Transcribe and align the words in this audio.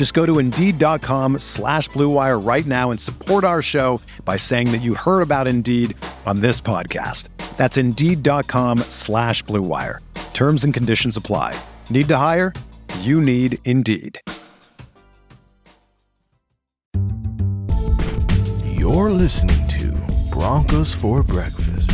Just 0.00 0.14
go 0.14 0.24
to 0.24 0.38
Indeed.com 0.38 1.40
slash 1.40 1.90
BlueWire 1.90 2.42
right 2.42 2.64
now 2.64 2.90
and 2.90 2.98
support 2.98 3.44
our 3.44 3.60
show 3.60 4.00
by 4.24 4.38
saying 4.38 4.72
that 4.72 4.78
you 4.78 4.94
heard 4.94 5.20
about 5.20 5.46
Indeed 5.46 5.94
on 6.24 6.40
this 6.40 6.58
podcast. 6.58 7.28
That's 7.58 7.76
Indeed.com 7.76 8.78
slash 8.88 9.44
BlueWire. 9.44 9.98
Terms 10.32 10.64
and 10.64 10.72
conditions 10.72 11.18
apply. 11.18 11.54
Need 11.90 12.08
to 12.08 12.16
hire? 12.16 12.54
You 13.00 13.20
need 13.20 13.58
Indeed. 13.66 14.18
You're 18.64 19.10
listening 19.10 19.68
to 19.68 20.30
Broncos 20.32 20.94
for 20.94 21.22
Breakfast 21.22 21.90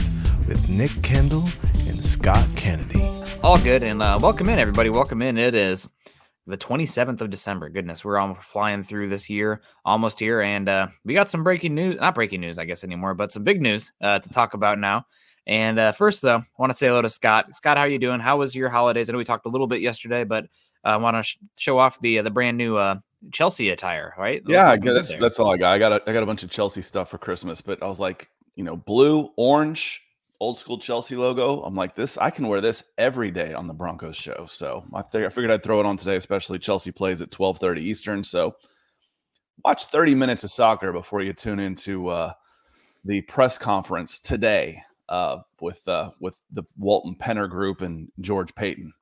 with 0.46 0.70
Nick 0.70 0.92
Kendall 1.02 1.50
and 1.88 2.04
Scott 2.04 2.46
Kennedy. 2.54 3.02
All 3.42 3.58
good, 3.58 3.82
and 3.82 4.00
uh, 4.00 4.16
welcome 4.22 4.48
in, 4.48 4.60
everybody. 4.60 4.90
Welcome 4.90 5.22
in. 5.22 5.38
It 5.38 5.56
is 5.56 5.88
the 6.46 6.56
27th 6.56 7.20
of 7.20 7.30
December. 7.30 7.68
Goodness, 7.68 8.04
we're 8.04 8.18
all 8.18 8.34
flying 8.34 8.82
through 8.82 9.08
this 9.08 9.28
year, 9.28 9.62
almost 9.84 10.20
here, 10.20 10.40
and 10.42 10.68
uh, 10.68 10.88
we 11.04 11.14
got 11.14 11.28
some 11.28 11.42
breaking 11.42 11.74
news. 11.74 12.00
Not 12.00 12.14
breaking 12.14 12.40
news, 12.40 12.58
I 12.58 12.64
guess 12.64 12.84
anymore, 12.84 13.14
but 13.14 13.32
some 13.32 13.44
big 13.44 13.60
news 13.60 13.92
uh, 14.00 14.20
to 14.20 14.28
talk 14.28 14.54
about 14.54 14.78
now. 14.78 15.06
And 15.46 15.78
uh, 15.78 15.92
first, 15.92 16.22
though, 16.22 16.38
I 16.38 16.44
want 16.58 16.70
to 16.70 16.76
say 16.76 16.88
hello 16.88 17.02
to 17.02 17.10
Scott. 17.10 17.54
Scott, 17.54 17.76
how 17.76 17.84
are 17.84 17.88
you 17.88 17.98
doing? 17.98 18.20
How 18.20 18.36
was 18.36 18.54
your 18.54 18.68
holidays? 18.68 19.08
I 19.08 19.12
know 19.12 19.18
we 19.18 19.24
talked 19.24 19.46
a 19.46 19.48
little 19.48 19.66
bit 19.66 19.80
yesterday, 19.80 20.24
but 20.24 20.44
uh, 20.84 20.88
I 20.88 20.96
want 20.96 21.16
to 21.16 21.22
sh- 21.22 21.38
show 21.56 21.78
off 21.78 22.00
the 22.00 22.20
uh, 22.20 22.22
the 22.22 22.30
brand 22.30 22.56
new 22.56 22.76
uh, 22.76 22.96
Chelsea 23.32 23.70
attire, 23.70 24.14
right? 24.18 24.42
Yeah, 24.46 24.76
that's 24.76 25.12
that's 25.18 25.40
all 25.40 25.52
I 25.52 25.56
got. 25.56 25.72
I 25.72 25.78
got 25.78 25.92
a, 25.92 26.02
I 26.08 26.12
got 26.12 26.22
a 26.22 26.26
bunch 26.26 26.42
of 26.42 26.50
Chelsea 26.50 26.82
stuff 26.82 27.10
for 27.10 27.18
Christmas, 27.18 27.60
but 27.60 27.82
I 27.82 27.86
was 27.86 28.00
like, 28.00 28.28
you 28.54 28.64
know, 28.64 28.76
blue, 28.76 29.30
orange, 29.36 30.02
old 30.40 30.56
school 30.56 30.78
Chelsea 30.78 31.16
logo. 31.16 31.62
I'm 31.62 31.74
like, 31.74 31.94
this 31.94 32.18
I 32.18 32.30
can 32.30 32.48
wear 32.48 32.60
this 32.60 32.84
every 32.98 33.30
day 33.30 33.54
on 33.54 33.66
the 33.66 33.74
Broncos 33.74 34.16
show. 34.16 34.46
So 34.48 34.84
I, 34.94 35.02
th- 35.02 35.24
I 35.24 35.28
figured 35.28 35.50
I'd 35.50 35.62
throw 35.62 35.80
it 35.80 35.86
on 35.86 35.96
today, 35.96 36.16
especially 36.16 36.58
Chelsea 36.58 36.92
plays 36.92 37.22
at 37.22 37.30
12:30 37.30 37.78
Eastern. 37.78 38.24
So 38.24 38.56
watch 39.64 39.84
30 39.86 40.14
minutes 40.14 40.44
of 40.44 40.50
soccer 40.50 40.92
before 40.92 41.22
you 41.22 41.32
tune 41.32 41.60
into 41.60 42.08
uh, 42.08 42.32
the 43.04 43.22
press 43.22 43.58
conference 43.58 44.18
today 44.18 44.82
uh, 45.08 45.38
with 45.60 45.86
uh, 45.88 46.10
with 46.20 46.36
the 46.52 46.64
Walton 46.76 47.16
Penner 47.20 47.48
Group 47.48 47.80
and 47.80 48.08
George 48.20 48.54
Paton. 48.54 48.92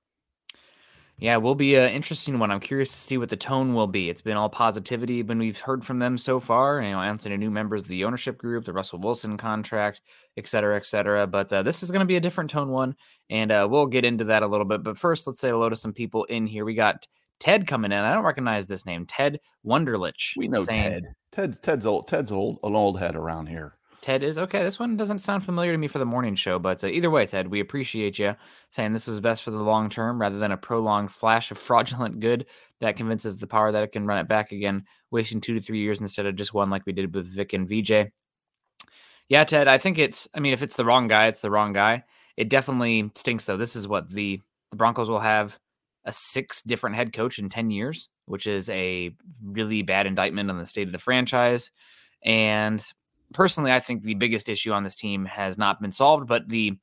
Yeah, 1.18 1.36
will 1.36 1.54
be 1.54 1.76
an 1.76 1.92
interesting 1.92 2.38
one. 2.38 2.50
I'm 2.50 2.60
curious 2.60 2.90
to 2.90 2.96
see 2.96 3.18
what 3.18 3.28
the 3.28 3.36
tone 3.36 3.72
will 3.72 3.86
be. 3.86 4.10
It's 4.10 4.20
been 4.20 4.36
all 4.36 4.48
positivity 4.48 5.22
when 5.22 5.38
we've 5.38 5.60
heard 5.60 5.84
from 5.84 6.00
them 6.00 6.18
so 6.18 6.40
far. 6.40 6.82
You 6.82 6.90
know, 6.90 7.00
announcing 7.00 7.32
a 7.32 7.36
new 7.36 7.52
members 7.52 7.82
of 7.82 7.88
the 7.88 8.04
ownership 8.04 8.36
group, 8.36 8.64
the 8.64 8.72
Russell 8.72 8.98
Wilson 8.98 9.36
contract, 9.36 10.00
et 10.36 10.48
cetera, 10.48 10.76
et 10.76 10.84
cetera. 10.84 11.26
But 11.26 11.52
uh, 11.52 11.62
this 11.62 11.82
is 11.84 11.90
going 11.90 12.00
to 12.00 12.06
be 12.06 12.16
a 12.16 12.20
different 12.20 12.50
tone 12.50 12.70
one, 12.70 12.96
and 13.30 13.52
uh, 13.52 13.68
we'll 13.70 13.86
get 13.86 14.04
into 14.04 14.24
that 14.24 14.42
a 14.42 14.46
little 14.46 14.66
bit. 14.66 14.82
But 14.82 14.98
first, 14.98 15.26
let's 15.26 15.40
say 15.40 15.50
hello 15.50 15.68
to 15.68 15.76
some 15.76 15.92
people 15.92 16.24
in 16.24 16.46
here. 16.48 16.64
We 16.64 16.74
got 16.74 17.06
Ted 17.38 17.66
coming 17.66 17.92
in. 17.92 17.98
I 17.98 18.12
don't 18.12 18.24
recognize 18.24 18.66
this 18.66 18.84
name, 18.84 19.06
Ted 19.06 19.38
Wunderlich. 19.64 20.36
We 20.36 20.48
know 20.48 20.64
saying, 20.64 20.82
Ted. 20.90 21.04
Ted's 21.30 21.60
Ted's 21.60 21.86
old. 21.86 22.08
Ted's 22.08 22.32
old, 22.32 22.58
an 22.64 22.74
old 22.74 22.98
head 22.98 23.14
around 23.14 23.46
here. 23.46 23.78
Ted 24.04 24.22
is 24.22 24.36
okay. 24.36 24.62
This 24.62 24.78
one 24.78 24.98
doesn't 24.98 25.20
sound 25.20 25.46
familiar 25.46 25.72
to 25.72 25.78
me 25.78 25.88
for 25.88 25.98
the 25.98 26.04
morning 26.04 26.34
show, 26.34 26.58
but 26.58 26.84
uh, 26.84 26.88
either 26.88 27.08
way, 27.08 27.24
Ted, 27.24 27.48
we 27.48 27.60
appreciate 27.60 28.18
you 28.18 28.36
saying 28.70 28.92
this 28.92 29.06
was 29.06 29.18
best 29.18 29.42
for 29.42 29.50
the 29.50 29.62
long 29.62 29.88
term 29.88 30.20
rather 30.20 30.38
than 30.38 30.52
a 30.52 30.58
prolonged 30.58 31.10
flash 31.10 31.50
of 31.50 31.56
fraudulent 31.56 32.20
good 32.20 32.44
that 32.82 32.98
convinces 32.98 33.38
the 33.38 33.46
power 33.46 33.72
that 33.72 33.82
it 33.82 33.92
can 33.92 34.06
run 34.06 34.18
it 34.18 34.28
back 34.28 34.52
again, 34.52 34.84
wasting 35.10 35.40
two 35.40 35.54
to 35.54 35.60
three 35.62 35.78
years 35.78 36.02
instead 36.02 36.26
of 36.26 36.36
just 36.36 36.52
one 36.52 36.68
like 36.68 36.84
we 36.84 36.92
did 36.92 37.14
with 37.14 37.24
Vic 37.24 37.54
and 37.54 37.66
VJ. 37.66 38.10
Yeah, 39.30 39.44
Ted, 39.44 39.68
I 39.68 39.78
think 39.78 39.96
it's. 39.96 40.28
I 40.34 40.40
mean, 40.40 40.52
if 40.52 40.60
it's 40.60 40.76
the 40.76 40.84
wrong 40.84 41.08
guy, 41.08 41.28
it's 41.28 41.40
the 41.40 41.50
wrong 41.50 41.72
guy. 41.72 42.04
It 42.36 42.50
definitely 42.50 43.10
stinks 43.14 43.46
though. 43.46 43.56
This 43.56 43.74
is 43.74 43.88
what 43.88 44.10
the 44.10 44.38
the 44.70 44.76
Broncos 44.76 45.08
will 45.08 45.20
have 45.20 45.58
a 46.04 46.12
six 46.12 46.60
different 46.60 46.96
head 46.96 47.14
coach 47.14 47.38
in 47.38 47.48
ten 47.48 47.70
years, 47.70 48.10
which 48.26 48.46
is 48.46 48.68
a 48.68 49.16
really 49.42 49.80
bad 49.80 50.06
indictment 50.06 50.50
on 50.50 50.58
the 50.58 50.66
state 50.66 50.88
of 50.88 50.92
the 50.92 50.98
franchise. 50.98 51.70
And 52.22 52.84
personally, 53.32 53.72
I 53.72 53.80
think 53.80 54.02
the 54.02 54.14
biggest 54.14 54.48
issue 54.48 54.72
on 54.72 54.84
this 54.84 54.94
team 54.94 55.24
has 55.24 55.58
not 55.58 55.80
been 55.80 55.92
solved, 55.92 56.26
but 56.26 56.48
the 56.48 56.78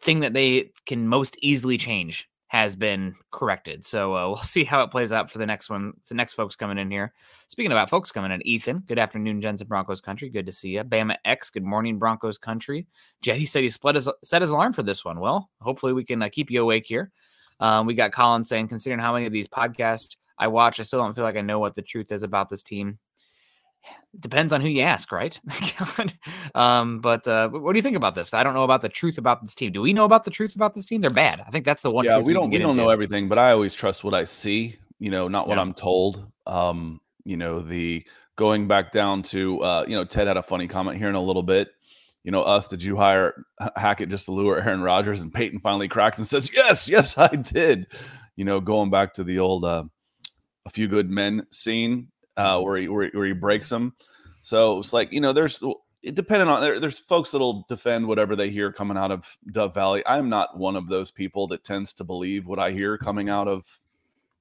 thing 0.00 0.20
that 0.20 0.32
they 0.32 0.70
can 0.86 1.06
most 1.06 1.36
easily 1.40 1.76
change 1.76 2.28
has 2.48 2.74
been 2.74 3.14
corrected. 3.30 3.84
So 3.84 4.16
uh, 4.16 4.26
we'll 4.26 4.36
see 4.36 4.64
how 4.64 4.82
it 4.82 4.90
plays 4.90 5.12
out 5.12 5.30
for 5.30 5.38
the 5.38 5.46
next 5.46 5.70
one. 5.70 5.92
It's 5.98 6.08
the 6.08 6.16
next 6.16 6.32
folks 6.32 6.56
coming 6.56 6.78
in 6.78 6.90
here. 6.90 7.12
Speaking 7.48 7.70
about 7.70 7.90
folks 7.90 8.10
coming 8.10 8.32
in, 8.32 8.44
Ethan, 8.46 8.80
good 8.86 8.98
afternoon, 8.98 9.40
Jensen 9.40 9.68
Broncos 9.68 10.00
Country. 10.00 10.28
Good 10.28 10.46
to 10.46 10.52
see 10.52 10.70
you. 10.70 10.82
Bama 10.82 11.16
X, 11.24 11.50
good 11.50 11.64
morning, 11.64 11.98
Broncos 11.98 12.38
Country. 12.38 12.86
Jetty 13.22 13.46
said 13.46 13.62
he 13.62 13.70
split 13.70 13.94
his, 13.94 14.08
set 14.24 14.42
his 14.42 14.50
alarm 14.50 14.72
for 14.72 14.82
this 14.82 15.04
one. 15.04 15.20
Well, 15.20 15.48
hopefully 15.60 15.92
we 15.92 16.04
can 16.04 16.22
uh, 16.22 16.28
keep 16.28 16.50
you 16.50 16.62
awake 16.62 16.86
here. 16.86 17.12
Um, 17.60 17.86
we 17.86 17.94
got 17.94 18.12
Colin 18.12 18.42
saying, 18.42 18.68
considering 18.68 19.00
how 19.00 19.12
many 19.12 19.26
of 19.26 19.32
these 19.32 19.46
podcasts 19.46 20.16
I 20.38 20.48
watch, 20.48 20.80
I 20.80 20.82
still 20.82 21.00
don't 21.00 21.14
feel 21.14 21.24
like 21.24 21.36
I 21.36 21.42
know 21.42 21.58
what 21.58 21.74
the 21.74 21.82
truth 21.82 22.10
is 22.10 22.22
about 22.22 22.48
this 22.48 22.62
team 22.62 22.98
depends 24.18 24.52
on 24.52 24.60
who 24.60 24.68
you 24.68 24.82
ask, 24.82 25.12
right? 25.12 25.38
um, 26.54 27.00
but 27.00 27.26
uh, 27.28 27.48
what 27.48 27.72
do 27.72 27.78
you 27.78 27.82
think 27.82 27.96
about 27.96 28.14
this? 28.14 28.34
I 28.34 28.42
don't 28.42 28.54
know 28.54 28.64
about 28.64 28.82
the 28.82 28.88
truth 28.88 29.18
about 29.18 29.42
this 29.42 29.54
team. 29.54 29.72
Do 29.72 29.82
we 29.82 29.92
know 29.92 30.04
about 30.04 30.24
the 30.24 30.30
truth 30.30 30.54
about 30.54 30.74
this 30.74 30.86
team? 30.86 31.00
They're 31.00 31.10
bad. 31.10 31.40
I 31.46 31.50
think 31.50 31.64
that's 31.64 31.82
the 31.82 31.90
one. 31.90 32.04
Yeah, 32.04 32.18
we 32.18 32.32
don't. 32.32 32.50
We, 32.50 32.58
don't 32.58 32.70
into. 32.70 32.82
know 32.82 32.90
everything, 32.90 33.28
but 33.28 33.38
I 33.38 33.52
always 33.52 33.74
trust 33.74 34.04
what 34.04 34.14
I 34.14 34.24
see. 34.24 34.76
You 34.98 35.10
know, 35.10 35.28
not 35.28 35.48
what 35.48 35.56
yeah. 35.56 35.62
I'm 35.62 35.74
told. 35.74 36.26
Um, 36.46 37.00
you 37.24 37.36
know, 37.36 37.60
the 37.60 38.04
going 38.36 38.66
back 38.66 38.92
down 38.92 39.22
to 39.22 39.62
uh, 39.62 39.84
you 39.86 39.94
know, 39.94 40.04
Ted 40.04 40.26
had 40.26 40.36
a 40.36 40.42
funny 40.42 40.66
comment 40.66 40.98
here 40.98 41.08
in 41.08 41.14
a 41.14 41.20
little 41.20 41.42
bit. 41.42 41.70
You 42.24 42.32
know, 42.32 42.42
us, 42.42 42.68
did 42.68 42.82
you 42.82 42.96
hire 42.96 43.46
Hackett 43.76 44.10
just 44.10 44.26
to 44.26 44.32
lure 44.32 44.60
Aaron 44.60 44.82
Rodgers? 44.82 45.22
And 45.22 45.32
Peyton 45.32 45.58
finally 45.58 45.88
cracks 45.88 46.18
and 46.18 46.26
says, 46.26 46.50
Yes, 46.52 46.86
yes, 46.86 47.16
I 47.16 47.28
did. 47.28 47.86
You 48.36 48.44
know, 48.44 48.60
going 48.60 48.90
back 48.90 49.14
to 49.14 49.24
the 49.24 49.38
old 49.38 49.64
uh, 49.64 49.84
a 50.66 50.70
few 50.70 50.86
good 50.86 51.10
men 51.10 51.46
scene 51.50 52.08
uh, 52.36 52.60
where 52.60 52.76
he 52.76 52.88
where, 52.88 53.10
where 53.12 53.26
he 53.26 53.32
breaks 53.32 53.68
them. 53.68 53.94
So 54.42 54.78
it's 54.78 54.92
like 54.92 55.12
you 55.12 55.20
know, 55.20 55.32
there's 55.32 55.62
it 56.02 56.14
depending 56.14 56.48
on 56.48 56.60
there, 56.60 56.80
there's 56.80 56.98
folks 56.98 57.30
that'll 57.30 57.64
defend 57.68 58.06
whatever 58.06 58.34
they 58.34 58.50
hear 58.50 58.72
coming 58.72 58.96
out 58.96 59.10
of 59.10 59.36
Dove 59.52 59.74
Valley. 59.74 60.02
I'm 60.06 60.28
not 60.28 60.58
one 60.58 60.76
of 60.76 60.88
those 60.88 61.10
people 61.10 61.46
that 61.48 61.64
tends 61.64 61.92
to 61.94 62.04
believe 62.04 62.46
what 62.46 62.58
I 62.58 62.70
hear 62.70 62.96
coming 62.96 63.28
out 63.28 63.48
of 63.48 63.66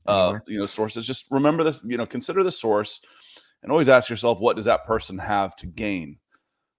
uh, 0.06 0.40
you 0.48 0.58
know 0.58 0.66
sources. 0.66 1.06
Just 1.06 1.26
remember 1.30 1.64
this, 1.64 1.82
you 1.86 1.98
know, 1.98 2.06
consider 2.06 2.44
the 2.44 2.52
source, 2.52 3.02
and 3.62 3.72
always 3.72 3.90
ask 3.90 4.10
yourself, 4.10 4.40
what 4.40 4.56
does 4.56 4.66
that 4.66 4.86
person 4.86 5.18
have 5.18 5.56
to 5.58 5.68
gain 5.68 6.18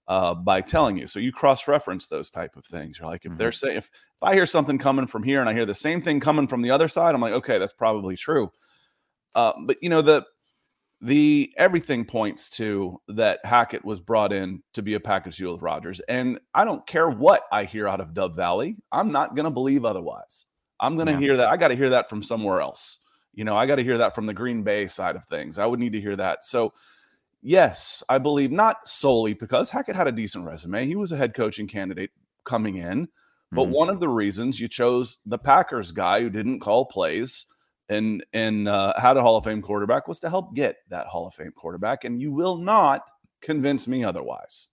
uh, 0.09 0.35
by 0.35 0.63
telling 0.63 0.97
you? 0.97 1.07
So 1.07 1.21
you 1.21 1.31
cross 1.31 1.69
reference 1.69 2.07
those 2.07 2.31
type 2.31 2.57
of 2.57 2.65
things. 2.65 2.99
You're 2.99 3.09
like, 3.09 3.25
if 3.25 3.33
mm-hmm. 3.33 3.39
they're 3.39 3.53
saying, 3.53 3.77
if 3.77 3.85
if 3.85 4.23
I 4.23 4.35
hear 4.35 4.47
something 4.47 4.79
coming 4.79 5.07
from 5.07 5.23
here 5.23 5.41
and 5.41 5.49
I 5.49 5.53
hear 5.53 5.67
the 5.67 5.75
same 5.75 6.01
thing 6.01 6.21
coming 6.21 6.47
from 6.47 6.63
the 6.63 6.71
other 6.71 6.89
side, 6.89 7.15
I'm 7.15 7.21
like, 7.21 7.35
okay, 7.35 7.59
that's 7.59 7.75
probably 7.75 8.17
true. 8.17 8.51
Uh, 9.35 9.53
but 9.67 9.77
you 9.83 9.91
know 9.91 10.03
the 10.03 10.25
the 11.01 11.53
everything 11.57 12.05
points 12.05 12.51
to 12.51 13.01
that 13.09 13.41
Hackett 13.45 13.85
was 13.85 14.01
brought 14.01 14.33
in 14.33 14.63
to 14.75 14.83
be 14.83 14.95
a 14.95 15.01
package 15.01 15.37
deal 15.37 15.53
with 15.53 15.63
Rodgers. 15.63 16.01
And 16.01 16.39
I 16.55 16.65
don't 16.65 16.87
care 16.87 17.09
what 17.09 17.45
I 17.51 17.65
hear 17.65 17.89
out 17.89 18.01
of 18.01 18.13
Dove 18.13 18.37
Valley. 18.37 18.77
I'm 18.93 19.11
not 19.11 19.35
going 19.35 19.45
to 19.45 19.51
believe 19.51 19.85
otherwise. 19.85 20.47
I'm 20.79 20.97
going 20.97 21.07
to 21.07 21.15
yeah. 21.15 21.21
hear 21.21 21.37
that. 21.39 21.49
I 21.49 21.57
got 21.57 21.69
to 21.69 21.77
hear 21.77 21.91
that 21.91 22.11
from 22.11 22.23
somewhere 22.23 22.61
else. 22.61 22.99
You 23.33 23.45
know, 23.45 23.57
I 23.57 23.67
got 23.67 23.77
to 23.77 23.85
hear 23.85 23.99
that 23.99 24.15
from 24.15 24.27
the 24.27 24.35
Green 24.35 24.63
Bay 24.63 24.87
side 24.87 25.17
of 25.17 25.25
things. 25.25 25.59
I 25.59 25.65
would 25.65 25.81
need 25.81 25.93
to 25.93 26.01
hear 26.01 26.17
that. 26.17 26.45
So, 26.45 26.75
yes, 27.41 28.03
I 28.09 28.19
believe 28.19 28.51
not 28.51 28.87
solely 28.87 29.33
because 29.35 29.71
Hackett 29.71 29.97
had 29.97 30.09
a 30.09 30.13
decent 30.13 30.45
resume. 30.45 30.87
He 30.87 30.97
was 30.97 31.13
a 31.13 31.17
head 31.17 31.35
coaching 31.35 31.69
candidate 31.69 32.11
coming 32.45 32.77
in. 32.77 33.09
But 33.53 33.65
mm-hmm. 33.65 33.73
one 33.73 33.89
of 33.89 34.01
the 34.01 34.09
reasons 34.09 34.61
you 34.61 34.69
chose 34.69 35.19
the 35.27 35.39
Packers 35.39 35.93
guy 35.93 36.21
who 36.21 36.31
didn't 36.31 36.61
call 36.61 36.87
plays 36.87 37.47
and 37.91 38.25
and 38.33 38.69
uh, 38.69 38.95
had 38.97 39.17
a 39.17 39.21
Hall 39.21 39.37
of 39.37 39.45
Fame 39.45 39.61
quarterback 39.61 40.09
was 40.09 40.21
to 40.21 40.31
help 40.31 40.55
get 40.55 40.77
that 40.89 41.07
Hall 41.07 41.27
of 41.27 41.35
Fame 41.35 41.53
quarterback, 41.53 42.05
and 42.05 42.21
you 42.21 42.33
will 42.33 42.57
not 42.57 43.03
convince 43.43 43.87
me 43.87 44.05
otherwise. 44.05 44.69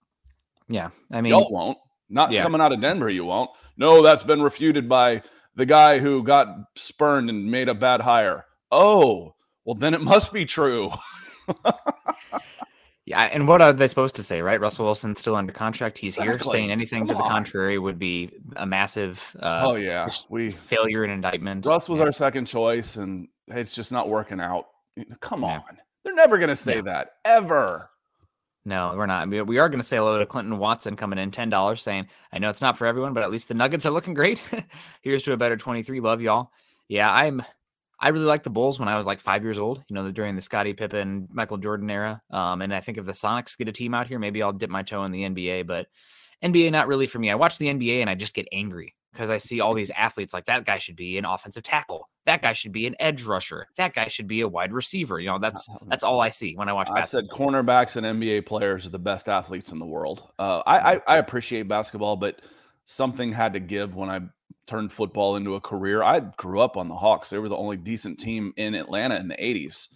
Yeah, 0.68 0.90
I 1.10 1.20
mean, 1.20 1.30
y'all 1.30 1.50
won't. 1.50 1.76
Not 2.08 2.30
yeah. 2.30 2.42
coming 2.42 2.60
out 2.60 2.72
of 2.72 2.80
Denver, 2.80 3.10
you 3.10 3.26
won't. 3.26 3.50
No, 3.76 4.02
that's 4.02 4.22
been 4.22 4.40
refuted 4.40 4.88
by 4.88 5.22
the 5.56 5.66
guy 5.66 5.98
who 5.98 6.22
got 6.22 6.48
spurned 6.74 7.28
and 7.28 7.50
made 7.50 7.68
a 7.68 7.74
bad 7.74 8.00
hire. 8.00 8.46
Oh, 8.70 9.34
well, 9.64 9.74
then 9.74 9.92
it 9.92 10.00
must 10.00 10.32
be 10.32 10.46
true. 10.46 10.90
yeah, 13.08 13.22
and 13.22 13.48
what 13.48 13.62
are 13.62 13.72
they 13.72 13.88
supposed 13.88 14.16
to 14.16 14.22
say, 14.22 14.42
right? 14.42 14.60
Russell 14.60 14.84
Wilson's 14.84 15.18
still 15.18 15.34
under 15.34 15.50
contract. 15.50 15.96
He's 15.96 16.18
exactly. 16.18 16.34
here. 16.34 16.52
Saying 16.52 16.70
anything 16.70 17.00
Come 17.00 17.08
to 17.08 17.14
the 17.14 17.20
on. 17.20 17.30
contrary 17.30 17.78
would 17.78 17.98
be 17.98 18.30
a 18.56 18.66
massive 18.66 19.34
uh, 19.40 19.62
oh 19.64 19.76
yeah 19.76 20.06
we 20.28 20.50
failure 20.50 21.04
and 21.04 21.12
indictment. 21.12 21.64
Russ 21.64 21.88
was 21.88 22.00
yeah. 22.00 22.04
our 22.04 22.12
second 22.12 22.44
choice, 22.44 22.96
and 22.96 23.26
it's 23.46 23.74
just 23.74 23.92
not 23.92 24.10
working 24.10 24.40
out. 24.40 24.66
Come 25.20 25.40
yeah. 25.40 25.54
on, 25.54 25.78
they're 26.04 26.14
never 26.14 26.36
going 26.36 26.50
to 26.50 26.56
say 26.56 26.76
yeah. 26.76 26.82
that 26.82 27.12
ever. 27.24 27.88
No, 28.66 28.92
we're 28.94 29.06
not. 29.06 29.26
We 29.30 29.58
are 29.58 29.70
going 29.70 29.80
to 29.80 29.86
say 29.86 29.96
hello 29.96 30.18
to 30.18 30.26
Clinton 30.26 30.58
Watson 30.58 30.94
coming 30.94 31.18
in 31.18 31.30
ten 31.30 31.48
dollars, 31.48 31.80
saying, 31.80 32.08
"I 32.30 32.38
know 32.38 32.50
it's 32.50 32.60
not 32.60 32.76
for 32.76 32.86
everyone, 32.86 33.14
but 33.14 33.22
at 33.22 33.30
least 33.30 33.48
the 33.48 33.54
Nuggets 33.54 33.86
are 33.86 33.90
looking 33.90 34.12
great." 34.12 34.42
Here's 35.00 35.22
to 35.22 35.32
a 35.32 35.38
better 35.38 35.56
twenty 35.56 35.82
three. 35.82 36.00
Love 36.00 36.20
y'all. 36.20 36.50
Yeah, 36.88 37.10
I'm. 37.10 37.42
I 38.00 38.10
really 38.10 38.26
liked 38.26 38.44
the 38.44 38.50
Bulls 38.50 38.78
when 38.78 38.88
I 38.88 38.96
was 38.96 39.06
like 39.06 39.18
five 39.18 39.42
years 39.42 39.58
old. 39.58 39.82
You 39.88 39.94
know, 39.94 40.10
during 40.10 40.36
the 40.36 40.42
Scottie 40.42 40.74
Pippen, 40.74 41.28
Michael 41.30 41.58
Jordan 41.58 41.90
era. 41.90 42.22
Um, 42.30 42.62
and 42.62 42.72
I 42.72 42.80
think 42.80 42.98
if 42.98 43.06
the 43.06 43.12
Sonics 43.12 43.58
get 43.58 43.68
a 43.68 43.72
team 43.72 43.94
out 43.94 44.06
here, 44.06 44.18
maybe 44.18 44.42
I'll 44.42 44.52
dip 44.52 44.70
my 44.70 44.82
toe 44.82 45.04
in 45.04 45.12
the 45.12 45.22
NBA. 45.22 45.66
But 45.66 45.88
NBA, 46.42 46.70
not 46.70 46.86
really 46.86 47.06
for 47.06 47.18
me. 47.18 47.30
I 47.30 47.34
watch 47.34 47.58
the 47.58 47.66
NBA 47.66 48.00
and 48.00 48.08
I 48.08 48.14
just 48.14 48.34
get 48.34 48.46
angry 48.52 48.94
because 49.12 49.30
I 49.30 49.38
see 49.38 49.60
all 49.60 49.74
these 49.74 49.90
athletes 49.90 50.32
like 50.32 50.44
that 50.44 50.64
guy 50.64 50.78
should 50.78 50.94
be 50.94 51.18
an 51.18 51.24
offensive 51.24 51.64
tackle. 51.64 52.08
That 52.26 52.42
guy 52.42 52.52
should 52.52 52.72
be 52.72 52.86
an 52.86 52.94
edge 53.00 53.24
rusher. 53.24 53.66
That 53.76 53.94
guy 53.94 54.06
should 54.06 54.28
be 54.28 54.42
a 54.42 54.48
wide 54.48 54.72
receiver. 54.72 55.18
You 55.18 55.30
know, 55.30 55.38
that's 55.40 55.68
uh, 55.68 55.78
that's 55.88 56.04
all 56.04 56.20
I 56.20 56.28
see 56.30 56.54
when 56.54 56.68
I 56.68 56.72
watch. 56.72 56.88
I 56.92 57.02
said 57.02 57.28
cornerbacks 57.32 57.96
and 57.96 58.06
NBA 58.20 58.46
players 58.46 58.86
are 58.86 58.90
the 58.90 58.98
best 58.98 59.28
athletes 59.28 59.72
in 59.72 59.78
the 59.78 59.86
world. 59.86 60.30
Uh, 60.38 60.62
I, 60.66 60.94
I 60.94 61.00
I 61.06 61.18
appreciate 61.18 61.66
basketball, 61.66 62.16
but 62.16 62.42
something 62.84 63.32
had 63.32 63.54
to 63.54 63.60
give 63.60 63.96
when 63.96 64.08
I 64.08 64.20
turned 64.66 64.92
football 64.92 65.36
into 65.36 65.54
a 65.54 65.60
career. 65.60 66.02
I 66.02 66.20
grew 66.36 66.60
up 66.60 66.76
on 66.76 66.88
the 66.88 66.94
Hawks. 66.94 67.30
They 67.30 67.38
were 67.38 67.48
the 67.48 67.56
only 67.56 67.76
decent 67.76 68.18
team 68.18 68.52
in 68.56 68.74
Atlanta 68.74 69.16
in 69.16 69.28
the 69.28 69.36
80s. 69.36 69.88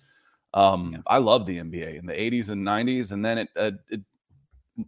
Um, 0.54 0.93
yeah. 0.93 0.99
I 1.06 1.19
loved 1.19 1.46
the 1.46 1.58
NBA 1.58 1.99
in 1.99 2.06
the 2.06 2.14
80s 2.14 2.50
and 2.50 2.66
90s. 2.66 3.12
And 3.12 3.25
then 3.25 3.38
it, 3.38 3.49
uh, 3.56 3.72
it, 3.90 4.00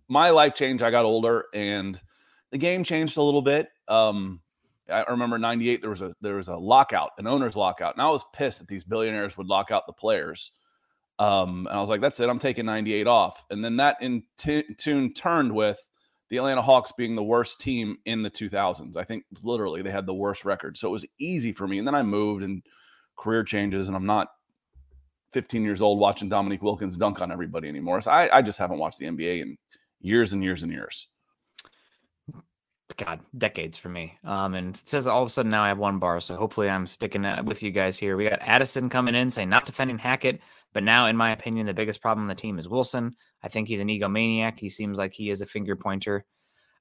my 0.08 0.30
life 0.30 0.54
changed. 0.54 0.82
I 0.82 0.90
got 0.90 1.04
older 1.04 1.46
and 1.54 2.00
the 2.50 2.58
game 2.58 2.82
changed 2.82 3.16
a 3.16 3.22
little 3.22 3.42
bit. 3.42 3.68
Um, 3.88 4.40
I 4.90 5.04
remember 5.08 5.38
98 5.38 5.80
there 5.80 5.90
was 5.90 6.02
a 6.02 6.14
there 6.20 6.36
was 6.36 6.48
a 6.48 6.56
lockout, 6.56 7.10
an 7.18 7.26
owner's 7.26 7.56
lockout. 7.56 7.94
And 7.94 8.02
I 8.02 8.08
was 8.08 8.24
pissed 8.32 8.58
that 8.58 8.68
these 8.68 8.84
billionaires 8.84 9.36
would 9.36 9.46
lock 9.46 9.70
out 9.70 9.86
the 9.86 9.92
players. 9.92 10.52
Um, 11.18 11.66
and 11.68 11.76
I 11.76 11.80
was 11.80 11.88
like, 11.88 12.00
that's 12.00 12.20
it, 12.20 12.28
I'm 12.28 12.38
taking 12.38 12.66
98 12.66 13.06
off. 13.06 13.44
And 13.50 13.64
then 13.64 13.76
that 13.76 13.96
in 14.00 14.22
t- 14.36 14.74
tune 14.76 15.12
turned 15.14 15.52
with 15.52 15.78
the 16.34 16.38
Atlanta 16.38 16.62
Hawks 16.62 16.90
being 16.90 17.14
the 17.14 17.22
worst 17.22 17.60
team 17.60 17.96
in 18.06 18.24
the 18.24 18.30
2000s. 18.30 18.96
I 18.96 19.04
think 19.04 19.24
literally 19.44 19.82
they 19.82 19.92
had 19.92 20.04
the 20.04 20.12
worst 20.12 20.44
record. 20.44 20.76
So 20.76 20.88
it 20.88 20.90
was 20.90 21.06
easy 21.20 21.52
for 21.52 21.68
me. 21.68 21.78
And 21.78 21.86
then 21.86 21.94
I 21.94 22.02
moved 22.02 22.42
and 22.42 22.60
career 23.16 23.44
changes, 23.44 23.86
and 23.86 23.96
I'm 23.96 24.04
not 24.04 24.26
15 25.32 25.62
years 25.62 25.80
old 25.80 26.00
watching 26.00 26.28
Dominique 26.28 26.60
Wilkins 26.60 26.96
dunk 26.96 27.22
on 27.22 27.30
everybody 27.30 27.68
anymore. 27.68 28.00
So 28.00 28.10
I, 28.10 28.38
I 28.38 28.42
just 28.42 28.58
haven't 28.58 28.80
watched 28.80 28.98
the 28.98 29.06
NBA 29.06 29.42
in 29.42 29.56
years 30.00 30.32
and 30.32 30.42
years 30.42 30.64
and 30.64 30.72
years. 30.72 31.06
God, 32.96 33.20
decades 33.38 33.78
for 33.78 33.88
me. 33.88 34.18
Um, 34.24 34.54
and 34.54 34.74
it 34.74 34.88
says 34.88 35.06
all 35.06 35.22
of 35.22 35.28
a 35.28 35.30
sudden 35.30 35.52
now 35.52 35.62
I 35.62 35.68
have 35.68 35.78
one 35.78 36.00
bar, 36.00 36.18
so 36.18 36.34
hopefully 36.34 36.68
I'm 36.68 36.88
sticking 36.88 37.24
with 37.44 37.62
you 37.62 37.70
guys 37.70 37.96
here. 37.96 38.16
We 38.16 38.28
got 38.28 38.40
Addison 38.42 38.88
coming 38.88 39.14
in 39.14 39.30
saying 39.30 39.48
not 39.48 39.66
defending 39.66 39.98
Hackett, 39.98 40.40
but 40.74 40.82
now, 40.82 41.06
in 41.06 41.16
my 41.16 41.30
opinion, 41.30 41.66
the 41.66 41.72
biggest 41.72 42.02
problem 42.02 42.24
on 42.24 42.28
the 42.28 42.34
team 42.34 42.58
is 42.58 42.68
Wilson. 42.68 43.16
I 43.42 43.48
think 43.48 43.68
he's 43.68 43.80
an 43.80 43.88
egomaniac. 43.88 44.58
He 44.58 44.68
seems 44.68 44.98
like 44.98 45.12
he 45.12 45.30
is 45.30 45.40
a 45.40 45.46
finger 45.46 45.76
pointer. 45.76 46.26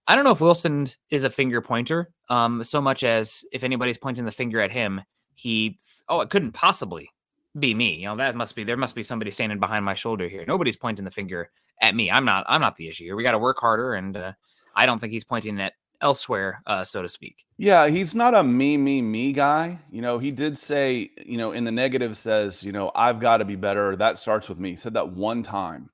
I 0.08 0.16
don't 0.16 0.26
know 0.26 0.32
if 0.32 0.42
Wilson 0.42 0.88
is 1.12 1.24
a 1.24 1.30
finger 1.30 1.62
pointer, 1.62 2.12
um, 2.30 2.64
so 2.64 2.82
much 2.82 3.04
as 3.04 3.46
if 3.54 3.64
anybody's 3.64 3.98
pointing 3.98 4.26
the 4.26 4.32
finger 4.32 4.60
at 4.60 4.72
him, 4.72 5.02
he 5.36 5.78
oh, 6.10 6.20
it 6.20 6.30
couldn't 6.30 6.52
possibly 6.52 7.10
be 7.58 7.74
me. 7.74 7.96
You 7.96 8.08
know, 8.08 8.18
that 8.18 8.36
must 8.36 8.56
be 8.56 8.64
there 8.64 8.76
must 8.76 8.96
be 8.96 9.04
somebody 9.04 9.32
standing 9.32 9.60
behind 9.60 9.86
my 9.86 9.94
shoulder 9.94 10.28
here. 10.28 10.44
Nobody's 10.46 10.76
pointing 10.76 11.06
the 11.06 11.12
finger 11.12 11.52
at 11.80 11.96
me. 11.96 12.12
I'm 12.12 12.26
not. 12.26 12.46
I'm 12.50 12.62
not 12.62 12.76
the 12.76 12.90
issue 12.90 13.06
here. 13.06 13.16
We 13.16 13.24
got 13.24 13.32
to 13.32 13.40
work 13.40 13.58
harder, 13.60 13.94
and 13.94 14.18
uh, 14.18 14.34
I 14.76 14.86
don't 14.86 15.00
think 15.00 15.14
he's 15.14 15.24
pointing 15.24 15.60
at 15.62 15.74
elsewhere, 16.04 16.62
uh, 16.68 16.84
so 16.84 17.02
to 17.02 17.10
speak. 17.10 17.46
Yeah, 17.58 17.88
he's 17.88 18.14
not 18.14 18.36
a 18.36 18.44
me, 18.44 18.78
me, 18.78 19.02
me 19.02 19.32
guy. 19.32 19.80
You 19.90 20.02
know, 20.02 20.20
he 20.20 20.32
did 20.32 20.58
say, 20.58 21.10
you 21.26 21.38
know, 21.38 21.54
in 21.54 21.64
the 21.64 21.72
negative 21.72 22.18
says, 22.18 22.64
you 22.64 22.74
know, 22.74 22.92
I've 22.94 23.20
got 23.20 23.38
to 23.38 23.46
be 23.46 23.56
better. 23.56 23.96
That 23.96 24.18
starts 24.18 24.50
with 24.50 24.60
me. 24.60 24.72
He 24.72 24.76
said 24.76 24.94
that 24.96 25.10
one 25.10 25.42
time 25.42 25.90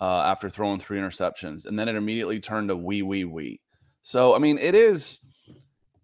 uh, 0.00 0.22
after 0.22 0.48
throwing 0.48 0.80
three 0.80 0.98
interceptions, 0.98 1.66
and 1.66 1.78
then 1.78 1.88
it 1.88 1.94
immediately 1.94 2.40
turned 2.40 2.68
to 2.68 2.76
we, 2.76 3.02
we, 3.02 3.24
we. 3.24 3.60
So, 4.00 4.34
I 4.34 4.38
mean, 4.38 4.58
it 4.58 4.74
is, 4.74 5.20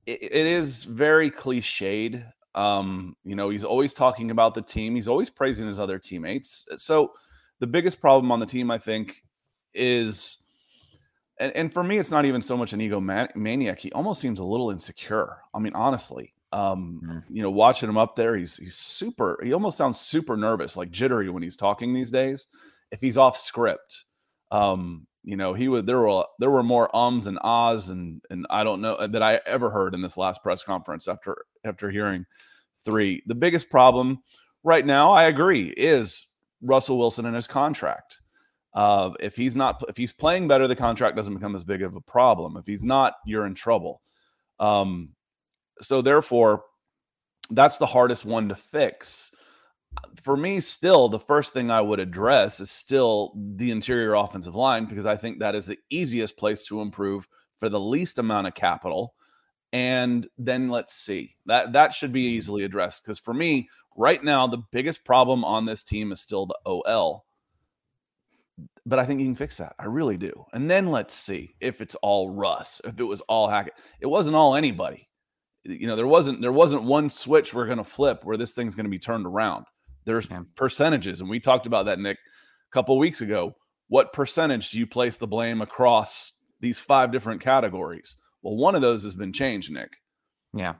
it, 0.06 0.22
it 0.22 0.46
is 0.46 0.84
very 0.84 1.30
cliched. 1.30 2.22
Um, 2.54 3.16
you 3.24 3.34
know, 3.34 3.48
he's 3.48 3.64
always 3.64 3.94
talking 3.94 4.30
about 4.30 4.54
the 4.54 4.62
team. 4.62 4.94
He's 4.94 5.08
always 5.08 5.30
praising 5.30 5.66
his 5.66 5.78
other 5.78 5.98
teammates. 5.98 6.66
So, 6.76 7.12
the 7.60 7.66
biggest 7.66 8.00
problem 8.00 8.30
on 8.30 8.38
the 8.38 8.46
team, 8.46 8.70
I 8.70 8.78
think, 8.78 9.22
is 9.74 10.38
and, 11.40 11.52
and 11.56 11.72
for 11.72 11.82
me, 11.82 11.98
it's 11.98 12.10
not 12.10 12.24
even 12.24 12.42
so 12.42 12.56
much 12.56 12.72
an 12.72 12.80
ego 12.80 13.00
maniac. 13.00 13.78
He 13.78 13.92
almost 13.92 14.20
seems 14.20 14.40
a 14.40 14.44
little 14.44 14.70
insecure. 14.70 15.38
I 15.54 15.58
mean, 15.58 15.74
honestly, 15.74 16.34
um, 16.52 17.00
mm-hmm. 17.04 17.34
you 17.34 17.42
know, 17.42 17.50
watching 17.50 17.88
him 17.88 17.98
up 17.98 18.16
there, 18.16 18.36
he's 18.36 18.56
he's 18.56 18.74
super. 18.74 19.38
He 19.42 19.52
almost 19.52 19.78
sounds 19.78 20.00
super 20.00 20.36
nervous, 20.36 20.76
like 20.76 20.90
jittery 20.90 21.28
when 21.30 21.42
he's 21.42 21.56
talking 21.56 21.92
these 21.92 22.10
days. 22.10 22.46
If 22.90 23.00
he's 23.00 23.18
off 23.18 23.36
script, 23.36 24.04
um, 24.50 25.06
you 25.24 25.36
know, 25.36 25.52
he 25.52 25.68
would. 25.68 25.86
There 25.86 25.98
were 25.98 26.24
there 26.38 26.50
were 26.50 26.62
more 26.62 26.94
ums 26.96 27.26
and 27.26 27.38
ahs 27.42 27.90
and 27.90 28.22
and 28.30 28.46
I 28.50 28.64
don't 28.64 28.80
know 28.80 29.06
that 29.06 29.22
I 29.22 29.40
ever 29.46 29.70
heard 29.70 29.94
in 29.94 30.00
this 30.00 30.16
last 30.16 30.42
press 30.42 30.64
conference 30.64 31.06
after 31.06 31.36
after 31.64 31.90
hearing 31.90 32.24
three. 32.84 33.22
The 33.26 33.34
biggest 33.34 33.68
problem 33.68 34.22
right 34.64 34.86
now, 34.86 35.12
I 35.12 35.24
agree, 35.24 35.68
is 35.76 36.28
Russell 36.62 36.98
Wilson 36.98 37.26
and 37.26 37.36
his 37.36 37.46
contract. 37.46 38.20
Uh, 38.78 39.10
if 39.18 39.34
he's 39.34 39.56
not, 39.56 39.82
if 39.88 39.96
he's 39.96 40.12
playing 40.12 40.46
better, 40.46 40.68
the 40.68 40.76
contract 40.76 41.16
doesn't 41.16 41.34
become 41.34 41.56
as 41.56 41.64
big 41.64 41.82
of 41.82 41.96
a 41.96 42.00
problem. 42.00 42.56
If 42.56 42.64
he's 42.64 42.84
not, 42.84 43.14
you're 43.26 43.44
in 43.44 43.54
trouble. 43.54 44.02
Um, 44.60 45.08
so 45.80 46.00
therefore, 46.00 46.62
that's 47.50 47.78
the 47.78 47.86
hardest 47.86 48.24
one 48.24 48.48
to 48.50 48.54
fix. 48.54 49.32
For 50.22 50.36
me, 50.36 50.60
still, 50.60 51.08
the 51.08 51.18
first 51.18 51.52
thing 51.52 51.72
I 51.72 51.80
would 51.80 51.98
address 51.98 52.60
is 52.60 52.70
still 52.70 53.32
the 53.56 53.72
interior 53.72 54.14
offensive 54.14 54.54
line 54.54 54.84
because 54.84 55.06
I 55.06 55.16
think 55.16 55.40
that 55.40 55.56
is 55.56 55.66
the 55.66 55.78
easiest 55.90 56.36
place 56.36 56.64
to 56.66 56.80
improve 56.80 57.26
for 57.58 57.68
the 57.68 57.80
least 57.80 58.20
amount 58.20 58.46
of 58.46 58.54
capital. 58.54 59.14
And 59.72 60.28
then 60.38 60.68
let's 60.68 60.94
see 60.94 61.34
that 61.46 61.72
that 61.72 61.92
should 61.92 62.12
be 62.12 62.22
easily 62.22 62.62
addressed 62.62 63.02
because 63.02 63.18
for 63.18 63.34
me, 63.34 63.68
right 63.96 64.22
now, 64.22 64.46
the 64.46 64.62
biggest 64.70 65.04
problem 65.04 65.44
on 65.44 65.64
this 65.64 65.82
team 65.82 66.12
is 66.12 66.20
still 66.20 66.46
the 66.46 66.58
OL 66.64 67.24
but 68.88 68.98
I 68.98 69.04
think 69.04 69.20
he 69.20 69.26
can 69.26 69.34
fix 69.34 69.58
that. 69.58 69.74
I 69.78 69.84
really 69.84 70.16
do. 70.16 70.32
And 70.52 70.70
then 70.70 70.90
let's 70.90 71.14
see 71.14 71.54
if 71.60 71.80
it's 71.80 71.94
all 71.96 72.34
Russ, 72.34 72.80
if 72.84 72.98
it 72.98 73.04
was 73.04 73.20
all 73.22 73.48
Hackett. 73.48 73.74
It 74.00 74.06
wasn't 74.06 74.36
all 74.36 74.56
anybody. 74.56 75.08
You 75.64 75.86
know, 75.86 75.96
there 75.96 76.06
wasn't 76.06 76.40
there 76.40 76.52
wasn't 76.52 76.84
one 76.84 77.10
switch 77.10 77.52
we're 77.52 77.66
going 77.66 77.78
to 77.78 77.84
flip 77.84 78.24
where 78.24 78.36
this 78.36 78.54
thing's 78.54 78.74
going 78.74 78.86
to 78.86 78.90
be 78.90 78.98
turned 78.98 79.26
around. 79.26 79.66
There's 80.06 80.28
percentages, 80.56 81.20
and 81.20 81.28
we 81.28 81.38
talked 81.38 81.66
about 81.66 81.84
that, 81.86 81.98
Nick, 81.98 82.16
a 82.16 82.72
couple 82.72 82.98
weeks 82.98 83.20
ago. 83.20 83.52
What 83.88 84.12
percentage 84.12 84.70
do 84.70 84.78
you 84.78 84.86
place 84.86 85.16
the 85.16 85.26
blame 85.26 85.60
across 85.60 86.32
these 86.60 86.78
five 86.78 87.12
different 87.12 87.42
categories? 87.42 88.16
Well, 88.42 88.56
one 88.56 88.74
of 88.74 88.80
those 88.80 89.02
has 89.04 89.14
been 89.14 89.32
changed, 89.32 89.70
Nick. 89.70 89.90
Yeah. 90.54 90.74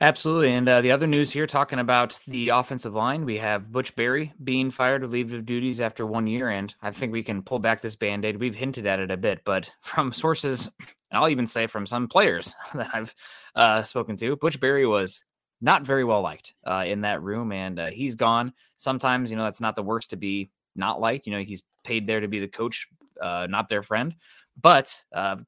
Absolutely. 0.00 0.52
And 0.52 0.68
uh, 0.68 0.80
the 0.80 0.92
other 0.92 1.08
news 1.08 1.32
here 1.32 1.46
talking 1.46 1.80
about 1.80 2.18
the 2.28 2.50
offensive 2.50 2.94
line, 2.94 3.24
we 3.24 3.36
have 3.38 3.72
Butch 3.72 3.96
Barry 3.96 4.32
being 4.44 4.70
fired 4.70 5.02
relieved 5.02 5.34
of 5.34 5.44
duties 5.44 5.80
after 5.80 6.06
one 6.06 6.28
year. 6.28 6.50
And 6.50 6.72
I 6.82 6.92
think 6.92 7.12
we 7.12 7.24
can 7.24 7.42
pull 7.42 7.58
back 7.58 7.80
this 7.80 7.96
band 7.96 8.24
aid. 8.24 8.38
We've 8.38 8.54
hinted 8.54 8.86
at 8.86 9.00
it 9.00 9.10
a 9.10 9.16
bit, 9.16 9.40
but 9.44 9.70
from 9.80 10.12
sources, 10.12 10.70
and 10.78 11.18
I'll 11.18 11.28
even 11.28 11.48
say 11.48 11.66
from 11.66 11.84
some 11.84 12.06
players 12.06 12.54
that 12.74 12.90
I've 12.92 13.14
uh, 13.56 13.82
spoken 13.82 14.16
to, 14.18 14.36
Butch 14.36 14.60
Barry 14.60 14.86
was 14.86 15.24
not 15.60 15.84
very 15.84 16.04
well 16.04 16.22
liked 16.22 16.54
uh, 16.64 16.84
in 16.86 17.00
that 17.00 17.22
room. 17.22 17.50
And 17.50 17.80
uh, 17.80 17.90
he's 17.90 18.14
gone. 18.14 18.52
Sometimes, 18.76 19.30
you 19.30 19.36
know, 19.36 19.44
that's 19.44 19.60
not 19.60 19.74
the 19.74 19.82
worst 19.82 20.10
to 20.10 20.16
be 20.16 20.50
not 20.76 21.00
liked. 21.00 21.26
You 21.26 21.32
know, 21.32 21.42
he's 21.42 21.64
paid 21.82 22.06
there 22.06 22.20
to 22.20 22.28
be 22.28 22.38
the 22.38 22.46
coach, 22.46 22.86
uh, 23.20 23.48
not 23.50 23.68
their 23.68 23.82
friend. 23.82 24.14
But 24.60 25.02
uh, 25.12 25.38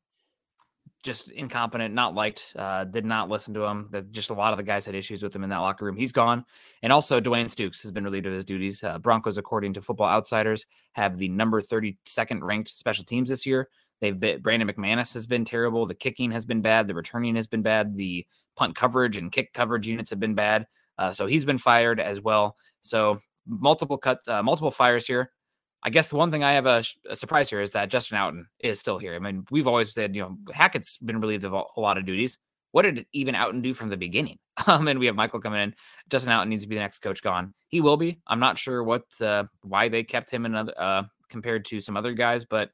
just 1.03 1.31
incompetent, 1.31 1.95
not 1.95 2.15
liked, 2.15 2.53
uh, 2.57 2.85
did 2.85 3.07
not 3.07 3.29
listen 3.29 3.55
to 3.55 3.63
him. 3.65 3.91
Just 4.11 4.31
a 4.31 4.35
lot 4.35 4.53
of 4.53 4.59
the 4.59 4.63
guys 4.63 4.85
had 4.85 4.95
issues 4.95 5.23
with 5.23 5.35
him 5.35 5.43
in 5.43 5.51
that 5.51 5.59
locker 5.59 5.85
room. 5.85 5.97
He's 5.97 6.13
gone. 6.13 6.45
And 6.83 6.93
also, 6.93 7.21
Dwayne 7.21 7.47
Stukes 7.47 7.83
has 7.83 7.93
been 7.93 8.05
relieved 8.05 8.27
of 8.27 8.35
his 8.35 8.45
duties. 8.45 8.85
Uh, 8.85 8.99
Broncos, 8.99 9.39
according 9.39 9.73
to 9.75 9.83
Football 9.83 10.09
Outsiders, 10.09 10.67
have 10.93 11.17
the 11.17 11.29
number 11.29 11.61
32nd 11.63 12.43
ranked 12.43 12.69
special 12.69 13.05
teams 13.05 13.31
this 13.31 13.47
year. 13.47 13.69
They've 14.01 14.19
been, 14.19 14.41
Brandon 14.41 14.69
McManus 14.69 15.15
has 15.15 15.27
been 15.27 15.45
terrible. 15.45 15.87
The 15.87 15.95
kicking 15.95 16.31
has 16.33 16.45
been 16.45 16.61
bad. 16.61 16.87
The 16.87 16.95
returning 16.95 17.37
has 17.37 17.47
been 17.47 17.63
bad. 17.63 17.97
The 17.97 18.27
punt 18.57 18.75
coverage 18.75 19.17
and 19.17 19.33
kick 19.33 19.53
coverage 19.53 19.89
units 19.89 20.11
have 20.11 20.21
been 20.21 20.35
bad. 20.35 20.67
Uh, 20.99 21.11
so 21.13 21.27
he's 21.27 21.45
been 21.45 21.59
fired 21.59 21.99
as 22.01 22.21
well. 22.21 22.57
So 22.83 23.21
multiple 23.47 23.97
cut, 23.99 24.21
uh, 24.29 24.43
multiple 24.43 24.71
fires 24.71 25.07
here. 25.07 25.33
I 25.83 25.91
guess 25.91 26.11
the 26.11 26.17
one 26.17 26.31
thing 26.31 26.45
I 26.45 26.53
have 26.53 26.67
a, 26.67 26.83
a, 27.09 27.17
surprise 27.17 27.49
here 27.49 27.61
is 27.61 27.71
that 27.71 27.91
Justin 27.91 28.19
Outten 28.19 28.45
is 28.59 28.79
still 28.79 28.99
here. 28.99 29.15
I 29.15 29.19
mean, 29.19 29.47
we've 29.51 29.67
always 29.67 29.93
said, 29.95 30.15
you 30.15 30.23
know, 30.23 30.37
Hackett's 30.53 30.99
been 30.99 31.21
relieved 31.21 31.45
of 31.45 31.55
a, 31.55 31.81
lot 31.81 31.97
of 31.97 32.05
duties. 32.05 32.39
What 32.73 32.83
did 32.83 33.07
even 33.13 33.35
Outten 33.35 33.63
do 33.63 33.75
from 33.75 33.89
the 33.89 33.97
beginning? 33.97 34.39
Um, 34.67 34.89
and 34.89 34.99
we 34.99 35.07
have 35.07 35.15
Michael 35.15 35.41
coming 35.41 35.63
in. 35.63 35.75
Justin 36.11 36.35
Outten 36.35 36.49
needs 36.49 36.65
to 36.65 36.69
be 36.69 36.75
the 36.75 36.83
next 36.83 36.99
coach 36.99 37.23
gone. 37.23 37.55
He 37.69 37.81
will 37.81 37.97
be. 37.97 38.21
I'm 38.27 38.41
not 38.41 38.59
sure 38.59 38.85
what 38.85 39.05
uh, 39.23 39.45
why 39.63 39.89
they 39.89 40.05
kept 40.05 40.31
him 40.31 40.45
another 40.45 40.75
uh, 40.77 41.05
compared 41.31 41.65
to 41.67 41.81
some 41.81 41.97
other 41.97 42.13
guys, 42.13 42.45
but 42.45 42.71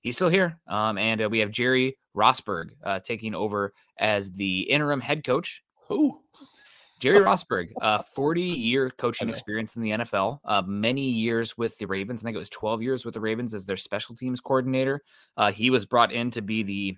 he's 0.00 0.14
still 0.14 0.28
here. 0.28 0.60
Um, 0.68 0.96
and 0.96 1.20
uh, 1.20 1.28
we 1.28 1.40
have 1.40 1.50
Jerry 1.50 1.98
Rosburg 2.16 2.70
uh, 2.84 3.00
taking 3.00 3.34
over 3.34 3.72
as 3.98 4.30
the 4.30 4.60
interim 4.60 5.00
head 5.00 5.24
coach. 5.24 5.64
Who? 5.88 6.20
Jerry 7.00 7.20
Rosburg, 7.24 7.70
uh, 7.80 8.02
40 8.02 8.42
year 8.42 8.90
coaching 8.90 9.28
experience 9.28 9.76
in 9.76 9.82
the 9.82 9.90
NFL, 9.90 10.40
uh, 10.44 10.62
many 10.66 11.02
years 11.02 11.56
with 11.56 11.76
the 11.78 11.86
Ravens. 11.86 12.22
I 12.22 12.24
think 12.24 12.34
it 12.34 12.38
was 12.38 12.48
12 12.50 12.82
years 12.82 13.04
with 13.04 13.14
the 13.14 13.20
Ravens 13.20 13.54
as 13.54 13.66
their 13.66 13.76
special 13.76 14.14
teams 14.14 14.40
coordinator. 14.40 15.02
Uh, 15.36 15.50
he 15.50 15.70
was 15.70 15.86
brought 15.86 16.12
in 16.12 16.30
to 16.30 16.42
be 16.42 16.62
the 16.62 16.96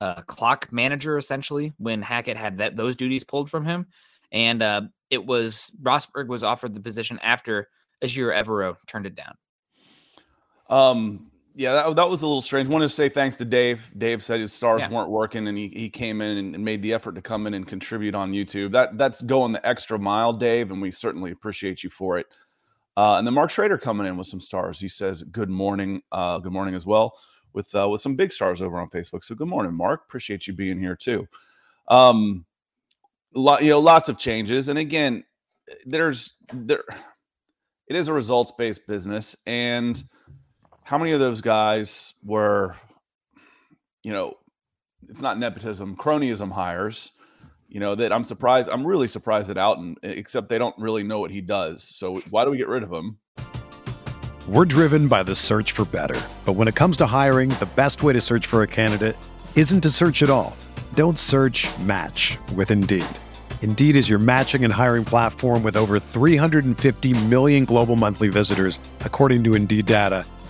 uh, 0.00 0.22
clock 0.22 0.72
manager 0.72 1.16
essentially 1.16 1.72
when 1.78 2.02
Hackett 2.02 2.36
had 2.36 2.58
that 2.58 2.74
those 2.74 2.96
duties 2.96 3.22
pulled 3.22 3.48
from 3.48 3.64
him, 3.64 3.86
and 4.32 4.62
uh, 4.62 4.82
it 5.10 5.24
was 5.24 5.70
Rosburg 5.80 6.26
was 6.26 6.42
offered 6.42 6.74
the 6.74 6.80
position 6.80 7.20
after 7.22 7.68
Ejiro 8.02 8.34
Evero 8.36 8.76
turned 8.86 9.06
it 9.06 9.14
down. 9.14 9.34
Um, 10.68 11.31
yeah, 11.54 11.72
that, 11.72 11.96
that 11.96 12.08
was 12.08 12.22
a 12.22 12.26
little 12.26 12.40
strange. 12.40 12.68
Wanted 12.68 12.86
to 12.86 12.94
say 12.94 13.08
thanks 13.08 13.36
to 13.36 13.44
Dave. 13.44 13.90
Dave 13.98 14.22
said 14.22 14.40
his 14.40 14.52
stars 14.52 14.80
yeah. 14.80 14.90
weren't 14.90 15.10
working, 15.10 15.48
and 15.48 15.58
he, 15.58 15.68
he 15.68 15.90
came 15.90 16.22
in 16.22 16.54
and 16.54 16.64
made 16.64 16.82
the 16.82 16.94
effort 16.94 17.14
to 17.14 17.22
come 17.22 17.46
in 17.46 17.54
and 17.54 17.66
contribute 17.66 18.14
on 18.14 18.32
YouTube. 18.32 18.72
That 18.72 18.96
that's 18.96 19.20
going 19.20 19.52
the 19.52 19.66
extra 19.66 19.98
mile, 19.98 20.32
Dave, 20.32 20.70
and 20.70 20.80
we 20.80 20.90
certainly 20.90 21.30
appreciate 21.30 21.84
you 21.84 21.90
for 21.90 22.18
it. 22.18 22.26
Uh, 22.96 23.16
and 23.16 23.26
then 23.26 23.34
Mark 23.34 23.50
Schrader 23.50 23.78
coming 23.78 24.06
in 24.06 24.16
with 24.16 24.26
some 24.26 24.40
stars. 24.40 24.80
He 24.80 24.88
says 24.88 25.22
good 25.24 25.50
morning, 25.50 26.02
uh, 26.12 26.38
good 26.38 26.52
morning 26.52 26.74
as 26.74 26.86
well, 26.86 27.18
with 27.52 27.74
uh, 27.74 27.88
with 27.88 28.00
some 28.00 28.16
big 28.16 28.32
stars 28.32 28.62
over 28.62 28.78
on 28.78 28.88
Facebook. 28.88 29.22
So 29.22 29.34
good 29.34 29.48
morning, 29.48 29.74
Mark. 29.74 30.02
Appreciate 30.06 30.46
you 30.46 30.54
being 30.54 30.78
here 30.78 30.96
too. 30.96 31.26
Um, 31.88 32.46
lot 33.34 33.62
you 33.62 33.70
know, 33.70 33.80
lots 33.80 34.08
of 34.08 34.16
changes, 34.16 34.68
and 34.68 34.78
again, 34.78 35.24
there's 35.84 36.34
there. 36.52 36.84
It 37.88 37.96
is 37.96 38.08
a 38.08 38.12
results 38.12 38.52
based 38.56 38.86
business, 38.86 39.36
and 39.46 40.02
how 40.84 40.98
many 40.98 41.12
of 41.12 41.20
those 41.20 41.40
guys 41.40 42.14
were, 42.24 42.76
you 44.02 44.12
know, 44.12 44.34
it's 45.08 45.22
not 45.22 45.38
nepotism, 45.38 45.96
cronyism 45.96 46.50
hires, 46.50 47.12
you 47.68 47.80
know, 47.80 47.94
that 47.94 48.12
I'm 48.12 48.24
surprised. 48.24 48.68
I'm 48.68 48.86
really 48.86 49.08
surprised 49.08 49.50
at 49.50 49.56
Outten, 49.56 49.96
except 50.02 50.48
they 50.48 50.58
don't 50.58 50.76
really 50.78 51.02
know 51.02 51.20
what 51.20 51.30
he 51.30 51.40
does. 51.40 51.82
So 51.82 52.18
why 52.30 52.44
do 52.44 52.50
we 52.50 52.58
get 52.58 52.68
rid 52.68 52.82
of 52.82 52.92
him? 52.92 53.18
We're 54.48 54.64
driven 54.64 55.08
by 55.08 55.22
the 55.22 55.34
search 55.34 55.72
for 55.72 55.84
better. 55.84 56.20
But 56.44 56.54
when 56.54 56.66
it 56.66 56.74
comes 56.74 56.96
to 56.98 57.06
hiring, 57.06 57.50
the 57.50 57.70
best 57.76 58.02
way 58.02 58.12
to 58.12 58.20
search 58.20 58.46
for 58.46 58.62
a 58.62 58.66
candidate 58.66 59.16
isn't 59.54 59.82
to 59.82 59.90
search 59.90 60.22
at 60.22 60.30
all. 60.30 60.56
Don't 60.94 61.18
search 61.18 61.68
match 61.78 62.38
with 62.54 62.70
Indeed. 62.70 63.06
Indeed 63.62 63.94
is 63.94 64.08
your 64.08 64.18
matching 64.18 64.64
and 64.64 64.72
hiring 64.72 65.04
platform 65.04 65.62
with 65.62 65.76
over 65.76 66.00
350 66.00 67.24
million 67.26 67.64
global 67.64 67.94
monthly 67.94 68.28
visitors, 68.28 68.80
according 69.00 69.44
to 69.44 69.54
Indeed 69.54 69.86
data 69.86 70.26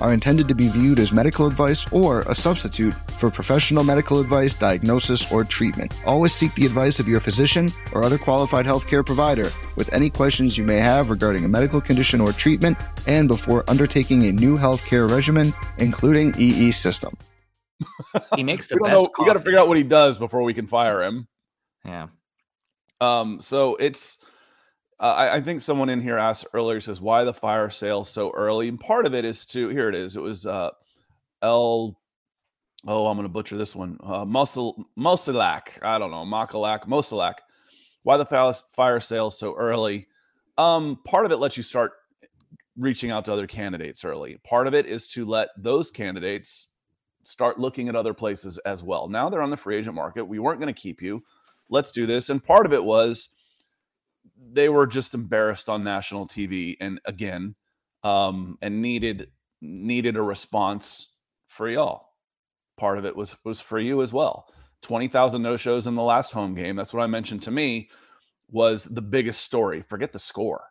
are 0.00 0.12
intended 0.12 0.48
to 0.48 0.54
be 0.54 0.68
viewed 0.68 0.98
as 0.98 1.12
medical 1.12 1.46
advice 1.46 1.86
or 1.92 2.22
a 2.22 2.34
substitute 2.34 2.94
for 3.12 3.30
professional 3.30 3.84
medical 3.84 4.20
advice, 4.20 4.54
diagnosis, 4.54 5.30
or 5.32 5.44
treatment. 5.44 5.92
Always 6.06 6.32
seek 6.32 6.54
the 6.54 6.66
advice 6.66 6.98
of 7.00 7.08
your 7.08 7.20
physician 7.20 7.72
or 7.92 8.02
other 8.02 8.18
qualified 8.18 8.66
healthcare 8.66 9.04
provider 9.04 9.50
with 9.76 9.92
any 9.92 10.10
questions 10.10 10.58
you 10.58 10.64
may 10.64 10.78
have 10.78 11.10
regarding 11.10 11.44
a 11.44 11.48
medical 11.48 11.80
condition 11.80 12.20
or 12.20 12.32
treatment 12.32 12.76
and 13.06 13.28
before 13.28 13.64
undertaking 13.68 14.24
a 14.26 14.32
new 14.32 14.56
healthcare 14.56 15.10
regimen, 15.10 15.52
including 15.78 16.34
EE 16.38 16.72
system. 16.72 17.16
he 18.36 18.42
makes 18.42 18.66
the 18.66 18.76
we 18.80 18.88
best. 18.88 19.02
Know, 19.02 19.10
we 19.18 19.26
got 19.26 19.34
to 19.34 19.40
figure 19.40 19.58
out 19.58 19.68
what 19.68 19.76
he 19.76 19.82
does 19.82 20.18
before 20.18 20.42
we 20.42 20.54
can 20.54 20.66
fire 20.66 21.02
him. 21.02 21.26
Yeah. 21.84 22.08
Um. 23.00 23.40
So 23.40 23.76
it's 23.76 24.18
uh, 25.04 25.14
I, 25.14 25.36
I, 25.36 25.40
think 25.42 25.60
someone 25.60 25.90
in 25.90 26.00
here 26.00 26.16
asked 26.16 26.46
earlier 26.54 26.80
says 26.80 26.98
why 26.98 27.24
the 27.24 27.34
fire 27.34 27.68
sale 27.68 28.06
so 28.06 28.30
early, 28.30 28.68
and 28.68 28.80
part 28.80 29.04
of 29.04 29.14
it 29.14 29.22
is 29.26 29.44
to 29.46 29.68
here 29.68 29.90
it 29.90 29.94
is. 29.94 30.16
It 30.16 30.22
was 30.22 30.46
uh, 30.46 30.70
L. 31.42 32.00
Oh, 32.86 33.06
I'm 33.06 33.16
going 33.18 33.26
to 33.26 33.32
butcher 33.32 33.58
this 33.58 33.74
one. 33.74 33.98
Uh, 34.02 34.24
Muscle 34.24 34.86
Musilak. 34.98 35.78
I 35.82 35.98
don't 35.98 36.10
know. 36.10 36.24
Makalak. 36.24 36.86
Mosilak. 36.86 37.34
Why 38.02 38.16
the 38.16 38.24
fire 38.72 39.00
sale 39.00 39.30
so 39.30 39.54
early? 39.56 40.08
Um, 40.56 40.98
part 41.04 41.26
of 41.26 41.32
it 41.32 41.36
lets 41.36 41.58
you 41.58 41.62
start 41.62 41.92
reaching 42.78 43.10
out 43.10 43.26
to 43.26 43.32
other 43.32 43.46
candidates 43.46 44.06
early. 44.06 44.38
Part 44.42 44.66
of 44.66 44.72
it 44.72 44.86
is 44.86 45.06
to 45.08 45.26
let 45.26 45.50
those 45.58 45.90
candidates 45.90 46.68
start 47.24 47.60
looking 47.60 47.90
at 47.90 47.96
other 47.96 48.14
places 48.14 48.56
as 48.64 48.82
well. 48.82 49.06
Now 49.08 49.28
they're 49.28 49.42
on 49.42 49.50
the 49.50 49.56
free 49.56 49.76
agent 49.76 49.94
market. 49.94 50.24
We 50.24 50.38
weren't 50.38 50.60
going 50.60 50.74
to 50.74 50.80
keep 50.80 51.02
you. 51.02 51.22
Let's 51.68 51.90
do 51.90 52.06
this. 52.06 52.30
And 52.30 52.42
part 52.42 52.64
of 52.64 52.72
it 52.72 52.82
was 52.82 53.30
they 54.52 54.68
were 54.68 54.86
just 54.86 55.14
embarrassed 55.14 55.68
on 55.68 55.84
national 55.84 56.26
TV 56.26 56.76
and 56.80 57.00
again 57.04 57.54
um, 58.02 58.58
and 58.62 58.82
needed 58.82 59.28
needed 59.60 60.16
a 60.16 60.22
response 60.22 61.08
for 61.48 61.68
y'all. 61.68 62.08
Part 62.76 62.98
of 62.98 63.04
it 63.04 63.16
was 63.16 63.36
was 63.44 63.60
for 63.60 63.78
you 63.78 64.02
as 64.02 64.12
well. 64.12 64.46
20,000 64.82 65.40
no-shows 65.40 65.86
in 65.86 65.94
the 65.94 66.02
last 66.02 66.30
home 66.30 66.54
game. 66.54 66.76
That's 66.76 66.92
what 66.92 67.02
I 67.02 67.06
mentioned 67.06 67.40
to 67.42 67.50
me 67.50 67.88
was 68.50 68.84
the 68.84 69.00
biggest 69.00 69.40
story. 69.40 69.80
Forget 69.80 70.12
the 70.12 70.18
score. 70.18 70.62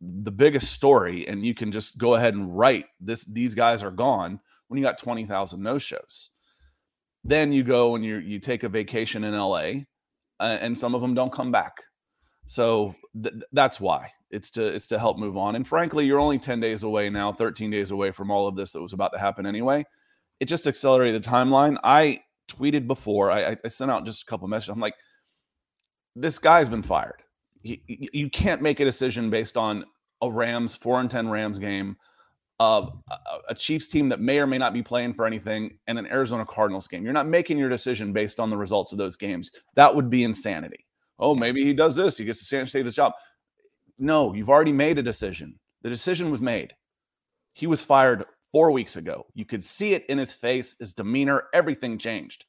The 0.00 0.32
biggest 0.32 0.72
story 0.72 1.28
and 1.28 1.46
you 1.46 1.54
can 1.54 1.70
just 1.70 1.96
go 1.96 2.14
ahead 2.14 2.34
and 2.34 2.56
write 2.56 2.86
this 3.00 3.24
these 3.24 3.54
guys 3.54 3.84
are 3.84 3.92
gone 3.92 4.40
when 4.66 4.78
you 4.78 4.84
got 4.84 4.98
20,000 4.98 5.62
no-shows. 5.62 6.30
Then 7.22 7.52
you 7.52 7.62
go 7.62 7.94
and 7.94 8.04
you 8.04 8.16
you 8.16 8.40
take 8.40 8.64
a 8.64 8.68
vacation 8.68 9.22
in 9.22 9.36
LA 9.38 9.84
uh, 10.40 10.58
and 10.60 10.76
some 10.76 10.96
of 10.96 11.00
them 11.00 11.14
don't 11.14 11.32
come 11.32 11.52
back 11.52 11.74
so 12.46 12.94
th- 13.22 13.34
that's 13.52 13.80
why 13.80 14.10
it's 14.30 14.50
to 14.52 14.66
it's 14.66 14.86
to 14.88 14.98
help 14.98 15.18
move 15.18 15.36
on. 15.36 15.56
And 15.56 15.66
frankly, 15.66 16.06
you're 16.06 16.20
only 16.20 16.38
10 16.38 16.60
days 16.60 16.82
away 16.82 17.10
now, 17.10 17.32
13 17.32 17.70
days 17.70 17.90
away 17.90 18.10
from 18.10 18.30
all 18.30 18.48
of 18.48 18.56
this 18.56 18.72
that 18.72 18.80
was 18.80 18.92
about 18.94 19.12
to 19.12 19.18
happen 19.18 19.46
anyway. 19.46 19.84
it 20.40 20.46
just 20.46 20.66
accelerated 20.66 21.22
the 21.22 21.28
timeline. 21.28 21.78
I 21.84 22.20
tweeted 22.50 22.86
before, 22.88 23.30
I, 23.30 23.56
I 23.64 23.68
sent 23.68 23.90
out 23.90 24.04
just 24.04 24.22
a 24.22 24.26
couple 24.26 24.48
messages. 24.48 24.70
I'm 24.70 24.80
like, 24.80 24.94
this 26.16 26.38
guy's 26.38 26.68
been 26.68 26.82
fired. 26.82 27.22
He, 27.62 27.80
you 27.86 28.28
can't 28.28 28.60
make 28.60 28.80
a 28.80 28.84
decision 28.84 29.30
based 29.30 29.56
on 29.56 29.84
a 30.20 30.30
Rams 30.30 30.74
four 30.74 31.00
and 31.00 31.08
ten 31.08 31.28
Rams 31.28 31.60
game, 31.60 31.96
of 32.58 32.92
a 33.48 33.54
Chiefs 33.54 33.88
team 33.88 34.08
that 34.08 34.20
may 34.20 34.38
or 34.38 34.46
may 34.46 34.58
not 34.58 34.72
be 34.72 34.82
playing 34.82 35.14
for 35.14 35.26
anything, 35.26 35.78
and 35.86 35.98
an 35.98 36.06
Arizona 36.06 36.44
Cardinals 36.44 36.88
game. 36.88 37.04
You're 37.04 37.12
not 37.12 37.28
making 37.28 37.58
your 37.58 37.68
decision 37.68 38.12
based 38.12 38.40
on 38.40 38.50
the 38.50 38.56
results 38.56 38.92
of 38.92 38.98
those 38.98 39.16
games. 39.16 39.50
That 39.74 39.94
would 39.94 40.10
be 40.10 40.24
insanity. 40.24 40.84
Oh, 41.18 41.34
maybe 41.34 41.64
he 41.64 41.72
does 41.74 41.96
this. 41.96 42.18
He 42.18 42.24
gets 42.24 42.38
to 42.48 42.66
save 42.66 42.84
his 42.84 42.94
job. 42.94 43.12
No, 43.98 44.34
you've 44.34 44.50
already 44.50 44.72
made 44.72 44.98
a 44.98 45.02
decision. 45.02 45.58
The 45.82 45.88
decision 45.88 46.30
was 46.30 46.40
made. 46.40 46.74
He 47.52 47.66
was 47.66 47.82
fired 47.82 48.24
four 48.50 48.70
weeks 48.70 48.96
ago. 48.96 49.26
You 49.34 49.44
could 49.44 49.62
see 49.62 49.94
it 49.94 50.04
in 50.08 50.18
his 50.18 50.32
face, 50.32 50.76
his 50.78 50.92
demeanor, 50.92 51.44
everything 51.54 51.98
changed. 51.98 52.46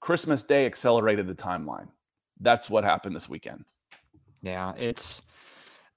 Christmas 0.00 0.42
Day 0.42 0.66
accelerated 0.66 1.26
the 1.26 1.34
timeline. 1.34 1.88
That's 2.40 2.70
what 2.70 2.84
happened 2.84 3.16
this 3.16 3.28
weekend. 3.28 3.64
Yeah, 4.42 4.72
it's. 4.76 5.22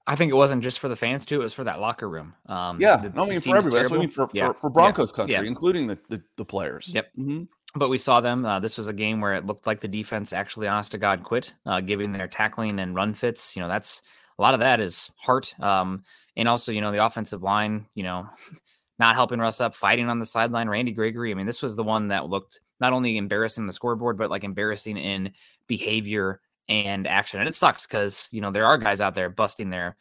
I 0.04 0.16
think 0.16 0.32
it 0.32 0.34
wasn't 0.34 0.64
just 0.64 0.80
for 0.80 0.88
the 0.88 0.96
fans 0.96 1.24
too; 1.24 1.40
it 1.40 1.44
was 1.44 1.54
for 1.54 1.62
that 1.62 1.78
locker 1.78 2.08
room. 2.08 2.34
Um, 2.46 2.80
yeah, 2.80 2.96
the, 2.96 3.10
no, 3.10 3.24
I 3.24 3.28
mean 3.28 3.40
for 3.40 3.56
everybody. 3.56 3.82
That's 3.82 3.90
what 3.90 3.98
I 3.98 4.00
mean 4.00 4.10
for, 4.10 4.28
yeah. 4.32 4.48
for, 4.48 4.60
for 4.62 4.70
Broncos 4.70 5.12
yeah. 5.12 5.16
country, 5.16 5.34
yeah. 5.34 5.42
including 5.42 5.86
the, 5.86 5.98
the, 6.08 6.20
the 6.36 6.44
players. 6.44 6.90
Yep. 6.92 7.06
Mm-hmm. 7.16 7.44
But 7.74 7.88
we 7.88 7.98
saw 7.98 8.20
them. 8.20 8.44
Uh, 8.44 8.60
this 8.60 8.76
was 8.76 8.86
a 8.86 8.92
game 8.92 9.20
where 9.20 9.34
it 9.34 9.46
looked 9.46 9.66
like 9.66 9.80
the 9.80 9.88
defense 9.88 10.32
actually, 10.32 10.68
honest 10.68 10.92
to 10.92 10.98
God, 10.98 11.22
quit, 11.22 11.54
uh, 11.64 11.80
giving 11.80 12.12
their 12.12 12.28
tackling 12.28 12.78
and 12.78 12.94
run 12.94 13.14
fits. 13.14 13.56
You 13.56 13.62
know, 13.62 13.68
that's 13.68 14.02
a 14.38 14.42
lot 14.42 14.54
of 14.54 14.60
that 14.60 14.80
is 14.80 15.10
heart. 15.16 15.54
Um, 15.60 16.04
and 16.36 16.48
also, 16.48 16.72
you 16.72 16.80
know, 16.80 16.92
the 16.92 17.04
offensive 17.04 17.42
line, 17.42 17.86
you 17.94 18.02
know, 18.02 18.28
not 18.98 19.14
helping 19.14 19.38
Russ 19.38 19.60
up, 19.60 19.74
fighting 19.74 20.08
on 20.08 20.18
the 20.18 20.26
sideline. 20.26 20.68
Randy 20.68 20.92
Gregory. 20.92 21.30
I 21.30 21.34
mean, 21.34 21.46
this 21.46 21.62
was 21.62 21.74
the 21.74 21.82
one 21.82 22.08
that 22.08 22.28
looked 22.28 22.60
not 22.78 22.92
only 22.92 23.16
embarrassing 23.16 23.66
the 23.66 23.72
scoreboard, 23.72 24.18
but 24.18 24.30
like 24.30 24.44
embarrassing 24.44 24.98
in 24.98 25.32
behavior 25.66 26.40
and 26.68 27.06
action. 27.06 27.40
And 27.40 27.48
it 27.48 27.54
sucks 27.54 27.86
because 27.86 28.28
you 28.32 28.40
know 28.40 28.50
there 28.50 28.66
are 28.66 28.78
guys 28.78 29.00
out 29.00 29.14
there 29.14 29.30
busting 29.30 29.70
their 29.70 29.96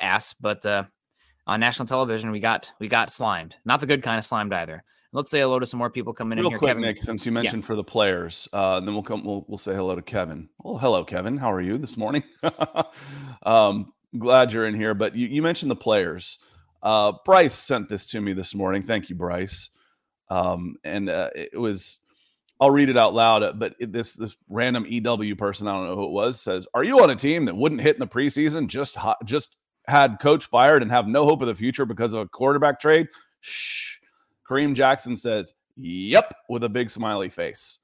ass, 0.00 0.34
but 0.40 0.64
uh, 0.66 0.84
on 1.46 1.60
national 1.60 1.86
television 1.86 2.30
we 2.30 2.40
got 2.40 2.72
we 2.78 2.88
got 2.88 3.12
slimed. 3.12 3.56
Not 3.64 3.80
the 3.80 3.86
good 3.86 4.02
kind 4.02 4.18
of 4.18 4.24
slimed 4.24 4.52
either. 4.52 4.84
Let's 5.14 5.30
say 5.30 5.40
hello 5.40 5.58
to 5.58 5.66
some 5.66 5.78
more 5.78 5.90
people 5.90 6.14
coming 6.14 6.38
Real 6.38 6.46
in 6.46 6.52
here. 6.52 6.58
quick, 6.58 6.68
Kevin. 6.70 6.82
Nick, 6.82 6.96
since 6.98 7.26
you 7.26 7.32
mentioned 7.32 7.62
yeah. 7.62 7.66
for 7.66 7.76
the 7.76 7.84
players, 7.84 8.48
uh, 8.54 8.80
then 8.80 8.94
we'll 8.94 9.02
come. 9.02 9.24
We'll, 9.24 9.44
we'll 9.46 9.58
say 9.58 9.74
hello 9.74 9.94
to 9.94 10.00
Kevin. 10.00 10.48
Well, 10.64 10.78
hello, 10.78 11.04
Kevin. 11.04 11.36
How 11.36 11.52
are 11.52 11.60
you 11.60 11.76
this 11.76 11.98
morning? 11.98 12.22
um, 13.42 13.92
glad 14.18 14.52
you're 14.52 14.66
in 14.66 14.74
here. 14.74 14.94
But 14.94 15.14
you, 15.14 15.28
you 15.28 15.42
mentioned 15.42 15.70
the 15.70 15.76
players. 15.76 16.38
Uh, 16.82 17.12
Bryce 17.26 17.54
sent 17.54 17.90
this 17.90 18.06
to 18.06 18.20
me 18.20 18.32
this 18.32 18.54
morning. 18.54 18.82
Thank 18.82 19.10
you, 19.10 19.14
Bryce. 19.14 19.68
Um, 20.30 20.76
and 20.82 21.10
uh, 21.10 21.28
it 21.34 21.60
was 21.60 21.98
I'll 22.62 22.70
read 22.70 22.88
it 22.88 22.96
out 22.96 23.12
loud. 23.12 23.42
Uh, 23.42 23.52
but 23.52 23.74
this 23.80 24.14
this 24.14 24.36
random 24.48 24.86
EW 24.88 25.36
person, 25.36 25.66
I 25.66 25.72
don't 25.72 25.86
know 25.86 25.96
who 25.96 26.04
it 26.04 26.12
was, 26.12 26.40
says, 26.40 26.66
"Are 26.74 26.84
you 26.84 27.02
on 27.02 27.10
a 27.10 27.16
team 27.16 27.44
that 27.46 27.56
wouldn't 27.56 27.80
hit 27.80 27.96
in 27.96 28.00
the 28.00 28.06
preseason? 28.06 28.68
Just 28.68 28.96
just 29.24 29.56
had 29.88 30.20
coach 30.20 30.46
fired 30.46 30.80
and 30.80 30.90
have 30.90 31.08
no 31.08 31.24
hope 31.24 31.42
of 31.42 31.48
the 31.48 31.54
future 31.54 31.84
because 31.84 32.14
of 32.14 32.20
a 32.20 32.28
quarterback 32.28 32.80
trade?" 32.80 33.08
Shh. 33.40 33.98
Kareem 34.52 34.74
Jackson 34.74 35.16
says, 35.16 35.54
"Yep," 35.76 36.34
with 36.48 36.64
a 36.64 36.68
big 36.68 36.90
smiley 36.90 37.28
face. 37.28 37.78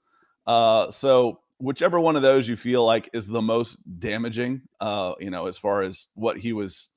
Uh, 0.46 0.90
so 0.90 1.40
whichever 1.58 1.98
one 1.98 2.16
of 2.16 2.22
those 2.22 2.48
you 2.48 2.56
feel 2.56 2.84
like 2.84 3.08
is 3.12 3.26
the 3.26 3.42
most 3.42 3.76
damaging, 3.98 4.62
uh, 4.80 5.14
you 5.18 5.30
know, 5.30 5.46
as 5.46 5.58
far 5.58 5.82
as 5.82 6.06
what 6.14 6.38
he 6.38 6.52
was 6.52 6.88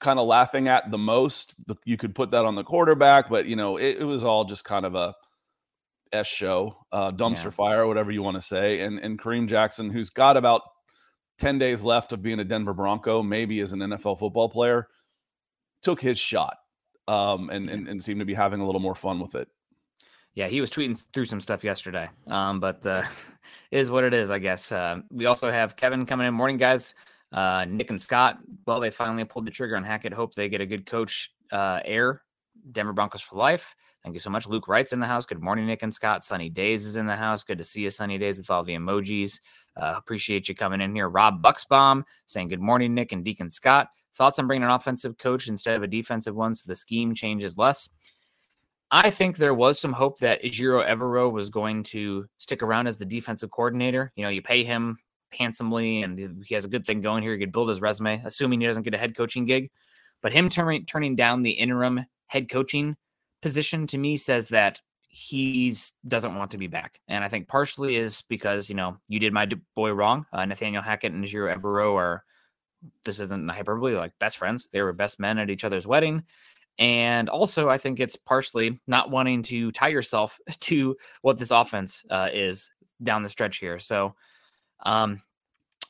kind 0.00 0.18
of 0.18 0.26
laughing 0.26 0.68
at 0.68 0.90
the 0.90 0.98
most, 0.98 1.54
you 1.84 1.96
could 1.96 2.14
put 2.14 2.30
that 2.30 2.44
on 2.44 2.54
the 2.54 2.62
quarterback, 2.62 3.28
but 3.30 3.46
you 3.46 3.56
know, 3.56 3.78
it, 3.78 3.98
it 3.98 4.04
was 4.04 4.24
all 4.24 4.44
just 4.44 4.64
kind 4.64 4.84
of 4.84 4.94
a 4.94 5.14
S 6.12 6.26
show, 6.26 6.76
uh, 6.92 7.10
dumpster 7.12 7.44
yeah. 7.44 7.50
fire, 7.50 7.86
whatever 7.86 8.10
you 8.10 8.22
want 8.22 8.36
to 8.36 8.40
say, 8.40 8.80
and 8.80 8.98
and 9.00 9.18
Kareem 9.18 9.48
Jackson, 9.48 9.90
who's 9.90 10.10
got 10.10 10.36
about 10.36 10.62
ten 11.38 11.58
days 11.58 11.82
left 11.82 12.12
of 12.12 12.22
being 12.22 12.40
a 12.40 12.44
Denver 12.44 12.74
Bronco, 12.74 13.22
maybe 13.22 13.60
as 13.60 13.72
an 13.72 13.80
NFL 13.80 14.18
football 14.18 14.48
player, 14.48 14.88
took 15.82 16.00
his 16.00 16.18
shot, 16.18 16.56
um, 17.08 17.50
and 17.50 17.68
and 17.68 17.88
and 17.88 18.02
seemed 18.02 18.20
to 18.20 18.26
be 18.26 18.34
having 18.34 18.60
a 18.60 18.66
little 18.66 18.80
more 18.80 18.94
fun 18.94 19.18
with 19.18 19.34
it. 19.34 19.48
Yeah, 20.34 20.46
he 20.46 20.60
was 20.60 20.70
tweeting 20.70 21.02
through 21.12 21.24
some 21.24 21.40
stuff 21.40 21.64
yesterday, 21.64 22.08
um, 22.28 22.60
but 22.60 22.86
uh, 22.86 23.02
is 23.72 23.90
what 23.90 24.04
it 24.04 24.14
is, 24.14 24.30
I 24.30 24.38
guess. 24.38 24.70
Uh, 24.70 25.00
we 25.10 25.26
also 25.26 25.50
have 25.50 25.74
Kevin 25.74 26.06
coming 26.06 26.28
in. 26.28 26.34
Morning, 26.34 26.58
guys. 26.58 26.94
Uh, 27.32 27.66
Nick 27.68 27.90
and 27.90 28.00
Scott. 28.00 28.38
Well, 28.66 28.80
they 28.80 28.90
finally 28.90 29.24
pulled 29.24 29.46
the 29.46 29.50
trigger 29.50 29.76
on 29.76 29.84
Hackett. 29.84 30.12
Hope 30.12 30.34
they 30.34 30.48
get 30.48 30.60
a 30.60 30.66
good 30.66 30.86
coach. 30.86 31.32
Uh, 31.50 31.80
air 31.84 32.22
Denver 32.72 32.92
Broncos 32.92 33.22
for 33.22 33.36
life. 33.36 33.74
Thank 34.04 34.14
you 34.14 34.20
so 34.20 34.30
much. 34.30 34.46
Luke 34.46 34.68
Wright's 34.68 34.92
in 34.92 35.00
the 35.00 35.06
house. 35.06 35.26
Good 35.26 35.42
morning, 35.42 35.66
Nick 35.66 35.82
and 35.82 35.92
Scott. 35.92 36.24
Sunny 36.24 36.48
Days 36.48 36.86
is 36.86 36.96
in 36.96 37.06
the 37.06 37.16
house. 37.16 37.42
Good 37.42 37.58
to 37.58 37.64
see 37.64 37.82
you, 37.82 37.90
Sunny 37.90 38.16
Days, 38.16 38.38
with 38.38 38.50
all 38.50 38.62
the 38.62 38.74
emojis. 38.74 39.40
Uh, 39.76 39.94
appreciate 39.96 40.48
you 40.48 40.54
coming 40.54 40.80
in 40.80 40.94
here. 40.94 41.08
Rob 41.08 41.42
Bucksbaum 41.42 42.04
saying 42.26 42.48
good 42.48 42.60
morning, 42.60 42.94
Nick 42.94 43.12
and 43.12 43.24
Deacon 43.24 43.50
Scott. 43.50 43.88
Thoughts 44.18 44.38
on 44.38 44.46
bringing 44.48 44.64
an 44.64 44.70
offensive 44.70 45.16
coach 45.16 45.48
instead 45.48 45.76
of 45.76 45.82
a 45.82 45.86
defensive 45.86 46.34
one 46.34 46.54
so 46.54 46.64
the 46.66 46.74
scheme 46.74 47.14
changes 47.14 47.56
less? 47.56 47.88
I 48.90 49.10
think 49.10 49.36
there 49.36 49.54
was 49.54 49.78
some 49.78 49.92
hope 49.92 50.18
that 50.18 50.42
Ejiro 50.42 50.86
Evero 50.86 51.30
was 51.30 51.50
going 51.50 51.84
to 51.84 52.26
stick 52.38 52.62
around 52.62 52.86
as 52.88 52.98
the 52.98 53.04
defensive 53.04 53.50
coordinator. 53.50 54.12
You 54.16 54.24
know, 54.24 54.30
you 54.30 54.42
pay 54.42 54.64
him 54.64 54.98
handsomely 55.32 56.02
and 56.02 56.18
he 56.44 56.54
has 56.54 56.64
a 56.64 56.68
good 56.68 56.84
thing 56.84 57.00
going 57.00 57.22
here. 57.22 57.32
He 57.32 57.38
could 57.38 57.52
build 57.52 57.68
his 57.68 57.80
resume, 57.80 58.20
assuming 58.24 58.60
he 58.60 58.66
doesn't 58.66 58.82
get 58.82 58.94
a 58.94 58.98
head 58.98 59.16
coaching 59.16 59.44
gig. 59.44 59.70
But 60.20 60.32
him 60.32 60.48
turning 60.48 60.84
turning 60.84 61.16
down 61.16 61.42
the 61.42 61.52
interim 61.52 62.04
head 62.26 62.50
coaching 62.50 62.96
position 63.40 63.86
to 63.88 63.98
me 63.98 64.16
says 64.16 64.48
that 64.48 64.80
he's 65.08 65.92
doesn't 66.06 66.34
want 66.34 66.50
to 66.52 66.58
be 66.58 66.66
back. 66.66 67.00
And 67.08 67.22
I 67.22 67.28
think 67.28 67.46
partially 67.46 67.96
is 67.96 68.22
because, 68.22 68.68
you 68.68 68.74
know, 68.74 68.96
you 69.08 69.20
did 69.20 69.32
my 69.32 69.48
boy 69.76 69.92
wrong. 69.92 70.26
Uh, 70.32 70.44
Nathaniel 70.44 70.82
Hackett 70.82 71.12
and 71.12 71.24
Ejiro 71.24 71.54
Evero 71.54 71.94
are, 71.94 72.24
this 73.04 73.20
isn't 73.20 73.48
hyperbole, 73.48 73.94
like 73.94 74.18
best 74.18 74.38
friends. 74.38 74.68
They 74.70 74.82
were 74.82 74.92
best 74.92 75.18
men 75.18 75.38
at 75.38 75.50
each 75.50 75.64
other's 75.64 75.86
wedding. 75.86 76.24
And 76.78 77.28
also, 77.28 77.68
I 77.68 77.78
think 77.78 77.98
it's 77.98 78.16
partially 78.16 78.78
not 78.86 79.10
wanting 79.10 79.42
to 79.44 79.72
tie 79.72 79.88
yourself 79.88 80.38
to 80.60 80.96
what 81.22 81.38
this 81.38 81.50
offense 81.50 82.04
uh, 82.10 82.28
is 82.32 82.70
down 83.02 83.22
the 83.22 83.28
stretch 83.28 83.58
here. 83.58 83.78
So 83.78 84.14
um, 84.84 85.22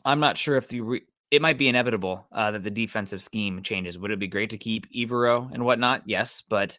I'm 0.04 0.20
not 0.20 0.36
sure 0.36 0.56
if 0.56 0.68
the 0.68 0.80
re- 0.80 1.04
it 1.30 1.42
might 1.42 1.58
be 1.58 1.68
inevitable 1.68 2.26
uh, 2.32 2.52
that 2.52 2.64
the 2.64 2.70
defensive 2.70 3.22
scheme 3.22 3.62
changes. 3.62 3.98
Would 3.98 4.10
it 4.10 4.18
be 4.18 4.28
great 4.28 4.50
to 4.50 4.58
keep 4.58 4.90
Evero 4.92 5.52
and 5.52 5.64
whatnot? 5.64 6.02
Yes, 6.06 6.42
but 6.48 6.78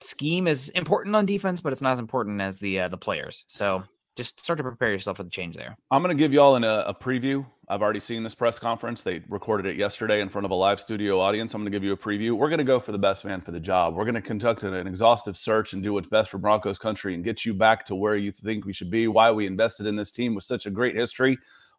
scheme 0.00 0.46
is 0.46 0.70
important 0.70 1.14
on 1.16 1.26
defense, 1.26 1.60
but 1.60 1.72
it's 1.72 1.82
not 1.82 1.92
as 1.92 1.98
important 1.98 2.40
as 2.40 2.56
the 2.56 2.80
uh, 2.80 2.88
the 2.88 2.96
players. 2.96 3.44
So 3.46 3.84
just 4.14 4.42
start 4.42 4.56
to 4.58 4.62
prepare 4.62 4.90
yourself 4.90 5.16
for 5.16 5.22
the 5.22 5.30
change 5.30 5.56
there. 5.56 5.76
I'm 5.90 6.02
going 6.02 6.16
to 6.16 6.20
give 6.20 6.32
you 6.32 6.40
all 6.40 6.56
an, 6.56 6.64
a, 6.64 6.84
a 6.86 6.94
preview. 6.94 7.46
I've 7.68 7.82
already 7.82 8.00
seen 8.00 8.22
this 8.22 8.34
press 8.34 8.58
conference. 8.58 9.02
They 9.02 9.22
recorded 9.28 9.66
it 9.66 9.76
yesterday 9.76 10.20
in 10.20 10.28
front 10.28 10.44
of 10.44 10.50
a 10.50 10.54
live 10.54 10.78
studio 10.80 11.20
audience. 11.20 11.54
I'm 11.54 11.62
going 11.62 11.72
to 11.72 11.76
give 11.76 11.84
you 11.84 11.92
a 11.92 11.96
preview. 11.96 12.32
We're 12.32 12.48
going 12.48 12.58
to 12.58 12.64
go 12.64 12.78
for 12.78 12.92
the 12.92 12.98
best 12.98 13.24
man 13.24 13.40
for 13.40 13.52
the 13.52 13.60
job. 13.60 13.94
We're 13.94 14.04
going 14.04 14.14
to 14.14 14.20
conduct 14.22 14.62
an, 14.62 14.74
an 14.74 14.86
exhaustive 14.86 15.36
search 15.36 15.72
and 15.72 15.82
do 15.82 15.92
what's 15.92 16.08
best 16.08 16.30
for 16.30 16.38
Broncos 16.38 16.78
country 16.78 17.14
and 17.14 17.24
get 17.24 17.44
you 17.44 17.54
back 17.54 17.84
to 17.86 17.94
where 17.94 18.16
you 18.16 18.32
think 18.32 18.64
we 18.64 18.72
should 18.72 18.90
be, 18.90 19.08
why 19.08 19.30
we 19.32 19.46
invested 19.46 19.86
in 19.86 19.96
this 19.96 20.10
team 20.10 20.34
with 20.34 20.44
such 20.44 20.66
a 20.66 20.70
great 20.70 20.94
history. 20.94 21.38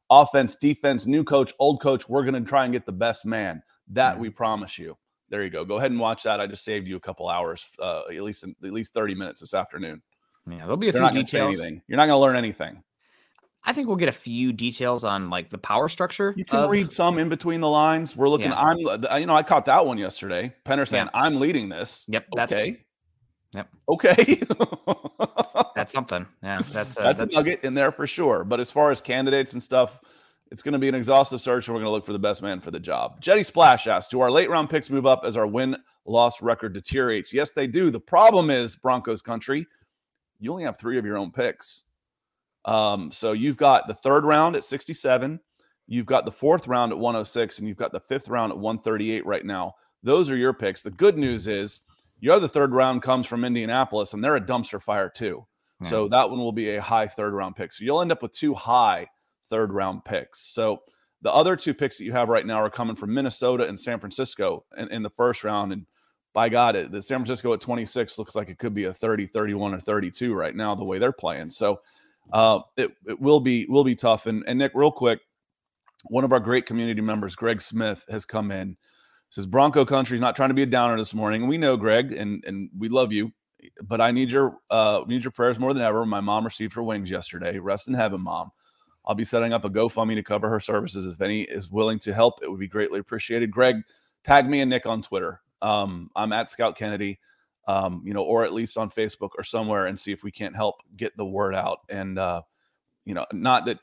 Offense, 0.10 0.56
defense, 0.56 1.06
new 1.06 1.24
coach, 1.24 1.54
old 1.60 1.82
coach. 1.82 2.08
We're 2.10 2.24
going 2.24 2.42
to 2.44 2.48
try 2.48 2.64
and 2.64 2.74
get 2.74 2.86
the 2.86 2.92
best 2.92 3.26
man. 3.26 3.62
That 3.90 4.14
mm-hmm. 4.14 4.22
we 4.22 4.30
promise 4.30 4.78
you 4.78 4.98
there 5.30 5.44
you 5.44 5.50
go. 5.50 5.66
Go 5.66 5.78
ahead 5.78 5.92
and 5.92 6.00
watch 6.00 6.24
that. 6.24 6.40
I 6.40 6.48
just 6.48 6.64
saved 6.64 6.88
you 6.88 6.96
a 6.96 7.00
couple 7.00 7.30
hours, 7.30 7.66
uh, 7.80 8.04
at 8.12 8.22
least 8.22 8.44
at 8.44 8.72
least 8.74 8.94
thirty 8.94 9.16
minutes 9.16 9.42
this 9.42 9.54
afternoon. 9.54 10.02
Yeah, 10.50 10.60
there'll 10.60 10.78
be 10.78 10.90
a 10.90 10.92
They're 10.92 11.10
few 11.10 11.24
details. 11.24 11.60
You're 11.60 11.98
not 11.98 12.06
going 12.06 12.10
to 12.10 12.18
learn 12.18 12.36
anything. 12.36 12.84
I 13.68 13.74
think 13.74 13.88
we'll 13.88 13.98
get 13.98 14.10
a 14.10 14.14
few 14.14 14.54
details 14.54 15.04
on 15.04 15.30
like 15.32 15.50
the 15.50 15.58
power 15.58 15.90
structure. 15.90 16.34
You 16.38 16.46
can 16.46 16.60
of... 16.60 16.70
read 16.70 16.92
some 16.92 17.18
in 17.18 17.30
between 17.30 17.62
the 17.62 17.70
lines. 17.70 18.16
We're 18.16 18.30
looking. 18.30 18.52
Yeah. 18.52 18.62
I'm, 18.62 18.78
you 19.20 19.26
know, 19.26 19.36
I 19.36 19.42
caught 19.42 19.66
that 19.66 19.86
one 19.86 19.98
yesterday. 19.98 20.54
Penner 20.66 20.88
saying, 20.88 21.10
yeah. 21.14 21.20
"I'm 21.20 21.40
leading 21.40 21.70
this." 21.70 22.06
Yep. 22.08 22.28
That's, 22.36 22.54
okay. 22.54 22.84
Yep. 23.54 23.70
Okay. 23.90 24.42
that's 25.76 25.92
something. 25.92 26.28
Yeah. 26.44 26.60
That's 26.60 26.70
a, 26.72 27.02
that's, 27.02 27.20
that's 27.20 27.22
a 27.22 27.26
nugget 27.26 27.64
in 27.64 27.74
there 27.74 27.92
for 27.92 28.06
sure. 28.06 28.44
But 28.44 28.60
as 28.60 28.72
far 28.72 28.92
as 28.92 29.02
candidates 29.02 29.54
and 29.54 29.64
stuff, 29.64 30.00
it's 30.52 30.62
going 30.62 30.74
to 30.74 30.80
be 30.80 30.88
an 30.88 30.96
exhaustive 30.96 31.42
search, 31.42 31.68
and 31.68 31.74
we're 31.74 31.82
going 31.82 31.90
to 31.90 31.94
look 31.94 32.06
for 32.06 32.14
the 32.14 32.20
best 32.20 32.44
man 32.44 32.62
for 32.62 32.70
the 32.70 32.80
job. 32.80 33.20
Jetty 33.20 33.42
Splash 33.42 33.88
asks 33.88 34.10
Do 34.10 34.22
our 34.22 34.30
late 34.30 34.50
round 34.50 34.70
picks 34.70 34.92
move 34.92 35.08
up 35.08 35.22
as 35.24 35.36
our 35.36 35.48
win 35.48 35.76
loss 36.06 36.40
record 36.44 36.74
deteriorates? 36.74 37.34
Yes, 37.34 37.50
they 37.50 37.66
do. 37.66 37.90
The 37.90 38.00
problem 38.00 38.52
is, 38.52 38.76
Broncos 38.76 39.24
country, 39.24 39.66
you 40.46 40.52
only 40.52 40.64
have 40.64 40.78
three 40.78 40.98
of 40.98 41.06
your 41.06 41.18
own 41.18 41.32
picks. 41.32 41.84
Um, 42.66 43.12
so 43.12 43.34
you've 43.34 43.58
got 43.58 43.88
the 43.88 43.94
third 43.94 44.26
round 44.26 44.56
at 44.56 44.64
67, 44.64 45.40
you've 45.88 46.06
got 46.06 46.26
the 46.26 46.32
fourth 46.32 46.68
round 46.68 46.92
at 46.92 46.98
106, 46.98 47.60
and 47.60 47.68
you've 47.68 47.78
got 47.78 47.92
the 47.92 48.00
fifth 48.00 48.28
round 48.28 48.52
at 48.52 48.58
138 48.58 49.26
right 49.26 49.46
now. 49.46 49.74
Those 50.04 50.30
are 50.30 50.38
your 50.38 50.54
picks. 50.54 50.82
The 50.82 50.92
good 50.92 51.18
news 51.18 51.48
is 51.48 51.82
your 52.20 52.34
other 52.34 52.48
third 52.48 52.74
round 52.74 53.02
comes 53.02 53.28
from 53.28 53.44
Indianapolis, 53.44 54.14
and 54.14 54.24
they're 54.24 54.36
a 54.36 54.42
dumpster 54.42 54.82
fire 54.82 55.10
too. 55.10 55.46
Mm-hmm. 55.82 55.90
So 55.90 56.08
that 56.08 56.30
one 56.30 56.40
will 56.40 56.52
be 56.52 56.76
a 56.76 56.82
high 56.82 57.08
third 57.08 57.34
round 57.34 57.56
pick. 57.56 57.74
So 57.74 57.84
you'll 57.84 58.02
end 58.02 58.12
up 58.12 58.22
with 58.22 58.32
two 58.32 58.54
high 58.54 59.08
third 59.50 59.74
round 59.74 60.06
picks. 60.06 60.54
So 60.54 60.84
the 61.22 61.34
other 61.34 61.56
two 61.56 61.74
picks 61.74 61.98
that 61.98 62.06
you 62.06 62.14
have 62.14 62.30
right 62.30 62.46
now 62.46 62.62
are 62.62 62.70
coming 62.70 62.96
from 62.96 63.14
Minnesota 63.14 63.68
and 63.68 63.80
San 63.80 64.00
Francisco 64.00 64.64
in, 64.78 64.90
in 64.90 65.04
the 65.04 65.10
first 65.10 65.44
round. 65.44 65.74
And 65.74 65.86
by 66.36 66.50
God, 66.50 66.76
it, 66.76 66.92
the 66.92 67.02
San 67.02 67.20
Francisco 67.20 67.54
at 67.54 67.62
26 67.62 68.20
looks 68.20 68.36
like 68.36 68.50
it 68.50 68.60
could 68.60 68.74
be 68.74 68.84
a 68.84 68.94
30, 68.94 69.26
31, 69.26 69.74
or 69.74 69.80
32 69.80 70.36
right 70.36 70.54
now, 70.54 70.76
the 70.76 70.84
way 70.84 71.00
they're 71.00 71.14
playing. 71.14 71.50
So 71.50 71.80
uh, 72.34 72.60
it, 72.76 72.92
it 73.08 73.20
will 73.20 73.40
be 73.40 73.66
will 73.68 73.86
be 73.86 73.96
tough. 73.96 74.28
And, 74.28 74.44
and 74.46 74.60
Nick, 74.60 74.74
real 74.76 74.92
quick, 74.92 75.22
one 76.10 76.26
of 76.26 76.34
our 76.34 76.40
great 76.42 76.66
community 76.66 77.02
members, 77.02 77.36
Greg 77.36 77.62
Smith, 77.62 78.06
has 78.10 78.26
come 78.26 78.52
in. 78.52 78.76
Says 79.30 79.48
Bronco 79.48 79.86
Country's 79.86 80.22
not 80.22 80.36
trying 80.36 80.50
to 80.50 80.56
be 80.56 80.64
a 80.64 80.68
downer 80.68 80.98
this 80.98 81.14
morning. 81.14 81.48
We 81.48 81.58
know, 81.58 81.78
Greg, 81.78 82.14
and 82.14 82.44
and 82.46 82.70
we 82.78 82.90
love 82.90 83.12
you, 83.12 83.32
but 83.84 84.02
I 84.02 84.12
need 84.12 84.30
your 84.30 84.58
uh 84.70 85.02
need 85.08 85.24
your 85.24 85.32
prayers 85.32 85.58
more 85.58 85.74
than 85.74 85.84
ever. 85.84 86.06
My 86.06 86.22
mom 86.22 86.44
received 86.44 86.74
her 86.74 86.84
wings 86.84 87.10
yesterday. 87.10 87.58
Rest 87.60 87.88
in 87.88 87.94
heaven, 87.94 88.22
mom. 88.22 88.52
I'll 89.06 89.16
be 89.16 89.24
setting 89.24 89.54
up 89.54 89.66
a 89.66 89.70
GoFundMe 89.70 90.16
to 90.16 90.24
cover 90.24 90.50
her 90.50 90.60
services. 90.60 91.06
If 91.06 91.22
any 91.22 91.44
is 91.44 91.70
willing 91.72 92.00
to 92.00 92.14
help, 92.14 92.40
it 92.42 92.50
would 92.50 92.60
be 92.60 92.68
greatly 92.68 93.00
appreciated. 93.00 93.52
Greg, 93.52 93.78
tag 94.24 94.50
me 94.50 94.62
and 94.62 94.70
Nick 94.70 94.86
on 94.86 95.02
Twitter. 95.02 95.42
Um, 95.66 96.10
I'm 96.16 96.34
at 96.34 96.50
Scout 96.50 96.78
Kennedy, 96.78 97.20
um, 97.68 98.04
you 98.06 98.14
know, 98.14 98.24
or 98.24 98.46
at 98.46 98.54
least 98.54 98.78
on 98.78 98.90
Facebook 98.90 99.32
or 99.38 99.44
somewhere, 99.44 99.88
and 99.88 99.98
see 99.98 100.12
if 100.12 100.24
we 100.24 100.32
can't 100.32 100.56
help 100.56 100.76
get 100.96 101.18
the 101.18 101.26
word 101.26 101.56
out. 101.56 101.80
And 101.90 102.20
uh, 102.20 102.42
you 103.06 103.14
know, 103.14 103.26
not 103.34 103.66
that 103.66 103.80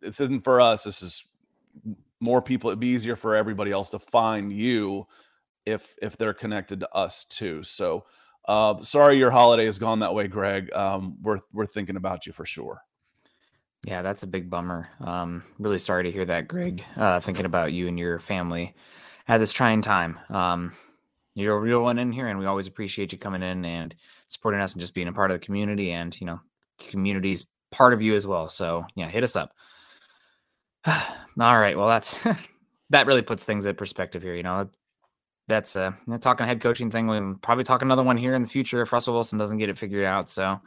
this 0.00 0.20
isn't 0.20 0.44
for 0.44 0.60
us. 0.60 0.84
This 0.84 1.02
is 1.02 1.24
more 2.20 2.42
people. 2.42 2.70
It'd 2.70 2.80
be 2.80 2.88
easier 2.88 3.16
for 3.16 3.36
everybody 3.36 3.70
else 3.70 3.90
to 3.90 3.98
find 3.98 4.52
you 4.52 5.06
if 5.64 5.94
if 6.02 6.16
they're 6.16 6.34
connected 6.34 6.80
to 6.80 6.92
us 6.94 7.24
too. 7.24 7.62
So. 7.62 8.04
Uh, 8.48 8.80
sorry, 8.80 9.18
your 9.18 9.32
holiday 9.32 9.64
has 9.64 9.76
gone 9.76 9.98
that 9.98 10.14
way, 10.14 10.28
Greg. 10.28 10.72
Um, 10.72 11.16
we're 11.20 11.40
we're 11.52 11.66
thinking 11.66 11.96
about 11.96 12.28
you 12.28 12.32
for 12.32 12.46
sure. 12.46 12.80
Yeah, 13.84 14.02
that's 14.02 14.22
a 14.22 14.26
big 14.26 14.48
bummer. 14.48 14.88
Um, 15.00 15.42
really 15.58 15.80
sorry 15.80 16.04
to 16.04 16.12
hear 16.12 16.24
that, 16.26 16.46
Greg. 16.46 16.84
Uh, 16.96 17.18
thinking 17.18 17.44
about 17.44 17.72
you 17.72 17.88
and 17.88 17.98
your 17.98 18.20
family 18.20 18.74
at 19.28 19.38
this 19.38 19.52
trying 19.52 19.82
time. 19.82 20.18
Um, 20.28 20.72
you're 21.36 21.56
a 21.56 21.60
real 21.60 21.82
one 21.82 21.98
in 21.98 22.10
here, 22.10 22.26
and 22.28 22.38
we 22.38 22.46
always 22.46 22.66
appreciate 22.66 23.12
you 23.12 23.18
coming 23.18 23.42
in 23.42 23.64
and 23.64 23.94
supporting 24.28 24.60
us 24.60 24.72
and 24.72 24.80
just 24.80 24.94
being 24.94 25.08
a 25.08 25.12
part 25.12 25.30
of 25.30 25.38
the 25.38 25.44
community. 25.44 25.92
And 25.92 26.18
you 26.20 26.26
know, 26.26 26.40
community's 26.88 27.46
part 27.70 27.92
of 27.92 28.02
you 28.02 28.14
as 28.14 28.26
well. 28.26 28.48
So 28.48 28.86
yeah, 28.94 29.08
hit 29.08 29.22
us 29.22 29.36
up. 29.36 29.52
All 30.86 31.58
right. 31.58 31.76
Well, 31.76 31.88
that's 31.88 32.26
that 32.90 33.06
really 33.06 33.22
puts 33.22 33.44
things 33.44 33.66
in 33.66 33.76
perspective 33.76 34.22
here. 34.22 34.34
You 34.34 34.42
know, 34.42 34.70
that's 35.46 35.76
uh 35.76 35.92
talking 36.20 36.46
head 36.46 36.60
coaching 36.60 36.90
thing. 36.90 37.06
We'll 37.06 37.34
probably 37.42 37.64
talk 37.64 37.82
another 37.82 38.02
one 38.02 38.16
here 38.16 38.34
in 38.34 38.42
the 38.42 38.48
future 38.48 38.82
if 38.82 38.92
Russell 38.92 39.14
Wilson 39.14 39.38
doesn't 39.38 39.58
get 39.58 39.68
it 39.68 39.78
figured 39.78 40.04
out. 40.04 40.28
So 40.28 40.60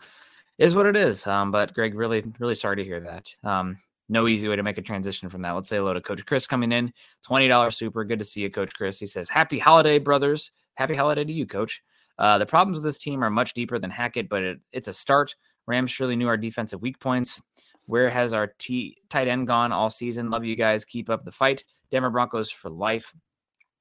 is 0.59 0.75
what 0.75 0.85
it 0.85 0.95
is. 0.95 1.25
Um, 1.25 1.51
but 1.51 1.73
Greg, 1.73 1.95
really, 1.95 2.23
really 2.37 2.55
sorry 2.55 2.75
to 2.75 2.83
hear 2.83 2.99
that. 2.99 3.33
Um, 3.43 3.77
no 4.09 4.27
easy 4.27 4.47
way 4.49 4.55
to 4.55 4.63
make 4.63 4.77
a 4.77 4.81
transition 4.81 5.29
from 5.29 5.43
that. 5.43 5.51
Let's 5.51 5.69
say 5.69 5.77
hello 5.77 5.93
to 5.93 6.01
Coach 6.01 6.25
Chris 6.25 6.47
coming 6.47 6.71
in. 6.71 6.91
$20 7.27 7.73
super. 7.73 8.03
Good 8.03 8.19
to 8.19 8.25
see 8.25 8.41
you, 8.41 8.49
Coach 8.49 8.73
Chris. 8.73 8.99
He 8.99 9.05
says, 9.05 9.29
Happy 9.29 9.59
holiday, 9.59 9.99
brothers. 9.99 10.51
Happy 10.75 10.95
holiday 10.95 11.23
to 11.23 11.31
you, 11.31 11.45
Coach. 11.45 11.81
Uh, 12.17 12.37
the 12.37 12.45
problems 12.45 12.77
with 12.77 12.83
this 12.83 12.97
team 12.97 13.23
are 13.23 13.29
much 13.29 13.53
deeper 13.53 13.79
than 13.79 13.91
Hackett, 13.91 14.27
but 14.27 14.43
it, 14.43 14.59
it's 14.73 14.87
a 14.87 14.93
start. 14.93 15.35
Rams 15.67 15.91
surely 15.91 16.15
knew 16.15 16.27
our 16.27 16.37
defensive 16.37 16.81
weak 16.81 16.99
points. 16.99 17.41
Where 17.85 18.09
has 18.09 18.33
our 18.33 18.53
T, 18.59 18.97
tight 19.09 19.27
end 19.27 19.47
gone 19.47 19.71
all 19.71 19.89
season? 19.89 20.29
Love 20.29 20.43
you 20.43 20.55
guys. 20.55 20.85
Keep 20.85 21.09
up 21.09 21.23
the 21.23 21.31
fight. 21.31 21.63
Denver 21.91 22.09
Broncos 22.09 22.51
for 22.51 22.69
life. 22.69 23.13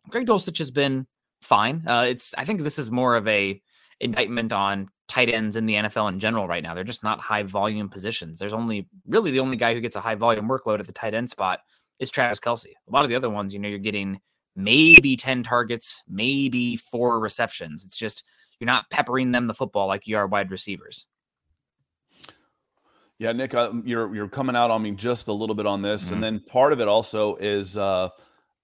Greg 0.08 0.26
Dulcich 0.26 0.58
has 0.58 0.70
been 0.70 1.06
fine. 1.42 1.84
Uh, 1.86 2.06
it's 2.08 2.34
I 2.36 2.44
think 2.44 2.62
this 2.62 2.78
is 2.78 2.90
more 2.90 3.16
of 3.16 3.26
a 3.28 3.60
indictment 4.00 4.52
on 4.52 4.88
tight 5.08 5.28
ends 5.28 5.56
in 5.56 5.66
the 5.66 5.74
NFL 5.74 6.10
in 6.10 6.18
general 6.18 6.46
right 6.46 6.62
now. 6.62 6.74
They're 6.74 6.84
just 6.84 7.02
not 7.02 7.20
high 7.20 7.42
volume 7.42 7.88
positions. 7.88 8.38
There's 8.38 8.52
only 8.52 8.86
really 9.06 9.30
the 9.30 9.40
only 9.40 9.56
guy 9.56 9.74
who 9.74 9.80
gets 9.80 9.96
a 9.96 10.00
high 10.00 10.14
volume 10.14 10.48
workload 10.48 10.80
at 10.80 10.86
the 10.86 10.92
tight 10.92 11.14
end 11.14 11.30
spot 11.30 11.60
is 11.98 12.10
Travis 12.10 12.40
Kelce. 12.40 12.66
A 12.66 12.92
lot 12.92 13.04
of 13.04 13.10
the 13.10 13.16
other 13.16 13.30
ones, 13.30 13.52
you 13.52 13.58
know, 13.58 13.68
you're 13.68 13.78
getting 13.78 14.20
maybe 14.54 15.16
10 15.16 15.42
targets, 15.42 16.02
maybe 16.08 16.76
four 16.76 17.18
receptions. 17.20 17.84
It's 17.84 17.98
just 17.98 18.24
you're 18.60 18.66
not 18.66 18.90
peppering 18.90 19.32
them 19.32 19.46
the 19.46 19.54
football 19.54 19.86
like 19.86 20.06
you 20.06 20.16
are 20.16 20.26
wide 20.26 20.50
receivers. 20.50 21.06
Yeah, 23.18 23.32
Nick, 23.32 23.54
uh, 23.54 23.72
you're 23.84 24.14
you're 24.14 24.28
coming 24.28 24.54
out 24.54 24.70
on 24.70 24.82
me 24.82 24.92
just 24.92 25.26
a 25.26 25.32
little 25.32 25.56
bit 25.56 25.66
on 25.66 25.82
this, 25.82 26.04
mm-hmm. 26.04 26.14
and 26.14 26.22
then 26.22 26.40
part 26.40 26.72
of 26.72 26.80
it 26.80 26.86
also 26.86 27.34
is, 27.36 27.76
uh, 27.76 28.10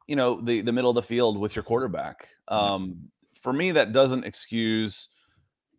you 0.06 0.14
know, 0.14 0.40
the 0.40 0.60
the 0.60 0.70
middle 0.70 0.90
of 0.90 0.94
the 0.94 1.02
field 1.02 1.38
with 1.38 1.56
your 1.56 1.64
quarterback. 1.64 2.28
Um, 2.46 3.08
for 3.40 3.52
me, 3.52 3.72
that 3.72 3.92
doesn't 3.92 4.24
excuse 4.24 5.08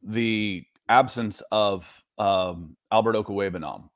the 0.05 0.63
absence 0.87 1.41
of 1.51 1.85
um, 2.17 2.77
Albert 2.91 3.15
Okwuegbunam. 3.15 3.89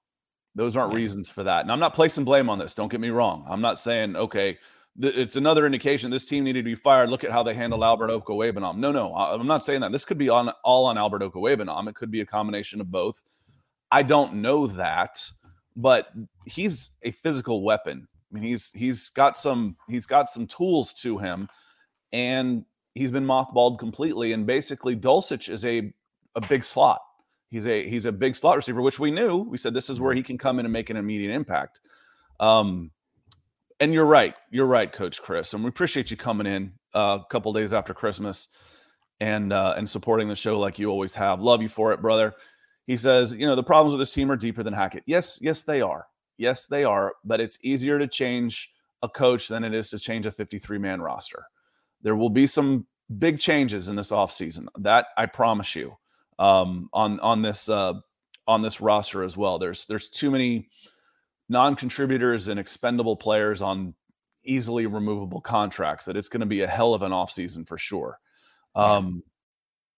Those 0.55 0.75
aren't 0.75 0.91
yeah. 0.91 0.97
reasons 0.97 1.29
for 1.29 1.43
that. 1.43 1.61
And 1.61 1.71
I'm 1.71 1.79
not 1.79 1.93
placing 1.93 2.25
blame 2.25 2.49
on 2.49 2.59
this. 2.59 2.73
Don't 2.73 2.91
get 2.91 2.99
me 2.99 3.11
wrong. 3.11 3.45
I'm 3.47 3.61
not 3.61 3.79
saying, 3.79 4.15
okay, 4.15 4.57
th- 5.01 5.15
it's 5.15 5.35
another 5.35 5.65
indication 5.65 6.11
this 6.11 6.25
team 6.25 6.43
needed 6.43 6.61
to 6.61 6.65
be 6.65 6.75
fired. 6.75 7.09
Look 7.09 7.23
at 7.23 7.31
how 7.31 7.43
they 7.43 7.53
handled 7.53 7.83
Albert 7.83 8.09
Okwuegbunam. 8.09 8.77
No, 8.77 8.91
no, 8.91 9.13
I'm 9.15 9.47
not 9.47 9.63
saying 9.63 9.81
that. 9.81 9.91
This 9.91 10.05
could 10.05 10.17
be 10.17 10.29
on 10.29 10.49
all 10.63 10.85
on 10.87 10.97
Albert 10.97 11.21
Okwuegbunam. 11.21 11.87
It 11.87 11.95
could 11.95 12.11
be 12.11 12.21
a 12.21 12.25
combination 12.25 12.81
of 12.81 12.91
both. 12.91 13.23
I 13.91 14.03
don't 14.03 14.35
know 14.35 14.67
that, 14.67 15.23
but 15.75 16.09
he's 16.45 16.91
a 17.03 17.11
physical 17.11 17.63
weapon. 17.63 18.07
I 18.31 18.35
mean, 18.35 18.43
he's 18.43 18.71
he's 18.75 19.09
got 19.09 19.37
some 19.37 19.75
he's 19.87 20.05
got 20.05 20.29
some 20.29 20.45
tools 20.45 20.93
to 21.01 21.17
him, 21.17 21.47
and 22.11 22.65
he's 22.93 23.11
been 23.11 23.25
mothballed 23.25 23.79
completely. 23.79 24.33
And 24.33 24.45
basically, 24.45 24.95
Dulcich 24.95 25.49
is 25.49 25.65
a 25.65 25.91
a 26.43 26.47
big 26.47 26.63
slot. 26.63 27.01
He's 27.49 27.65
a 27.65 27.87
he's 27.87 28.05
a 28.05 28.11
big 28.11 28.35
slot 28.35 28.57
receiver, 28.57 28.81
which 28.81 28.99
we 28.99 29.11
knew. 29.11 29.37
We 29.37 29.57
said 29.57 29.73
this 29.73 29.89
is 29.89 29.99
where 29.99 30.13
he 30.13 30.23
can 30.23 30.37
come 30.37 30.59
in 30.59 30.65
and 30.65 30.73
make 30.73 30.89
an 30.89 30.97
immediate 30.97 31.33
impact. 31.33 31.81
Um, 32.39 32.91
and 33.79 33.93
you're 33.93 34.05
right. 34.05 34.35
You're 34.51 34.65
right, 34.65 34.91
Coach 34.91 35.21
Chris. 35.21 35.53
And 35.53 35.63
we 35.63 35.69
appreciate 35.69 36.11
you 36.11 36.17
coming 36.17 36.47
in 36.47 36.73
uh, 36.93 37.19
a 37.21 37.25
couple 37.29 37.51
days 37.53 37.73
after 37.73 37.93
Christmas 37.93 38.47
and 39.19 39.51
uh, 39.51 39.73
and 39.77 39.89
supporting 39.89 40.27
the 40.27 40.35
show 40.35 40.59
like 40.59 40.77
you 40.77 40.89
always 40.89 41.15
have. 41.15 41.41
Love 41.41 41.61
you 41.61 41.69
for 41.69 41.91
it, 41.91 42.01
brother. 42.01 42.33
He 42.85 42.97
says, 42.97 43.33
you 43.33 43.45
know, 43.45 43.55
the 43.55 43.63
problems 43.63 43.93
with 43.93 43.99
this 43.99 44.13
team 44.13 44.31
are 44.31 44.35
deeper 44.35 44.63
than 44.63 44.73
Hackett. 44.73 45.03
Yes, 45.05 45.37
yes, 45.41 45.63
they 45.63 45.81
are. 45.81 46.07
Yes, 46.37 46.65
they 46.65 46.83
are. 46.83 47.13
But 47.23 47.39
it's 47.39 47.59
easier 47.63 47.99
to 47.99 48.07
change 48.07 48.71
a 49.03 49.09
coach 49.09 49.47
than 49.47 49.63
it 49.63 49.73
is 49.73 49.89
to 49.89 49.99
change 49.99 50.25
a 50.25 50.31
53 50.31 50.77
man 50.77 51.01
roster. 51.01 51.43
There 52.01 52.15
will 52.15 52.29
be 52.29 52.47
some 52.47 52.85
big 53.17 53.39
changes 53.39 53.89
in 53.89 53.95
this 53.95 54.11
offseason. 54.11 54.67
That 54.77 55.07
I 55.17 55.25
promise 55.25 55.75
you 55.75 55.97
um, 56.39 56.89
on 56.93 57.19
on 57.19 57.43
this 57.43 57.69
uh, 57.69 57.93
on 58.47 58.63
this 58.63 58.81
roster 58.81 59.23
as 59.23 59.37
well. 59.37 59.59
There's 59.59 59.85
there's 59.85 60.09
too 60.09 60.31
many 60.31 60.69
non-contributors 61.49 62.47
and 62.47 62.59
expendable 62.59 63.15
players 63.15 63.61
on 63.61 63.93
easily 64.43 64.87
removable 64.87 65.41
contracts 65.41 66.05
that 66.05 66.15
it's 66.15 66.29
going 66.29 66.39
to 66.39 66.47
be 66.47 66.61
a 66.61 66.67
hell 66.67 66.93
of 66.93 67.01
an 67.01 67.11
offseason 67.11 67.67
for 67.67 67.77
sure. 67.77 68.19
Um, 68.75 69.21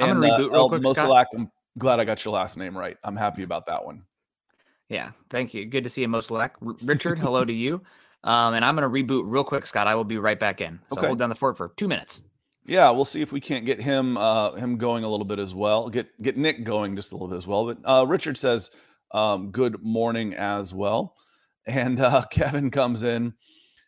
I'm 0.00 0.22
and, 0.22 0.32
uh, 0.32 0.50
real 0.50 0.68
quick, 0.68 0.82
Mosalak, 0.82 1.26
I'm 1.34 1.50
glad 1.78 2.00
I 2.00 2.04
got 2.04 2.24
your 2.24 2.34
last 2.34 2.56
name 2.56 2.76
right. 2.76 2.96
I'm 3.04 3.16
happy 3.16 3.42
about 3.42 3.66
that 3.66 3.84
one. 3.84 4.02
Yeah, 4.88 5.10
thank 5.30 5.54
you. 5.54 5.66
Good 5.66 5.84
to 5.84 5.90
see 5.90 6.02
you, 6.02 6.08
Mosalak. 6.08 6.52
Richard, 6.60 7.18
hello 7.18 7.44
to 7.44 7.52
you. 7.52 7.82
Um, 8.24 8.54
and 8.54 8.64
I'm 8.64 8.74
going 8.74 8.90
to 8.90 9.14
reboot 9.14 9.24
real 9.26 9.44
quick, 9.44 9.66
Scott. 9.66 9.86
I 9.86 9.94
will 9.94 10.04
be 10.04 10.18
right 10.18 10.38
back 10.38 10.60
in. 10.60 10.80
So 10.88 10.98
okay. 10.98 11.06
hold 11.06 11.18
down 11.18 11.28
the 11.28 11.34
fort 11.34 11.56
for 11.56 11.72
two 11.76 11.88
minutes. 11.88 12.22
Yeah, 12.64 12.90
we'll 12.90 13.04
see 13.04 13.22
if 13.22 13.32
we 13.32 13.40
can't 13.40 13.64
get 13.64 13.80
him 13.80 14.18
uh, 14.18 14.52
him 14.52 14.76
going 14.76 15.04
a 15.04 15.08
little 15.08 15.24
bit 15.24 15.38
as 15.38 15.54
well. 15.54 15.88
Get 15.88 16.20
get 16.20 16.36
Nick 16.36 16.64
going 16.64 16.96
just 16.96 17.12
a 17.12 17.14
little 17.14 17.28
bit 17.28 17.36
as 17.36 17.46
well. 17.46 17.66
But 17.66 17.78
uh, 17.84 18.04
Richard 18.06 18.36
says, 18.36 18.70
um, 19.12 19.50
"Good 19.50 19.82
morning 19.82 20.34
as 20.34 20.74
well." 20.74 21.14
And 21.66 22.00
uh, 22.00 22.24
Kevin 22.30 22.70
comes 22.70 23.02
in. 23.04 23.32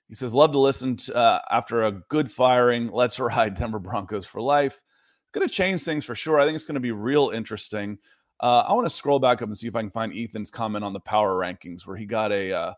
He 0.09 0.17
says, 0.17 0.35
Love 0.35 0.53
to 0.53 0.59
listen 0.59 0.97
to, 0.97 1.17
uh, 1.17 1.41
after 1.51 1.85
a 1.85 1.93
good 1.93 2.31
firing. 2.31 2.91
Let's 2.93 3.19
ride 3.19 3.55
Denver 3.55 3.79
Broncos 3.79 4.27
for 4.27 4.41
life. 4.41 4.83
Going 5.33 5.47
to 5.47 5.53
change 5.53 5.83
things 5.83 6.05
for 6.05 6.15
sure. 6.15 6.41
I 6.41 6.45
think 6.45 6.57
it's 6.57 6.65
going 6.65 6.75
to 6.75 6.81
be 6.81 6.93
real 6.93 7.31
interesting. 7.31 7.99
Uh, 8.41 8.65
I 8.67 8.73
want 8.73 8.87
to 8.87 8.95
scroll 8.95 9.19
back 9.19 9.43
up 9.43 9.49
and 9.49 9.57
see 9.57 9.69
if 9.69 9.77
I 9.77 9.81
can 9.81 9.91
find 9.91 10.13
Ethan's 10.15 10.51
comment 10.51 10.85
on 10.85 10.93
the 10.93 11.01
power 11.01 11.35
rankings 11.35 11.87
where 11.87 11.97
he 11.97 12.07
got 12.07 12.33
a, 12.33 12.53
uh, 12.53 12.75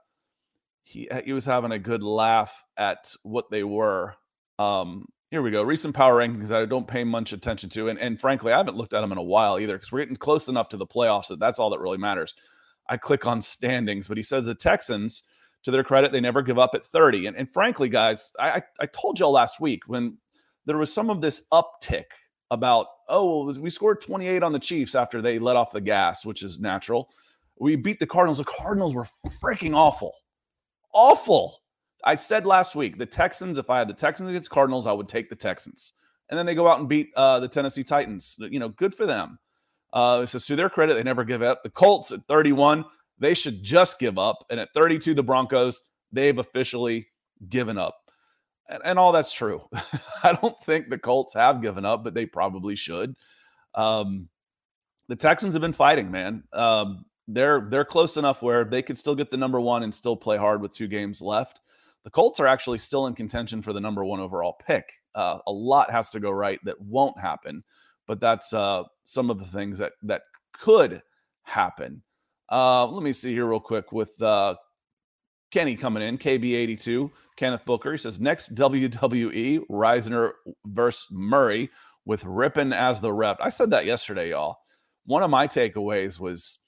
he, 0.84 1.08
he 1.24 1.32
was 1.32 1.44
having 1.44 1.72
a 1.72 1.78
good 1.78 2.02
laugh 2.02 2.64
at 2.76 3.14
what 3.22 3.50
they 3.50 3.62
were. 3.62 4.14
Um, 4.58 5.06
here 5.30 5.40
we 5.40 5.50
go. 5.50 5.62
Recent 5.62 5.94
power 5.94 6.18
rankings 6.18 6.48
that 6.48 6.60
I 6.60 6.66
don't 6.66 6.86
pay 6.86 7.04
much 7.04 7.32
attention 7.32 7.70
to. 7.70 7.88
And, 7.88 7.98
and 7.98 8.20
frankly, 8.20 8.52
I 8.52 8.58
haven't 8.58 8.76
looked 8.76 8.92
at 8.92 9.00
them 9.00 9.12
in 9.12 9.18
a 9.18 9.22
while 9.22 9.58
either 9.58 9.74
because 9.76 9.90
we're 9.90 10.00
getting 10.00 10.16
close 10.16 10.48
enough 10.48 10.68
to 10.70 10.76
the 10.76 10.86
playoffs 10.86 11.28
that 11.28 11.40
that's 11.40 11.58
all 11.58 11.70
that 11.70 11.80
really 11.80 11.96
matters. 11.96 12.34
I 12.88 12.96
click 12.96 13.26
on 13.26 13.40
standings, 13.40 14.08
but 14.08 14.16
he 14.16 14.22
says 14.22 14.44
the 14.44 14.54
Texans, 14.54 15.22
to 15.62 15.70
their 15.70 15.84
credit, 15.84 16.12
they 16.12 16.20
never 16.20 16.42
give 16.42 16.58
up 16.58 16.72
at 16.74 16.84
30. 16.84 17.28
And, 17.28 17.36
and 17.36 17.48
frankly, 17.48 17.88
guys, 17.88 18.32
I, 18.38 18.62
I 18.80 18.86
told 18.86 19.18
y'all 19.18 19.32
last 19.32 19.60
week 19.60 19.82
when 19.86 20.18
there 20.66 20.76
was 20.76 20.92
some 20.92 21.08
of 21.08 21.20
this 21.20 21.46
uptick 21.52 22.04
about, 22.52 22.86
oh, 23.08 23.52
we 23.58 23.70
scored 23.70 24.02
28 24.02 24.42
on 24.42 24.52
the 24.52 24.58
Chiefs 24.58 24.94
after 24.94 25.22
they 25.22 25.38
let 25.38 25.56
off 25.56 25.72
the 25.72 25.80
gas, 25.80 26.24
which 26.24 26.42
is 26.42 26.60
natural. 26.60 27.08
We 27.58 27.76
beat 27.76 27.98
the 27.98 28.06
Cardinals. 28.06 28.38
The 28.38 28.44
Cardinals 28.44 28.94
were 28.94 29.08
freaking 29.42 29.74
awful. 29.74 30.14
Awful. 30.92 31.62
I 32.04 32.14
said 32.14 32.44
last 32.44 32.74
week 32.74 32.98
the 32.98 33.06
Texans, 33.06 33.56
if 33.56 33.70
I 33.70 33.78
had 33.78 33.88
the 33.88 33.94
Texans 33.94 34.28
against 34.28 34.50
Cardinals, 34.50 34.86
I 34.86 34.92
would 34.92 35.08
take 35.08 35.30
the 35.30 35.36
Texans. 35.36 35.94
And 36.28 36.38
then 36.38 36.44
they 36.44 36.54
go 36.54 36.68
out 36.68 36.78
and 36.78 36.88
beat 36.88 37.10
uh, 37.16 37.40
the 37.40 37.48
Tennessee 37.48 37.84
Titans. 37.84 38.36
You 38.38 38.58
know, 38.58 38.68
good 38.68 38.94
for 38.94 39.06
them. 39.06 39.38
Uh, 39.94 40.26
so 40.26 40.38
to 40.38 40.56
their 40.56 40.70
credit, 40.70 40.94
they 40.94 41.02
never 41.02 41.24
give 41.24 41.42
up. 41.42 41.62
The 41.62 41.70
Colts 41.70 42.12
at 42.12 42.26
31, 42.26 42.84
they 43.18 43.34
should 43.34 43.62
just 43.62 43.98
give 43.98 44.18
up. 44.18 44.44
And 44.50 44.60
at 44.60 44.72
32, 44.74 45.14
the 45.14 45.22
Broncos, 45.22 45.82
they've 46.12 46.38
officially 46.38 47.08
given 47.48 47.78
up. 47.78 48.01
And, 48.68 48.82
and 48.84 48.98
all 48.98 49.12
that's 49.12 49.32
true. 49.32 49.62
I 50.22 50.32
don't 50.40 50.58
think 50.64 50.88
the 50.88 50.98
Colts 50.98 51.34
have 51.34 51.62
given 51.62 51.84
up, 51.84 52.04
but 52.04 52.14
they 52.14 52.26
probably 52.26 52.76
should. 52.76 53.14
Um, 53.74 54.28
the 55.08 55.16
Texans 55.16 55.54
have 55.54 55.60
been 55.60 55.72
fighting, 55.72 56.10
man. 56.10 56.44
Um, 56.52 57.04
they're 57.28 57.68
they're 57.70 57.84
close 57.84 58.16
enough 58.16 58.42
where 58.42 58.64
they 58.64 58.82
could 58.82 58.98
still 58.98 59.14
get 59.14 59.30
the 59.30 59.36
number 59.36 59.60
one 59.60 59.82
and 59.82 59.94
still 59.94 60.16
play 60.16 60.36
hard 60.36 60.60
with 60.60 60.74
two 60.74 60.88
games 60.88 61.20
left. 61.20 61.60
The 62.04 62.10
Colts 62.10 62.40
are 62.40 62.46
actually 62.46 62.78
still 62.78 63.06
in 63.06 63.14
contention 63.14 63.62
for 63.62 63.72
the 63.72 63.80
number 63.80 64.04
one 64.04 64.20
overall 64.20 64.56
pick. 64.66 64.84
Uh, 65.14 65.38
a 65.46 65.52
lot 65.52 65.90
has 65.90 66.10
to 66.10 66.20
go 66.20 66.30
right 66.30 66.58
that 66.64 66.80
won't 66.80 67.18
happen, 67.18 67.62
but 68.06 68.20
that's 68.20 68.52
uh, 68.52 68.82
some 69.04 69.30
of 69.30 69.38
the 69.38 69.44
things 69.46 69.78
that 69.78 69.92
that 70.02 70.22
could 70.52 71.02
happen. 71.44 72.02
Uh, 72.50 72.86
let 72.86 73.02
me 73.02 73.12
see 73.12 73.32
here 73.32 73.46
real 73.46 73.60
quick 73.60 73.92
with 73.92 74.20
uh, 74.20 74.54
Kenny 75.52 75.76
coming 75.76 76.02
in, 76.02 76.16
KB82, 76.16 77.10
Kenneth 77.36 77.64
Booker. 77.64 77.92
He 77.92 77.98
says 77.98 78.18
next 78.18 78.54
WWE 78.54 79.60
Risner 79.70 80.32
versus 80.64 81.06
Murray 81.10 81.70
with 82.06 82.24
Rypien 82.24 82.74
as 82.74 83.00
the 83.00 83.12
rep. 83.12 83.36
I 83.40 83.50
said 83.50 83.70
that 83.70 83.84
yesterday, 83.84 84.30
y'all. 84.30 84.58
One 85.04 85.22
of 85.22 85.30
my 85.30 85.46
takeaways 85.46 86.18
was 86.18 86.58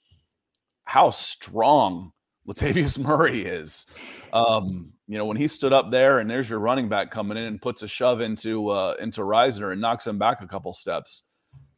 how 0.83 1.09
strong 1.09 2.11
Latavius 2.47 2.99
Murray 3.03 3.43
is. 3.43 3.87
Um, 4.33 4.93
you 5.07 5.17
know, 5.17 5.25
when 5.25 5.37
he 5.37 5.47
stood 5.47 5.73
up 5.73 5.89
there 5.89 6.19
and 6.19 6.29
there's 6.29 6.49
your 6.49 6.59
running 6.59 6.87
back 6.87 7.09
coming 7.09 7.37
in 7.37 7.43
and 7.43 7.61
puts 7.61 7.81
a 7.81 7.87
shove 7.87 8.21
into 8.21 8.69
uh, 8.69 8.95
into 8.99 9.21
Risner 9.21 9.71
and 9.71 9.81
knocks 9.81 10.05
him 10.05 10.19
back 10.19 10.41
a 10.41 10.47
couple 10.47 10.73
steps. 10.73 11.23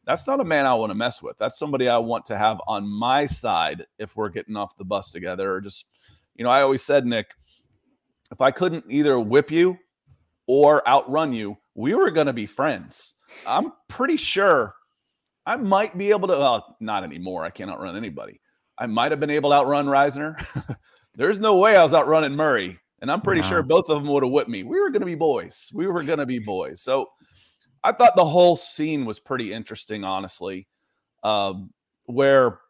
That's 0.04 0.26
not 0.26 0.40
a 0.40 0.44
man 0.44 0.64
I 0.64 0.74
want 0.74 0.90
to 0.90 0.94
mess 0.94 1.22
with. 1.22 1.36
That's 1.38 1.58
somebody 1.58 1.88
I 1.88 1.98
want 1.98 2.24
to 2.26 2.38
have 2.38 2.60
on 2.66 2.88
my 2.88 3.26
side 3.26 3.86
if 3.98 4.16
we're 4.16 4.30
getting 4.30 4.56
off 4.56 4.76
the 4.76 4.84
bus 4.84 5.10
together. 5.10 5.52
Or 5.52 5.60
just, 5.60 5.84
you 6.38 6.44
know, 6.44 6.50
I 6.50 6.62
always 6.62 6.82
said, 6.82 7.04
Nick, 7.04 7.26
if 8.30 8.40
I 8.40 8.50
couldn't 8.50 8.84
either 8.88 9.18
whip 9.18 9.50
you 9.50 9.76
or 10.46 10.86
outrun 10.88 11.32
you, 11.32 11.58
we 11.74 11.94
were 11.94 12.10
going 12.10 12.28
to 12.28 12.32
be 12.32 12.46
friends. 12.46 13.14
I'm 13.46 13.72
pretty 13.88 14.16
sure 14.16 14.74
I 15.44 15.56
might 15.56 15.98
be 15.98 16.10
able 16.10 16.28
to. 16.28 16.34
Well, 16.34 16.76
not 16.80 17.04
anymore. 17.04 17.44
I 17.44 17.50
can't 17.50 17.70
outrun 17.70 17.96
anybody. 17.96 18.40
I 18.78 18.86
might 18.86 19.12
have 19.12 19.20
been 19.20 19.30
able 19.30 19.50
to 19.50 19.56
outrun 19.56 19.86
Risner. 19.86 20.42
There's 21.14 21.38
no 21.38 21.58
way 21.58 21.76
I 21.76 21.82
was 21.82 21.94
outrunning 21.94 22.36
Murray. 22.36 22.78
And 23.00 23.10
I'm 23.10 23.20
pretty 23.20 23.40
wow. 23.42 23.48
sure 23.48 23.62
both 23.62 23.88
of 23.90 24.02
them 24.02 24.12
would 24.12 24.22
have 24.22 24.32
whipped 24.32 24.48
me. 24.48 24.62
We 24.62 24.80
were 24.80 24.90
going 24.90 25.00
to 25.00 25.06
be 25.06 25.14
boys. 25.14 25.70
We 25.72 25.86
were 25.86 26.02
going 26.02 26.18
to 26.18 26.26
be 26.26 26.38
boys. 26.38 26.82
So 26.82 27.06
I 27.82 27.92
thought 27.92 28.16
the 28.16 28.24
whole 28.24 28.56
scene 28.56 29.04
was 29.04 29.20
pretty 29.20 29.52
interesting, 29.52 30.04
honestly. 30.04 30.68
Um, 31.22 31.70
where 32.06 32.60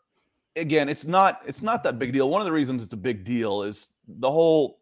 again, 0.59 0.89
it's 0.89 1.07
not 1.07 1.41
it's 1.47 1.63
not 1.63 1.83
that 1.85 1.99
big 1.99 2.13
deal. 2.13 2.31
One 2.31 2.41
of 2.41 2.47
the 2.47 2.53
reasons 2.53 2.83
it's 2.83 2.93
a 2.93 2.97
big 2.97 3.25
deal 3.25 3.63
is 3.63 3.91
the 4.07 4.31
whole 4.31 4.81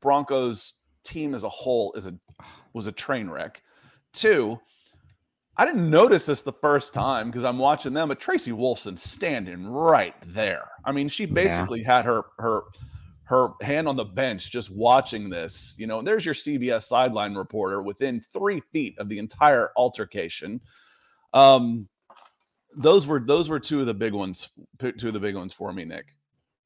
Broncos 0.00 0.74
team 1.04 1.34
as 1.34 1.42
a 1.42 1.48
whole 1.48 1.92
is 1.94 2.06
a 2.06 2.14
was 2.72 2.86
a 2.86 2.92
train 2.92 3.28
wreck. 3.28 3.62
Two, 4.12 4.58
I 5.56 5.66
didn't 5.66 5.90
notice 5.90 6.24
this 6.24 6.40
the 6.40 6.52
first 6.52 6.94
time 6.94 7.30
because 7.30 7.44
I'm 7.44 7.58
watching 7.58 7.92
them, 7.92 8.08
but 8.08 8.18
Tracy 8.18 8.50
Wolfson 8.50 8.98
standing 8.98 9.66
right 9.66 10.14
there. 10.26 10.68
I 10.84 10.92
mean, 10.92 11.08
she 11.08 11.26
basically 11.26 11.82
yeah. 11.82 11.96
had 11.96 12.04
her 12.06 12.22
her 12.38 12.62
her 13.24 13.50
hand 13.60 13.86
on 13.86 13.94
the 13.94 14.04
bench 14.04 14.50
just 14.50 14.70
watching 14.70 15.28
this. 15.28 15.74
You 15.76 15.86
know, 15.86 15.98
and 15.98 16.06
there's 16.06 16.24
your 16.24 16.34
CBS 16.34 16.84
sideline 16.84 17.34
reporter 17.34 17.82
within 17.82 18.20
three 18.20 18.60
feet 18.72 18.98
of 18.98 19.08
the 19.08 19.18
entire 19.18 19.70
altercation. 19.76 20.62
Um, 21.34 21.89
those 22.76 23.06
were 23.06 23.20
those 23.20 23.48
were 23.48 23.60
two 23.60 23.80
of 23.80 23.86
the 23.86 23.94
big 23.94 24.12
ones, 24.12 24.50
two 24.78 25.08
of 25.08 25.12
the 25.12 25.20
big 25.20 25.34
ones 25.34 25.52
for 25.52 25.72
me, 25.72 25.84
Nick. 25.84 26.06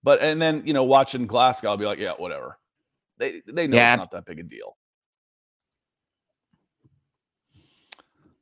But 0.03 0.21
and 0.21 0.41
then 0.41 0.63
you 0.67 0.73
know, 0.73 0.85
watching 0.85 1.27
Glasgow, 1.27 1.71
I'll 1.71 1.77
be 1.77 1.87
like, 1.87 1.99
yeah, 1.99 2.13
whatever. 2.13 2.59
They 3.19 3.43
they 3.47 3.67
know 3.67 3.77
yeah. 3.77 3.95
it's 3.95 3.99
not 3.99 4.11
that 4.13 4.27
big 4.27 4.41
a 4.41 4.43
deal. 4.43 4.77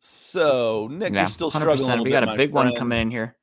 So 0.00 0.88
Nick, 0.90 1.12
yeah, 1.12 1.20
you're 1.20 1.28
still 1.28 1.50
struggling. 1.50 2.02
we 2.02 2.10
got 2.10 2.24
a 2.24 2.36
big 2.36 2.50
friend. 2.50 2.70
one 2.70 2.74
coming 2.74 3.00
in 3.00 3.10
here. 3.10 3.36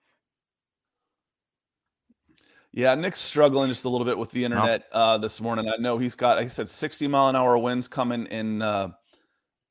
Yeah, 2.71 2.93
Nick's 2.95 3.19
struggling 3.19 3.69
just 3.69 3.85
a 3.85 3.89
little 3.89 4.05
bit 4.05 4.17
with 4.17 4.29
the 4.29 4.45
internet 4.45 4.83
uh, 4.91 5.17
this 5.17 5.41
morning. 5.41 5.67
I 5.67 5.81
know 5.81 5.97
he's 5.97 6.15
got, 6.15 6.37
like 6.37 6.45
I 6.45 6.49
said, 6.49 6.69
60 6.69 7.07
mile 7.07 7.29
an 7.29 7.35
hour 7.35 7.57
winds 7.57 7.87
coming 7.87 8.27
in 8.27 8.61
uh, 8.61 8.89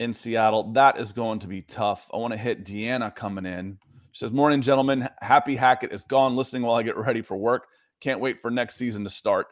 in 0.00 0.12
Seattle. 0.12 0.72
That 0.72 0.98
is 0.98 1.12
going 1.12 1.38
to 1.40 1.46
be 1.46 1.62
tough. 1.62 2.10
I 2.12 2.16
want 2.16 2.32
to 2.32 2.38
hit 2.38 2.64
Deanna 2.64 3.14
coming 3.14 3.46
in. 3.46 3.78
Says, 4.18 4.32
"Morning, 4.32 4.60
gentlemen. 4.60 5.08
Happy 5.20 5.54
Hackett 5.54 5.92
is 5.92 6.02
gone. 6.02 6.34
Listening 6.34 6.62
while 6.62 6.74
I 6.74 6.82
get 6.82 6.96
ready 6.96 7.22
for 7.22 7.36
work. 7.36 7.68
Can't 8.00 8.18
wait 8.18 8.40
for 8.40 8.50
next 8.50 8.74
season 8.74 9.04
to 9.04 9.10
start." 9.10 9.46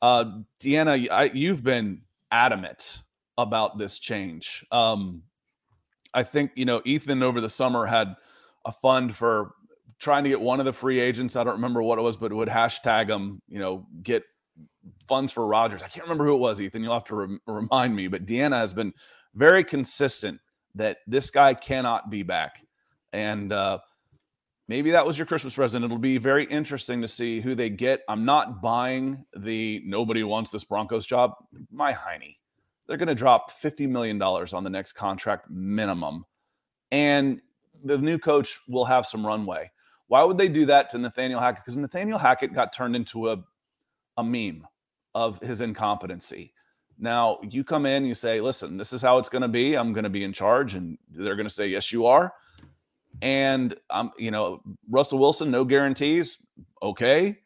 Uh, 0.00 0.38
Deanna, 0.60 1.10
I, 1.10 1.24
you've 1.24 1.62
been 1.62 2.00
adamant 2.30 3.02
about 3.36 3.76
this 3.76 3.98
change. 3.98 4.64
Um, 4.72 5.24
I 6.14 6.22
think 6.22 6.52
you 6.54 6.64
know 6.64 6.80
Ethan 6.86 7.22
over 7.22 7.42
the 7.42 7.50
summer 7.50 7.84
had 7.84 8.16
a 8.64 8.72
fund 8.72 9.14
for 9.14 9.52
trying 9.98 10.24
to 10.24 10.30
get 10.30 10.40
one 10.40 10.58
of 10.58 10.64
the 10.64 10.72
free 10.72 11.00
agents. 11.00 11.36
I 11.36 11.44
don't 11.44 11.56
remember 11.56 11.82
what 11.82 11.98
it 11.98 12.02
was, 12.02 12.16
but 12.16 12.32
it 12.32 12.34
would 12.34 12.48
hashtag 12.48 13.08
them, 13.08 13.42
you 13.46 13.58
know, 13.58 13.86
get 14.02 14.22
funds 15.06 15.34
for 15.34 15.46
Rogers. 15.46 15.82
I 15.82 15.88
can't 15.88 16.04
remember 16.04 16.24
who 16.24 16.34
it 16.34 16.40
was, 16.40 16.62
Ethan. 16.62 16.82
You'll 16.82 16.94
have 16.94 17.04
to 17.04 17.14
re- 17.14 17.38
remind 17.46 17.94
me. 17.94 18.08
But 18.08 18.24
Deanna 18.24 18.56
has 18.56 18.72
been 18.72 18.94
very 19.34 19.64
consistent 19.64 20.40
that 20.76 20.98
this 21.06 21.28
guy 21.28 21.52
cannot 21.52 22.08
be 22.08 22.22
back. 22.22 22.64
And 23.12 23.52
uh, 23.52 23.78
maybe 24.68 24.90
that 24.90 25.04
was 25.04 25.18
your 25.18 25.26
Christmas 25.26 25.54
present. 25.54 25.84
It'll 25.84 25.98
be 25.98 26.18
very 26.18 26.44
interesting 26.44 27.00
to 27.02 27.08
see 27.08 27.40
who 27.40 27.54
they 27.54 27.70
get. 27.70 28.02
I'm 28.08 28.24
not 28.24 28.62
buying 28.62 29.24
the 29.36 29.82
nobody 29.84 30.22
wants 30.22 30.50
this 30.50 30.64
Broncos 30.64 31.06
job. 31.06 31.32
My 31.72 31.92
Heine. 31.92 32.34
They're 32.86 32.96
going 32.96 33.08
to 33.08 33.14
drop 33.14 33.52
$50 33.60 33.88
million 33.88 34.20
on 34.22 34.64
the 34.64 34.70
next 34.70 34.92
contract 34.92 35.50
minimum. 35.50 36.24
And 36.90 37.40
the 37.84 37.98
new 37.98 38.18
coach 38.18 38.60
will 38.66 38.86
have 38.86 39.04
some 39.04 39.26
runway. 39.26 39.70
Why 40.06 40.24
would 40.24 40.38
they 40.38 40.48
do 40.48 40.64
that 40.66 40.88
to 40.90 40.98
Nathaniel 40.98 41.38
Hackett? 41.38 41.64
Because 41.64 41.76
Nathaniel 41.76 42.18
Hackett 42.18 42.54
got 42.54 42.72
turned 42.72 42.96
into 42.96 43.28
a, 43.28 43.44
a 44.16 44.24
meme 44.24 44.66
of 45.14 45.38
his 45.40 45.60
incompetency. 45.60 46.54
Now 46.98 47.38
you 47.42 47.62
come 47.62 47.84
in, 47.84 48.06
you 48.06 48.14
say, 48.14 48.40
listen, 48.40 48.78
this 48.78 48.94
is 48.94 49.02
how 49.02 49.18
it's 49.18 49.28
going 49.28 49.42
to 49.42 49.48
be. 49.48 49.74
I'm 49.74 49.92
going 49.92 50.04
to 50.04 50.10
be 50.10 50.24
in 50.24 50.32
charge. 50.32 50.74
And 50.74 50.96
they're 51.10 51.36
going 51.36 51.46
to 51.46 51.54
say, 51.54 51.68
yes, 51.68 51.92
you 51.92 52.06
are. 52.06 52.32
And 53.22 53.74
I'm, 53.90 54.10
you 54.18 54.30
know, 54.30 54.62
Russell 54.88 55.18
Wilson, 55.18 55.50
no 55.50 55.64
guarantees. 55.64 56.38
Okay. 56.82 57.38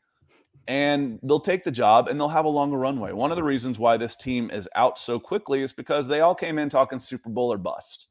And 0.69 1.19
they'll 1.23 1.41
take 1.41 1.65
the 1.65 1.71
job 1.71 2.09
and 2.09 2.21
they'll 2.21 2.29
have 2.29 2.45
a 2.45 2.49
longer 2.49 2.79
runway. 2.79 3.13
One 3.13 3.31
of 3.31 3.37
the 3.37 3.43
reasons 3.43 3.79
why 3.79 3.97
this 3.97 4.15
team 4.15 4.51
is 4.51 4.69
out 4.75 4.99
so 4.99 5.19
quickly 5.19 5.63
is 5.63 5.73
because 5.73 6.07
they 6.07 6.21
all 6.21 6.35
came 6.35 6.59
in 6.59 6.69
talking 6.69 6.99
Super 6.99 7.31
Bowl 7.31 7.53
or 7.53 7.59
bust. 7.59 8.09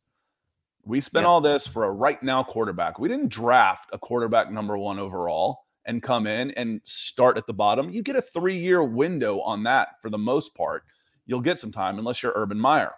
We 0.84 1.00
spent 1.00 1.26
all 1.26 1.42
this 1.42 1.68
for 1.68 1.86
a 1.86 1.92
right 1.92 2.22
now 2.24 2.44
quarterback. 2.44 3.00
We 3.00 3.08
didn't 3.08 3.30
draft 3.30 3.90
a 3.94 4.00
quarterback 4.00 4.52
number 4.52 4.78
one 4.78 5.00
overall 5.00 5.60
and 5.86 6.02
come 6.02 6.28
in 6.28 6.52
and 6.52 6.82
start 6.84 7.38
at 7.38 7.48
the 7.48 7.54
bottom. 7.54 7.90
You 7.90 8.02
get 8.02 8.16
a 8.16 8.22
three 8.22 8.58
year 8.58 8.84
window 8.84 9.40
on 9.42 9.64
that 9.64 9.90
for 10.02 10.10
the 10.10 10.18
most 10.18 10.56
part. 10.56 10.84
You'll 11.26 11.42
get 11.42 11.60
some 11.60 11.72
time 11.72 12.00
unless 12.00 12.22
you're 12.22 12.34
Urban 12.36 12.60
Meyer. 12.60 12.94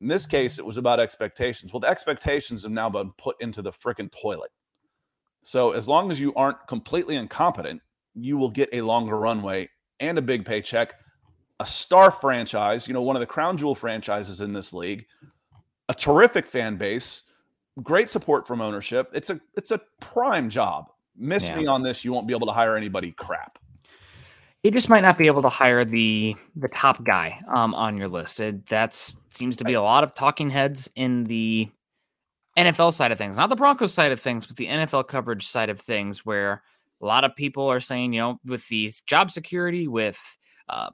In 0.00 0.08
this 0.08 0.24
mm-hmm. 0.24 0.30
case, 0.30 0.58
it 0.58 0.66
was 0.66 0.76
about 0.76 1.00
expectations. 1.00 1.72
Well, 1.72 1.80
the 1.80 1.88
expectations 1.88 2.62
have 2.62 2.72
now 2.72 2.88
been 2.90 3.12
put 3.18 3.36
into 3.40 3.62
the 3.62 3.72
freaking 3.72 4.10
toilet. 4.10 4.50
So 5.42 5.72
as 5.72 5.88
long 5.88 6.10
as 6.10 6.20
you 6.20 6.34
aren't 6.34 6.66
completely 6.68 7.16
incompetent, 7.16 7.80
you 8.14 8.36
will 8.36 8.50
get 8.50 8.68
a 8.72 8.80
longer 8.80 9.18
runway 9.18 9.68
and 10.00 10.18
a 10.18 10.22
big 10.22 10.44
paycheck 10.44 10.94
a 11.60 11.66
star 11.66 12.10
franchise, 12.10 12.86
you 12.86 12.94
know, 12.94 13.02
one 13.02 13.16
of 13.16 13.20
the 13.20 13.26
crown 13.26 13.56
jewel 13.56 13.74
franchises 13.74 14.40
in 14.40 14.52
this 14.52 14.72
league, 14.72 15.06
a 15.88 15.94
terrific 15.94 16.46
fan 16.46 16.76
base, 16.76 17.24
great 17.82 18.10
support 18.10 18.46
from 18.46 18.60
ownership. 18.60 19.10
It's 19.14 19.30
a 19.30 19.40
it's 19.54 19.70
a 19.70 19.80
prime 20.00 20.50
job. 20.50 20.90
Miss 21.16 21.48
yeah. 21.48 21.56
me 21.56 21.66
on 21.66 21.82
this, 21.82 22.04
you 22.04 22.12
won't 22.12 22.26
be 22.26 22.34
able 22.34 22.46
to 22.46 22.52
hire 22.52 22.76
anybody 22.76 23.12
crap. 23.12 23.58
He 24.66 24.72
just 24.72 24.88
might 24.88 25.02
not 25.02 25.16
be 25.16 25.28
able 25.28 25.42
to 25.42 25.48
hire 25.48 25.84
the 25.84 26.34
the 26.56 26.66
top 26.66 27.04
guy 27.04 27.40
um, 27.54 27.72
on 27.72 27.96
your 27.96 28.08
list. 28.08 28.42
That 28.68 29.12
seems 29.28 29.56
to 29.58 29.64
be 29.64 29.74
a 29.74 29.80
lot 29.80 30.02
of 30.02 30.12
talking 30.12 30.50
heads 30.50 30.90
in 30.96 31.22
the 31.22 31.70
NFL 32.58 32.92
side 32.92 33.12
of 33.12 33.18
things, 33.18 33.36
not 33.36 33.48
the 33.48 33.54
Broncos 33.54 33.94
side 33.94 34.10
of 34.10 34.20
things, 34.20 34.44
but 34.44 34.56
the 34.56 34.66
NFL 34.66 35.06
coverage 35.06 35.46
side 35.46 35.68
of 35.68 35.78
things, 35.78 36.26
where 36.26 36.64
a 37.00 37.06
lot 37.06 37.22
of 37.22 37.36
people 37.36 37.68
are 37.68 37.78
saying, 37.78 38.12
you 38.12 38.20
know, 38.20 38.40
with 38.44 38.66
these 38.66 39.02
job 39.02 39.30
security, 39.30 39.86
with 39.86 40.18
uh, 40.68 40.90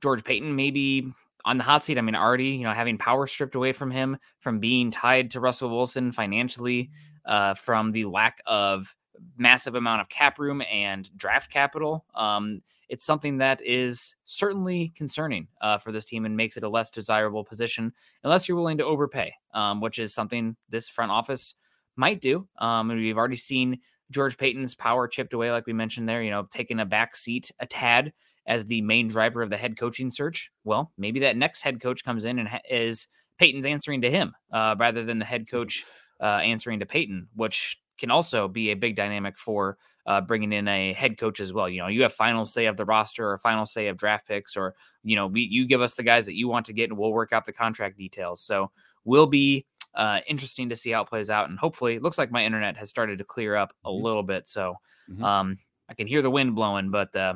George 0.00 0.22
Paton 0.22 0.54
maybe 0.54 1.12
on 1.44 1.58
the 1.58 1.64
hot 1.64 1.82
seat. 1.82 1.98
I 1.98 2.02
mean, 2.02 2.14
already, 2.14 2.50
you 2.50 2.62
know, 2.62 2.72
having 2.72 2.96
power 2.96 3.26
stripped 3.26 3.56
away 3.56 3.72
from 3.72 3.90
him, 3.90 4.18
from 4.38 4.60
being 4.60 4.92
tied 4.92 5.32
to 5.32 5.40
Russell 5.40 5.70
Wilson 5.70 6.12
financially, 6.12 6.92
uh, 7.24 7.54
from 7.54 7.90
the 7.90 8.04
lack 8.04 8.40
of 8.46 8.94
massive 9.36 9.74
amount 9.74 10.00
of 10.00 10.08
cap 10.08 10.38
room 10.38 10.62
and 10.70 11.10
draft 11.16 11.50
capital. 11.50 12.04
Um, 12.14 12.62
it's 12.88 13.04
something 13.04 13.38
that 13.38 13.60
is 13.64 14.16
certainly 14.24 14.92
concerning 14.94 15.48
uh, 15.60 15.78
for 15.78 15.92
this 15.92 16.04
team 16.04 16.24
and 16.24 16.36
makes 16.36 16.56
it 16.56 16.62
a 16.62 16.68
less 16.68 16.90
desirable 16.90 17.44
position 17.44 17.92
unless 18.22 18.48
you're 18.48 18.56
willing 18.56 18.78
to 18.78 18.84
overpay, 18.84 19.34
um, 19.54 19.80
which 19.80 19.98
is 19.98 20.14
something 20.14 20.56
this 20.68 20.88
front 20.88 21.10
office 21.10 21.54
might 21.96 22.20
do. 22.20 22.46
Um, 22.58 22.90
and 22.90 23.00
we've 23.00 23.16
already 23.16 23.36
seen 23.36 23.80
George 24.10 24.36
Paton's 24.38 24.74
power 24.74 25.08
chipped 25.08 25.32
away, 25.32 25.50
like 25.50 25.66
we 25.66 25.72
mentioned 25.72 26.08
there, 26.08 26.22
you 26.22 26.30
know, 26.30 26.46
taking 26.50 26.78
a 26.78 26.86
back 26.86 27.16
seat 27.16 27.50
a 27.58 27.66
tad 27.66 28.12
as 28.46 28.66
the 28.66 28.80
main 28.82 29.08
driver 29.08 29.42
of 29.42 29.50
the 29.50 29.56
head 29.56 29.76
coaching 29.76 30.10
search. 30.10 30.50
Well, 30.62 30.92
maybe 30.96 31.20
that 31.20 31.36
next 31.36 31.62
head 31.62 31.80
coach 31.80 32.04
comes 32.04 32.24
in 32.24 32.38
and 32.38 32.48
ha- 32.48 32.60
is 32.70 33.08
Paton's 33.38 33.66
answering 33.66 34.02
to 34.02 34.10
him 34.10 34.34
uh, 34.52 34.76
rather 34.78 35.04
than 35.04 35.18
the 35.18 35.24
head 35.24 35.50
coach 35.50 35.84
uh, 36.20 36.40
answering 36.42 36.80
to 36.80 36.86
Paton, 36.86 37.28
which 37.34 37.78
can 37.98 38.10
also 38.10 38.48
be 38.48 38.70
a 38.70 38.74
big 38.74 38.96
dynamic 38.96 39.38
for 39.38 39.78
uh, 40.06 40.20
bringing 40.20 40.52
in 40.52 40.68
a 40.68 40.92
head 40.92 41.18
coach 41.18 41.40
as 41.40 41.52
well. 41.52 41.68
You 41.68 41.82
know, 41.82 41.88
you 41.88 42.02
have 42.02 42.12
final 42.12 42.44
say 42.44 42.66
of 42.66 42.76
the 42.76 42.84
roster 42.84 43.30
or 43.30 43.38
final 43.38 43.66
say 43.66 43.88
of 43.88 43.96
draft 43.96 44.26
picks, 44.28 44.56
or 44.56 44.74
you 45.02 45.16
know, 45.16 45.26
we, 45.26 45.42
you 45.42 45.66
give 45.66 45.80
us 45.80 45.94
the 45.94 46.02
guys 46.02 46.26
that 46.26 46.36
you 46.36 46.48
want 46.48 46.66
to 46.66 46.72
get, 46.72 46.90
and 46.90 46.98
we'll 46.98 47.12
work 47.12 47.32
out 47.32 47.44
the 47.44 47.52
contract 47.52 47.98
details. 47.98 48.40
So 48.40 48.70
will 49.04 49.26
be 49.26 49.66
uh, 49.94 50.20
interesting 50.26 50.68
to 50.68 50.76
see 50.76 50.90
how 50.90 51.02
it 51.02 51.08
plays 51.08 51.30
out, 51.30 51.48
and 51.48 51.58
hopefully, 51.58 51.96
it 51.96 52.02
looks 52.02 52.18
like 52.18 52.30
my 52.30 52.44
internet 52.44 52.76
has 52.76 52.88
started 52.88 53.18
to 53.18 53.24
clear 53.24 53.56
up 53.56 53.72
a 53.84 53.88
mm-hmm. 53.88 54.04
little 54.04 54.22
bit. 54.22 54.46
So 54.46 54.76
mm-hmm. 55.10 55.24
um, 55.24 55.58
I 55.88 55.94
can 55.94 56.06
hear 56.06 56.22
the 56.22 56.30
wind 56.30 56.54
blowing, 56.54 56.90
but 56.90 57.14
uh, 57.16 57.34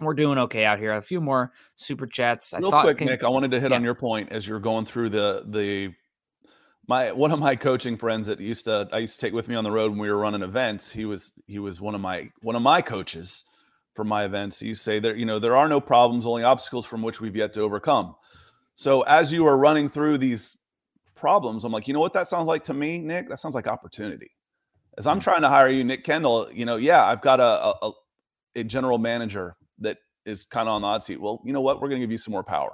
we're 0.00 0.14
doing 0.14 0.38
okay 0.38 0.64
out 0.64 0.78
here. 0.78 0.92
A 0.92 1.02
few 1.02 1.20
more 1.20 1.52
super 1.76 2.06
chats. 2.06 2.52
I 2.52 2.58
Real 2.58 2.70
thought, 2.70 2.84
quick, 2.84 2.98
can, 2.98 3.06
Nick, 3.06 3.24
I 3.24 3.28
wanted 3.28 3.50
to 3.52 3.60
hit 3.60 3.70
yeah. 3.70 3.76
on 3.76 3.82
your 3.82 3.94
point 3.94 4.30
as 4.32 4.46
you're 4.46 4.60
going 4.60 4.84
through 4.84 5.10
the 5.10 5.44
the 5.46 5.94
my 6.88 7.10
one 7.12 7.32
of 7.32 7.38
my 7.38 7.56
coaching 7.56 7.96
friends 7.96 8.26
that 8.26 8.40
used 8.40 8.64
to 8.66 8.88
I 8.92 8.98
used 8.98 9.18
to 9.18 9.20
take 9.20 9.32
with 9.32 9.48
me 9.48 9.54
on 9.54 9.64
the 9.64 9.70
road 9.70 9.90
when 9.90 9.98
we 9.98 10.10
were 10.10 10.18
running 10.18 10.42
events. 10.42 10.90
He 10.90 11.04
was 11.04 11.32
he 11.46 11.58
was 11.58 11.80
one 11.80 11.94
of 11.94 12.00
my 12.00 12.30
one 12.42 12.56
of 12.56 12.62
my 12.62 12.80
coaches 12.80 13.44
for 13.94 14.04
my 14.04 14.24
events. 14.24 14.60
He 14.60 14.74
say 14.74 15.00
that 15.00 15.16
you 15.16 15.26
know 15.26 15.38
there 15.38 15.56
are 15.56 15.68
no 15.68 15.80
problems, 15.80 16.26
only 16.26 16.44
obstacles 16.44 16.86
from 16.86 17.02
which 17.02 17.20
we've 17.20 17.36
yet 17.36 17.52
to 17.54 17.62
overcome. 17.62 18.14
So 18.74 19.02
as 19.02 19.32
you 19.32 19.46
are 19.46 19.56
running 19.56 19.88
through 19.88 20.18
these 20.18 20.56
problems, 21.14 21.64
I'm 21.64 21.72
like, 21.72 21.88
you 21.88 21.94
know 21.94 22.00
what 22.00 22.12
that 22.12 22.28
sounds 22.28 22.46
like 22.46 22.62
to 22.64 22.74
me, 22.74 22.98
Nick? 22.98 23.28
That 23.28 23.40
sounds 23.40 23.54
like 23.54 23.66
opportunity. 23.66 24.30
As 24.98 25.06
I'm 25.06 25.16
hmm. 25.16 25.22
trying 25.22 25.42
to 25.42 25.48
hire 25.48 25.68
you, 25.68 25.82
Nick 25.82 26.04
Kendall, 26.04 26.48
you 26.52 26.66
know, 26.66 26.76
yeah, 26.76 27.04
I've 27.04 27.22
got 27.22 27.40
a 27.40 27.84
a, 27.84 27.92
a 28.56 28.64
general 28.64 28.98
manager 28.98 29.56
that 29.80 29.98
is 30.24 30.44
kind 30.44 30.68
of 30.68 30.74
on 30.74 30.82
the 30.82 30.88
odd 30.88 31.02
seat. 31.02 31.20
Well, 31.20 31.42
you 31.44 31.52
know 31.52 31.60
what? 31.60 31.80
We're 31.80 31.88
going 31.88 32.00
to 32.00 32.06
give 32.06 32.12
you 32.12 32.18
some 32.18 32.32
more 32.32 32.44
power. 32.44 32.72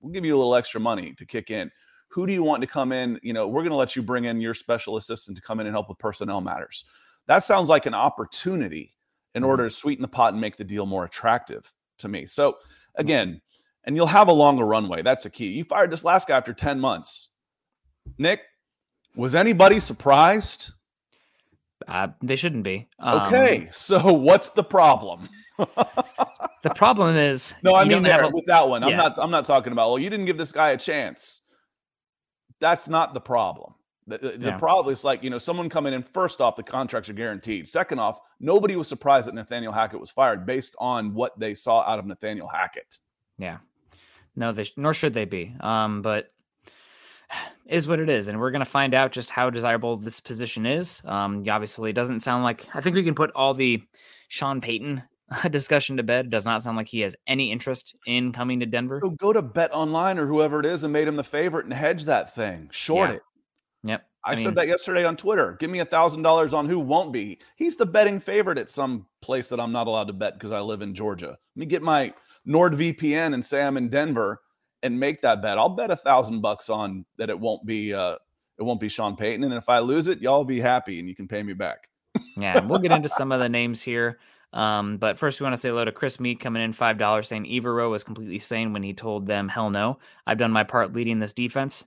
We'll 0.00 0.12
give 0.12 0.24
you 0.24 0.36
a 0.36 0.38
little 0.38 0.54
extra 0.54 0.80
money 0.80 1.14
to 1.14 1.24
kick 1.24 1.50
in 1.50 1.70
who 2.14 2.28
do 2.28 2.32
you 2.32 2.44
want 2.44 2.60
to 2.60 2.66
come 2.68 2.92
in? 2.92 3.18
You 3.24 3.32
know, 3.32 3.48
we're 3.48 3.62
going 3.62 3.72
to 3.72 3.76
let 3.76 3.96
you 3.96 4.02
bring 4.02 4.26
in 4.26 4.40
your 4.40 4.54
special 4.54 4.96
assistant 4.98 5.36
to 5.36 5.42
come 5.42 5.58
in 5.58 5.66
and 5.66 5.74
help 5.74 5.88
with 5.88 5.98
personnel 5.98 6.40
matters. 6.40 6.84
That 7.26 7.40
sounds 7.40 7.68
like 7.68 7.86
an 7.86 7.94
opportunity 7.94 8.94
in 9.34 9.42
mm-hmm. 9.42 9.50
order 9.50 9.64
to 9.64 9.70
sweeten 9.70 10.02
the 10.02 10.08
pot 10.08 10.32
and 10.32 10.40
make 10.40 10.56
the 10.56 10.62
deal 10.62 10.86
more 10.86 11.04
attractive 11.04 11.72
to 11.98 12.06
me. 12.06 12.24
So, 12.24 12.52
mm-hmm. 12.52 13.00
again, 13.00 13.40
and 13.82 13.96
you'll 13.96 14.06
have 14.06 14.28
a 14.28 14.32
longer 14.32 14.64
runway. 14.64 15.02
That's 15.02 15.24
the 15.24 15.30
key. 15.30 15.48
You 15.48 15.64
fired 15.64 15.90
this 15.90 16.04
last 16.04 16.28
guy 16.28 16.36
after 16.36 16.54
10 16.54 16.78
months. 16.78 17.30
Nick, 18.16 18.42
was 19.16 19.34
anybody 19.34 19.80
surprised? 19.80 20.70
Uh, 21.88 22.08
they 22.22 22.36
shouldn't 22.36 22.62
be. 22.62 22.88
Um, 23.00 23.26
okay, 23.26 23.68
so 23.72 24.12
what's 24.12 24.50
the 24.50 24.62
problem? 24.62 25.28
the 25.58 26.74
problem 26.76 27.16
is 27.16 27.54
no. 27.64 27.74
I 27.74 27.84
mean, 27.84 28.04
there, 28.04 28.22
a, 28.22 28.28
with 28.28 28.46
that 28.46 28.68
one, 28.68 28.82
yeah. 28.82 28.88
I'm 28.88 28.96
not. 28.96 29.18
I'm 29.18 29.30
not 29.30 29.44
talking 29.44 29.72
about. 29.72 29.90
Well, 29.90 29.98
you 29.98 30.10
didn't 30.10 30.26
give 30.26 30.38
this 30.38 30.52
guy 30.52 30.70
a 30.70 30.78
chance 30.78 31.42
that's 32.64 32.88
not 32.88 33.12
the 33.12 33.20
problem. 33.20 33.74
The, 34.06 34.16
the, 34.16 34.30
yeah. 34.30 34.50
the, 34.50 34.52
problem 34.58 34.90
is 34.90 35.04
like, 35.04 35.22
you 35.22 35.28
know, 35.28 35.36
someone 35.36 35.68
coming 35.68 35.92
in 35.92 36.02
first 36.02 36.40
off, 36.40 36.56
the 36.56 36.62
contracts 36.62 37.10
are 37.10 37.14
guaranteed. 37.14 37.68
Second 37.68 37.98
off, 37.98 38.20
nobody 38.40 38.74
was 38.74 38.88
surprised 38.88 39.28
that 39.28 39.34
Nathaniel 39.34 39.70
Hackett 39.70 40.00
was 40.00 40.10
fired 40.10 40.46
based 40.46 40.74
on 40.78 41.12
what 41.12 41.38
they 41.38 41.54
saw 41.54 41.82
out 41.82 41.98
of 41.98 42.06
Nathaniel 42.06 42.48
Hackett. 42.48 42.98
Yeah. 43.36 43.58
No, 44.34 44.50
they, 44.52 44.66
nor 44.78 44.94
should 44.94 45.12
they 45.12 45.26
be. 45.26 45.54
Um, 45.60 46.00
but 46.00 46.32
is 47.66 47.86
what 47.86 48.00
it 48.00 48.08
is. 48.08 48.28
And 48.28 48.40
we're 48.40 48.50
going 48.50 48.60
to 48.60 48.66
find 48.66 48.94
out 48.94 49.12
just 49.12 49.28
how 49.28 49.50
desirable 49.50 49.98
this 49.98 50.20
position 50.20 50.64
is. 50.64 51.02
Um, 51.04 51.44
obviously, 51.46 51.90
it 51.90 51.94
doesn't 51.94 52.20
sound 52.20 52.44
like, 52.44 52.66
I 52.74 52.80
think 52.80 52.96
we 52.96 53.04
can 53.04 53.14
put 53.14 53.30
all 53.34 53.52
the 53.52 53.82
Sean 54.28 54.62
Payton 54.62 55.02
discussion 55.50 55.96
to 55.96 56.02
bed. 56.02 56.30
Does 56.30 56.44
not 56.44 56.62
sound 56.62 56.76
like 56.76 56.88
he 56.88 57.00
has 57.00 57.16
any 57.26 57.50
interest 57.50 57.94
in 58.06 58.32
coming 58.32 58.60
to 58.60 58.66
Denver. 58.66 59.00
So 59.02 59.10
go 59.10 59.32
to 59.32 59.42
Bet 59.42 59.74
Online 59.74 60.18
or 60.18 60.26
whoever 60.26 60.60
it 60.60 60.66
is 60.66 60.84
and 60.84 60.92
made 60.92 61.08
him 61.08 61.16
the 61.16 61.24
favorite 61.24 61.64
and 61.64 61.74
hedge 61.74 62.04
that 62.04 62.34
thing. 62.34 62.68
Short 62.72 63.10
yeah. 63.10 63.16
it. 63.16 63.22
Yep. 63.84 64.06
I, 64.24 64.32
I 64.32 64.36
mean, 64.36 64.44
said 64.44 64.54
that 64.54 64.68
yesterday 64.68 65.04
on 65.04 65.16
Twitter. 65.16 65.56
Give 65.60 65.70
me 65.70 65.80
a 65.80 65.84
thousand 65.84 66.22
dollars 66.22 66.54
on 66.54 66.68
who 66.68 66.80
won't 66.80 67.12
be. 67.12 67.38
He's 67.56 67.76
the 67.76 67.84
betting 67.84 68.18
favorite 68.18 68.58
at 68.58 68.70
some 68.70 69.06
place 69.20 69.48
that 69.48 69.60
I'm 69.60 69.72
not 69.72 69.86
allowed 69.86 70.06
to 70.06 70.14
bet 70.14 70.34
because 70.34 70.50
I 70.50 70.60
live 70.60 70.80
in 70.80 70.94
Georgia. 70.94 71.28
Let 71.28 71.56
me 71.56 71.66
get 71.66 71.82
my 71.82 72.12
NordVPN 72.48 73.34
and 73.34 73.44
say 73.44 73.62
I'm 73.62 73.76
in 73.76 73.90
Denver 73.90 74.40
and 74.82 74.98
make 74.98 75.20
that 75.22 75.42
bet. 75.42 75.58
I'll 75.58 75.68
bet 75.68 75.90
a 75.90 75.96
thousand 75.96 76.40
bucks 76.40 76.70
on 76.70 77.04
that 77.18 77.28
it 77.28 77.38
won't 77.38 77.66
be 77.66 77.92
uh 77.92 78.16
it 78.58 78.62
won't 78.62 78.80
be 78.80 78.88
Sean 78.88 79.16
Payton. 79.16 79.44
And 79.44 79.52
if 79.52 79.68
I 79.68 79.80
lose 79.80 80.06
it, 80.08 80.20
y'all 80.20 80.44
be 80.44 80.60
happy 80.60 81.00
and 81.00 81.08
you 81.08 81.14
can 81.14 81.28
pay 81.28 81.42
me 81.42 81.52
back. 81.52 81.88
yeah, 82.36 82.60
we'll 82.60 82.78
get 82.78 82.92
into 82.92 83.08
some 83.16 83.32
of 83.32 83.40
the 83.40 83.48
names 83.48 83.82
here. 83.82 84.18
Um, 84.54 84.98
but 84.98 85.18
first, 85.18 85.40
we 85.40 85.44
want 85.44 85.54
to 85.54 85.60
say 85.60 85.68
hello 85.68 85.84
to 85.84 85.92
Chris 85.92 86.20
Meek 86.20 86.40
coming 86.40 86.62
in 86.62 86.72
five 86.72 86.96
dollars, 86.96 87.28
saying 87.28 87.44
Evero 87.44 87.90
was 87.90 88.04
completely 88.04 88.38
sane 88.38 88.72
when 88.72 88.84
he 88.84 88.94
told 88.94 89.26
them, 89.26 89.48
"Hell 89.48 89.68
no, 89.68 89.98
I've 90.26 90.38
done 90.38 90.52
my 90.52 90.62
part 90.62 90.92
leading 90.92 91.18
this 91.18 91.32
defense." 91.32 91.84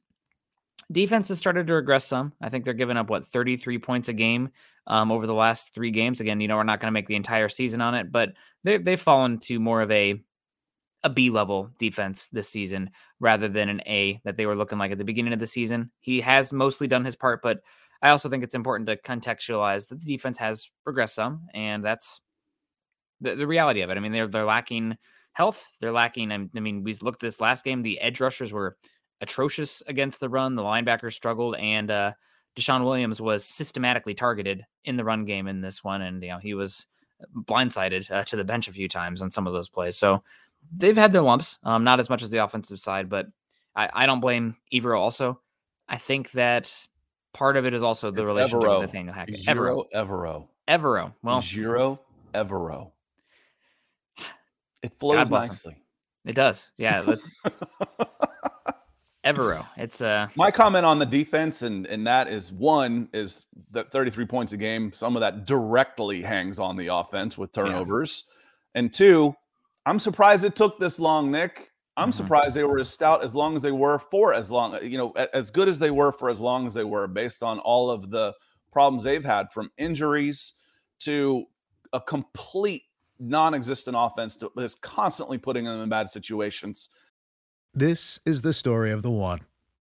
Defense 0.92 1.30
has 1.30 1.40
started 1.40 1.68
to 1.68 1.74
regress 1.74 2.06
some. 2.06 2.34
I 2.42 2.50
think 2.50 2.64
they're 2.64 2.74
giving 2.74 2.98
up 2.98 3.10
what 3.10 3.28
33 3.28 3.78
points 3.80 4.10
a 4.10 4.14
game 4.14 4.50
um, 4.86 5.12
over 5.12 5.28
the 5.28 5.34
last 5.34 5.74
three 5.74 5.92
games. 5.92 6.22
Again, 6.22 6.40
you 6.40 6.48
know 6.48 6.58
we're 6.58 6.64
not 6.64 6.80
going 6.80 6.88
to 6.88 6.94
make 6.94 7.08
the 7.08 7.16
entire 7.16 7.50
season 7.50 7.82
on 7.82 7.96
it, 7.96 8.12
but 8.12 8.34
they 8.64 8.78
they've 8.78 9.00
fallen 9.00 9.40
to 9.40 9.60
more 9.60 9.82
of 9.82 9.90
a 9.92 10.22
a 11.04 11.10
B 11.10 11.30
level 11.30 11.72
defense 11.78 12.28
this 12.34 12.50
season 12.50 12.90
rather 13.22 13.48
than 13.48 13.70
an 13.70 13.82
A 13.88 14.20
that 14.26 14.36
they 14.36 14.46
were 14.46 14.56
looking 14.56 14.78
like 14.78 14.92
at 14.92 14.98
the 14.98 15.06
beginning 15.06 15.34
of 15.34 15.40
the 15.40 15.48
season. 15.48 15.92
He 16.02 16.20
has 16.22 16.52
mostly 16.52 16.88
done 16.88 17.06
his 17.06 17.16
part, 17.16 17.42
but 17.42 17.62
I 18.02 18.10
also 18.10 18.30
think 18.30 18.44
it's 18.44 18.56
important 18.56 18.88
to 18.90 18.98
contextualize 18.98 19.88
that 19.88 20.02
the 20.02 20.06
defense 20.06 20.38
has 20.40 20.70
regressed 20.86 21.12
some, 21.14 21.48
and 21.54 21.84
that's 21.84 22.20
the, 23.22 23.36
the 23.36 23.48
reality 23.48 23.82
of 23.82 23.90
it. 23.90 23.98
I 23.98 24.00
mean, 24.00 24.12
they're 24.12 24.28
they're 24.28 24.46
lacking 24.46 24.98
health. 25.34 25.72
They're 25.80 25.92
lacking. 25.92 26.32
I 26.32 26.60
mean, 26.60 26.84
we 26.84 26.94
looked 26.96 27.24
at 27.24 27.28
this 27.28 27.42
last 27.42 27.64
game. 27.64 27.82
The 27.82 28.00
edge 28.02 28.20
rushers 28.20 28.52
were 28.52 28.78
atrocious 29.22 29.84
against 29.88 30.20
the 30.20 30.30
run. 30.30 30.56
The 30.56 30.64
linebackers 30.64 31.14
struggled, 31.14 31.56
and 31.58 31.90
uh, 31.92 32.14
DeShawn 32.56 32.84
Williams 32.84 33.22
was 33.22 33.46
systematically 33.46 34.14
targeted 34.14 34.66
in 34.86 34.98
the 34.98 35.04
run 35.04 35.26
game 35.26 35.48
in 35.48 35.62
this 35.62 35.84
one, 35.84 36.02
and 36.02 36.22
you 36.24 36.30
know 36.30 36.40
he 36.40 36.54
was 36.54 36.88
blindsided 37.34 38.10
uh, 38.12 38.24
to 38.26 38.36
the 38.36 38.44
bench 38.44 38.68
a 38.68 38.74
few 38.74 38.88
times 38.88 39.22
on 39.22 39.32
some 39.32 39.48
of 39.48 39.54
those 39.54 39.70
plays. 39.70 39.98
So 39.98 40.24
they've 40.76 40.98
had 40.98 41.12
their 41.12 41.22
lumps, 41.22 41.60
um, 41.64 41.84
not 41.84 42.00
as 42.00 42.10
much 42.10 42.24
as 42.24 42.30
the 42.30 42.44
offensive 42.44 42.80
side, 42.80 43.10
but 43.10 43.28
I, 43.76 43.90
I 43.94 44.06
don't 44.06 44.20
blame 44.20 44.58
Evero. 44.74 45.00
Also, 45.00 45.40
I 45.88 45.98
think 45.98 46.32
that 46.32 46.88
part 47.34 47.58
of 47.58 47.66
it 47.66 47.74
is 47.74 47.84
also 47.84 48.12
the 48.12 48.22
it's 48.22 48.30
relationship 48.30 48.68
Evero. 48.68 48.80
with 48.80 48.90
Nathaniel 48.90 49.14
Hackett. 49.14 49.46
Evero, 49.46 49.86
Evero, 49.94 50.48
Evero. 50.68 51.14
Well, 51.22 51.42
Ejiro 51.42 52.00
Evero. 52.34 52.92
It 54.84 54.94
flows 55.00 55.30
nicely. 55.30 55.74
Him. 55.74 55.82
It 56.26 56.36
does. 56.36 56.70
Yeah. 56.78 57.04
Let's 57.06 57.28
Evero. 59.26 59.66
It's 59.76 60.02
uh 60.02 60.28
my 60.36 60.52
comment 60.52 60.86
on 60.86 61.00
the 61.00 61.06
defense 61.06 61.62
and 61.62 61.86
and 61.88 62.06
that 62.08 62.30
is 62.30 62.52
one 62.54 63.10
is 63.14 63.46
that 63.72 63.92
33 63.92 64.26
points 64.26 64.54
a 64.54 64.58
game. 64.58 64.92
Some 64.94 65.16
of 65.16 65.20
that 65.22 65.46
directly 65.46 66.22
hangs 66.22 66.60
on 66.60 66.78
the 66.78 66.88
offense 66.88 67.38
with 67.38 67.52
turnovers. 67.52 68.26
Yeah. 68.28 68.34
And 68.80 68.94
two, 68.94 69.36
I'm 69.86 70.00
surprised 70.00 70.44
it 70.44 70.56
took 70.56 70.80
this 70.80 71.00
long, 71.00 71.32
Nick. 71.32 71.72
I'm 71.98 72.10
mm-hmm. 72.10 72.18
surprised 72.18 72.56
they 72.56 72.64
were 72.64 72.80
as 72.80 72.90
stout 72.90 73.24
as 73.24 73.34
long 73.34 73.56
as 73.56 73.62
they 73.62 73.72
were 73.72 73.98
for 73.98 74.34
as 74.34 74.52
long, 74.52 74.78
you 74.84 74.98
know, 74.98 75.12
as 75.34 75.50
good 75.50 75.68
as 75.68 75.80
they 75.80 75.92
were 75.92 76.12
for 76.12 76.30
as 76.30 76.40
long 76.40 76.68
as 76.68 76.74
they 76.74 76.84
were, 76.84 77.08
based 77.08 77.42
on 77.42 77.60
all 77.60 77.90
of 77.90 78.12
the 78.12 78.34
problems 78.72 79.04
they've 79.04 79.26
had 79.26 79.52
from 79.52 79.72
injuries 79.78 80.54
to 81.00 81.46
a 81.94 82.02
complete 82.02 82.84
non-existent 83.20 83.96
offense 83.98 84.38
that's 84.56 84.76
constantly 84.76 85.38
putting 85.38 85.66
them 85.66 85.82
in 85.82 85.90
bad 85.90 86.10
situations. 86.10 86.90
This 87.74 88.20
is 88.26 88.42
the 88.42 88.54
story 88.54 88.92
of 88.92 89.02
the 89.02 89.12
one. 89.12 89.42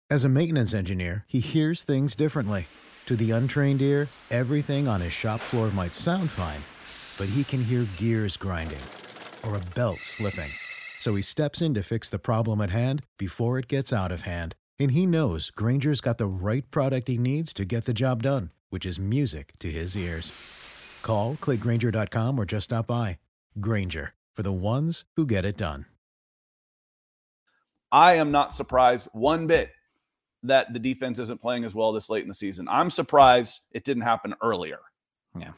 As 0.09 0.23
a 0.23 0.29
maintenance 0.29 0.73
engineer, 0.73 1.25
he 1.27 1.39
hears 1.39 1.83
things 1.83 2.15
differently. 2.15 2.67
To 3.05 3.15
the 3.15 3.31
untrained 3.31 3.81
ear, 3.81 4.07
everything 4.29 4.87
on 4.87 5.01
his 5.01 5.13
shop 5.13 5.39
floor 5.39 5.71
might 5.71 5.95
sound 5.95 6.29
fine, 6.29 6.61
but 7.17 7.33
he 7.33 7.43
can 7.43 7.63
hear 7.63 7.87
gears 7.97 8.37
grinding 8.37 8.79
or 9.43 9.55
a 9.55 9.73
belt 9.73 9.99
slipping. 9.99 10.49
So 10.99 11.15
he 11.15 11.21
steps 11.21 11.61
in 11.61 11.73
to 11.73 11.81
fix 11.81 12.09
the 12.09 12.19
problem 12.19 12.61
at 12.61 12.69
hand 12.69 13.01
before 13.17 13.57
it 13.57 13.67
gets 13.67 13.91
out 13.91 14.11
of 14.11 14.21
hand. 14.21 14.53
And 14.77 14.91
he 14.91 15.05
knows 15.05 15.49
Grainger's 15.49 16.01
got 16.01 16.17
the 16.17 16.27
right 16.27 16.69
product 16.71 17.07
he 17.07 17.17
needs 17.17 17.53
to 17.55 17.65
get 17.65 17.85
the 17.85 17.93
job 17.93 18.21
done, 18.21 18.51
which 18.69 18.85
is 18.85 18.99
music 18.99 19.53
to 19.59 19.71
his 19.71 19.97
ears. 19.97 20.31
Call, 21.01 21.35
clickgrainger.com, 21.35 22.39
or 22.39 22.45
just 22.45 22.65
stop 22.65 22.87
by. 22.87 23.19
Grainger, 23.59 24.13
for 24.35 24.43
the 24.43 24.51
ones 24.51 25.05
who 25.15 25.25
get 25.25 25.45
it 25.45 25.57
done. 25.57 25.85
I 27.91 28.13
am 28.13 28.31
not 28.31 28.53
surprised 28.53 29.09
one 29.11 29.47
bit 29.47 29.71
that 30.43 30.73
the 30.73 30.79
defense 30.79 31.19
isn't 31.19 31.41
playing 31.41 31.65
as 31.65 31.75
well 31.75 31.91
this 31.91 32.09
late 32.09 32.23
in 32.23 32.27
the 32.27 32.33
season. 32.33 32.67
I'm 32.69 32.89
surprised 32.89 33.59
it 33.71 33.83
didn't 33.83 34.03
happen 34.03 34.33
earlier. 34.41 34.79
Yeah. 35.37 35.51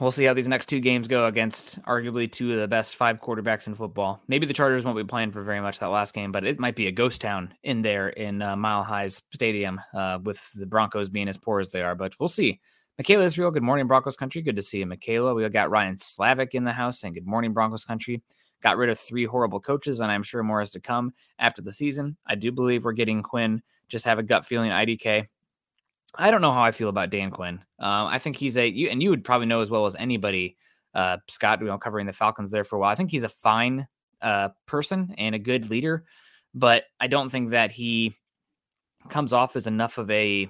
We'll 0.00 0.10
see 0.10 0.24
how 0.24 0.34
these 0.34 0.48
next 0.48 0.66
two 0.66 0.80
games 0.80 1.08
go 1.08 1.26
against 1.26 1.80
arguably 1.84 2.30
two 2.30 2.52
of 2.52 2.58
the 2.58 2.68
best 2.68 2.96
five 2.96 3.20
quarterbacks 3.20 3.66
in 3.66 3.74
football. 3.74 4.20
Maybe 4.28 4.44
the 4.44 4.52
Chargers 4.52 4.84
won't 4.84 4.96
be 4.96 5.04
playing 5.04 5.32
for 5.32 5.42
very 5.42 5.60
much 5.60 5.78
that 5.78 5.86
last 5.86 6.12
game, 6.12 6.32
but 6.32 6.44
it 6.44 6.58
might 6.58 6.76
be 6.76 6.88
a 6.88 6.92
ghost 6.92 7.20
town 7.20 7.54
in 7.62 7.82
there 7.82 8.08
in 8.08 8.42
uh, 8.42 8.56
Mile 8.56 8.82
High's 8.82 9.22
stadium 9.32 9.80
uh, 9.94 10.18
with 10.22 10.52
the 10.52 10.66
Broncos 10.66 11.08
being 11.08 11.28
as 11.28 11.38
poor 11.38 11.60
as 11.60 11.70
they 11.70 11.82
are. 11.82 11.94
But 11.94 12.14
we'll 12.18 12.28
see. 12.28 12.60
Michaela 12.98 13.24
Israel, 13.24 13.50
good 13.50 13.62
morning, 13.62 13.86
Broncos 13.86 14.16
country. 14.16 14.40
Good 14.40 14.56
to 14.56 14.62
see 14.62 14.78
you, 14.78 14.86
Michaela. 14.86 15.34
We 15.34 15.46
got 15.50 15.68
Ryan 15.68 15.98
Slavic 15.98 16.54
in 16.54 16.64
the 16.64 16.72
house 16.72 16.98
saying 16.98 17.12
good 17.12 17.26
morning, 17.26 17.52
Broncos 17.52 17.84
country. 17.84 18.22
Got 18.62 18.78
rid 18.78 18.88
of 18.88 18.98
three 18.98 19.26
horrible 19.26 19.60
coaches, 19.60 20.00
and 20.00 20.10
I'm 20.10 20.22
sure 20.22 20.42
more 20.42 20.62
is 20.62 20.70
to 20.70 20.80
come 20.80 21.12
after 21.38 21.60
the 21.60 21.72
season. 21.72 22.16
I 22.26 22.36
do 22.36 22.50
believe 22.50 22.86
we're 22.86 22.92
getting 22.92 23.22
Quinn. 23.22 23.62
Just 23.88 24.06
have 24.06 24.18
a 24.18 24.22
gut 24.22 24.46
feeling 24.46 24.70
IDK. 24.70 25.26
I 26.14 26.30
don't 26.30 26.40
know 26.40 26.52
how 26.52 26.62
I 26.62 26.70
feel 26.70 26.88
about 26.88 27.10
Dan 27.10 27.30
Quinn. 27.30 27.58
Uh, 27.78 28.08
I 28.10 28.18
think 28.18 28.36
he's 28.36 28.56
a 28.56 28.66
you, 28.66 28.88
and 28.88 29.02
you 29.02 29.10
would 29.10 29.24
probably 29.24 29.46
know 29.46 29.60
as 29.60 29.68
well 29.68 29.84
as 29.84 29.94
anybody, 29.96 30.56
uh, 30.94 31.18
Scott. 31.28 31.60
You 31.60 31.66
know, 31.66 31.76
covering 31.76 32.06
the 32.06 32.14
Falcons 32.14 32.50
there 32.50 32.64
for 32.64 32.76
a 32.76 32.78
while. 32.78 32.90
I 32.90 32.94
think 32.94 33.10
he's 33.10 33.24
a 33.24 33.28
fine 33.28 33.86
uh, 34.22 34.48
person 34.64 35.14
and 35.18 35.34
a 35.34 35.38
good 35.38 35.68
leader, 35.68 36.06
but 36.54 36.84
I 36.98 37.08
don't 37.08 37.28
think 37.28 37.50
that 37.50 37.72
he 37.72 38.16
comes 39.10 39.34
off 39.34 39.54
as 39.54 39.66
enough 39.66 39.98
of 39.98 40.10
a. 40.10 40.48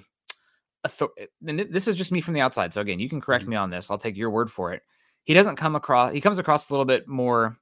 And 1.45 1.59
this 1.59 1.87
is 1.87 1.95
just 1.95 2.11
me 2.11 2.21
from 2.21 2.33
the 2.33 2.41
outside. 2.41 2.73
So 2.73 2.81
again, 2.81 2.99
you 2.99 3.09
can 3.09 3.21
correct 3.21 3.43
mm-hmm. 3.43 3.51
me 3.51 3.57
on 3.57 3.69
this. 3.69 3.89
I'll 3.89 3.97
take 3.97 4.17
your 4.17 4.29
word 4.29 4.51
for 4.51 4.73
it. 4.73 4.81
He 5.23 5.33
doesn't 5.33 5.57
come 5.57 5.75
across. 5.75 6.13
He 6.13 6.21
comes 6.21 6.39
across 6.39 6.69
a 6.69 6.73
little 6.73 6.85
bit 6.85 7.07
more 7.07 7.57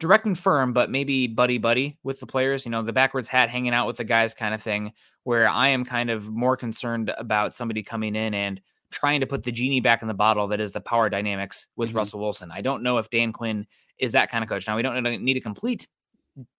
direct 0.00 0.26
and 0.26 0.38
firm, 0.38 0.72
but 0.72 0.90
maybe 0.90 1.26
buddy 1.26 1.58
buddy 1.58 1.98
with 2.02 2.20
the 2.20 2.26
players. 2.26 2.64
You 2.64 2.70
know, 2.70 2.82
the 2.82 2.92
backwards 2.92 3.28
hat 3.28 3.48
hanging 3.48 3.74
out 3.74 3.86
with 3.86 3.96
the 3.96 4.04
guys 4.04 4.34
kind 4.34 4.54
of 4.54 4.62
thing. 4.62 4.92
Where 5.22 5.48
I 5.48 5.68
am 5.68 5.84
kind 5.84 6.10
of 6.10 6.28
more 6.28 6.56
concerned 6.56 7.12
about 7.16 7.54
somebody 7.54 7.82
coming 7.82 8.14
in 8.14 8.34
and 8.34 8.60
trying 8.90 9.20
to 9.20 9.26
put 9.26 9.42
the 9.42 9.52
genie 9.52 9.80
back 9.80 10.02
in 10.02 10.08
the 10.08 10.14
bottle 10.14 10.48
that 10.48 10.60
is 10.60 10.72
the 10.72 10.80
power 10.80 11.08
dynamics 11.08 11.68
with 11.76 11.90
mm-hmm. 11.90 11.98
Russell 11.98 12.20
Wilson. 12.20 12.50
I 12.52 12.60
don't 12.60 12.82
know 12.82 12.98
if 12.98 13.10
Dan 13.10 13.32
Quinn 13.32 13.66
is 13.98 14.12
that 14.12 14.30
kind 14.30 14.44
of 14.44 14.50
coach. 14.50 14.66
Now 14.66 14.76
we 14.76 14.82
don't 14.82 15.02
need 15.22 15.36
a 15.36 15.40
complete 15.40 15.88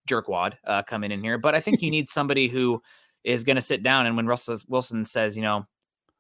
jerkwad 0.08 0.54
uh, 0.66 0.84
coming 0.84 1.12
in 1.12 1.22
here, 1.22 1.38
but 1.38 1.56
I 1.56 1.60
think 1.60 1.82
you 1.82 1.92
need 1.92 2.10
somebody 2.10 2.48
who 2.48 2.82
is 3.26 3.44
going 3.44 3.56
to 3.56 3.62
sit 3.62 3.84
down 3.84 4.06
and 4.06 4.16
when 4.16 4.28
Russell 4.28 4.58
Wilson 4.68 5.04
says, 5.04 5.36
you 5.36 5.42
know, 5.42 5.66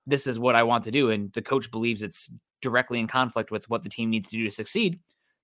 this 0.07 0.27
is 0.27 0.37
what 0.37 0.55
I 0.55 0.63
want 0.63 0.83
to 0.83 0.91
do, 0.91 1.09
and 1.09 1.31
the 1.33 1.41
coach 1.41 1.71
believes 1.71 2.03
it's 2.03 2.29
directly 2.61 2.99
in 2.99 3.07
conflict 3.07 3.51
with 3.51 3.69
what 3.69 3.83
the 3.83 3.89
team 3.89 4.09
needs 4.09 4.27
to 4.29 4.37
do 4.37 4.43
to 4.43 4.51
succeed, 4.51 4.99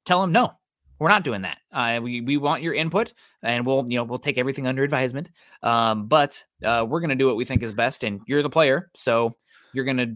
tell 0.05 0.23
him 0.23 0.31
no. 0.31 0.53
We're 0.99 1.09
not 1.09 1.23
doing 1.23 1.41
that. 1.41 1.57
Uh, 1.71 1.99
we 2.01 2.21
we 2.21 2.37
want 2.37 2.61
your 2.61 2.75
input, 2.75 3.13
and 3.41 3.65
we'll 3.65 3.85
you 3.87 3.97
know 3.97 4.03
we'll 4.03 4.19
take 4.19 4.37
everything 4.37 4.67
under 4.67 4.83
advisement. 4.83 5.31
Um, 5.63 6.05
but 6.05 6.43
uh, 6.63 6.85
we're 6.87 6.99
gonna 6.99 7.15
do 7.15 7.25
what 7.25 7.37
we 7.37 7.45
think 7.45 7.63
is 7.63 7.73
best, 7.73 8.03
and 8.03 8.21
you're 8.27 8.43
the 8.43 8.51
player, 8.51 8.91
so 8.95 9.35
you're 9.73 9.85
gonna 9.85 10.13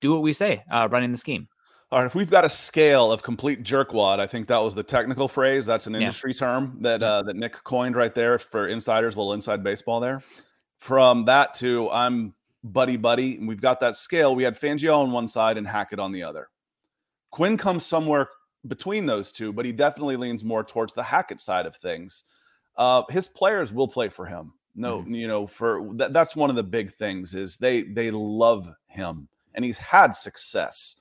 do 0.00 0.12
what 0.12 0.22
we 0.22 0.32
say, 0.32 0.62
uh, 0.70 0.86
running 0.92 1.10
the 1.10 1.18
scheme. 1.18 1.48
All 1.90 1.98
right, 1.98 2.06
if 2.06 2.14
we've 2.14 2.30
got 2.30 2.44
a 2.44 2.48
scale 2.48 3.10
of 3.10 3.24
complete 3.24 3.64
jerkwad, 3.64 4.20
I 4.20 4.28
think 4.28 4.46
that 4.46 4.58
was 4.58 4.76
the 4.76 4.84
technical 4.84 5.26
phrase. 5.26 5.66
That's 5.66 5.88
an 5.88 5.96
industry 5.96 6.30
yeah. 6.32 6.38
term 6.38 6.78
that 6.82 7.02
uh, 7.02 7.22
that 7.22 7.34
Nick 7.34 7.54
coined 7.64 7.96
right 7.96 8.14
there 8.14 8.38
for 8.38 8.68
insiders, 8.68 9.16
a 9.16 9.18
little 9.18 9.32
inside 9.32 9.64
baseball 9.64 9.98
there. 9.98 10.22
From 10.82 11.26
that 11.26 11.54
to 11.54 11.88
I'm 11.92 12.34
buddy 12.64 12.96
buddy, 12.96 13.36
and 13.36 13.46
we've 13.46 13.60
got 13.60 13.78
that 13.78 13.94
scale. 13.94 14.34
We 14.34 14.42
had 14.42 14.58
Fangio 14.58 14.98
on 14.98 15.12
one 15.12 15.28
side 15.28 15.56
and 15.56 15.64
Hackett 15.64 16.00
on 16.00 16.10
the 16.10 16.24
other. 16.24 16.48
Quinn 17.30 17.56
comes 17.56 17.86
somewhere 17.86 18.30
between 18.66 19.06
those 19.06 19.30
two, 19.30 19.52
but 19.52 19.64
he 19.64 19.70
definitely 19.70 20.16
leans 20.16 20.42
more 20.42 20.64
towards 20.64 20.92
the 20.92 21.04
Hackett 21.04 21.38
side 21.38 21.66
of 21.66 21.76
things. 21.76 22.24
Uh, 22.76 23.04
his 23.10 23.28
players 23.28 23.72
will 23.72 23.86
play 23.86 24.08
for 24.08 24.26
him. 24.26 24.54
No, 24.74 25.02
mm-hmm. 25.02 25.14
you 25.14 25.28
know, 25.28 25.46
for 25.46 25.88
that, 25.94 26.12
that's 26.12 26.34
one 26.34 26.50
of 26.50 26.56
the 26.56 26.64
big 26.64 26.92
things 26.92 27.32
is 27.32 27.56
they 27.56 27.82
they 27.82 28.10
love 28.10 28.68
him 28.88 29.28
and 29.54 29.64
he's 29.64 29.78
had 29.78 30.16
success. 30.16 30.96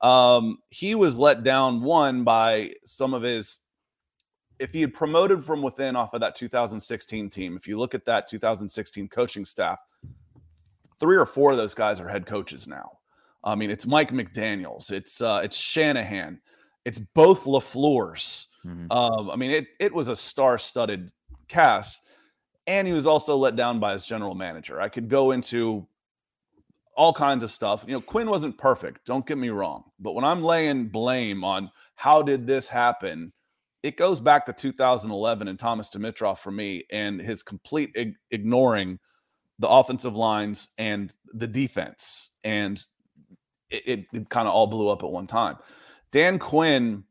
Um, 0.00 0.58
he 0.70 0.94
was 0.94 1.18
let 1.18 1.42
down 1.42 1.82
one 1.82 2.22
by 2.22 2.74
some 2.84 3.14
of 3.14 3.22
his. 3.22 3.58
If 4.58 4.72
he 4.72 4.80
had 4.80 4.92
promoted 4.92 5.44
from 5.44 5.62
within 5.62 5.94
off 5.96 6.14
of 6.14 6.20
that 6.20 6.34
2016 6.34 7.30
team, 7.30 7.56
if 7.56 7.68
you 7.68 7.78
look 7.78 7.94
at 7.94 8.04
that 8.06 8.28
2016 8.28 9.08
coaching 9.08 9.44
staff, 9.44 9.78
three 11.00 11.16
or 11.16 11.26
four 11.26 11.52
of 11.52 11.56
those 11.56 11.74
guys 11.74 12.00
are 12.00 12.08
head 12.08 12.26
coaches 12.26 12.66
now. 12.66 12.98
I 13.44 13.54
mean, 13.54 13.70
it's 13.70 13.86
Mike 13.86 14.10
McDaniel's, 14.10 14.90
it's 14.90 15.20
uh, 15.20 15.40
it's 15.44 15.56
Shanahan, 15.56 16.40
it's 16.84 16.98
both 16.98 17.44
LaFleur's. 17.44 18.48
Mm-hmm. 18.66 18.90
Um, 18.90 19.30
I 19.30 19.36
mean, 19.36 19.52
it 19.52 19.68
it 19.78 19.94
was 19.94 20.08
a 20.08 20.16
star-studded 20.16 21.12
cast, 21.46 22.00
and 22.66 22.86
he 22.86 22.92
was 22.92 23.06
also 23.06 23.36
let 23.36 23.56
down 23.56 23.78
by 23.78 23.92
his 23.92 24.06
general 24.06 24.34
manager. 24.34 24.80
I 24.80 24.88
could 24.88 25.08
go 25.08 25.30
into 25.30 25.86
all 26.96 27.12
kinds 27.12 27.44
of 27.44 27.52
stuff. 27.52 27.84
You 27.86 27.94
know, 27.94 28.00
Quinn 28.00 28.28
wasn't 28.28 28.58
perfect. 28.58 29.06
Don't 29.06 29.24
get 29.24 29.38
me 29.38 29.50
wrong, 29.50 29.84
but 30.00 30.14
when 30.14 30.24
I'm 30.24 30.42
laying 30.42 30.88
blame 30.88 31.44
on 31.44 31.70
how 31.94 32.22
did 32.22 32.46
this 32.46 32.66
happen, 32.66 33.32
it 33.88 33.96
goes 33.96 34.20
back 34.20 34.44
to 34.46 34.52
2011 34.52 35.48
and 35.48 35.58
Thomas 35.58 35.88
Dimitroff 35.88 36.38
for 36.38 36.50
me, 36.50 36.84
and 36.92 37.20
his 37.20 37.42
complete 37.42 37.90
ig- 37.94 38.16
ignoring 38.30 38.98
the 39.58 39.68
offensive 39.68 40.14
lines 40.14 40.68
and 40.76 41.14
the 41.32 41.46
defense, 41.46 42.30
and 42.44 42.84
it, 43.70 43.82
it, 43.86 44.04
it 44.12 44.28
kind 44.28 44.46
of 44.46 44.54
all 44.54 44.66
blew 44.66 44.88
up 44.90 45.02
at 45.02 45.10
one 45.10 45.26
time. 45.26 45.56
Dan 46.12 46.38
Quinn, 46.38 47.02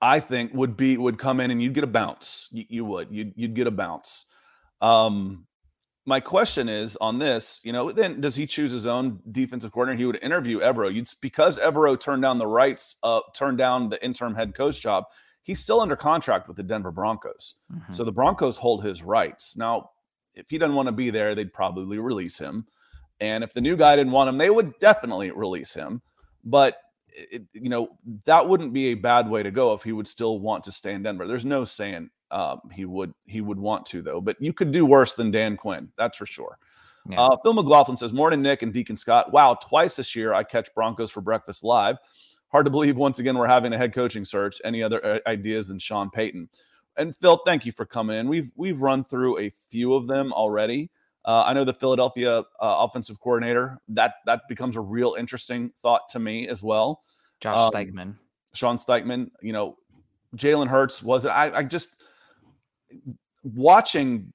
I 0.00 0.20
think 0.20 0.54
would 0.54 0.76
be 0.76 0.96
would 0.96 1.18
come 1.18 1.40
in 1.40 1.50
and 1.50 1.60
you'd 1.60 1.74
get 1.74 1.84
a 1.84 1.88
bounce. 1.88 2.48
You, 2.52 2.64
you 2.68 2.84
would 2.84 3.08
you'd 3.10 3.32
you'd 3.34 3.54
get 3.54 3.66
a 3.66 3.72
bounce. 3.72 4.24
Um, 4.80 5.48
my 6.06 6.20
question 6.20 6.68
is 6.68 6.96
on 7.00 7.18
this, 7.18 7.60
you 7.64 7.72
know, 7.72 7.90
then 7.90 8.20
does 8.20 8.36
he 8.36 8.46
choose 8.46 8.70
his 8.70 8.86
own 8.86 9.18
defensive 9.32 9.72
coordinator? 9.72 9.98
He 9.98 10.06
would 10.06 10.22
interview 10.22 10.60
Evero. 10.60 10.94
You'd 10.94 11.08
because 11.20 11.58
Evero 11.58 11.98
turned 11.98 12.22
down 12.22 12.38
the 12.38 12.46
rights, 12.46 12.96
uh, 13.02 13.20
turned 13.34 13.58
down 13.58 13.88
the 13.88 14.02
interim 14.02 14.34
head 14.34 14.54
coach 14.54 14.80
job. 14.80 15.04
He's 15.48 15.60
still 15.60 15.80
under 15.80 15.96
contract 15.96 16.46
with 16.46 16.58
the 16.58 16.62
Denver 16.62 16.90
Broncos. 16.90 17.54
Mm-hmm. 17.72 17.90
So 17.90 18.04
the 18.04 18.12
Broncos 18.12 18.58
hold 18.58 18.84
his 18.84 19.02
rights. 19.02 19.56
Now, 19.56 19.92
if 20.34 20.44
he 20.50 20.58
doesn't 20.58 20.74
want 20.74 20.88
to 20.88 20.92
be 20.92 21.08
there, 21.08 21.34
they'd 21.34 21.54
probably 21.54 21.98
release 21.98 22.38
him. 22.38 22.66
And 23.20 23.42
if 23.42 23.54
the 23.54 23.62
new 23.62 23.74
guy 23.74 23.96
didn't 23.96 24.12
want 24.12 24.28
him, 24.28 24.36
they 24.36 24.50
would 24.50 24.78
definitely 24.78 25.30
release 25.30 25.72
him. 25.72 26.02
But 26.44 26.76
it, 27.08 27.44
you 27.54 27.70
know, 27.70 27.96
that 28.26 28.46
wouldn't 28.46 28.74
be 28.74 28.88
a 28.88 28.94
bad 28.94 29.26
way 29.26 29.42
to 29.42 29.50
go 29.50 29.72
if 29.72 29.82
he 29.82 29.92
would 29.92 30.06
still 30.06 30.38
want 30.38 30.64
to 30.64 30.70
stay 30.70 30.92
in 30.92 31.02
Denver. 31.02 31.26
There's 31.26 31.46
no 31.46 31.64
saying 31.64 32.10
um, 32.30 32.60
he 32.70 32.84
would 32.84 33.14
he 33.24 33.40
would 33.40 33.58
want 33.58 33.86
to 33.86 34.02
though. 34.02 34.20
But 34.20 34.36
you 34.40 34.52
could 34.52 34.70
do 34.70 34.84
worse 34.84 35.14
than 35.14 35.30
Dan 35.30 35.56
Quinn, 35.56 35.88
that's 35.96 36.18
for 36.18 36.26
sure. 36.26 36.58
Yeah. 37.08 37.22
Uh, 37.22 37.38
Phil 37.42 37.54
McLaughlin 37.54 37.96
says, 37.96 38.12
"Morning, 38.12 38.42
Nick 38.42 38.60
and 38.60 38.70
Deacon 38.70 38.96
Scott. 38.96 39.32
Wow, 39.32 39.54
twice 39.54 39.96
this 39.96 40.14
year 40.14 40.34
I 40.34 40.44
catch 40.44 40.74
Broncos 40.74 41.10
for 41.10 41.22
breakfast 41.22 41.64
live. 41.64 41.96
Hard 42.50 42.64
to 42.64 42.70
believe 42.70 42.96
once 42.96 43.18
again 43.18 43.36
we're 43.36 43.46
having 43.46 43.72
a 43.72 43.78
head 43.78 43.92
coaching 43.92 44.24
search. 44.24 44.60
Any 44.64 44.82
other 44.82 45.04
uh, 45.04 45.18
ideas 45.26 45.68
than 45.68 45.78
Sean 45.78 46.10
Payton?" 46.10 46.48
And 46.96 47.14
Phil, 47.14 47.40
thank 47.46 47.64
you 47.64 47.72
for 47.72 47.86
coming 47.86 48.16
in. 48.16 48.28
We've 48.28 48.50
we've 48.56 48.80
run 48.80 49.04
through 49.04 49.38
a 49.38 49.50
few 49.70 49.94
of 49.94 50.06
them 50.06 50.32
already. 50.32 50.90
Uh, 51.24 51.44
I 51.46 51.52
know 51.52 51.64
the 51.64 51.74
Philadelphia 51.74 52.38
uh, 52.38 52.42
offensive 52.60 53.20
coordinator. 53.20 53.78
That 53.88 54.14
that 54.26 54.42
becomes 54.48 54.76
a 54.76 54.80
real 54.80 55.14
interesting 55.18 55.70
thought 55.82 56.08
to 56.10 56.18
me 56.18 56.48
as 56.48 56.62
well. 56.62 57.02
Josh 57.40 57.58
um, 57.58 57.70
Sean 58.54 58.76
Steichen. 58.76 59.30
You 59.42 59.52
know, 59.52 59.76
Jalen 60.36 60.68
Hurts 60.68 61.02
was 61.02 61.24
it? 61.24 61.28
I, 61.28 61.58
I 61.58 61.62
just 61.64 61.96
watching. 63.42 64.32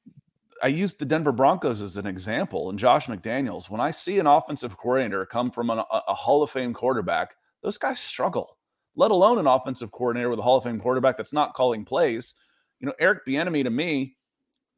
I 0.62 0.68
used 0.68 1.00
the 1.00 1.06
Denver 1.06 1.34
Broncos 1.34 1.82
as 1.82 1.98
an 1.98 2.06
example, 2.06 2.70
and 2.70 2.80
Josh 2.80 3.08
McDaniels. 3.08 3.70
When 3.70 3.82
I 3.82 3.92
see 3.92 4.20
an 4.20 4.28
offensive 4.28 4.78
coordinator 4.78 5.26
come 5.26 5.52
from 5.52 5.70
an, 5.70 5.80
a, 5.80 6.02
a 6.08 6.14
Hall 6.14 6.44
of 6.44 6.52
Fame 6.52 6.74
quarterback, 6.74 7.36
those 7.64 7.78
guys 7.78 8.00
struggle. 8.00 8.58
Let 8.96 9.12
alone 9.12 9.40
an 9.40 9.48
offensive 9.48 9.92
coordinator 9.92 10.30
with 10.30 10.40
a 10.40 10.44
Hall 10.44 10.58
of 10.58 10.64
Fame 10.64 10.80
quarterback 10.80 11.18
that's 11.18 11.34
not 11.34 11.56
calling 11.56 11.84
plays. 11.84 12.36
You 12.80 12.88
know, 12.88 12.94
Eric 13.00 13.26
Bieniemy 13.28 13.64
to 13.64 13.70
me 13.72 14.16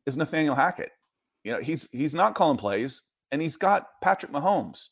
is 0.06 0.16
Nathaniel 0.16 0.56
Hackett. 0.56 0.92
You 1.44 1.54
know, 1.54 1.60
he's 1.60 1.90
he's 1.92 2.16
not 2.16 2.36
calling 2.36 2.58
plays, 2.58 3.04
and 3.32 3.42
he's 3.42 3.58
got 3.58 4.00
Patrick 4.02 4.32
Mahomes. 4.32 4.90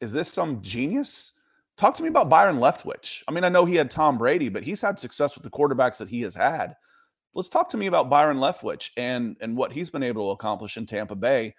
Is 0.00 0.12
this 0.12 0.32
some 0.32 0.62
genius? 0.62 1.32
talk 1.76 1.94
to 1.96 2.02
me 2.02 2.08
about 2.08 2.28
Byron 2.28 2.58
Leftwich. 2.58 3.22
I 3.26 3.32
mean, 3.32 3.44
I 3.44 3.48
know 3.48 3.64
he 3.64 3.76
had 3.76 3.90
Tom 3.90 4.18
Brady, 4.18 4.48
but 4.48 4.62
he's 4.62 4.80
had 4.80 4.98
success 4.98 5.34
with 5.34 5.44
the 5.44 5.50
quarterbacks 5.50 5.98
that 5.98 6.08
he 6.08 6.20
has 6.22 6.34
had. 6.34 6.74
Let's 7.34 7.48
talk 7.48 7.68
to 7.70 7.76
me 7.76 7.86
about 7.86 8.08
Byron 8.08 8.38
Leftwich 8.38 8.90
and 8.96 9.36
and 9.40 9.56
what 9.56 9.72
he's 9.72 9.90
been 9.90 10.04
able 10.04 10.28
to 10.28 10.32
accomplish 10.32 10.76
in 10.76 10.86
Tampa 10.86 11.16
Bay 11.16 11.54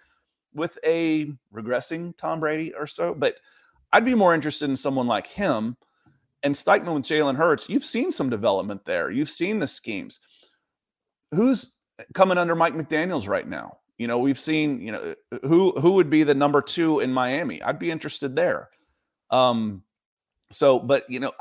with 0.54 0.78
a 0.84 1.26
regressing 1.52 2.16
Tom 2.16 2.40
Brady 2.40 2.72
or 2.74 2.86
so. 2.86 3.14
But 3.14 3.36
I'd 3.96 4.04
be 4.04 4.14
more 4.14 4.34
interested 4.34 4.68
in 4.68 4.76
someone 4.76 5.06
like 5.06 5.26
him 5.26 5.74
and 6.42 6.54
Steichen 6.54 6.92
with 6.92 7.04
Jalen 7.04 7.34
Hurts. 7.34 7.66
You've 7.70 7.82
seen 7.82 8.12
some 8.12 8.28
development 8.28 8.84
there. 8.84 9.10
You've 9.10 9.30
seen 9.30 9.58
the 9.58 9.66
schemes. 9.66 10.20
Who's 11.34 11.76
coming 12.12 12.36
under 12.36 12.54
Mike 12.54 12.74
McDaniel's 12.74 13.26
right 13.26 13.48
now? 13.48 13.78
You 13.96 14.06
know, 14.06 14.18
we've 14.18 14.38
seen, 14.38 14.82
you 14.82 14.92
know, 14.92 15.14
who 15.44 15.72
who 15.80 15.92
would 15.92 16.10
be 16.10 16.24
the 16.24 16.34
number 16.34 16.60
two 16.60 17.00
in 17.00 17.10
Miami? 17.10 17.62
I'd 17.62 17.78
be 17.78 17.90
interested 17.90 18.36
there. 18.36 18.68
Um, 19.30 19.82
so, 20.50 20.78
but 20.78 21.08
you 21.08 21.18
know, 21.18 21.32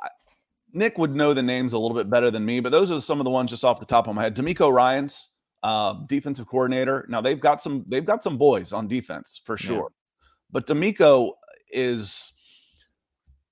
Nick 0.72 0.97
would 0.97 1.14
know 1.14 1.34
the 1.34 1.43
names 1.43 1.74
a 1.74 1.78
little 1.78 1.97
bit 1.97 2.10
better 2.10 2.32
than 2.32 2.45
me, 2.45 2.62
but 2.62 2.72
those 2.72 2.89
are 2.89 3.01
some 3.01 3.20
of 3.20 3.26
the 3.26 3.32
ones 3.32 3.49
just 3.49 3.66
off 3.66 3.82
the 3.82 3.86
top 3.86 4.08
of 4.08 4.16
my 4.16 4.24
head. 4.24 4.34
DeMeco 4.34 4.72
Ryans, 4.72 5.28
uh, 5.64 5.95
defensive 6.08 6.47
coordinator. 6.47 7.06
Now 7.10 7.20
they've 7.20 7.38
got 7.38 7.62
some 7.62 7.84
they've 7.89 8.06
got 8.06 8.24
some 8.24 8.38
boys 8.38 8.72
on 8.72 8.88
defense 8.88 9.41
for 9.43 9.58
sure, 9.58 9.89
yeah. 9.91 10.28
but 10.53 10.68
DeMeco 10.68 11.32
is 11.70 12.32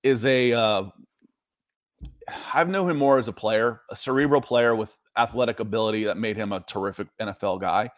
is 0.03 0.25
a 0.25 0.53
uh, 0.53 0.83
I've 2.53 2.69
known 2.69 2.89
him 2.89 2.97
more 2.97 3.19
as 3.19 3.27
a 3.27 3.33
player, 3.33 3.81
a 3.89 3.95
cerebral 3.95 4.41
player 4.41 4.75
with 4.75 4.97
athletic 5.17 5.59
ability 5.59 6.03
that 6.05 6.17
made 6.17 6.37
him 6.37 6.51
a 6.51 6.61
terrific 6.61 7.07
NFL 7.19 7.61
guy, 7.61 7.89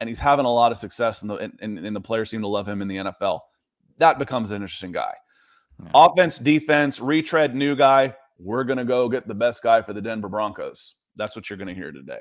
and 0.00 0.08
he's 0.08 0.18
having 0.18 0.46
a 0.46 0.52
lot 0.52 0.72
of 0.72 0.78
success, 0.78 1.22
and 1.22 1.30
the 1.30 1.52
and, 1.60 1.78
and 1.78 1.96
the 1.96 2.00
players 2.00 2.30
seem 2.30 2.42
to 2.42 2.48
love 2.48 2.68
him 2.68 2.82
in 2.82 2.88
the 2.88 2.96
NFL. 2.96 3.40
That 3.98 4.18
becomes 4.18 4.50
an 4.50 4.56
interesting 4.62 4.92
guy. 4.92 5.14
Yeah. 5.82 5.90
Offense, 5.94 6.38
defense, 6.38 7.00
retread, 7.00 7.54
new 7.54 7.76
guy. 7.76 8.14
We're 8.38 8.64
gonna 8.64 8.84
go 8.84 9.08
get 9.08 9.26
the 9.26 9.34
best 9.34 9.62
guy 9.62 9.82
for 9.82 9.92
the 9.92 10.02
Denver 10.02 10.28
Broncos. 10.28 10.96
That's 11.16 11.36
what 11.36 11.48
you're 11.48 11.58
gonna 11.58 11.74
hear 11.74 11.92
today. 11.92 12.20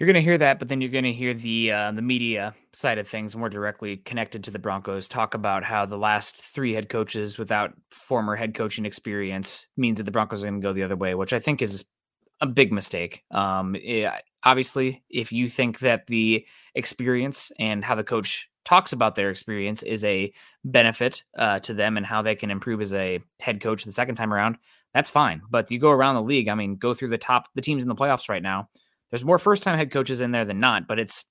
You're 0.00 0.06
going 0.06 0.14
to 0.14 0.22
hear 0.22 0.38
that, 0.38 0.58
but 0.58 0.70
then 0.70 0.80
you're 0.80 0.88
going 0.88 1.04
to 1.04 1.12
hear 1.12 1.34
the 1.34 1.72
uh, 1.72 1.92
the 1.92 2.00
media 2.00 2.54
side 2.72 2.96
of 2.96 3.06
things 3.06 3.36
more 3.36 3.50
directly 3.50 3.98
connected 3.98 4.42
to 4.44 4.50
the 4.50 4.58
Broncos 4.58 5.08
talk 5.08 5.34
about 5.34 5.62
how 5.62 5.84
the 5.84 5.98
last 5.98 6.36
three 6.36 6.72
head 6.72 6.88
coaches 6.88 7.36
without 7.36 7.74
former 7.90 8.34
head 8.34 8.54
coaching 8.54 8.86
experience 8.86 9.68
means 9.76 9.98
that 9.98 10.04
the 10.04 10.10
Broncos 10.10 10.42
are 10.42 10.48
going 10.48 10.58
to 10.58 10.66
go 10.66 10.72
the 10.72 10.84
other 10.84 10.96
way, 10.96 11.14
which 11.14 11.34
I 11.34 11.38
think 11.38 11.60
is 11.60 11.84
a 12.40 12.46
big 12.46 12.72
mistake. 12.72 13.24
Um, 13.30 13.74
it, 13.74 14.04
eh, 14.04 14.18
obviously, 14.42 15.04
if 15.10 15.32
you 15.32 15.50
think 15.50 15.80
that 15.80 16.06
the 16.06 16.46
experience 16.74 17.52
and 17.58 17.84
how 17.84 17.94
the 17.94 18.02
coach 18.02 18.48
talks 18.64 18.94
about 18.94 19.16
their 19.16 19.28
experience 19.28 19.82
is 19.82 20.02
a 20.04 20.32
benefit 20.64 21.24
uh, 21.36 21.58
to 21.58 21.74
them 21.74 21.98
and 21.98 22.06
how 22.06 22.22
they 22.22 22.36
can 22.36 22.50
improve 22.50 22.80
as 22.80 22.94
a 22.94 23.20
head 23.38 23.60
coach 23.60 23.84
the 23.84 23.92
second 23.92 24.14
time 24.14 24.32
around, 24.32 24.56
that's 24.94 25.10
fine. 25.10 25.42
But 25.50 25.70
you 25.70 25.78
go 25.78 25.90
around 25.90 26.14
the 26.14 26.22
league, 26.22 26.48
I 26.48 26.54
mean, 26.54 26.76
go 26.76 26.94
through 26.94 27.08
the 27.08 27.18
top 27.18 27.48
the 27.54 27.60
teams 27.60 27.82
in 27.82 27.90
the 27.90 27.94
playoffs 27.94 28.30
right 28.30 28.42
now 28.42 28.70
there's 29.10 29.24
more 29.24 29.38
first 29.38 29.62
time 29.62 29.76
head 29.76 29.90
coaches 29.90 30.20
in 30.20 30.30
there 30.30 30.44
than 30.44 30.60
not, 30.60 30.86
but 30.86 30.98
it's 30.98 31.24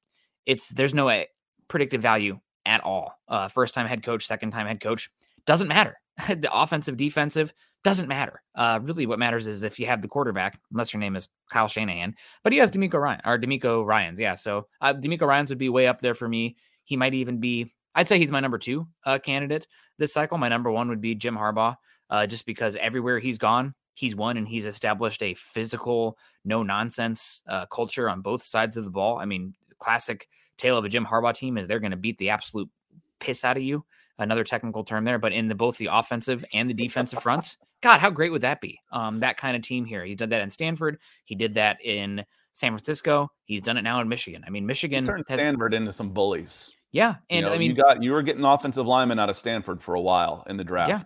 it's 0.45 0.69
there's 0.69 0.93
no 0.93 1.09
a 1.09 1.27
predictive 1.67 2.01
value 2.01 2.39
at 2.65 2.83
all. 2.83 3.13
Uh, 3.27 3.47
first 3.47 3.73
time 3.73 3.87
head 3.87 4.03
coach, 4.03 4.25
second 4.25 4.51
time 4.51 4.67
head 4.67 4.81
coach 4.81 5.09
doesn't 5.45 5.67
matter. 5.67 5.95
the 6.27 6.49
offensive, 6.51 6.97
defensive 6.97 7.53
doesn't 7.83 8.07
matter. 8.07 8.41
Uh, 8.55 8.79
really, 8.81 9.05
what 9.05 9.19
matters 9.19 9.47
is 9.47 9.63
if 9.63 9.79
you 9.79 9.85
have 9.85 10.01
the 10.01 10.07
quarterback, 10.07 10.59
unless 10.71 10.93
your 10.93 10.99
name 10.99 11.15
is 11.15 11.29
Kyle 11.49 11.67
Shanahan, 11.67 12.15
but 12.43 12.51
he 12.51 12.59
has 12.59 12.71
DeMeco 12.71 12.99
Ryan 12.99 13.21
or 13.25 13.37
DeMeco 13.37 13.85
Ryans. 13.85 14.19
Yeah, 14.19 14.35
so 14.35 14.67
uh, 14.81 14.93
DeMeco 14.93 15.21
Ryans 15.21 15.49
would 15.49 15.57
be 15.57 15.69
way 15.69 15.87
up 15.87 16.01
there 16.01 16.13
for 16.13 16.27
me. 16.27 16.57
He 16.83 16.97
might 16.97 17.13
even 17.13 17.39
be. 17.39 17.71
I'd 17.95 18.07
say 18.07 18.19
he's 18.19 18.31
my 18.31 18.39
number 18.39 18.57
two 18.57 18.87
uh, 19.05 19.19
candidate 19.19 19.67
this 19.97 20.13
cycle. 20.13 20.37
My 20.37 20.49
number 20.49 20.71
one 20.71 20.89
would 20.89 21.01
be 21.01 21.15
Jim 21.15 21.37
Harbaugh, 21.37 21.75
uh, 22.09 22.27
just 22.27 22.45
because 22.45 22.75
everywhere 22.75 23.19
he's 23.19 23.37
gone, 23.37 23.73
he's 23.99 24.15
won 24.15 24.37
and 24.37 24.47
he's 24.47 24.65
established 24.65 25.21
a 25.21 25.33
physical, 25.33 26.17
no 26.45 26.63
nonsense 26.63 27.43
uh, 27.47 27.65
culture 27.65 28.09
on 28.09 28.21
both 28.21 28.41
sides 28.41 28.77
of 28.77 28.85
the 28.85 28.91
ball. 28.91 29.19
I 29.19 29.25
mean, 29.25 29.53
classic 29.79 30.29
tale 30.57 30.77
of 30.77 30.85
a 30.85 30.89
Jim 30.89 31.05
Harbaugh 31.05 31.33
team 31.33 31.57
is 31.57 31.67
they're 31.67 31.81
going 31.81 31.91
to 31.91 31.97
beat 31.97 32.17
the 32.17 32.29
absolute 32.29 32.69
piss 33.19 33.43
out 33.43 33.57
of 33.57 33.63
you. 33.63 33.83
Another 34.17 34.43
technical 34.43 34.83
term 34.83 35.05
there, 35.05 35.19
but 35.19 35.31
in 35.31 35.47
the 35.47 35.55
both 35.55 35.77
the 35.77 35.89
offensive 35.91 36.43
and 36.53 36.69
the 36.69 36.73
defensive 36.73 37.21
fronts, 37.21 37.57
God, 37.81 37.99
how 37.99 38.09
great 38.09 38.31
would 38.31 38.41
that 38.41 38.59
be? 38.59 38.79
Um, 38.91 39.21
that 39.21 39.37
kind 39.37 39.55
of 39.55 39.63
team 39.63 39.85
here. 39.85 40.03
He 40.03 40.15
did 40.15 40.29
that 40.31 40.41
in 40.41 40.49
Stanford. 40.49 40.99
He 41.23 41.35
did 41.35 41.53
that 41.53 41.77
in 41.81 42.25
San 42.51 42.73
Francisco. 42.73 43.31
He's 43.45 43.61
done 43.61 43.77
it 43.77 43.83
now 43.83 44.01
in 44.01 44.09
Michigan. 44.09 44.43
I 44.45 44.49
mean, 44.49 44.65
Michigan 44.65 45.05
he 45.05 45.09
turned 45.09 45.23
has, 45.29 45.39
Stanford 45.39 45.73
into 45.73 45.93
some 45.93 46.09
bullies. 46.09 46.73
Yeah, 46.91 47.15
and 47.29 47.41
you 47.43 47.45
know, 47.45 47.53
I 47.53 47.57
mean, 47.57 47.71
you 47.71 47.77
got 47.81 48.03
you 48.03 48.11
were 48.11 48.23
getting 48.23 48.43
offensive 48.43 48.85
linemen 48.85 49.19
out 49.19 49.29
of 49.29 49.37
Stanford 49.37 49.81
for 49.81 49.95
a 49.95 50.01
while 50.01 50.43
in 50.47 50.57
the 50.57 50.65
draft. 50.65 50.89
Yeah, 50.89 51.03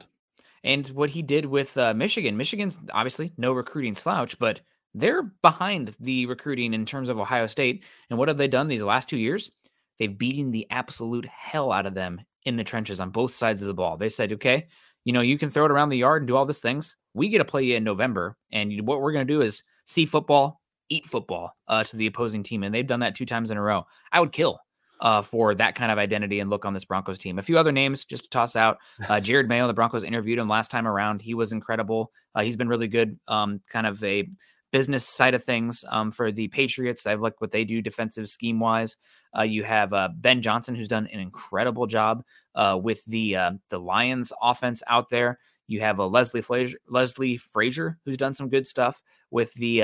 and 0.63 0.87
what 0.87 1.09
he 1.09 1.21
did 1.21 1.45
with 1.45 1.77
uh, 1.77 1.93
Michigan. 1.93 2.37
Michigan's 2.37 2.77
obviously 2.93 3.33
no 3.37 3.53
recruiting 3.53 3.95
slouch, 3.95 4.39
but 4.39 4.61
they're 4.93 5.23
behind 5.23 5.95
the 5.99 6.25
recruiting 6.27 6.73
in 6.73 6.85
terms 6.85 7.09
of 7.09 7.19
Ohio 7.19 7.47
State. 7.47 7.83
And 8.09 8.19
what 8.19 8.27
have 8.27 8.37
they 8.37 8.47
done 8.47 8.67
these 8.67 8.83
last 8.83 9.09
two 9.09 9.17
years? 9.17 9.51
They've 9.99 10.17
beaten 10.17 10.51
the 10.51 10.67
absolute 10.69 11.25
hell 11.25 11.71
out 11.71 11.85
of 11.85 11.93
them 11.93 12.21
in 12.43 12.55
the 12.55 12.63
trenches 12.63 12.99
on 12.99 13.09
both 13.09 13.33
sides 13.33 13.61
of 13.61 13.67
the 13.67 13.73
ball. 13.73 13.97
They 13.97 14.09
said, 14.09 14.33
okay, 14.33 14.67
you 15.05 15.13
know, 15.13 15.21
you 15.21 15.37
can 15.37 15.49
throw 15.49 15.65
it 15.65 15.71
around 15.71 15.89
the 15.89 15.97
yard 15.97 16.21
and 16.21 16.27
do 16.27 16.35
all 16.35 16.45
these 16.45 16.59
things. 16.59 16.95
We 17.13 17.29
get 17.29 17.39
to 17.39 17.45
play 17.45 17.63
you 17.63 17.75
in 17.75 17.83
November. 17.83 18.37
And 18.51 18.87
what 18.87 19.01
we're 19.01 19.11
going 19.11 19.27
to 19.27 19.33
do 19.33 19.41
is 19.41 19.63
see 19.85 20.05
football, 20.05 20.61
eat 20.89 21.05
football 21.05 21.55
uh, 21.67 21.83
to 21.85 21.97
the 21.97 22.07
opposing 22.07 22.43
team. 22.43 22.63
And 22.63 22.73
they've 22.73 22.87
done 22.87 23.01
that 23.01 23.15
two 23.15 23.25
times 23.25 23.51
in 23.51 23.57
a 23.57 23.61
row. 23.61 23.85
I 24.11 24.19
would 24.19 24.31
kill 24.31 24.59
uh, 25.03 25.21
for 25.21 25.53
that 25.53 25.75
kind 25.75 25.91
of 25.91 25.97
identity 25.97 26.39
and 26.39 26.49
look 26.49 26.65
on 26.65 26.73
this 26.73 26.85
Broncos 26.85 27.19
team. 27.19 27.37
A 27.37 27.43
few 27.43 27.57
other 27.57 27.73
names 27.73 28.05
just 28.05 28.23
to 28.23 28.29
toss 28.29 28.55
out. 28.55 28.79
Uh, 29.03 29.19
Jerod 29.19 29.47
Mayo, 29.47 29.67
the 29.67 29.73
Broncos 29.73 30.03
interviewed 30.03 30.39
him 30.39 30.47
last 30.47 30.71
time 30.71 30.87
around. 30.87 31.21
He 31.21 31.33
was 31.33 31.51
incredible. 31.51 32.11
Uh, 32.33 32.41
he's 32.41 32.55
been 32.55 32.69
really 32.69 32.87
good, 32.87 33.19
um, 33.27 33.59
kind 33.67 33.85
of 33.85 34.01
a 34.01 34.29
business 34.71 35.05
side 35.05 35.33
of 35.33 35.43
things 35.43 35.83
um, 35.89 36.09
for 36.09 36.31
the 36.31 36.47
Patriots. 36.47 37.05
I've 37.05 37.19
liked 37.19 37.41
what 37.41 37.51
they 37.51 37.65
do 37.65 37.81
defensive 37.81 38.29
scheme 38.29 38.61
wise. 38.61 38.95
Uh, 39.37 39.41
you 39.41 39.63
have 39.63 39.91
uh, 39.91 40.09
Ben 40.15 40.41
Johnson, 40.41 40.73
who's 40.73 40.87
done 40.87 41.07
an 41.11 41.19
incredible 41.19 41.85
job 41.85 42.23
uh, 42.55 42.79
with 42.81 43.03
the 43.05 43.37
the 43.69 43.79
Lions 43.79 44.31
offense 44.41 44.81
out 44.87 45.09
there. 45.09 45.37
You 45.67 45.81
have 45.81 45.99
a 45.99 46.05
Leslie 46.05 46.41
Frazier, 46.41 46.77
Leslie 46.87 47.37
Frazier, 47.37 47.97
who's 48.05 48.17
done 48.17 48.33
some 48.33 48.47
good 48.47 48.65
stuff 48.65 49.03
with 49.31 49.53
the 49.55 49.83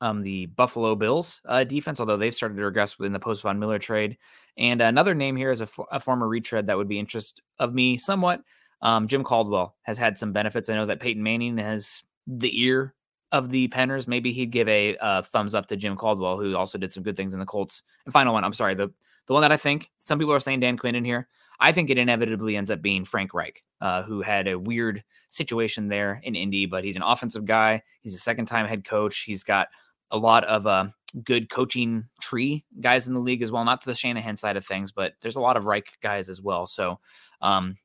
um, 0.00 0.22
the 0.22 0.46
Buffalo 0.46 0.94
Bills 0.94 1.40
uh, 1.46 1.64
defense, 1.64 2.00
although 2.00 2.16
they've 2.16 2.34
started 2.34 2.56
to 2.56 2.64
regress 2.64 2.98
within 2.98 3.12
the 3.12 3.18
post 3.20 3.42
Von 3.42 3.58
Miller 3.58 3.78
trade. 3.78 4.16
And 4.56 4.80
another 4.80 5.14
name 5.14 5.36
here 5.36 5.50
is 5.50 5.60
a, 5.60 5.68
a 5.90 6.00
former 6.00 6.28
retread 6.28 6.66
that 6.66 6.76
would 6.76 6.88
be 6.88 6.98
interest 6.98 7.42
of 7.58 7.74
me 7.74 7.98
somewhat. 7.98 8.42
Um, 8.82 9.08
Jim 9.08 9.24
Caldwell 9.24 9.76
has 9.82 9.98
had 9.98 10.18
some 10.18 10.32
benefits. 10.32 10.68
I 10.68 10.74
know 10.74 10.86
that 10.86 11.00
Peyton 11.00 11.22
Manning 11.22 11.58
has 11.58 12.04
the 12.26 12.60
ear 12.62 12.94
of 13.32 13.50
the 13.50 13.68
Penners. 13.68 14.06
Maybe 14.06 14.32
he'd 14.32 14.50
give 14.50 14.68
a 14.68 14.96
uh, 14.98 15.22
thumbs 15.22 15.54
up 15.54 15.66
to 15.68 15.76
Jim 15.76 15.96
Caldwell, 15.96 16.38
who 16.38 16.54
also 16.54 16.78
did 16.78 16.92
some 16.92 17.02
good 17.02 17.16
things 17.16 17.34
in 17.34 17.40
the 17.40 17.46
Colts. 17.46 17.82
And 18.04 18.12
final 18.12 18.34
one, 18.34 18.44
I'm 18.44 18.52
sorry, 18.52 18.74
the 18.74 18.92
the 19.26 19.32
one 19.32 19.42
that 19.42 19.52
I 19.52 19.56
think 19.56 19.90
some 19.98 20.18
people 20.18 20.34
are 20.34 20.40
saying 20.40 20.60
Dan 20.60 20.76
Quinn 20.76 20.94
in 20.94 21.04
here. 21.04 21.28
I 21.60 21.72
think 21.72 21.88
it 21.88 21.98
inevitably 21.98 22.56
ends 22.56 22.70
up 22.70 22.82
being 22.82 23.04
Frank 23.04 23.32
Reich, 23.32 23.62
uh, 23.80 24.02
who 24.02 24.22
had 24.22 24.48
a 24.48 24.58
weird 24.58 25.04
situation 25.30 25.88
there 25.88 26.20
in 26.22 26.34
Indy, 26.34 26.66
but 26.66 26.84
he's 26.84 26.96
an 26.96 27.02
offensive 27.02 27.44
guy. 27.44 27.82
He's 28.00 28.14
a 28.14 28.18
second 28.18 28.46
time 28.46 28.66
head 28.66 28.84
coach. 28.84 29.20
He's 29.20 29.44
got 29.44 29.68
a 30.10 30.18
lot 30.18 30.44
of 30.44 30.66
uh, 30.66 30.86
good 31.22 31.48
coaching 31.48 32.08
tree 32.20 32.64
guys 32.80 33.06
in 33.06 33.14
the 33.14 33.20
league 33.20 33.42
as 33.42 33.52
well. 33.52 33.64
Not 33.64 33.80
to 33.82 33.86
the 33.86 33.94
Shanahan 33.94 34.36
side 34.36 34.56
of 34.56 34.66
things, 34.66 34.92
but 34.92 35.14
there's 35.20 35.36
a 35.36 35.40
lot 35.40 35.56
of 35.56 35.66
Reich 35.66 35.86
guys 36.02 36.28
as 36.28 36.42
well. 36.42 36.66
So 36.66 36.98
um, 37.40 37.76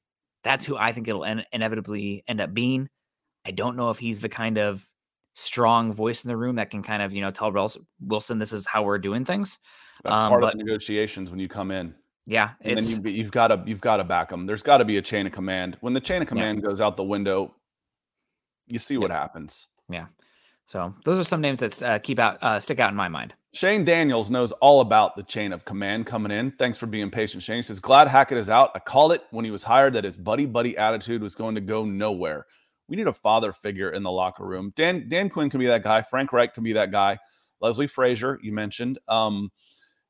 that's 0.43 0.65
who 0.65 0.75
I 0.75 0.91
think 0.91 1.07
it'll 1.07 1.23
inevitably 1.23 2.23
end 2.27 2.41
up 2.41 2.53
being. 2.53 2.89
I 3.45 3.51
don't 3.51 3.77
know 3.77 3.89
if 3.91 3.99
he's 3.99 4.19
the 4.19 4.29
kind 4.29 4.57
of 4.57 4.85
strong 5.39 5.93
voice 5.93 6.23
in 6.23 6.27
the 6.27 6.37
room 6.37 6.55
that 6.55 6.69
can 6.69 6.81
kind 6.81 7.01
of 7.01 7.13
you 7.13 7.21
know 7.21 7.31
tell 7.31 7.51
Wilson 8.01 8.39
this 8.39 8.53
is 8.53 8.65
how 8.65 8.83
we're 8.83 8.97
doing 8.97 9.25
things. 9.25 9.59
That's 10.03 10.15
um, 10.15 10.29
part 10.29 10.41
but, 10.41 10.53
of 10.53 10.59
the 10.59 10.63
negotiations 10.63 11.29
when 11.29 11.39
you 11.39 11.47
come 11.47 11.71
in. 11.71 11.95
Yeah, 12.25 12.51
and 12.61 12.77
then 12.77 12.85
you've, 12.85 13.05
you've 13.07 13.31
got 13.31 13.47
to 13.47 13.63
you've 13.65 13.81
got 13.81 13.97
to 13.97 14.03
back 14.03 14.29
them. 14.29 14.45
There's 14.45 14.61
got 14.61 14.77
to 14.77 14.85
be 14.85 14.97
a 14.97 15.01
chain 15.01 15.25
of 15.25 15.31
command. 15.31 15.77
When 15.81 15.93
the 15.93 16.01
chain 16.01 16.21
of 16.21 16.27
command 16.27 16.59
yeah. 16.61 16.69
goes 16.69 16.81
out 16.81 16.95
the 16.95 17.03
window, 17.03 17.55
you 18.67 18.79
see 18.79 18.97
what 18.97 19.11
happens. 19.11 19.67
Yeah. 19.89 20.05
So 20.67 20.93
those 21.03 21.17
are 21.17 21.23
some 21.23 21.41
names 21.41 21.59
that 21.61 21.81
uh, 21.81 21.99
keep 21.99 22.19
out 22.19 22.37
uh, 22.41 22.59
stick 22.59 22.79
out 22.79 22.91
in 22.91 22.95
my 22.95 23.07
mind. 23.07 23.33
Shane 23.53 23.83
Daniels 23.83 24.29
knows 24.29 24.51
all 24.53 24.81
about 24.81 25.15
the 25.15 25.23
chain 25.23 25.51
of 25.51 25.65
command 25.65 26.05
coming 26.05 26.31
in. 26.31 26.51
Thanks 26.51 26.77
for 26.77 26.85
being 26.85 27.09
patient, 27.09 27.41
Shane. 27.41 27.55
He 27.55 27.63
says, 27.63 27.79
Glad 27.79 28.07
Hackett 28.07 28.37
is 28.37 28.49
out. 28.49 28.69
I 28.75 28.79
called 28.79 29.11
it 29.11 29.23
when 29.31 29.43
he 29.43 29.49
was 29.49 29.63
hired 29.63 29.93
that 29.93 30.03
his 30.03 30.15
buddy 30.15 30.45
buddy 30.45 30.77
attitude 30.77 31.23
was 31.23 31.33
going 31.33 31.55
to 31.55 31.61
go 31.61 31.83
nowhere. 31.83 32.45
We 32.89 32.95
need 32.95 33.07
a 33.07 33.13
father 33.13 33.53
figure 33.53 33.91
in 33.91 34.03
the 34.03 34.11
locker 34.11 34.45
room. 34.45 34.73
Dan 34.75 35.07
Dan 35.07 35.29
Quinn 35.29 35.49
can 35.49 35.59
be 35.59 35.67
that 35.67 35.83
guy. 35.83 36.01
Frank 36.01 36.33
Reich 36.33 36.53
can 36.53 36.63
be 36.63 36.73
that 36.73 36.91
guy. 36.91 37.17
Leslie 37.61 37.87
Frazier, 37.87 38.39
you 38.41 38.51
mentioned. 38.51 38.99
Um, 39.07 39.51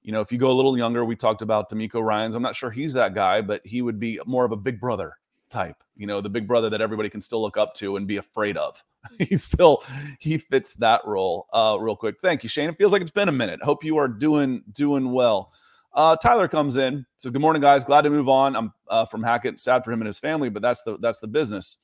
you 0.02 0.12
know, 0.12 0.22
if 0.22 0.32
you 0.32 0.38
go 0.38 0.50
a 0.50 0.54
little 0.54 0.78
younger, 0.78 1.04
we 1.04 1.16
talked 1.16 1.42
about 1.42 1.70
DeMeco 1.70 2.02
Ryans. 2.02 2.36
I'm 2.36 2.42
not 2.42 2.56
sure 2.56 2.72
he's 2.72 2.94
that 2.94 3.14
guy, 3.14 3.42
but 3.42 3.62
he 3.66 3.82
would 3.82 4.00
be 4.00 4.20
more 4.26 4.46
of 4.46 4.52
a 4.52 4.58
big 4.58 4.80
brother 4.80 5.14
type. 5.50 5.76
You 5.98 6.08
know, 6.08 6.22
the 6.22 6.30
big 6.30 6.48
brother 6.48 6.70
that 6.70 6.80
everybody 6.82 7.10
can 7.10 7.22
still 7.22 7.42
look 7.42 7.58
up 7.58 7.74
to 7.76 7.98
and 7.98 8.08
be 8.08 8.18
afraid 8.18 8.56
of. 8.56 8.82
he 9.20 9.38
still 9.38 9.84
he 10.20 10.38
fits 10.38 10.74
that 10.74 11.02
role 11.06 11.48
uh 11.54 11.78
real 11.80 11.96
quick 11.96 12.20
thank 12.20 12.44
you 12.44 12.50
shane 12.50 12.70
it 12.70 12.78
feels 12.78 12.92
like 12.92 13.02
it's 13.02 13.12
been 13.12 13.30
a 13.30 13.32
minute 13.32 13.62
hope 13.62 13.84
you 13.84 13.98
are 13.98 14.08
doing 14.08 14.62
doing 14.74 15.12
well 15.12 15.54
uh 15.94 16.16
tyler 16.18 16.48
comes 16.48 16.76
in 16.78 17.06
so 17.18 17.32
good 17.32 17.42
morning 17.42 17.62
guys 17.62 17.84
glad 17.84 18.02
to 18.02 18.10
move 18.10 18.28
on 18.28 18.56
i'm 18.56 18.74
uh, 18.90 19.06
from 19.06 19.24
hackett 19.24 19.60
sad 19.60 19.86
for 19.86 19.92
him 19.92 20.02
and 20.02 20.08
his 20.08 20.20
family 20.20 20.50
but 20.50 20.62
that's 20.62 20.84
the 20.84 20.98
that's 21.00 21.20
the 21.20 21.28
business 21.28 21.78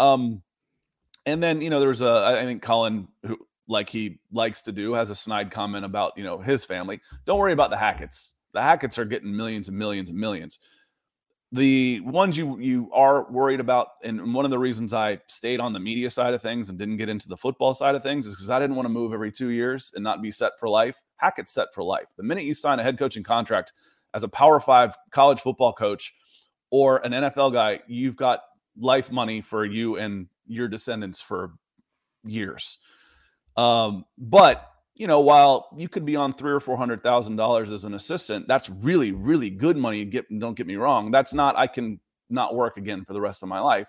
Um, 0.00 0.42
and 1.26 1.42
then 1.42 1.60
you 1.60 1.70
know, 1.70 1.78
there's 1.78 2.02
a 2.02 2.36
I 2.40 2.42
think 2.44 2.62
Colin 2.62 3.06
who 3.24 3.38
like 3.68 3.88
he 3.88 4.18
likes 4.32 4.62
to 4.62 4.72
do 4.72 4.94
has 4.94 5.10
a 5.10 5.14
snide 5.14 5.50
comment 5.50 5.84
about 5.84 6.12
you 6.16 6.24
know 6.24 6.38
his 6.38 6.64
family. 6.64 7.00
Don't 7.26 7.38
worry 7.38 7.52
about 7.52 7.70
the 7.70 7.76
Hacketts. 7.76 8.32
The 8.52 8.60
Hacketts 8.60 8.98
are 8.98 9.04
getting 9.04 9.36
millions 9.36 9.68
and 9.68 9.78
millions 9.78 10.10
and 10.10 10.18
millions. 10.18 10.58
The 11.52 12.00
ones 12.00 12.36
you 12.36 12.58
you 12.58 12.90
are 12.92 13.30
worried 13.30 13.60
about, 13.60 13.88
and 14.02 14.32
one 14.32 14.44
of 14.44 14.50
the 14.50 14.58
reasons 14.58 14.94
I 14.94 15.20
stayed 15.28 15.60
on 15.60 15.72
the 15.72 15.80
media 15.80 16.08
side 16.08 16.32
of 16.32 16.40
things 16.40 16.70
and 16.70 16.78
didn't 16.78 16.96
get 16.96 17.08
into 17.08 17.28
the 17.28 17.36
football 17.36 17.74
side 17.74 17.94
of 17.94 18.02
things 18.02 18.26
is 18.26 18.36
because 18.36 18.50
I 18.50 18.58
didn't 18.58 18.76
want 18.76 18.86
to 18.86 18.90
move 18.90 19.12
every 19.12 19.32
two 19.32 19.50
years 19.50 19.92
and 19.94 20.02
not 20.02 20.22
be 20.22 20.30
set 20.30 20.52
for 20.58 20.68
life. 20.68 20.96
Hackett's 21.16 21.52
set 21.52 21.68
for 21.74 21.84
life. 21.84 22.06
The 22.16 22.22
minute 22.22 22.44
you 22.44 22.54
sign 22.54 22.78
a 22.78 22.82
head 22.82 22.98
coaching 22.98 23.24
contract 23.24 23.72
as 24.14 24.22
a 24.22 24.28
Power 24.28 24.60
Five 24.60 24.96
college 25.10 25.40
football 25.40 25.72
coach 25.72 26.14
or 26.70 27.04
an 27.04 27.12
NFL 27.12 27.52
guy, 27.52 27.80
you've 27.88 28.16
got 28.16 28.40
life 28.80 29.12
money 29.12 29.40
for 29.40 29.64
you 29.64 29.96
and 29.96 30.26
your 30.46 30.66
descendants 30.66 31.20
for 31.20 31.52
years. 32.24 32.78
Um, 33.56 34.04
but 34.18 34.66
you 34.94 35.06
know, 35.06 35.20
while 35.20 35.68
you 35.76 35.88
could 35.88 36.04
be 36.04 36.16
on 36.16 36.32
three 36.32 36.52
or 36.52 36.60
four 36.60 36.76
hundred 36.76 37.02
thousand 37.02 37.36
dollars 37.36 37.72
as 37.72 37.84
an 37.84 37.94
assistant, 37.94 38.48
that's 38.48 38.68
really, 38.68 39.12
really 39.12 39.50
good 39.50 39.76
money. 39.76 40.04
Get 40.04 40.26
don't 40.38 40.56
get 40.56 40.66
me 40.66 40.76
wrong. 40.76 41.10
That's 41.10 41.32
not 41.32 41.56
I 41.56 41.66
can 41.66 42.00
not 42.28 42.54
work 42.54 42.76
again 42.76 43.04
for 43.04 43.12
the 43.12 43.20
rest 43.20 43.42
of 43.42 43.48
my 43.48 43.60
life. 43.60 43.88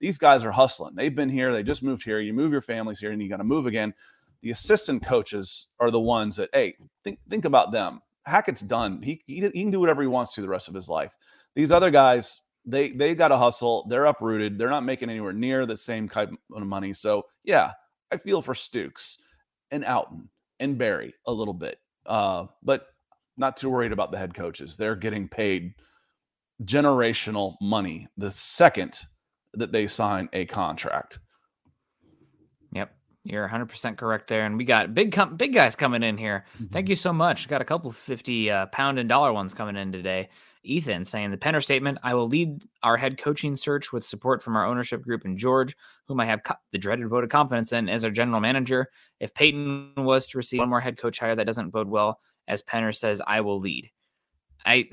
These 0.00 0.18
guys 0.18 0.44
are 0.44 0.52
hustling. 0.52 0.94
They've 0.94 1.14
been 1.14 1.28
here, 1.28 1.52
they 1.52 1.62
just 1.62 1.82
moved 1.82 2.04
here. 2.04 2.20
You 2.20 2.32
move 2.32 2.52
your 2.52 2.60
families 2.60 2.98
here 2.98 3.12
and 3.12 3.22
you 3.22 3.28
got 3.28 3.36
to 3.36 3.44
move 3.44 3.66
again. 3.66 3.94
The 4.40 4.50
assistant 4.50 5.04
coaches 5.04 5.68
are 5.78 5.90
the 5.90 6.00
ones 6.00 6.36
that, 6.36 6.50
hey, 6.52 6.74
think 7.04 7.18
think 7.28 7.44
about 7.44 7.72
them. 7.72 8.00
Hackett's 8.24 8.60
done. 8.60 9.02
He, 9.02 9.22
he, 9.26 9.40
he 9.40 9.62
can 9.62 9.70
do 9.70 9.80
whatever 9.80 10.02
he 10.02 10.08
wants 10.08 10.32
to 10.34 10.42
the 10.42 10.48
rest 10.48 10.68
of 10.68 10.74
his 10.74 10.88
life. 10.88 11.16
These 11.54 11.72
other 11.72 11.90
guys, 11.90 12.40
they 12.64 12.90
they 12.90 13.14
got 13.14 13.28
to 13.28 13.36
hustle. 13.36 13.86
They're 13.88 14.06
uprooted. 14.06 14.58
They're 14.58 14.70
not 14.70 14.84
making 14.84 15.10
anywhere 15.10 15.32
near 15.32 15.66
the 15.66 15.76
same 15.76 16.08
type 16.08 16.30
of 16.54 16.62
money. 16.62 16.92
So 16.92 17.24
yeah, 17.44 17.72
I 18.12 18.16
feel 18.16 18.42
for 18.42 18.54
Stukes 18.54 19.16
and 19.70 19.84
Outten 19.84 20.28
and 20.60 20.78
Barry 20.78 21.14
a 21.26 21.32
little 21.32 21.54
bit, 21.54 21.78
uh, 22.06 22.46
but 22.62 22.86
not 23.36 23.56
too 23.56 23.70
worried 23.70 23.92
about 23.92 24.12
the 24.12 24.18
head 24.18 24.34
coaches. 24.34 24.76
They're 24.76 24.96
getting 24.96 25.28
paid 25.28 25.72
generational 26.64 27.56
money 27.60 28.06
the 28.16 28.30
second 28.30 29.00
that 29.54 29.72
they 29.72 29.86
sign 29.86 30.28
a 30.32 30.46
contract. 30.46 31.18
Yep. 32.72 32.94
You're 33.24 33.48
100% 33.48 33.96
correct 33.96 34.28
there. 34.28 34.46
And 34.46 34.56
we 34.56 34.64
got 34.64 34.94
big 34.94 35.12
com- 35.12 35.36
big 35.36 35.54
guys 35.54 35.76
coming 35.76 36.02
in 36.02 36.16
here. 36.16 36.44
Mm-hmm. 36.54 36.66
Thank 36.72 36.88
you 36.88 36.96
so 36.96 37.12
much. 37.12 37.48
Got 37.48 37.60
a 37.60 37.64
couple 37.64 37.90
of 37.90 37.96
50 37.96 38.50
uh, 38.50 38.66
pound 38.66 38.98
and 38.98 39.08
dollar 39.08 39.32
ones 39.32 39.54
coming 39.54 39.76
in 39.76 39.92
today. 39.92 40.30
Ethan 40.64 41.04
saying 41.04 41.30
the 41.30 41.36
Penner 41.36 41.62
statement 41.62 41.98
I 42.02 42.14
will 42.14 42.26
lead 42.28 42.62
our 42.82 42.96
head 42.96 43.18
coaching 43.18 43.56
search 43.56 43.92
with 43.92 44.04
support 44.04 44.42
from 44.42 44.56
our 44.56 44.66
ownership 44.66 45.02
group 45.02 45.24
and 45.24 45.36
George, 45.36 45.76
whom 46.06 46.20
I 46.20 46.24
have 46.26 46.42
co- 46.42 46.54
the 46.70 46.78
dreaded 46.78 47.08
vote 47.08 47.24
of 47.24 47.30
confidence 47.30 47.72
in 47.72 47.88
as 47.88 48.04
our 48.04 48.10
general 48.10 48.40
manager. 48.40 48.88
If 49.20 49.34
Paton 49.34 49.92
was 49.96 50.28
to 50.28 50.38
receive 50.38 50.60
one 50.60 50.68
more 50.68 50.80
head 50.80 50.98
coach 50.98 51.18
hire, 51.18 51.34
that 51.34 51.46
doesn't 51.46 51.70
bode 51.70 51.88
well. 51.88 52.20
As 52.48 52.62
Penner 52.62 52.94
says, 52.94 53.20
I 53.26 53.40
will 53.40 53.58
lead. 53.58 53.90
I. 54.64 54.88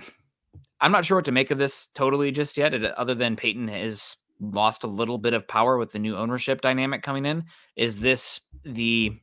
I'm 0.81 0.93
not 0.93 1.03
sure 1.03 1.17
what 1.17 1.25
to 1.25 1.33
make 1.33 1.51
of 1.51 1.57
this 1.57 1.87
totally 1.93 2.31
just 2.31 2.55
yet, 2.57 2.73
other 2.73 3.13
than 3.13 3.35
Paton 3.35 3.67
has 3.67 4.15
lost 4.39 4.85
a 4.85 4.87
little 4.87 5.17
bit 5.17 5.33
of 5.33 5.47
power 5.47 5.77
with 5.77 5.91
the 5.91 5.99
new 5.99 6.15
ownership 6.15 6.61
dynamic 6.61 7.03
coming 7.03 7.25
in. 7.25 7.43
Is 7.75 7.97
this 7.97 8.39
the 8.63 9.13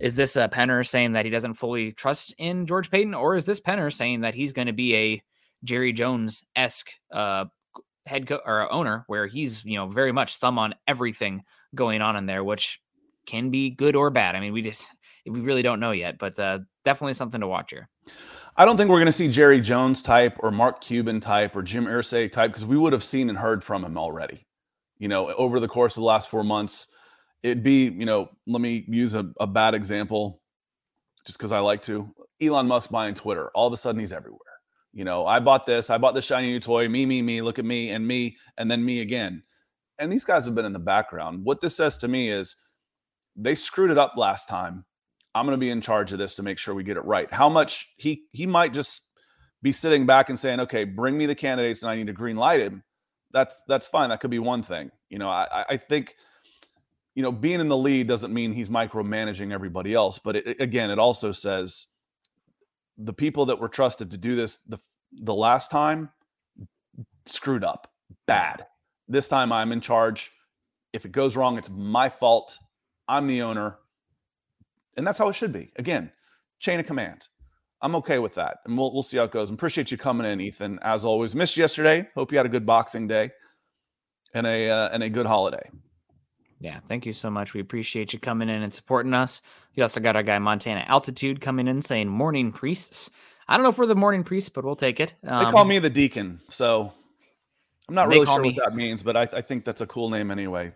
is 0.00 0.14
this 0.14 0.36
a 0.36 0.48
Penner 0.48 0.86
saying 0.86 1.12
that 1.12 1.24
he 1.24 1.30
doesn't 1.30 1.54
fully 1.54 1.92
trust 1.92 2.34
in 2.38 2.66
George 2.66 2.90
Paton, 2.90 3.14
or 3.14 3.34
is 3.34 3.44
this 3.44 3.60
Penner 3.60 3.92
saying 3.92 4.20
that 4.20 4.34
he's 4.34 4.52
going 4.52 4.66
to 4.66 4.72
be 4.72 4.94
a 4.94 5.22
Jerry 5.64 5.92
Jones 5.92 6.44
esque 6.56 6.90
uh, 7.12 7.46
head 8.06 8.26
co- 8.26 8.40
or 8.44 8.70
owner, 8.72 9.04
where 9.06 9.26
he's 9.26 9.64
you 9.64 9.76
know 9.76 9.88
very 9.88 10.12
much 10.12 10.36
thumb 10.36 10.58
on 10.58 10.74
everything 10.86 11.42
going 11.74 12.02
on 12.02 12.16
in 12.16 12.26
there, 12.26 12.44
which 12.44 12.80
can 13.26 13.50
be 13.50 13.70
good 13.70 13.94
or 13.94 14.10
bad. 14.10 14.34
I 14.34 14.40
mean, 14.40 14.52
we 14.52 14.62
just 14.62 14.88
we 15.26 15.40
really 15.40 15.62
don't 15.62 15.80
know 15.80 15.92
yet, 15.92 16.18
but 16.18 16.38
uh, 16.38 16.60
definitely 16.84 17.14
something 17.14 17.40
to 17.40 17.46
watch 17.46 17.70
here. 17.70 17.88
I 18.56 18.64
don't 18.64 18.76
think 18.76 18.90
we're 18.90 18.96
going 18.96 19.06
to 19.06 19.12
see 19.12 19.28
Jerry 19.28 19.60
Jones 19.60 20.02
type 20.02 20.36
or 20.40 20.50
Mark 20.50 20.80
Cuban 20.80 21.20
type 21.20 21.54
or 21.54 21.62
Jim 21.62 21.84
Irsay 21.86 22.32
type 22.32 22.50
because 22.50 22.64
we 22.64 22.76
would 22.76 22.92
have 22.92 23.04
seen 23.04 23.28
and 23.28 23.38
heard 23.38 23.62
from 23.62 23.84
him 23.84 23.96
already. 23.96 24.44
You 24.98 25.06
know, 25.06 25.32
over 25.34 25.60
the 25.60 25.68
course 25.68 25.96
of 25.96 26.00
the 26.00 26.06
last 26.06 26.28
four 26.28 26.42
months, 26.42 26.88
it'd 27.42 27.62
be 27.62 27.84
you 27.84 28.06
know, 28.06 28.28
let 28.46 28.60
me 28.60 28.84
use 28.88 29.14
a, 29.14 29.30
a 29.38 29.46
bad 29.46 29.74
example, 29.74 30.40
just 31.24 31.38
because 31.38 31.52
I 31.52 31.60
like 31.60 31.82
to. 31.82 32.12
Elon 32.40 32.66
Musk 32.66 32.90
buying 32.90 33.14
Twitter. 33.14 33.50
All 33.54 33.66
of 33.66 33.72
a 33.72 33.76
sudden, 33.76 34.00
he's 34.00 34.12
everywhere. 34.12 34.40
You 34.92 35.04
know, 35.04 35.26
I 35.26 35.38
bought 35.38 35.66
this, 35.66 35.90
I 35.90 35.98
bought 35.98 36.14
the 36.14 36.22
shiny 36.22 36.48
new 36.48 36.60
toy, 36.60 36.88
me, 36.88 37.06
me, 37.06 37.22
me, 37.22 37.42
look 37.42 37.58
at 37.58 37.64
me, 37.64 37.90
and 37.90 38.06
me, 38.06 38.36
and 38.56 38.70
then 38.70 38.84
me 38.84 39.00
again. 39.00 39.42
And 39.98 40.10
these 40.10 40.24
guys 40.24 40.44
have 40.44 40.54
been 40.54 40.64
in 40.64 40.72
the 40.72 40.78
background. 40.78 41.44
What 41.44 41.60
this 41.60 41.76
says 41.76 41.96
to 41.98 42.08
me 42.08 42.30
is 42.30 42.56
they 43.36 43.54
screwed 43.54 43.90
it 43.90 43.98
up 43.98 44.14
last 44.16 44.48
time. 44.48 44.84
I'm 45.34 45.46
going 45.46 45.56
to 45.56 45.60
be 45.60 45.70
in 45.70 45.80
charge 45.80 46.12
of 46.12 46.18
this 46.18 46.34
to 46.36 46.42
make 46.42 46.58
sure 46.58 46.74
we 46.74 46.82
get 46.82 46.96
it 46.96 47.04
right. 47.04 47.32
How 47.32 47.48
much 47.48 47.92
he 47.96 48.24
he 48.32 48.46
might 48.46 48.72
just 48.72 49.02
be 49.62 49.72
sitting 49.72 50.06
back 50.06 50.30
and 50.30 50.38
saying, 50.38 50.60
"Okay, 50.60 50.84
bring 50.84 51.16
me 51.16 51.26
the 51.26 51.34
candidates, 51.34 51.82
and 51.82 51.90
I 51.90 51.96
need 51.96 52.06
to 52.06 52.12
green 52.12 52.36
light 52.36 52.60
him." 52.60 52.82
That's 53.32 53.62
that's 53.68 53.86
fine. 53.86 54.08
That 54.08 54.20
could 54.20 54.30
be 54.30 54.38
one 54.38 54.62
thing. 54.62 54.90
You 55.10 55.18
know, 55.18 55.28
I 55.28 55.64
I 55.68 55.76
think 55.76 56.16
you 57.14 57.22
know 57.22 57.30
being 57.30 57.60
in 57.60 57.68
the 57.68 57.76
lead 57.76 58.08
doesn't 58.08 58.32
mean 58.32 58.52
he's 58.52 58.68
micromanaging 58.68 59.52
everybody 59.52 59.94
else, 59.94 60.18
but 60.18 60.36
it, 60.36 60.60
again, 60.60 60.90
it 60.90 60.98
also 60.98 61.30
says 61.30 61.86
the 62.98 63.12
people 63.12 63.46
that 63.46 63.58
were 63.58 63.68
trusted 63.68 64.10
to 64.10 64.16
do 64.16 64.36
this 64.36 64.58
the 64.68 64.78
the 65.22 65.34
last 65.34 65.70
time 65.70 66.10
screwed 67.24 67.64
up 67.64 67.90
bad. 68.26 68.66
This 69.08 69.28
time 69.28 69.52
I'm 69.52 69.72
in 69.72 69.80
charge. 69.80 70.32
If 70.92 71.04
it 71.04 71.12
goes 71.12 71.36
wrong, 71.36 71.56
it's 71.56 71.70
my 71.70 72.08
fault. 72.08 72.58
I'm 73.08 73.26
the 73.26 73.42
owner. 73.42 73.78
And 74.96 75.06
that's 75.06 75.18
how 75.18 75.28
it 75.28 75.34
should 75.34 75.52
be. 75.52 75.72
Again, 75.76 76.10
chain 76.58 76.80
of 76.80 76.86
command. 76.86 77.28
I'm 77.80 77.94
okay 77.96 78.18
with 78.18 78.34
that. 78.34 78.58
And 78.64 78.76
we'll 78.76 78.92
we'll 78.92 79.02
see 79.02 79.18
how 79.18 79.24
it 79.24 79.30
goes. 79.30 79.50
Appreciate 79.50 79.90
you 79.90 79.96
coming 79.98 80.26
in, 80.30 80.40
Ethan. 80.40 80.78
As 80.82 81.04
always. 81.04 81.34
Missed 81.34 81.56
yesterday. 81.56 82.08
Hope 82.14 82.32
you 82.32 82.38
had 82.38 82.46
a 82.46 82.50
good 82.50 82.66
boxing 82.66 83.06
day 83.06 83.30
and 84.34 84.46
a 84.46 84.68
uh, 84.68 84.88
and 84.92 85.02
a 85.02 85.08
good 85.08 85.26
holiday. 85.26 85.70
Yeah, 86.60 86.80
thank 86.88 87.06
you 87.06 87.12
so 87.12 87.30
much. 87.30 87.54
We 87.54 87.60
appreciate 87.60 88.12
you 88.12 88.18
coming 88.18 88.48
in 88.48 88.62
and 88.62 88.72
supporting 88.72 89.14
us. 89.14 89.42
We 89.76 89.82
also 89.82 90.00
got 90.00 90.16
our 90.16 90.22
guy 90.22 90.38
Montana 90.38 90.84
Altitude 90.88 91.40
coming 91.40 91.68
in 91.68 91.82
saying 91.82 92.08
morning 92.08 92.50
priests. 92.50 93.10
I 93.46 93.56
don't 93.56 93.62
know 93.62 93.70
if 93.70 93.78
we're 93.78 93.86
the 93.86 93.94
morning 93.94 94.24
priests, 94.24 94.50
but 94.50 94.64
we'll 94.64 94.76
take 94.76 95.00
it. 95.00 95.14
Um, 95.24 95.44
they 95.44 95.50
call 95.50 95.62
um, 95.62 95.68
me 95.68 95.78
the 95.78 95.88
deacon, 95.88 96.40
so 96.48 96.92
I'm 97.88 97.94
not 97.94 98.08
really 98.08 98.26
sure 98.26 98.40
me... 98.40 98.52
what 98.52 98.70
that 98.70 98.76
means, 98.76 99.02
but 99.02 99.16
I, 99.16 99.22
I, 99.32 99.40
think 99.40 99.64
that's 99.64 99.80
a 99.80 99.86
cool 99.86 100.10
name 100.10 100.30
anyway. 100.30 100.72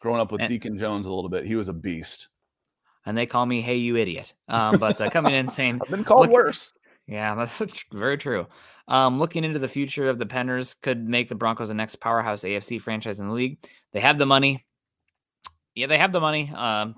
Growing 0.00 0.20
up 0.20 0.30
with 0.30 0.42
and, 0.42 0.48
Deacon 0.48 0.78
Jones 0.78 1.06
a 1.06 1.12
little 1.12 1.30
bit, 1.30 1.46
he 1.46 1.56
was 1.56 1.68
a 1.68 1.72
beast. 1.72 2.28
And 3.06 3.16
they 3.16 3.26
call 3.26 3.46
me 3.46 3.60
"Hey, 3.60 3.76
you 3.76 3.96
idiot!" 3.96 4.34
Um, 4.48 4.78
but 4.78 5.00
uh, 5.00 5.10
coming 5.10 5.34
in 5.34 5.48
saying, 5.48 5.80
"I've 5.84 5.90
been 5.90 6.04
called 6.04 6.22
look, 6.22 6.30
worse." 6.30 6.72
Yeah, 7.06 7.34
that's 7.34 7.60
very 7.92 8.18
true. 8.18 8.46
Um, 8.86 9.18
looking 9.18 9.44
into 9.44 9.58
the 9.58 9.68
future 9.68 10.08
of 10.08 10.18
the 10.18 10.26
Penners 10.26 10.80
could 10.80 11.08
make 11.08 11.28
the 11.28 11.34
Broncos 11.34 11.68
the 11.68 11.74
next 11.74 11.96
powerhouse 11.96 12.42
AFC 12.42 12.80
franchise 12.80 13.18
in 13.18 13.28
the 13.28 13.34
league. 13.34 13.58
They 13.92 14.00
have 14.00 14.18
the 14.18 14.26
money 14.26 14.64
yeah, 15.74 15.86
they 15.86 15.98
have 15.98 16.12
the 16.12 16.20
money. 16.20 16.50
Um, 16.54 16.96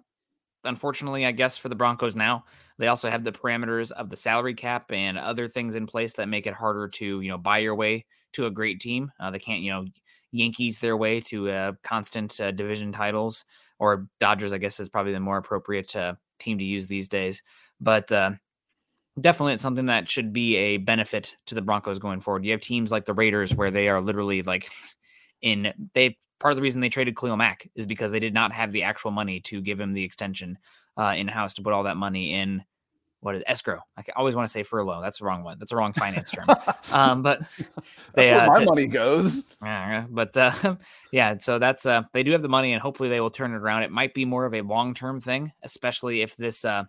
unfortunately, 0.64 1.26
I 1.26 1.32
guess 1.32 1.56
for 1.56 1.68
the 1.68 1.74
Broncos 1.74 2.16
now, 2.16 2.44
they 2.78 2.88
also 2.88 3.10
have 3.10 3.24
the 3.24 3.32
parameters 3.32 3.92
of 3.92 4.10
the 4.10 4.16
salary 4.16 4.54
cap 4.54 4.90
and 4.90 5.18
other 5.18 5.46
things 5.48 5.74
in 5.74 5.86
place 5.86 6.14
that 6.14 6.28
make 6.28 6.46
it 6.46 6.54
harder 6.54 6.88
to 6.88 7.20
you 7.20 7.28
know 7.28 7.38
buy 7.38 7.58
your 7.58 7.74
way 7.74 8.04
to 8.32 8.46
a 8.46 8.50
great 8.50 8.80
team. 8.80 9.10
Uh, 9.20 9.30
they 9.30 9.38
can't 9.38 9.60
you 9.60 9.70
know 9.70 9.84
Yankees 10.32 10.78
their 10.78 10.96
way 10.96 11.20
to 11.20 11.50
uh, 11.50 11.72
constant 11.84 12.38
uh, 12.40 12.50
division 12.50 12.90
titles, 12.92 13.44
or 13.78 14.08
Dodgers, 14.18 14.52
I 14.52 14.58
guess, 14.58 14.80
is 14.80 14.88
probably 14.88 15.12
the 15.12 15.20
more 15.20 15.38
appropriate 15.38 15.94
uh, 15.94 16.14
team 16.40 16.58
to 16.58 16.64
use 16.64 16.86
these 16.88 17.08
days. 17.08 17.42
But 17.80 18.10
uh, 18.10 18.32
definitely, 19.20 19.54
it's 19.54 19.62
something 19.62 19.86
that 19.86 20.08
should 20.08 20.32
be 20.32 20.56
a 20.56 20.76
benefit 20.78 21.36
to 21.46 21.54
the 21.54 21.62
Broncos 21.62 22.00
going 22.00 22.20
forward. 22.20 22.44
You 22.44 22.52
have 22.52 22.60
teams 22.60 22.90
like 22.90 23.04
the 23.04 23.14
Raiders 23.14 23.54
where 23.54 23.70
they 23.70 23.88
are 23.88 24.00
literally 24.00 24.42
like 24.42 24.70
in 25.42 25.72
they 25.94 26.16
part 26.38 26.52
of 26.52 26.56
the 26.56 26.62
reason 26.62 26.80
they 26.80 26.88
traded 26.88 27.16
Khalil 27.16 27.36
Mack 27.36 27.68
is 27.74 27.86
because 27.86 28.10
they 28.10 28.20
did 28.20 28.34
not 28.34 28.52
have 28.52 28.72
the 28.72 28.82
actual 28.82 29.10
money 29.10 29.40
to 29.40 29.60
give 29.60 29.80
him 29.80 29.92
the 29.92 30.04
extension 30.04 30.58
uh, 30.96 31.14
in 31.16 31.28
house 31.28 31.54
to 31.54 31.62
put 31.62 31.72
all 31.72 31.84
that 31.84 31.96
money 31.96 32.34
in. 32.34 32.64
What 33.20 33.36
is 33.36 33.42
escrow? 33.46 33.80
I 33.96 34.02
always 34.16 34.34
want 34.34 34.46
to 34.46 34.52
say 34.52 34.62
furlough. 34.62 35.00
That's 35.00 35.20
the 35.20 35.24
wrong 35.24 35.44
one. 35.44 35.58
That's 35.58 35.72
a 35.72 35.76
wrong 35.76 35.94
finance 35.94 36.30
term. 36.30 36.46
Um, 36.92 37.22
but 37.22 37.40
they, 38.14 38.30
that's 38.30 38.48
where 38.48 38.56
uh, 38.56 38.60
my 38.60 38.64
money 38.64 38.86
goes. 38.86 39.44
Uh, 39.64 40.04
but 40.10 40.36
uh, 40.36 40.76
yeah, 41.10 41.38
so 41.38 41.58
that's 41.58 41.86
uh, 41.86 42.02
they 42.12 42.22
do 42.22 42.32
have 42.32 42.42
the 42.42 42.48
money, 42.48 42.74
and 42.74 42.82
hopefully 42.82 43.08
they 43.08 43.18
will 43.20 43.30
turn 43.30 43.52
it 43.52 43.56
around. 43.56 43.82
It 43.82 43.90
might 43.90 44.12
be 44.12 44.26
more 44.26 44.44
of 44.44 44.52
a 44.52 44.60
long 44.60 44.92
term 44.92 45.22
thing, 45.22 45.52
especially 45.62 46.20
if 46.20 46.36
this 46.36 46.66
uh, 46.66 46.84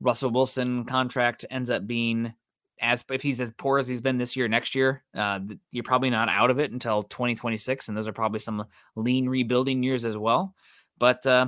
Russell 0.00 0.30
Wilson 0.30 0.84
contract 0.84 1.44
ends 1.50 1.68
up 1.68 1.86
being 1.86 2.32
as 2.80 3.04
if 3.10 3.22
he's 3.22 3.40
as 3.40 3.52
poor 3.52 3.78
as 3.78 3.88
he's 3.88 4.00
been 4.00 4.18
this 4.18 4.36
year, 4.36 4.48
next 4.48 4.74
year, 4.74 5.02
uh, 5.14 5.40
you're 5.72 5.84
probably 5.84 6.10
not 6.10 6.28
out 6.28 6.50
of 6.50 6.58
it 6.58 6.72
until 6.72 7.02
2026, 7.04 7.88
and 7.88 7.96
those 7.96 8.08
are 8.08 8.12
probably 8.12 8.40
some 8.40 8.64
lean 8.96 9.28
rebuilding 9.28 9.82
years 9.82 10.04
as 10.04 10.16
well. 10.18 10.54
But 10.98 11.24
uh, 11.26 11.46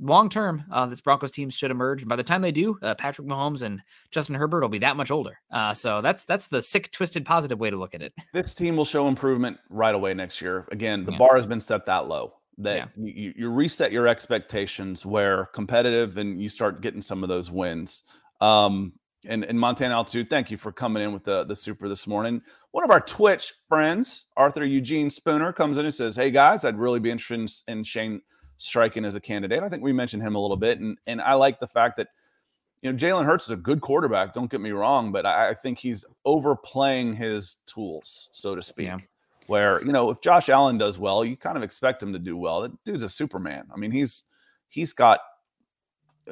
long 0.00 0.28
term, 0.28 0.64
uh, 0.70 0.86
this 0.86 1.00
Broncos 1.00 1.30
team 1.30 1.50
should 1.50 1.70
emerge. 1.70 2.02
And 2.02 2.08
by 2.08 2.16
the 2.16 2.22
time 2.22 2.42
they 2.42 2.52
do, 2.52 2.78
uh, 2.82 2.94
Patrick 2.94 3.26
Mahomes 3.26 3.62
and 3.62 3.80
Justin 4.10 4.34
Herbert 4.34 4.62
will 4.62 4.68
be 4.68 4.78
that 4.78 4.96
much 4.96 5.10
older. 5.10 5.38
Uh, 5.50 5.72
so 5.72 6.00
that's 6.00 6.24
that's 6.24 6.46
the 6.46 6.62
sick, 6.62 6.90
twisted, 6.92 7.24
positive 7.24 7.60
way 7.60 7.70
to 7.70 7.76
look 7.76 7.94
at 7.94 8.02
it. 8.02 8.12
This 8.32 8.54
team 8.54 8.76
will 8.76 8.84
show 8.84 9.08
improvement 9.08 9.58
right 9.70 9.94
away 9.94 10.14
next 10.14 10.40
year. 10.40 10.66
Again, 10.70 11.04
the 11.04 11.12
yeah. 11.12 11.18
bar 11.18 11.36
has 11.36 11.46
been 11.46 11.60
set 11.60 11.86
that 11.86 12.08
low 12.08 12.34
that 12.58 12.76
yeah. 12.76 12.86
you, 12.96 13.32
you 13.36 13.48
reset 13.50 13.92
your 13.92 14.06
expectations 14.06 15.04
where 15.04 15.46
competitive 15.46 16.16
and 16.18 16.40
you 16.40 16.48
start 16.48 16.82
getting 16.82 17.02
some 17.02 17.22
of 17.22 17.28
those 17.28 17.50
wins. 17.50 18.04
Um, 18.40 18.92
and, 19.28 19.44
and 19.44 19.58
Montana 19.58 19.94
Altitude, 19.94 20.30
thank 20.30 20.50
you 20.50 20.56
for 20.56 20.72
coming 20.72 21.02
in 21.02 21.12
with 21.12 21.24
the, 21.24 21.44
the 21.44 21.56
super 21.56 21.88
this 21.88 22.06
morning. 22.06 22.40
One 22.72 22.84
of 22.84 22.90
our 22.90 23.00
Twitch 23.00 23.54
friends, 23.68 24.26
Arthur 24.36 24.64
Eugene 24.64 25.10
Spooner, 25.10 25.52
comes 25.52 25.78
in 25.78 25.84
and 25.84 25.94
says, 25.94 26.16
Hey 26.16 26.30
guys, 26.30 26.64
I'd 26.64 26.78
really 26.78 27.00
be 27.00 27.10
interested 27.10 27.64
in, 27.68 27.78
in 27.78 27.84
Shane 27.84 28.20
Steichen 28.58 29.06
as 29.06 29.14
a 29.14 29.20
candidate. 29.20 29.62
I 29.62 29.68
think 29.68 29.82
we 29.82 29.92
mentioned 29.92 30.22
him 30.22 30.34
a 30.34 30.40
little 30.40 30.56
bit. 30.56 30.80
And, 30.80 30.98
and 31.06 31.20
I 31.20 31.34
like 31.34 31.60
the 31.60 31.66
fact 31.66 31.96
that, 31.96 32.08
you 32.82 32.92
know, 32.92 32.98
Jalen 32.98 33.24
Hurts 33.24 33.44
is 33.44 33.50
a 33.50 33.56
good 33.56 33.80
quarterback. 33.80 34.34
Don't 34.34 34.50
get 34.50 34.60
me 34.60 34.70
wrong, 34.70 35.12
but 35.12 35.26
I, 35.26 35.50
I 35.50 35.54
think 35.54 35.78
he's 35.78 36.04
overplaying 36.24 37.14
his 37.14 37.56
tools, 37.66 38.28
so 38.32 38.54
to 38.54 38.62
speak. 38.62 38.86
Yeah. 38.86 38.98
Where, 39.46 39.84
you 39.84 39.92
know, 39.92 40.08
if 40.10 40.20
Josh 40.20 40.48
Allen 40.48 40.78
does 40.78 40.98
well, 40.98 41.24
you 41.24 41.36
kind 41.36 41.56
of 41.56 41.62
expect 41.62 42.02
him 42.02 42.12
to 42.14 42.18
do 42.18 42.36
well. 42.36 42.62
That 42.62 42.84
dude's 42.84 43.02
a 43.02 43.08
Superman. 43.08 43.66
I 43.74 43.76
mean, 43.76 43.90
he's 43.90 44.24
he's 44.68 44.94
got 44.94 45.20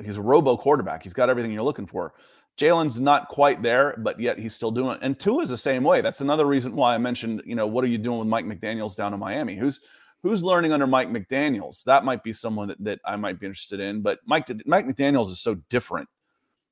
he's 0.03 0.17
a 0.17 0.23
robo 0.23 0.57
quarterback. 0.57 1.03
He's 1.03 1.13
got 1.13 1.29
everything 1.29 1.53
you're 1.53 1.63
looking 1.63 1.87
for. 1.87 2.15
Jalen's 2.59 3.01
not 3.01 3.29
quite 3.29 3.63
there, 3.63 3.97
but 3.99 4.21
yet 4.21 4.39
he's 4.39 4.55
still 4.55 4.71
doing 4.71 4.97
it. 4.97 5.01
And 5.03 5.19
two 5.19 5.41
is 5.41 5.49
the 5.49 5.57
same 5.57 5.83
way. 5.83 6.01
That's 6.01 6.21
another 6.21 6.47
reason 6.47 6.77
why 6.77 6.95
I 6.95 6.99
mentioned, 6.99 7.43
you 7.47 7.55
know, 7.55 7.67
what 7.67 7.83
are 7.83 7.89
you 7.89 7.99
doing 7.99 8.19
with 8.19 8.29
Mike 8.29 8.45
McDaniels 8.45 8.95
down 8.97 9.15
in 9.15 9.21
Miami? 9.21 9.57
Who's 9.57 9.81
who's 10.23 10.43
learning 10.43 10.73
under 10.73 10.87
Mike 10.87 11.09
McDaniels? 11.09 11.83
That 11.85 12.05
might 12.05 12.23
be 12.23 12.33
someone 12.33 12.69
that, 12.69 12.85
that 12.85 13.01
I 13.05 13.17
might 13.17 13.41
be 13.41 13.47
interested 13.47 13.81
in. 13.81 14.03
But 14.03 14.21
Mike 14.27 14.49
Mike 14.67 14.87
McDaniels 14.87 15.29
is 15.29 15.41
so 15.41 15.55
different 15.71 16.09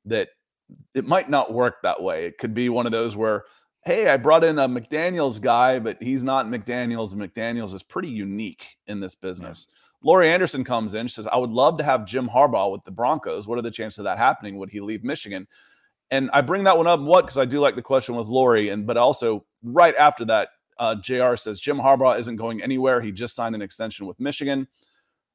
that 0.04 0.28
it 0.94 1.06
might 1.06 1.28
not 1.28 1.52
work 1.52 1.82
that 1.82 2.00
way. 2.00 2.26
It 2.26 2.38
could 2.38 2.54
be 2.54 2.68
one 2.68 2.86
of 2.86 2.92
those 2.92 3.16
where, 3.16 3.44
hey, 3.84 4.08
I 4.08 4.16
brought 4.16 4.44
in 4.44 4.58
a 4.58 4.68
McDaniels 4.68 5.40
guy, 5.40 5.78
but 5.78 6.00
he's 6.02 6.22
not 6.22 6.46
McDaniels. 6.46 7.14
McDaniels 7.14 7.74
is 7.74 7.82
pretty 7.82 8.08
unique 8.08 8.76
in 8.86 9.00
this 9.00 9.14
business. 9.14 9.66
Yeah. 9.68 9.76
Laurie 10.02 10.30
Anderson 10.30 10.64
comes 10.64 10.94
in. 10.94 11.06
She 11.06 11.14
says, 11.14 11.26
I 11.26 11.36
would 11.36 11.50
love 11.50 11.76
to 11.78 11.84
have 11.84 12.06
Jim 12.06 12.28
Harbaugh 12.28 12.72
with 12.72 12.84
the 12.84 12.90
Broncos. 12.90 13.46
What 13.46 13.58
are 13.58 13.62
the 13.62 13.70
chances 13.70 13.98
of 13.98 14.04
that 14.04 14.16
happening? 14.18 14.56
Would 14.56 14.70
he 14.70 14.80
leave 14.80 15.04
Michigan? 15.04 15.46
And 16.10 16.30
I 16.32 16.40
bring 16.40 16.64
that 16.64 16.76
one 16.76 16.86
up, 16.86 17.00
what? 17.00 17.22
Because 17.22 17.38
I 17.38 17.44
do 17.44 17.60
like 17.60 17.76
the 17.76 17.82
question 17.82 18.16
with 18.16 18.26
Lori. 18.26 18.70
And 18.70 18.86
but 18.86 18.96
also 18.96 19.44
right 19.62 19.94
after 19.96 20.24
that, 20.26 20.48
uh, 20.78 20.96
JR 20.96 21.36
says 21.36 21.60
Jim 21.60 21.78
Harbaugh 21.78 22.18
isn't 22.18 22.36
going 22.36 22.62
anywhere. 22.62 23.00
He 23.00 23.12
just 23.12 23.36
signed 23.36 23.54
an 23.54 23.62
extension 23.62 24.06
with 24.06 24.18
Michigan. 24.18 24.66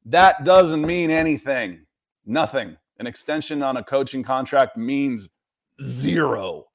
That 0.06 0.44
doesn't 0.44 0.86
mean 0.86 1.12
anything. 1.12 1.86
Nothing. 2.26 2.78
An 3.00 3.08
extension 3.08 3.62
on 3.62 3.78
a 3.78 3.84
coaching 3.84 4.24
contract 4.24 4.76
means 4.78 5.30
zero 5.82 6.66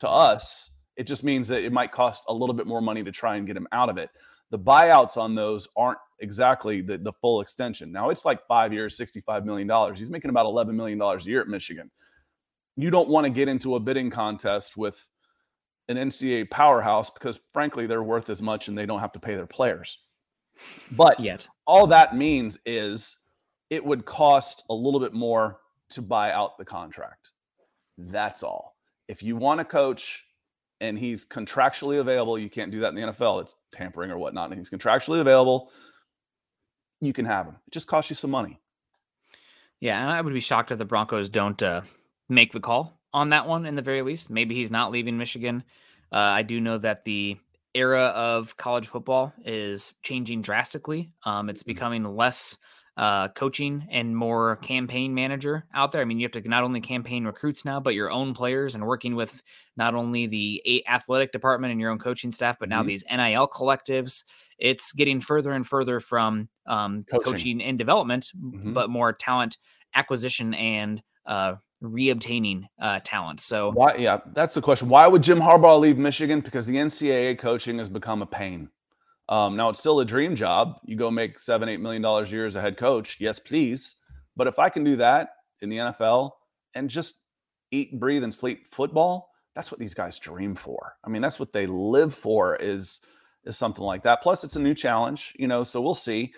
to 0.00 0.08
us. 0.08 0.70
It 0.96 1.06
just 1.06 1.24
means 1.24 1.48
that 1.48 1.64
it 1.64 1.72
might 1.72 1.92
cost 1.92 2.24
a 2.28 2.34
little 2.34 2.54
bit 2.54 2.66
more 2.66 2.80
money 2.80 3.02
to 3.02 3.10
try 3.10 3.36
and 3.36 3.46
get 3.46 3.56
him 3.56 3.66
out 3.72 3.88
of 3.88 3.98
it. 3.98 4.10
The 4.50 4.58
buyouts 4.58 5.16
on 5.16 5.34
those 5.34 5.66
aren't 5.76 5.98
exactly 6.20 6.80
the, 6.80 6.98
the 6.98 7.12
full 7.12 7.40
extension. 7.40 7.90
Now 7.90 8.10
it's 8.10 8.24
like 8.24 8.46
five 8.46 8.72
years, 8.72 8.96
$65 8.96 9.44
million. 9.44 9.94
He's 9.94 10.10
making 10.10 10.30
about 10.30 10.46
$11 10.46 10.74
million 10.74 11.00
a 11.00 11.18
year 11.20 11.40
at 11.40 11.48
Michigan. 11.48 11.90
You 12.76 12.90
don't 12.90 13.08
want 13.08 13.24
to 13.24 13.30
get 13.30 13.48
into 13.48 13.76
a 13.76 13.80
bidding 13.80 14.10
contest 14.10 14.76
with 14.76 15.08
an 15.88 15.96
NCAA 15.96 16.50
powerhouse 16.50 17.10
because 17.10 17.38
frankly, 17.52 17.86
they're 17.86 18.02
worth 18.02 18.30
as 18.30 18.42
much 18.42 18.68
and 18.68 18.76
they 18.76 18.86
don't 18.86 19.00
have 19.00 19.12
to 19.12 19.20
pay 19.20 19.34
their 19.34 19.46
players. 19.46 19.98
But 20.92 21.20
yet, 21.20 21.46
all 21.66 21.86
that 21.88 22.16
means 22.16 22.58
is 22.64 23.18
it 23.70 23.84
would 23.84 24.04
cost 24.04 24.64
a 24.70 24.74
little 24.74 25.00
bit 25.00 25.12
more 25.12 25.58
to 25.90 26.02
buy 26.02 26.32
out 26.32 26.58
the 26.58 26.64
contract. 26.64 27.32
That's 27.98 28.42
all. 28.42 28.76
If 29.08 29.22
you 29.22 29.36
want 29.36 29.60
a 29.60 29.64
coach 29.64 30.24
and 30.80 30.98
he's 30.98 31.24
contractually 31.24 32.00
available, 32.00 32.38
you 32.38 32.50
can't 32.50 32.70
do 32.70 32.80
that 32.80 32.88
in 32.88 32.94
the 32.94 33.12
NFL. 33.12 33.42
It's 33.42 33.54
tampering 33.72 34.10
or 34.10 34.18
whatnot. 34.18 34.50
And 34.50 34.58
he's 34.58 34.70
contractually 34.70 35.20
available, 35.20 35.70
you 37.00 37.12
can 37.12 37.24
have 37.26 37.46
him. 37.46 37.56
It 37.66 37.72
just 37.72 37.86
costs 37.86 38.10
you 38.10 38.16
some 38.16 38.30
money. 38.30 38.60
Yeah, 39.80 40.00
and 40.00 40.10
I 40.10 40.20
would 40.20 40.32
be 40.32 40.40
shocked 40.40 40.70
if 40.70 40.78
the 40.78 40.84
Broncos 40.84 41.28
don't 41.28 41.62
uh, 41.62 41.82
make 42.28 42.52
the 42.52 42.60
call 42.60 42.98
on 43.12 43.30
that 43.30 43.46
one 43.46 43.66
in 43.66 43.74
the 43.74 43.82
very 43.82 44.02
least. 44.02 44.30
Maybe 44.30 44.54
he's 44.54 44.70
not 44.70 44.90
leaving 44.90 45.16
Michigan. 45.16 45.64
Uh, 46.12 46.16
I 46.16 46.42
do 46.42 46.60
know 46.60 46.78
that 46.78 47.04
the 47.04 47.38
era 47.74 48.12
of 48.14 48.56
college 48.56 48.86
football 48.86 49.32
is 49.44 49.94
changing 50.02 50.42
drastically. 50.42 51.10
Um, 51.24 51.48
it's 51.48 51.62
mm-hmm. 51.62 51.70
becoming 51.70 52.04
less 52.04 52.58
uh, 52.96 53.28
coaching 53.28 53.86
and 53.90 54.16
more 54.16 54.56
campaign 54.56 55.14
manager 55.14 55.66
out 55.74 55.90
there. 55.90 56.00
I 56.00 56.04
mean, 56.04 56.20
you 56.20 56.26
have 56.26 56.42
to 56.42 56.48
not 56.48 56.62
only 56.62 56.80
campaign 56.80 57.24
recruits 57.24 57.64
now, 57.64 57.80
but 57.80 57.94
your 57.94 58.10
own 58.10 58.34
players 58.34 58.76
and 58.76 58.86
working 58.86 59.16
with 59.16 59.42
not 59.76 59.96
only 59.96 60.26
the 60.26 60.84
athletic 60.88 61.32
department 61.32 61.72
and 61.72 61.80
your 61.80 61.90
own 61.90 61.98
coaching 61.98 62.30
staff, 62.30 62.56
but 62.60 62.68
now 62.68 62.80
mm-hmm. 62.80 62.88
these 62.88 63.04
NIL 63.10 63.48
collectives. 63.48 64.22
It's 64.58 64.92
getting 64.92 65.20
further 65.20 65.50
and 65.52 65.66
further 65.66 65.98
from 65.98 66.48
um, 66.66 67.04
coaching. 67.10 67.32
coaching. 67.32 67.62
and 67.62 67.76
development, 67.76 68.30
mm-hmm. 68.36 68.72
but 68.72 68.90
more 68.90 69.12
talent 69.12 69.58
acquisition 69.94 70.54
and 70.54 71.02
uh, 71.26 71.56
reobtaining 71.84 72.66
uh, 72.78 73.00
talent. 73.04 73.40
So, 73.40 73.72
why? 73.72 73.96
Yeah, 73.96 74.20
that's 74.32 74.54
the 74.54 74.62
question. 74.62 74.88
Why 74.88 75.06
would 75.06 75.22
Jim 75.22 75.40
Harbaugh 75.40 75.78
leave 75.78 75.98
Michigan? 75.98 76.40
Because 76.40 76.66
the 76.66 76.76
NCAA 76.76 77.38
coaching 77.38 77.78
has 77.78 77.88
become 77.88 78.22
a 78.22 78.26
pain. 78.26 78.68
Um, 79.28 79.56
now 79.56 79.70
it's 79.70 79.78
still 79.78 80.00
a 80.00 80.04
dream 80.04 80.36
job. 80.36 80.76
You 80.84 80.96
go 80.96 81.10
make 81.10 81.38
seven, 81.38 81.68
eight 81.68 81.80
million 81.80 82.02
dollars 82.02 82.30
a 82.30 82.34
year 82.34 82.46
as 82.46 82.56
a 82.56 82.60
head 82.60 82.76
coach. 82.76 83.18
Yes, 83.20 83.38
please. 83.38 83.96
But 84.36 84.46
if 84.46 84.58
I 84.58 84.68
can 84.68 84.84
do 84.84 84.96
that 84.96 85.30
in 85.60 85.68
the 85.68 85.78
NFL 85.78 86.32
and 86.74 86.90
just 86.90 87.20
eat, 87.70 87.98
breathe, 87.98 88.24
and 88.24 88.34
sleep 88.34 88.66
football, 88.66 89.30
that's 89.54 89.70
what 89.70 89.78
these 89.78 89.94
guys 89.94 90.18
dream 90.18 90.54
for. 90.54 90.96
I 91.04 91.08
mean, 91.08 91.22
that's 91.22 91.38
what 91.38 91.52
they 91.52 91.66
live 91.66 92.14
for. 92.14 92.56
Is 92.56 93.00
is 93.44 93.56
something 93.56 93.84
like 93.84 94.02
that. 94.02 94.22
Plus, 94.22 94.44
it's 94.44 94.56
a 94.56 94.60
new 94.60 94.74
challenge, 94.74 95.34
you 95.38 95.48
know. 95.48 95.62
So 95.62 95.80
we'll 95.80 95.94
see. 95.94 96.32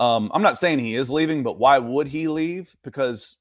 Um, 0.00 0.30
I'm 0.34 0.42
not 0.42 0.58
saying 0.58 0.78
he 0.80 0.96
is 0.96 1.10
leaving, 1.10 1.42
but 1.42 1.58
why 1.58 1.78
would 1.78 2.08
he 2.08 2.26
leave? 2.26 2.74
Because 2.82 3.36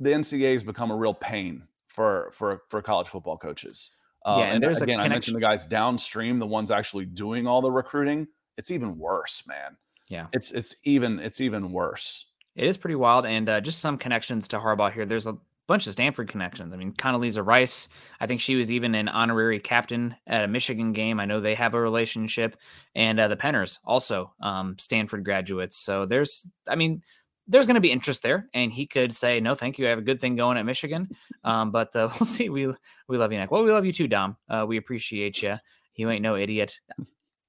the 0.00 0.10
NCAA 0.10 0.54
has 0.54 0.64
become 0.64 0.90
a 0.90 0.96
real 0.96 1.14
pain 1.14 1.64
for 1.86 2.30
for 2.32 2.62
for 2.68 2.82
college 2.82 3.08
football 3.08 3.36
coaches. 3.36 3.90
Uh, 4.24 4.36
yeah, 4.38 4.44
and, 4.46 4.54
and 4.54 4.62
there's 4.62 4.82
again, 4.82 5.00
I 5.00 5.08
mentioned 5.08 5.36
the 5.36 5.40
guys 5.40 5.64
downstream, 5.64 6.38
the 6.38 6.46
ones 6.46 6.70
actually 6.70 7.06
doing 7.06 7.46
all 7.46 7.62
the 7.62 7.70
recruiting. 7.70 8.26
It's 8.58 8.70
even 8.70 8.98
worse, 8.98 9.44
man. 9.46 9.76
Yeah, 10.08 10.26
it's 10.32 10.50
it's 10.50 10.74
even 10.84 11.18
it's 11.20 11.40
even 11.40 11.72
worse. 11.72 12.26
It 12.56 12.66
is 12.66 12.76
pretty 12.76 12.96
wild, 12.96 13.26
and 13.26 13.48
uh, 13.48 13.60
just 13.60 13.78
some 13.78 13.96
connections 13.96 14.48
to 14.48 14.58
Harbaugh 14.58 14.92
here. 14.92 15.06
There's 15.06 15.26
a 15.26 15.38
bunch 15.70 15.86
of 15.86 15.92
Stanford 15.92 16.28
connections. 16.28 16.74
I 16.74 16.76
mean, 16.76 16.92
Condoleezza 16.92 17.46
Rice. 17.46 17.88
I 18.18 18.26
think 18.26 18.40
she 18.40 18.56
was 18.56 18.72
even 18.72 18.96
an 18.96 19.06
honorary 19.06 19.60
captain 19.60 20.16
at 20.26 20.42
a 20.42 20.48
Michigan 20.48 20.92
game. 20.92 21.20
I 21.20 21.26
know 21.26 21.38
they 21.38 21.54
have 21.54 21.74
a 21.74 21.80
relationship, 21.80 22.56
and 22.96 23.20
uh, 23.20 23.28
the 23.28 23.36
Penners 23.36 23.78
also 23.84 24.34
um, 24.42 24.76
Stanford 24.80 25.24
graduates. 25.24 25.76
So 25.76 26.06
there's, 26.06 26.44
I 26.68 26.74
mean, 26.74 27.02
there's 27.50 27.66
going 27.66 27.74
to 27.74 27.80
be 27.80 27.90
interest 27.90 28.22
there, 28.22 28.48
and 28.54 28.72
he 28.72 28.86
could 28.86 29.12
say, 29.12 29.40
"No, 29.40 29.54
thank 29.54 29.78
you. 29.78 29.86
I 29.86 29.90
have 29.90 29.98
a 29.98 30.02
good 30.02 30.20
thing 30.20 30.36
going 30.36 30.56
at 30.56 30.64
Michigan." 30.64 31.08
Um, 31.44 31.72
but 31.72 31.94
uh, 31.96 32.08
we'll 32.20 32.26
see. 32.26 32.48
We 32.48 32.72
we 33.08 33.18
love 33.18 33.32
you, 33.32 33.38
Nick. 33.38 33.50
Well, 33.50 33.64
we 33.64 33.72
love 33.72 33.84
you 33.84 33.92
too, 33.92 34.08
Dom. 34.08 34.36
Uh, 34.48 34.64
we 34.66 34.76
appreciate 34.76 35.42
you. 35.42 35.56
You 35.96 36.10
ain't 36.10 36.22
no 36.22 36.36
idiot. 36.36 36.78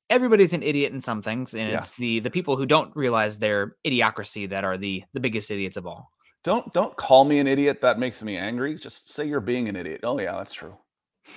Everybody's 0.10 0.54
an 0.54 0.64
idiot 0.64 0.92
in 0.92 1.00
some 1.00 1.22
things, 1.22 1.54
and 1.54 1.70
yeah. 1.70 1.78
it's 1.78 1.92
the 1.92 2.20
the 2.20 2.32
people 2.32 2.58
who 2.58 2.66
don't 2.66 2.94
realize 2.96 3.38
their 3.38 3.76
idiocracy 3.86 4.50
that 4.50 4.64
are 4.64 4.78
the 4.78 5.04
the 5.14 5.20
biggest 5.20 5.52
idiots 5.52 5.78
of 5.78 5.86
all. 5.86 6.12
Don't 6.44 6.74
don't 6.74 6.96
call 6.98 7.24
me 7.24 7.38
an 7.38 7.48
idiot. 7.48 7.80
That 7.82 8.00
makes 8.00 8.24
me 8.24 8.38
angry. 8.38 8.76
Just 8.76 9.10
say 9.10 9.26
you're 9.26 9.40
being 9.40 9.70
an 9.70 9.76
idiot. 9.76 10.02
Oh 10.04 10.20
yeah, 10.20 10.36
that's 10.36 10.54
true. 10.54 10.76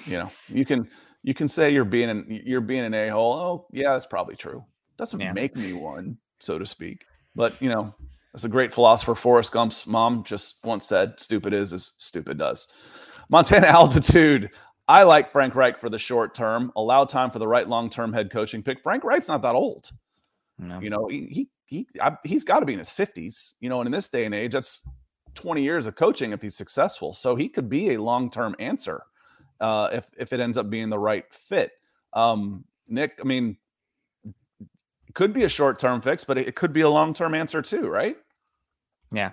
You 0.07 0.21
know, 0.21 0.31
you 0.49 0.65
can 0.65 0.89
you 1.23 1.35
can 1.35 1.47
say 1.47 1.71
you're 1.71 1.85
being 1.85 2.09
an 2.09 2.41
you're 2.45 2.63
being 2.63 2.85
an 2.85 2.95
a 2.95 3.09
hole. 3.11 3.35
Oh 3.35 3.67
yeah, 3.73 3.93
that's 3.93 4.07
probably 4.07 4.37
true. 4.37 4.65
Doesn't 4.97 5.21
yeah. 5.21 5.33
make 5.33 5.55
me 5.55 5.75
one, 5.75 6.17
so 6.41 6.59
to 6.59 6.65
speak. 6.65 7.05
But 7.35 7.61
you 7.61 7.69
know, 7.69 7.95
as 8.35 8.45
a 8.45 8.49
great 8.49 8.73
philosopher, 8.73 9.15
Forrest 9.15 9.53
Gump's 9.53 9.87
mom 9.87 10.25
just 10.25 10.57
once 10.65 10.87
said, 10.87 11.15
stupid 11.19 11.53
is 11.53 11.73
as 11.73 11.93
stupid 11.99 12.39
does. 12.39 12.69
Montana 13.29 13.67
altitude. 13.69 14.51
I 14.89 15.05
like 15.05 15.31
Frank 15.31 15.55
Reich 15.55 15.79
for 15.79 15.89
the 15.89 15.99
short 15.99 16.35
term, 16.35 16.71
allow 16.77 17.05
time 17.05 17.31
for 17.31 17.39
the 17.39 17.49
right 17.49 17.69
long 17.69 17.89
term 17.89 18.13
head 18.13 18.31
coaching 18.31 18.63
pick. 18.63 18.81
Frank 18.81 19.05
Reich's 19.05 19.29
not 19.29 19.41
that 19.43 19.55
old. 19.55 19.91
No. 20.59 20.81
You 20.81 20.91
know, 20.91 21.07
he, 21.07 21.27
he, 21.31 21.49
he 21.67 21.87
he's 22.25 22.45
got 22.45 22.61
to 22.61 22.67
be 22.67 22.75
in 22.75 22.79
his 22.79 22.91
50s, 22.91 23.55
you 23.61 23.69
know, 23.69 23.81
and 23.81 23.87
in 23.87 23.93
this 23.93 24.09
day 24.09 24.25
and 24.27 24.35
age, 24.35 24.53
that's 24.53 24.87
20 25.35 25.63
years 25.63 25.87
of 25.87 25.97
coaching 25.97 26.33
if 26.33 26.43
he's 26.43 26.57
successful. 26.57 27.13
So 27.13 27.35
he 27.35 27.49
could 27.49 27.69
be 27.69 27.93
a 27.93 28.03
long 28.03 28.31
term 28.31 28.55
answer 28.59 29.03
uh, 29.61 29.89
if, 29.93 30.11
if 30.19 30.33
it 30.33 30.41
ends 30.41 30.59
up 30.59 30.69
being 30.69 30.91
the 30.91 30.99
right 30.99 31.25
fit. 31.33 31.73
Um, 32.13 32.65
Nick, 32.89 33.19
I 33.21 33.25
mean, 33.25 33.57
could 35.15 35.33
be 35.33 35.45
a 35.45 35.49
short 35.49 35.79
term 35.79 36.01
fix, 36.01 36.25
but 36.25 36.37
it 36.37 36.57
could 36.57 36.73
be 36.73 36.83
a 36.83 36.91
long 36.91 37.15
term 37.15 37.35
answer 37.35 37.63
too, 37.63 37.89
right? 37.89 38.17
Yeah. 39.15 39.33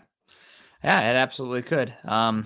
Yeah, 0.84 1.12
it 1.12 1.16
absolutely 1.16 1.62
could. 1.62 1.94
Um, 2.06 2.46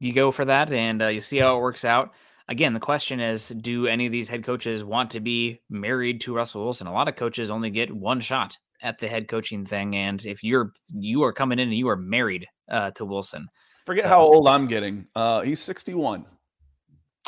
you 0.00 0.12
go 0.12 0.30
for 0.30 0.44
that 0.44 0.72
and 0.72 1.02
uh, 1.02 1.08
you 1.08 1.20
see 1.20 1.38
how 1.38 1.56
it 1.56 1.60
works 1.60 1.84
out. 1.84 2.12
Again, 2.48 2.72
the 2.72 2.80
question 2.80 3.20
is 3.20 3.48
do 3.48 3.86
any 3.86 4.06
of 4.06 4.12
these 4.12 4.28
head 4.28 4.42
coaches 4.42 4.82
want 4.82 5.10
to 5.10 5.20
be 5.20 5.60
married 5.68 6.20
to 6.22 6.34
Russell 6.34 6.64
Wilson? 6.64 6.86
A 6.86 6.92
lot 6.92 7.08
of 7.08 7.16
coaches 7.16 7.50
only 7.50 7.68
get 7.70 7.94
one 7.94 8.20
shot 8.20 8.56
at 8.80 8.98
the 8.98 9.08
head 9.08 9.28
coaching 9.28 9.66
thing. 9.66 9.96
And 9.96 10.24
if 10.24 10.42
you're 10.42 10.72
you 10.94 11.22
are 11.24 11.32
coming 11.32 11.58
in 11.58 11.68
and 11.68 11.76
you 11.76 11.88
are 11.88 11.96
married 11.96 12.46
uh, 12.70 12.90
to 12.92 13.04
Wilson, 13.04 13.48
forget 13.84 14.04
so. 14.04 14.08
how 14.08 14.20
old 14.20 14.48
I'm 14.48 14.66
getting. 14.66 15.06
Uh, 15.14 15.42
he's 15.42 15.60
61. 15.60 16.24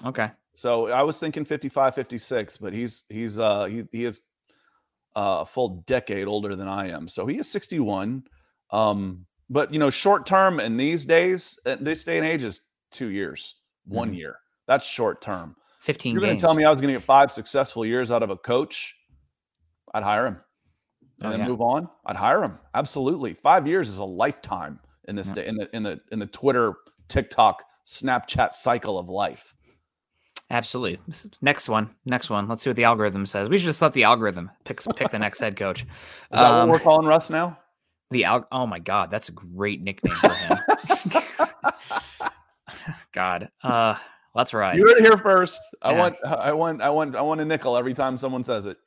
Okay. 0.07 0.31
So 0.55 0.89
I 0.89 1.03
was 1.03 1.19
thinking 1.19 1.45
55, 1.45 1.95
56, 1.95 2.57
but 2.57 2.73
he's 2.73 3.05
he's 3.09 3.39
uh 3.39 3.67
he 3.67 3.85
he 3.93 4.05
is 4.05 4.21
uh, 5.17 5.39
a 5.41 5.47
full 5.47 5.83
decade 5.87 6.27
older 6.27 6.57
than 6.57 6.69
I 6.69 6.89
am. 6.89 7.09
So 7.09 7.27
he 7.27 7.39
is 7.39 7.51
61. 7.51 8.25
Um, 8.71 9.27
but 9.51 9.73
you 9.73 9.79
know, 9.79 9.91
short 9.91 10.25
term 10.25 10.61
in 10.61 10.77
these 10.77 11.05
days, 11.05 11.59
at 11.67 11.85
this 11.85 12.05
day 12.05 12.17
and 12.17 12.27
age, 12.27 12.45
is 12.45 12.63
two 12.91 13.11
years, 13.11 13.57
one 13.85 14.09
mm-hmm. 14.09 14.15
year. 14.15 14.37
That's 14.67 14.87
short 14.87 15.21
term. 15.21 15.57
15 15.81 16.13
You're 16.13 16.23
going 16.23 16.37
to 16.37 16.41
tell 16.41 16.55
me 16.55 16.65
I 16.65 16.71
was 16.71 16.81
going 16.81 16.93
to 16.93 16.99
get 16.99 17.05
five 17.05 17.33
successful 17.33 17.85
years 17.85 18.11
out 18.11 18.23
of 18.23 18.31
a 18.31 18.37
coach. 18.37 18.95
I'd 19.95 20.03
hire 20.03 20.27
him 20.27 20.37
and 21.23 21.29
oh, 21.29 21.31
then 21.31 21.41
yeah. 21.41 21.49
move 21.49 21.61
on. 21.61 21.89
I'd 22.07 22.17
hire 22.17 22.43
him. 22.43 22.59
Absolutely. 22.75 23.35
Five 23.35 23.67
years 23.67 23.89
is 23.89 23.99
a 23.99 24.05
lifetime 24.05 24.79
in 25.09 25.17
this 25.17 25.29
yeah. 25.29 25.35
day, 25.35 25.47
in 25.47 25.57
the 25.57 25.77
in 25.77 25.83
the 25.83 26.01
in 26.13 26.19
the 26.19 26.27
Twitter, 26.27 26.75
TikTok, 27.09 27.65
Snapchat 27.87 28.53
cycle 28.53 28.99
of 28.99 29.09
life. 29.09 29.55
Absolutely. 30.51 30.99
Next 31.41 31.69
one. 31.69 31.91
Next 32.05 32.29
one. 32.29 32.49
Let's 32.49 32.63
see 32.63 32.71
what 32.71 32.77
the 32.77 32.85
algorithm 32.85 33.25
says. 33.25 33.49
We 33.49 33.57
should 33.57 33.67
just 33.67 33.81
let 33.83 33.93
the 33.93 34.05
algorithm 34.05 34.51
pick 34.65 34.81
pick 34.97 35.11
the 35.11 35.19
next 35.19 35.41
head 35.41 35.57
coach. 35.57 35.83
Is 35.83 35.89
that 36.33 36.41
um, 36.41 36.69
what 36.69 36.79
we're 36.79 36.83
calling 36.83 37.07
Russ 37.07 37.31
now? 37.31 37.57
The 38.11 38.25
al- 38.25 38.49
Oh 38.51 38.67
my 38.67 38.79
God, 38.79 39.11
that's 39.11 39.29
a 39.29 39.33
great 39.33 39.83
nickname 39.83 40.15
for 40.17 40.33
him. 40.33 40.59
God, 43.13 43.51
uh, 43.63 43.97
that's 44.35 44.55
right. 44.55 44.77
You 44.77 44.87
heard 44.87 44.99
it 44.99 45.05
here 45.05 45.19
first. 45.19 45.61
I 45.83 45.93
yeah. 45.93 45.99
want, 45.99 46.17
I 46.25 46.53
want, 46.53 46.83
I 46.83 46.91
want, 46.91 47.17
I 47.17 47.21
want 47.21 47.41
a 47.41 47.45
nickel 47.45 47.77
every 47.77 47.95
time 47.95 48.19
someone 48.19 48.45
says 48.45 48.67
it. 48.67 48.79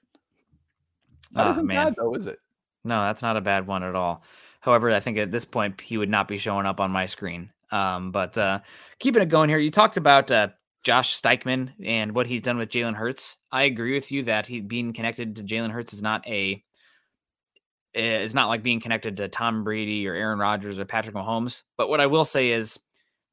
That 1.34 1.48
oh, 1.48 1.52
isn't 1.52 1.66
man. 1.66 1.88
bad 1.88 1.96
though, 1.98 2.14
is 2.16 2.28
it? 2.28 2.40
No, 2.84 3.02
that's 3.04 3.22
not 3.22 3.38
a 3.38 3.42
bad 3.42 3.66
one 3.68 3.84
at 3.84 3.96
all. 3.96 4.24
However, 4.60 4.92
I 4.92 5.00
think 5.00 5.18
at 5.18 5.32
this 5.32 5.46
point 5.46 5.82
he 5.82 5.98
would 5.98 6.10
not 6.10 6.28
be 6.28 6.38
showing 6.38 6.66
up 6.66 6.80
on 6.80 6.92
my 6.92 7.06
screen. 7.06 7.52
Um, 7.72 8.12
but 8.12 8.38
uh, 8.38 8.60
keeping 9.00 9.22
it 9.22 9.30
going 9.30 9.50
here, 9.50 9.58
you 9.58 9.72
talked 9.72 9.98
about 9.98 10.32
uh, 10.32 10.50
Josh 10.84 11.20
Steichman 11.20 11.72
and 11.84 12.14
what 12.14 12.28
he's 12.28 12.42
done 12.42 12.58
with 12.58 12.70
Jalen 12.70 12.96
Hurts. 12.96 13.38
I 13.52 13.64
agree 13.64 13.94
with 13.94 14.12
you 14.12 14.24
that 14.24 14.48
he 14.48 14.62
being 14.62 14.94
connected 14.94 15.36
to 15.36 15.44
Jalen 15.44 15.72
Hurts 15.72 15.94
is 15.94 16.02
not 16.02 16.28
a 16.28 16.64
is 17.94 18.34
not 18.34 18.48
like 18.48 18.64
being 18.64 18.80
connected 18.80 19.18
to 19.18 19.28
Tom 19.28 19.64
Brady 19.64 20.08
or 20.08 20.14
Aaron 20.14 20.40
Rodgers 20.40 20.80
or 20.80 20.86
Patrick 20.86 21.16
Mahomes. 21.16 21.64
But 21.78 21.90
what 21.90 22.02
I 22.02 22.08
will 22.08 22.26
say 22.26 22.52
is 22.52 22.80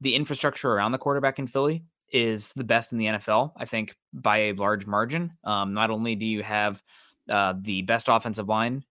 the 0.01 0.15
infrastructure 0.15 0.71
around 0.73 0.93
the 0.93 0.99
quarterback 0.99 1.39
in 1.39 1.47
Philly 1.47 1.85
is 2.13 2.51
the 2.57 2.65
best 2.65 2.93
in 2.93 2.99
the 2.99 3.07
NFL. 3.07 3.53
I 3.57 3.65
think 3.65 3.97
by 4.13 4.39
a 4.39 4.53
large 4.53 4.87
margin. 4.87 5.33
Um, 5.45 5.75
not 5.75 5.91
only 5.91 6.15
do 6.15 6.27
you 6.27 6.43
have 6.43 6.83
uh, 7.29 7.55
the 7.61 7.83
best 7.83 8.09
offensive 8.09 8.49
line 8.49 8.85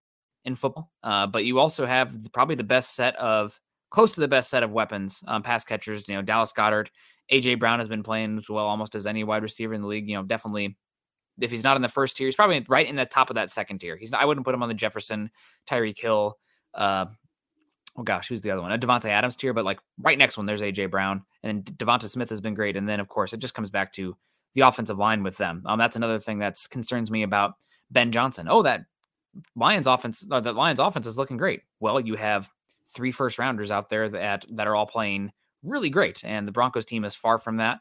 in 0.46 0.56
football, 0.56 0.92
uh, 1.04 1.28
but 1.28 1.46
you 1.46 1.60
also 1.60 1.86
have 1.86 2.14
probably 2.34 2.56
the 2.56 2.64
best 2.64 2.96
set 2.96 3.16
of 3.18 3.60
close 3.90 4.14
to 4.14 4.22
the 4.22 4.28
best 4.28 4.50
set 4.50 4.64
of 4.64 4.72
weapons, 4.72 5.24
um, 5.28 5.44
pass 5.44 5.66
catchers. 5.66 6.08
You 6.08 6.16
know, 6.16 6.22
Dallas 6.22 6.54
Goedert 6.54 6.90
AJ 7.32 7.60
Brown 7.60 7.80
has 7.80 7.88
been 7.88 8.04
playing 8.04 8.38
as 8.38 8.50
well 8.50 8.66
almost 8.66 8.96
as 8.96 9.06
any 9.06 9.24
wide 9.24 9.44
receiver 9.44 9.74
in 9.74 9.82
the 9.82 9.88
league. 9.88 10.10
You 10.10 10.16
know, 10.16 10.24
definitely 10.24 10.78
if 11.42 11.52
he's 11.52 11.64
not 11.64 11.76
in 11.76 11.82
the 11.82 11.90
first 11.90 12.18
tier, 12.18 12.28
he's 12.28 12.36
probably 12.36 12.66
right 12.68 12.88
in 12.88 12.96
the 12.96 13.06
top 13.06 13.30
of 13.30 13.36
that 13.36 13.52
second 13.52 13.80
tier. 13.80 13.98
He's 13.98 14.12
not, 14.12 14.22
I 14.22 14.26
wouldn't 14.26 14.46
put 14.46 14.54
him 14.54 14.64
on 14.64 14.70
the 14.70 14.76
Jefferson, 14.76 15.32
Tyreek 15.68 16.00
Hill, 16.00 16.38
uh, 16.74 17.06
oh 17.98 18.04
gosh, 18.04 18.30
who's 18.30 18.42
the 18.42 18.52
other 18.52 18.62
one? 18.62 18.72
A 18.72 18.78
Davante 18.78 19.06
Adams 19.06 19.36
tier, 19.36 19.54
but 19.54 19.66
like 19.66 19.80
right 19.98 20.18
next 20.18 20.38
one, 20.38 20.46
there's 20.46 20.62
AJ 20.62 20.92
Brown 20.92 21.24
and 21.44 21.66
Devonta 21.66 22.10
Smith 22.10 22.30
has 22.30 22.42
been 22.42 22.54
great. 22.54 22.76
And 22.76 22.88
then 22.88 23.00
of 23.00 23.08
course 23.08 23.34
it 23.34 23.40
just 23.40 23.54
comes 23.54 23.70
back 23.70 23.92
to 23.94 24.16
the 24.54 24.62
offensive 24.62 24.98
line 24.98 25.24
with 25.24 25.38
them. 25.38 25.64
Um, 25.66 25.80
that's 25.80 25.96
another 25.96 26.20
thing 26.20 26.40
that 26.40 26.58
concerns 26.70 27.12
me 27.12 27.24
about 27.24 27.54
Ben 27.92 28.12
Johnson. 28.12 28.48
Oh, 28.50 28.62
that 28.64 28.82
Lions 29.56 29.88
offense, 29.88 30.26
uh, 30.30 30.40
that 30.40 30.56
Lions 30.56 30.80
offense 30.80 31.08
is 31.08 31.18
looking 31.18 31.38
great. 31.38 31.62
Well, 31.80 32.00
you 32.00 32.16
have 32.16 32.50
three 32.88 33.12
first 33.12 33.38
rounders 33.38 33.72
out 33.72 33.90
there 33.90 34.10
that 34.10 34.46
that 34.50 34.68
are 34.68 34.76
all 34.76 34.88
playing 34.88 35.32
really 35.64 35.90
great. 35.90 36.22
And 36.24 36.48
the 36.48 36.52
Broncos 36.52 36.86
team 36.86 37.06
is 37.06 37.16
far 37.16 37.38
from 37.38 37.58
that. 37.58 37.80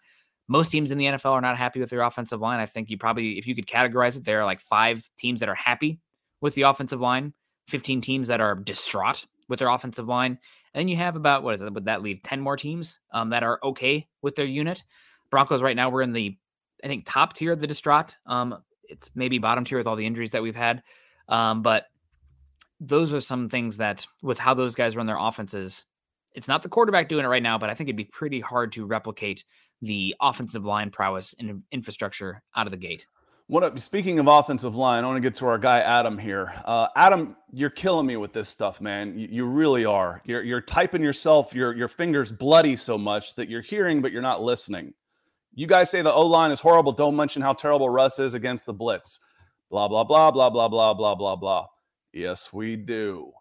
Most 0.48 0.70
teams 0.70 0.90
in 0.90 0.98
the 0.98 1.04
NFL 1.04 1.32
are 1.32 1.40
not 1.40 1.58
happy 1.58 1.78
with 1.78 1.90
their 1.90 2.00
offensive 2.00 2.40
line. 2.40 2.58
I 2.58 2.66
think 2.66 2.88
you 2.88 2.96
probably, 2.96 3.38
if 3.38 3.46
you 3.46 3.54
could 3.54 3.66
categorize 3.66 4.16
it, 4.16 4.24
there 4.24 4.40
are 4.40 4.46
like 4.46 4.60
five 4.60 5.08
teams 5.18 5.40
that 5.40 5.48
are 5.48 5.54
happy 5.54 6.00
with 6.40 6.54
the 6.54 6.62
offensive 6.62 7.00
line, 7.00 7.34
15 7.68 8.00
teams 8.00 8.28
that 8.28 8.40
are 8.40 8.54
distraught 8.54 9.26
with 9.48 9.58
their 9.58 9.68
offensive 9.68 10.08
line. 10.08 10.38
And 10.72 10.80
then 10.80 10.88
you 10.88 10.96
have 10.96 11.16
about, 11.16 11.42
what 11.42 11.54
is 11.54 11.60
it? 11.60 11.72
Would 11.72 11.84
that 11.84 12.02
leave 12.02 12.22
10 12.22 12.40
more 12.40 12.56
teams 12.56 12.98
um, 13.12 13.30
that 13.30 13.42
are 13.42 13.58
okay 13.62 14.08
with 14.22 14.36
their 14.36 14.46
unit? 14.46 14.82
Broncos 15.30 15.62
right 15.62 15.76
now, 15.76 15.90
we're 15.90 16.02
in 16.02 16.12
the, 16.12 16.36
I 16.82 16.88
think, 16.88 17.04
top 17.06 17.34
tier 17.34 17.52
of 17.52 17.60
the 17.60 17.66
distraught. 17.66 18.16
Um, 18.26 18.62
it's 18.84 19.10
maybe 19.14 19.38
bottom 19.38 19.64
tier 19.64 19.78
with 19.78 19.86
all 19.86 19.96
the 19.96 20.06
injuries 20.06 20.30
that 20.30 20.42
we've 20.42 20.56
had. 20.56 20.82
Um, 21.28 21.60
but 21.60 21.84
those 22.80 23.12
are 23.12 23.20
some 23.20 23.50
things 23.50 23.76
that, 23.78 24.06
with 24.22 24.38
how 24.38 24.54
those 24.54 24.74
guys 24.74 24.96
run 24.96 25.06
their 25.06 25.18
offenses, 25.18 25.84
it's 26.34 26.48
not 26.48 26.62
the 26.62 26.68
quarterback 26.68 27.08
doing 27.08 27.24
it 27.24 27.28
right 27.28 27.42
now, 27.42 27.58
but 27.58 27.70
I 27.70 27.74
think 27.74 27.88
it'd 27.88 27.96
be 27.96 28.04
pretty 28.04 28.40
hard 28.40 28.72
to 28.72 28.86
replicate 28.86 29.44
the 29.82 30.14
offensive 30.20 30.64
line 30.64 30.90
prowess 30.90 31.34
and 31.38 31.62
infrastructure 31.70 32.42
out 32.56 32.66
of 32.66 32.70
the 32.70 32.76
gate. 32.76 33.06
What 33.46 33.62
up? 33.62 33.78
speaking 33.78 34.18
of 34.18 34.26
offensive 34.26 34.74
line, 34.74 35.04
I 35.04 35.06
want 35.06 35.16
to 35.16 35.22
get 35.22 35.34
to 35.36 35.46
our 35.46 35.56
guy 35.56 35.80
Adam 35.80 36.18
here. 36.18 36.52
Uh, 36.66 36.88
Adam, 36.96 37.34
you're 37.50 37.70
killing 37.70 38.04
me 38.04 38.16
with 38.16 38.34
this 38.34 38.46
stuff, 38.46 38.78
man. 38.78 39.18
You, 39.18 39.26
you, 39.30 39.44
really 39.46 39.86
are. 39.86 40.20
You're 40.26 40.42
you're 40.42 40.60
typing 40.60 41.02
yourself. 41.02 41.54
Your 41.54 41.74
your 41.74 41.88
fingers 41.88 42.30
bloody 42.30 42.76
so 42.76 42.98
much 42.98 43.34
that 43.36 43.48
you're 43.48 43.62
hearing 43.62 44.02
but 44.02 44.12
you're 44.12 44.20
not 44.20 44.42
listening. 44.42 44.92
You 45.54 45.66
guys 45.66 45.90
say 45.90 46.02
the 46.02 46.12
O 46.12 46.26
line 46.26 46.50
is 46.50 46.60
horrible. 46.60 46.92
Don't 46.92 47.16
mention 47.16 47.40
how 47.40 47.54
terrible 47.54 47.88
Russ 47.88 48.18
is 48.18 48.34
against 48.34 48.66
the 48.66 48.74
blitz. 48.74 49.18
Blah 49.70 49.88
blah 49.88 50.04
blah 50.04 50.30
blah 50.30 50.50
blah 50.50 50.68
blah 50.68 50.92
blah 50.92 51.14
blah 51.14 51.36
blah. 51.36 51.66
Yes, 52.12 52.52
we 52.52 52.76
do. 52.76 53.32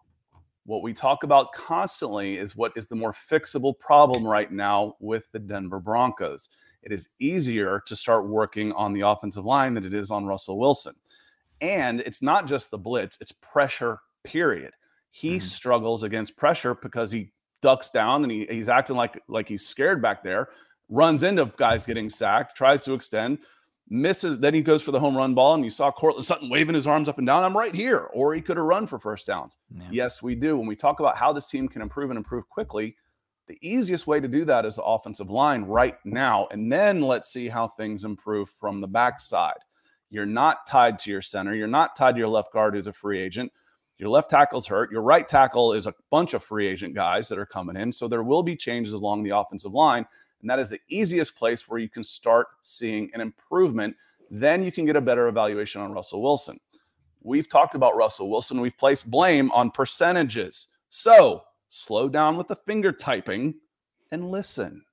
What 0.68 0.82
we 0.82 0.92
talk 0.92 1.22
about 1.22 1.54
constantly 1.54 2.36
is 2.36 2.54
what 2.54 2.72
is 2.76 2.86
the 2.86 2.94
more 2.94 3.14
fixable 3.14 3.78
problem 3.78 4.22
right 4.22 4.52
now 4.52 4.96
with 5.00 5.32
the 5.32 5.38
Denver 5.38 5.80
Broncos. 5.80 6.50
It 6.82 6.92
is 6.92 7.08
easier 7.18 7.82
to 7.86 7.96
start 7.96 8.28
working 8.28 8.72
on 8.72 8.92
the 8.92 9.00
offensive 9.00 9.46
line 9.46 9.72
than 9.72 9.86
it 9.86 9.94
is 9.94 10.10
on 10.10 10.26
Russell 10.26 10.58
Wilson. 10.58 10.94
And 11.62 12.00
it's 12.00 12.20
not 12.20 12.46
just 12.46 12.70
the 12.70 12.76
blitz, 12.76 13.16
it's 13.18 13.32
pressure, 13.32 14.00
period. 14.24 14.74
He 15.10 15.36
mm-hmm. 15.36 15.46
struggles 15.46 16.02
against 16.02 16.36
pressure 16.36 16.74
because 16.74 17.10
he 17.10 17.32
ducks 17.62 17.88
down 17.88 18.22
and 18.22 18.30
he, 18.30 18.44
he's 18.44 18.68
acting 18.68 18.96
like 18.96 19.22
like 19.26 19.48
he's 19.48 19.66
scared 19.66 20.02
back 20.02 20.22
there, 20.22 20.50
runs 20.90 21.22
into 21.22 21.46
guys 21.56 21.86
getting 21.86 22.10
sacked, 22.10 22.54
tries 22.54 22.84
to 22.84 22.92
extend, 22.92 23.38
misses. 23.90 24.38
Then 24.38 24.54
he 24.54 24.60
goes 24.60 24.82
for 24.82 24.92
the 24.92 25.00
home 25.00 25.16
run 25.16 25.34
ball, 25.34 25.54
and 25.54 25.64
you 25.64 25.70
saw 25.70 25.90
Courtland 25.90 26.24
Sutton 26.24 26.50
waving 26.50 26.74
his 26.74 26.86
arms 26.86 27.08
up 27.08 27.18
and 27.18 27.26
down. 27.26 27.44
I'm 27.44 27.56
right 27.56 27.74
here, 27.74 28.08
or 28.12 28.34
he 28.34 28.40
could 28.40 28.56
have 28.56 28.66
run 28.66 28.86
for 28.86 28.98
first 28.98 29.26
downs. 29.26 29.56
Yes, 29.90 30.22
we 30.22 30.34
do. 30.34 30.56
When 30.56 30.66
we 30.66 30.76
talk 30.76 31.00
about 31.00 31.16
how 31.16 31.32
this 31.32 31.46
team 31.46 31.68
can 31.68 31.82
improve 31.82 32.10
and 32.10 32.16
improve 32.16 32.48
quickly, 32.48 32.96
the 33.46 33.58
easiest 33.62 34.06
way 34.06 34.20
to 34.20 34.28
do 34.28 34.44
that 34.44 34.66
is 34.66 34.76
the 34.76 34.82
offensive 34.82 35.30
line 35.30 35.62
right 35.64 35.96
now, 36.04 36.46
and 36.50 36.70
then 36.70 37.00
let's 37.00 37.32
see 37.32 37.48
how 37.48 37.68
things 37.68 38.04
improve 38.04 38.50
from 38.50 38.80
the 38.80 38.88
backside. 38.88 39.58
You're 40.10 40.26
not 40.26 40.66
tied 40.66 40.98
to 41.00 41.10
your 41.10 41.22
center. 41.22 41.54
You're 41.54 41.66
not 41.66 41.96
tied 41.96 42.12
to 42.12 42.18
your 42.18 42.28
left 42.28 42.52
guard, 42.52 42.74
who's 42.74 42.86
a 42.86 42.92
free 42.92 43.20
agent. 43.20 43.52
Your 43.98 44.10
left 44.10 44.30
tackle's 44.30 44.66
hurt. 44.66 44.92
Your 44.92 45.02
right 45.02 45.26
tackle 45.26 45.72
is 45.72 45.86
a 45.86 45.94
bunch 46.10 46.32
of 46.32 46.42
free 46.42 46.68
agent 46.68 46.94
guys 46.94 47.28
that 47.28 47.38
are 47.38 47.46
coming 47.46 47.76
in. 47.76 47.90
So 47.90 48.06
there 48.06 48.22
will 48.22 48.42
be 48.42 48.54
changes 48.54 48.92
along 48.92 49.22
the 49.22 49.36
offensive 49.36 49.72
line. 49.72 50.06
And 50.40 50.50
that 50.50 50.58
is 50.58 50.68
the 50.68 50.80
easiest 50.88 51.36
place 51.36 51.68
where 51.68 51.80
you 51.80 51.88
can 51.88 52.04
start 52.04 52.48
seeing 52.62 53.10
an 53.14 53.20
improvement. 53.20 53.96
Then 54.30 54.62
you 54.62 54.70
can 54.70 54.86
get 54.86 54.96
a 54.96 55.00
better 55.00 55.28
evaluation 55.28 55.80
on 55.80 55.92
Russell 55.92 56.22
Wilson. 56.22 56.60
We've 57.22 57.48
talked 57.48 57.74
about 57.74 57.96
Russell 57.96 58.30
Wilson. 58.30 58.60
We've 58.60 58.76
placed 58.76 59.10
blame 59.10 59.50
on 59.52 59.70
percentages. 59.70 60.68
So 60.88 61.42
slow 61.68 62.08
down 62.08 62.36
with 62.36 62.48
the 62.48 62.56
finger 62.56 62.92
typing 62.92 63.54
and 64.12 64.30
listen. 64.30 64.84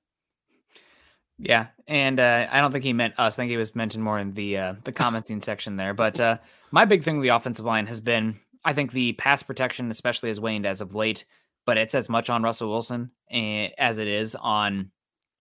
Yeah, 1.38 1.66
and 1.86 2.18
uh, 2.18 2.46
I 2.50 2.60
don't 2.60 2.72
think 2.72 2.84
he 2.84 2.92
meant 2.92 3.18
us. 3.18 3.34
I 3.34 3.42
think 3.42 3.50
he 3.50 3.56
was 3.58 3.74
mentioned 3.74 4.02
more 4.02 4.18
in 4.18 4.32
the 4.32 4.56
uh, 4.56 4.74
the 4.84 4.92
commenting 4.92 5.40
section 5.42 5.76
there. 5.76 5.92
But 5.92 6.18
uh, 6.18 6.38
my 6.70 6.86
big 6.86 7.02
thing 7.02 7.16
with 7.16 7.24
the 7.24 7.36
offensive 7.36 7.64
line 7.64 7.86
has 7.86 8.00
been, 8.00 8.40
I 8.64 8.72
think 8.72 8.92
the 8.92 9.12
pass 9.14 9.42
protection, 9.42 9.90
especially, 9.90 10.30
has 10.30 10.40
waned 10.40 10.64
as 10.64 10.80
of 10.80 10.94
late. 10.94 11.26
But 11.66 11.76
it's 11.76 11.94
as 11.94 12.08
much 12.08 12.30
on 12.30 12.42
Russell 12.42 12.70
Wilson 12.70 13.10
eh, 13.30 13.68
as 13.76 13.98
it 13.98 14.06
is 14.06 14.34
on 14.34 14.92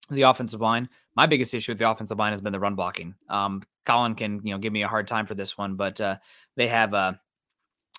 the 0.09 0.23
offensive 0.23 0.61
line. 0.61 0.89
My 1.15 1.25
biggest 1.25 1.53
issue 1.53 1.71
with 1.71 1.79
the 1.79 1.89
offensive 1.89 2.19
line 2.19 2.31
has 2.31 2.41
been 2.41 2.53
the 2.53 2.59
run 2.59 2.75
blocking. 2.75 3.15
Um, 3.29 3.61
Colin 3.85 4.15
can 4.15 4.41
you 4.43 4.53
know 4.53 4.59
give 4.59 4.73
me 4.73 4.83
a 4.83 4.87
hard 4.87 5.07
time 5.07 5.25
for 5.25 5.35
this 5.35 5.57
one, 5.57 5.75
but 5.75 5.99
uh, 5.99 6.17
they 6.55 6.67
have 6.67 6.93
a 6.93 6.97
uh, 6.97 7.13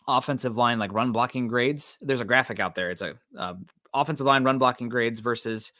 offensive 0.08 0.56
line 0.56 0.78
like 0.78 0.92
run 0.92 1.12
blocking 1.12 1.48
grades. 1.48 1.98
There's 2.00 2.20
a 2.20 2.24
graphic 2.24 2.60
out 2.60 2.74
there. 2.74 2.90
It's 2.90 3.02
a 3.02 3.14
uh, 3.36 3.54
offensive 3.92 4.26
line 4.26 4.44
run 4.44 4.58
blocking 4.58 4.88
grades 4.88 5.20
versus 5.20 5.72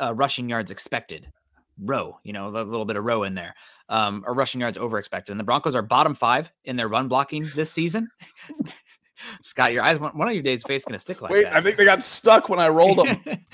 uh, 0.00 0.14
rushing 0.14 0.48
yards 0.48 0.70
expected 0.70 1.30
row. 1.78 2.18
You 2.24 2.32
know, 2.32 2.48
a 2.48 2.64
little 2.64 2.84
bit 2.84 2.96
of 2.96 3.04
row 3.04 3.22
in 3.22 3.34
there, 3.34 3.54
um, 3.88 4.24
or 4.26 4.34
rushing 4.34 4.60
yards 4.60 4.78
over 4.78 4.98
expected. 4.98 5.32
And 5.32 5.40
the 5.40 5.44
Broncos 5.44 5.76
are 5.76 5.82
bottom 5.82 6.14
five 6.14 6.50
in 6.64 6.76
their 6.76 6.88
run 6.88 7.08
blocking 7.08 7.48
this 7.54 7.70
season. 7.70 8.08
Scott, 9.42 9.72
your 9.72 9.82
eyes 9.82 9.98
one 9.98 10.28
of 10.28 10.32
your 10.32 10.42
days 10.42 10.62
face 10.62 10.84
gonna 10.84 10.98
stick 10.98 11.20
like 11.20 11.30
Wait, 11.30 11.44
that. 11.44 11.54
I 11.54 11.60
think 11.60 11.76
they 11.76 11.84
got 11.84 12.02
stuck 12.02 12.48
when 12.48 12.58
I 12.58 12.68
rolled 12.68 12.98
them. 12.98 13.20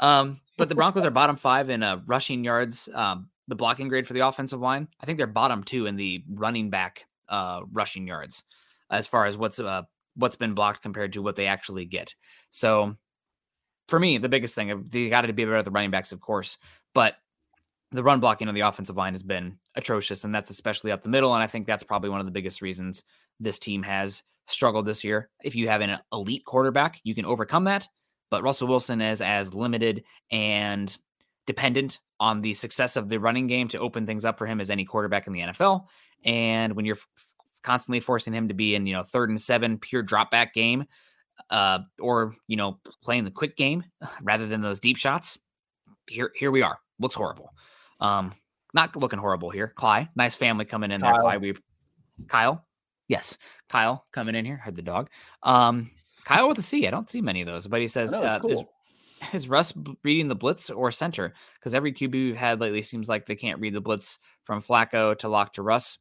um, 0.00 0.40
but 0.58 0.68
the 0.68 0.74
Broncos 0.74 1.04
are 1.04 1.10
bottom 1.10 1.36
five 1.36 1.70
in 1.70 1.82
uh, 1.82 2.00
rushing 2.06 2.44
yards, 2.44 2.88
um, 2.94 3.28
the 3.48 3.56
blocking 3.56 3.88
grade 3.88 4.06
for 4.06 4.14
the 4.14 4.26
offensive 4.26 4.60
line. 4.60 4.88
I 5.00 5.06
think 5.06 5.18
they're 5.18 5.26
bottom 5.26 5.62
two 5.62 5.86
in 5.86 5.96
the 5.96 6.24
running 6.28 6.70
back 6.70 7.06
uh, 7.28 7.62
rushing 7.72 8.06
yards 8.06 8.44
as 8.90 9.06
far 9.06 9.26
as 9.26 9.36
what's 9.36 9.58
uh, 9.58 9.82
what's 10.14 10.36
been 10.36 10.54
blocked 10.54 10.82
compared 10.82 11.12
to 11.12 11.22
what 11.22 11.36
they 11.36 11.46
actually 11.46 11.84
get. 11.84 12.14
So 12.50 12.96
for 13.88 13.98
me, 13.98 14.18
the 14.18 14.28
biggest 14.28 14.54
thing, 14.54 14.84
they 14.90 15.08
got 15.08 15.22
to 15.22 15.32
be 15.32 15.44
better 15.44 15.56
at 15.56 15.64
the 15.64 15.70
running 15.70 15.90
backs, 15.90 16.12
of 16.12 16.20
course, 16.20 16.58
but 16.94 17.14
the 17.92 18.02
run 18.02 18.20
blocking 18.20 18.48
on 18.48 18.54
the 18.54 18.62
offensive 18.62 18.96
line 18.96 19.12
has 19.12 19.22
been 19.22 19.58
atrocious, 19.74 20.24
and 20.24 20.34
that's 20.34 20.50
especially 20.50 20.90
up 20.90 21.02
the 21.02 21.08
middle. 21.08 21.32
And 21.34 21.42
I 21.42 21.46
think 21.46 21.66
that's 21.66 21.84
probably 21.84 22.10
one 22.10 22.20
of 22.20 22.26
the 22.26 22.32
biggest 22.32 22.60
reasons 22.60 23.04
this 23.38 23.58
team 23.58 23.82
has 23.84 24.22
struggled 24.46 24.86
this 24.86 25.04
year. 25.04 25.30
If 25.44 25.54
you 25.54 25.68
have 25.68 25.82
an 25.82 25.98
elite 26.12 26.44
quarterback, 26.44 27.00
you 27.04 27.14
can 27.14 27.24
overcome 27.24 27.64
that. 27.64 27.86
But 28.30 28.42
Russell 28.42 28.68
Wilson 28.68 29.00
is 29.00 29.20
as 29.20 29.54
limited 29.54 30.04
and 30.30 30.96
dependent 31.46 32.00
on 32.18 32.40
the 32.40 32.54
success 32.54 32.96
of 32.96 33.08
the 33.08 33.20
running 33.20 33.46
game 33.46 33.68
to 33.68 33.78
open 33.78 34.06
things 34.06 34.24
up 34.24 34.38
for 34.38 34.46
him 34.46 34.60
as 34.60 34.70
any 34.70 34.84
quarterback 34.84 35.26
in 35.26 35.32
the 35.32 35.40
NFL. 35.40 35.86
And 36.24 36.74
when 36.74 36.84
you're 36.84 36.96
f- 36.96 37.34
constantly 37.62 38.00
forcing 38.00 38.32
him 38.32 38.48
to 38.48 38.54
be 38.54 38.74
in, 38.74 38.86
you 38.86 38.94
know, 38.94 39.02
third 39.02 39.28
and 39.28 39.40
seven 39.40 39.78
pure 39.78 40.02
drop 40.02 40.30
back 40.30 40.54
game, 40.54 40.86
uh, 41.50 41.80
or 42.00 42.34
you 42.48 42.56
know, 42.56 42.80
playing 43.02 43.24
the 43.24 43.30
quick 43.30 43.56
game 43.56 43.84
rather 44.22 44.46
than 44.46 44.60
those 44.60 44.80
deep 44.80 44.96
shots, 44.96 45.38
here 46.08 46.32
here 46.34 46.50
we 46.50 46.62
are. 46.62 46.78
Looks 46.98 47.14
horrible. 47.14 47.52
Um, 48.00 48.32
not 48.74 48.96
looking 48.96 49.18
horrible 49.18 49.50
here. 49.50 49.68
Cly, 49.68 50.08
nice 50.16 50.34
family 50.34 50.64
coming 50.64 50.90
in 50.90 51.00
Kyle. 51.00 51.12
there. 51.12 51.22
Cly, 51.22 51.36
we 51.36 51.54
Kyle. 52.28 52.64
Yes, 53.08 53.38
Kyle 53.68 54.04
coming 54.12 54.34
in 54.34 54.44
here. 54.44 54.56
Heard 54.56 54.74
the 54.74 54.82
dog. 54.82 55.10
Um, 55.42 55.90
Kyle 56.26 56.48
with 56.48 56.58
a 56.58 56.62
C. 56.62 56.86
I 56.88 56.90
don't 56.90 57.08
see 57.08 57.20
many 57.20 57.40
of 57.40 57.46
those, 57.46 57.68
but 57.68 57.80
he 57.80 57.86
says, 57.86 58.10
know, 58.10 58.20
uh, 58.20 58.40
cool. 58.40 58.50
is, 58.50 58.62
is 59.32 59.48
Russ 59.48 59.72
reading 60.02 60.26
the 60.26 60.34
blitz 60.34 60.70
or 60.70 60.90
center? 60.90 61.32
Because 61.54 61.72
every 61.72 61.92
QB 61.92 62.12
we've 62.12 62.36
had 62.36 62.60
lately 62.60 62.82
seems 62.82 63.08
like 63.08 63.26
they 63.26 63.36
can't 63.36 63.60
read 63.60 63.74
the 63.74 63.80
blitz 63.80 64.18
from 64.42 64.60
Flacco 64.60 65.16
to 65.18 65.28
lock 65.28 65.52
to 65.54 65.62
Russ. 65.62 65.98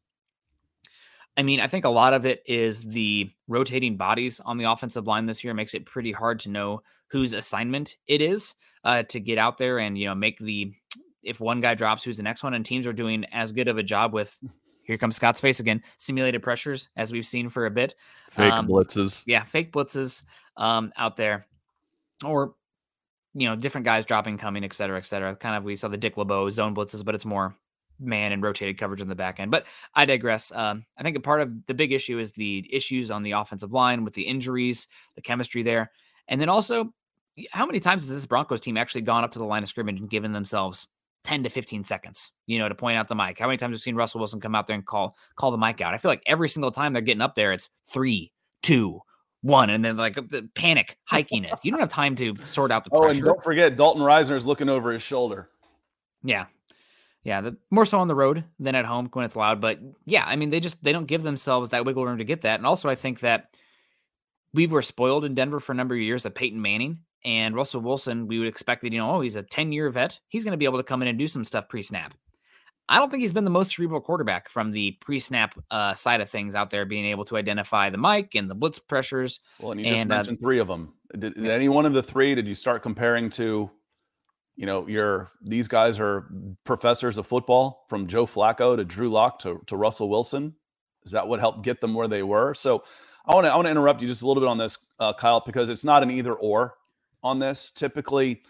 I 1.38 1.44
mean, 1.44 1.60
I 1.60 1.68
think 1.68 1.86
a 1.86 1.90
lot 1.90 2.14
of 2.14 2.26
it 2.26 2.42
is 2.48 2.82
the 2.82 3.30
rotating 3.48 3.98
bodies 3.98 4.40
on 4.40 4.58
the 4.58 4.64
offensive 4.64 5.06
line 5.06 5.28
this 5.28 5.44
year 5.44 5.54
makes 5.54 5.76
it 5.76 5.86
pretty 5.86 6.12
hard 6.12 6.40
to 6.40 6.50
know 6.50 6.82
whose 7.10 7.34
assignment 7.34 7.96
it 8.08 8.22
is 8.22 8.56
uh, 8.84 9.04
to 9.04 9.20
get 9.20 9.38
out 9.38 9.58
there 9.58 9.78
and 9.78 9.98
you 9.98 10.08
know 10.08 10.16
make 10.16 10.40
the 10.40 10.74
if 11.22 11.40
one 11.40 11.60
guy 11.60 11.76
drops, 11.76 12.04
who's 12.04 12.18
the 12.18 12.24
next 12.24 12.44
one? 12.44 12.54
And 12.54 12.66
teams 12.66 12.88
are 12.88 12.94
doing 12.94 13.26
as 13.32 13.52
good 13.52 13.68
of 13.68 13.78
a 13.78 13.84
job 13.84 14.14
with 14.14 14.40
here 14.86 14.98
comes 14.98 15.16
Scott's 15.16 15.42
face 15.42 15.60
again. 15.60 15.84
Simulated 15.98 16.42
pressures, 16.42 16.90
as 16.96 17.12
we've 17.12 17.26
seen 17.26 17.50
for 17.50 17.66
a 17.66 17.72
bit. 17.72 17.96
Fake 18.32 18.52
um, 18.52 18.68
blitzes. 18.68 19.24
Yeah, 19.26 19.44
fake 19.44 19.74
blitzes 19.74 20.24
um, 20.58 20.94
out 20.96 21.16
there. 21.16 21.48
Or, 22.24 22.56
you 23.34 23.50
know, 23.50 23.56
different 23.56 23.86
guys 23.86 24.06
dropping, 24.06 24.38
coming, 24.38 24.64
et 24.64 24.74
cetera, 24.74 24.98
et 24.98 25.06
cetera. 25.06 25.36
Kind 25.36 25.56
of, 25.56 25.64
we 25.64 25.76
saw 25.76 25.90
the 25.90 25.98
Dick 25.98 26.16
LeBeau 26.16 26.50
zone 26.50 26.74
blitzes, 26.74 27.04
but 27.04 27.16
it's 27.16 27.26
more 27.26 27.58
man 28.00 28.32
and 28.32 28.44
rotated 28.44 28.78
coverage 28.78 29.02
on 29.02 29.08
the 29.08 29.16
back 29.16 29.40
end. 29.40 29.52
But 29.52 29.66
I 29.94 30.06
digress. 30.06 30.52
Um, 30.54 30.86
I 30.98 31.04
think 31.04 31.18
a 31.18 31.22
part 31.22 31.42
of 31.42 31.66
the 31.66 31.74
big 31.74 31.92
issue 31.92 32.20
is 32.20 32.32
the 32.32 32.68
issues 32.72 33.12
on 33.12 33.24
the 33.24 33.32
offensive 33.32 33.74
line 33.74 34.04
with 34.04 34.14
the 34.14 34.24
injuries, 34.24 34.88
the 35.16 35.22
chemistry 35.22 35.64
there. 35.64 35.92
And 36.28 36.40
then 36.40 36.50
also, 36.50 36.94
how 37.52 37.66
many 37.66 37.80
times 37.80 38.04
has 38.04 38.16
this 38.16 38.26
Broncos 38.26 38.62
team 38.62 38.78
actually 38.78 39.02
gone 39.02 39.24
up 39.24 39.32
to 39.32 39.40
the 39.40 39.46
line 39.46 39.64
of 39.64 39.70
scrimmage 39.70 40.00
and 40.00 40.10
given 40.10 40.32
themselves 40.32 40.88
10 41.26 41.44
to 41.44 41.50
15 41.50 41.84
seconds, 41.84 42.32
you 42.46 42.60
know, 42.60 42.70
to 42.70 42.76
point 42.76 42.98
out 42.98 43.08
the 43.08 43.16
Mike. 43.16 43.40
How 43.40 43.48
many 43.48 43.58
times 43.58 43.76
have 43.76 43.82
seen 43.82 43.96
Russell 43.96 44.20
Wilson 44.20 44.40
come 44.40 44.54
out 44.54 44.68
there 44.68 44.76
and 44.76 44.86
call 44.86 45.18
call 45.36 45.50
the 45.52 45.58
Mike 45.58 45.82
out? 45.82 45.94
I 45.94 45.98
feel 45.98 46.12
like 46.12 46.24
every 46.28 46.48
single 46.48 46.72
time 46.72 46.94
they're 46.94 47.02
getting 47.02 47.22
up 47.22 47.34
there, 47.34 47.52
it's 47.52 47.70
three, 47.84 48.32
two, 48.62 49.02
one, 49.42 49.72
and 49.72 49.84
then 49.84 49.98
like 49.98 50.16
the 50.16 50.48
panic 50.54 50.98
hiking 51.06 51.44
it. 51.44 51.54
You 51.64 51.72
don't 51.72 51.80
have 51.80 51.90
time 51.90 52.16
to 52.18 52.36
sort 52.38 52.72
out 52.72 52.84
the 52.84 52.92
pressure. 52.92 53.06
Oh, 53.06 53.10
and 53.10 53.22
don't 53.22 53.44
forget 53.44 53.76
Dalton 53.76 54.04
Risner 54.04 54.36
is 54.36 54.46
looking 54.46 54.70
over 54.70 54.92
his 54.92 55.02
shoulder. 55.02 55.50
Yeah. 56.24 56.46
Yeah, 57.24 57.42
the, 57.42 57.58
more 57.72 57.88
so 57.88 57.98
on 57.98 58.08
the 58.08 58.14
road 58.14 58.44
than 58.60 58.76
at 58.76 58.86
home 58.86 59.10
when 59.12 59.26
it's 59.26 59.36
loud. 59.36 59.60
But 59.60 59.80
yeah, 60.06 60.24
I 60.28 60.36
mean, 60.36 60.52
they 60.52 60.60
just 60.60 60.84
they 60.84 60.92
don't 60.92 61.08
give 61.08 61.24
themselves 61.24 61.72
that 61.72 61.84
wiggle 61.84 62.06
room 62.06 62.20
to 62.20 62.24
get 62.24 62.42
that. 62.42 62.60
And 62.60 62.68
also, 62.68 62.88
I 62.88 62.94
think 62.94 63.22
that 63.22 63.58
we 64.54 64.68
were 64.68 64.84
spoiled 64.84 65.26
in 65.26 65.34
Denver 65.34 65.60
for 65.60 65.72
a 65.72 65.76
number 65.76 65.96
of 65.96 66.02
years 66.02 66.24
of 66.24 66.36
Peyton 66.36 66.62
Manning 66.62 67.00
and 67.26 67.56
Russell 67.56 67.82
Wilson, 67.82 68.28
we 68.28 68.38
would 68.38 68.48
expect 68.48 68.84
that, 68.84 68.94
you 68.94 69.00
know, 69.00 69.16
oh, 69.16 69.22
he's 69.22 69.36
a 69.36 69.44
10 69.44 69.72
year 69.72 69.90
vet. 69.90 70.20
He's 70.30 70.44
going 70.44 70.52
to 70.52 70.58
be 70.58 70.66
able 70.66 70.78
to 70.78 70.84
come 70.84 71.02
in 71.02 71.08
and 71.08 71.18
do 71.18 71.28
some 71.28 71.44
stuff 71.44 71.68
pre 71.68 71.82
snap. 71.82 72.14
I 72.88 73.00
don't 73.00 73.10
think 73.10 73.22
he's 73.22 73.34
been 73.34 73.46
the 73.46 73.50
most 73.50 73.76
cerebral 73.76 74.00
quarterback 74.00 74.48
from 74.48 74.72
the 74.72 74.92
pre 75.02 75.18
snap 75.18 75.60
uh, 75.72 75.96
side 75.96 76.22
of 76.22 76.30
things 76.30 76.54
out 76.54 76.70
there, 76.70 76.86
being 76.86 77.06
able 77.06 77.26
to 77.26 77.36
identify 77.36 77.90
the 77.90 77.98
Mike 77.98 78.36
and 78.36 78.50
the 78.50 78.54
blitz 78.54 78.78
pressures. 78.78 79.40
Well, 79.60 79.72
and 79.72 79.82
you 79.82 79.88
just 79.88 80.02
and, 80.02 80.12
uh, 80.12 80.16
mentioned 80.18 80.38
uh, 80.40 80.46
three 80.46 80.60
of 80.60 80.68
them. 80.68 80.94
Did, 81.18 81.34
did 81.34 81.50
any 81.50 81.68
one 81.68 81.88
of 81.88 81.94
the 81.94 82.04
three, 82.04 82.36
did 82.36 82.48
you 82.48 82.54
start 82.54 82.84
comparing 82.84 83.32
to, 83.32 83.72
you 84.56 84.66
know, 84.68 84.88
your 84.88 85.32
these 85.42 85.68
guys 85.68 86.00
are 86.00 86.28
professors 86.64 87.18
of 87.18 87.26
football 87.26 87.86
from 87.90 88.06
Joe 88.06 88.28
Flacco 88.28 88.78
to 88.78 88.86
Drew 88.86 89.10
Lock 89.10 89.40
to, 89.40 89.60
to 89.66 89.76
Russell 89.76 90.10
Wilson? 90.10 90.54
Is 91.06 91.12
that 91.12 91.28
what 91.28 91.40
helped 91.40 91.64
get 91.64 91.82
them 91.82 91.96
where 91.96 92.08
they 92.08 92.22
were? 92.22 92.54
So 92.54 92.84
I 93.26 93.34
want 93.34 93.46
to 93.46 93.52
I 93.52 93.56
want 93.56 93.66
to 93.66 93.72
interrupt 93.72 94.02
you 94.02 94.08
just 94.08 94.22
a 94.22 94.28
little 94.28 94.42
bit 94.42 94.50
on 94.50 94.60
this, 94.60 94.78
uh, 95.00 95.14
Kyle, 95.14 95.42
because 95.44 95.70
it's 95.70 95.84
not 95.84 96.04
an 96.04 96.12
either 96.12 96.34
or 96.36 96.76
on 97.26 97.40
this. 97.40 97.72
Typically, 97.72 98.44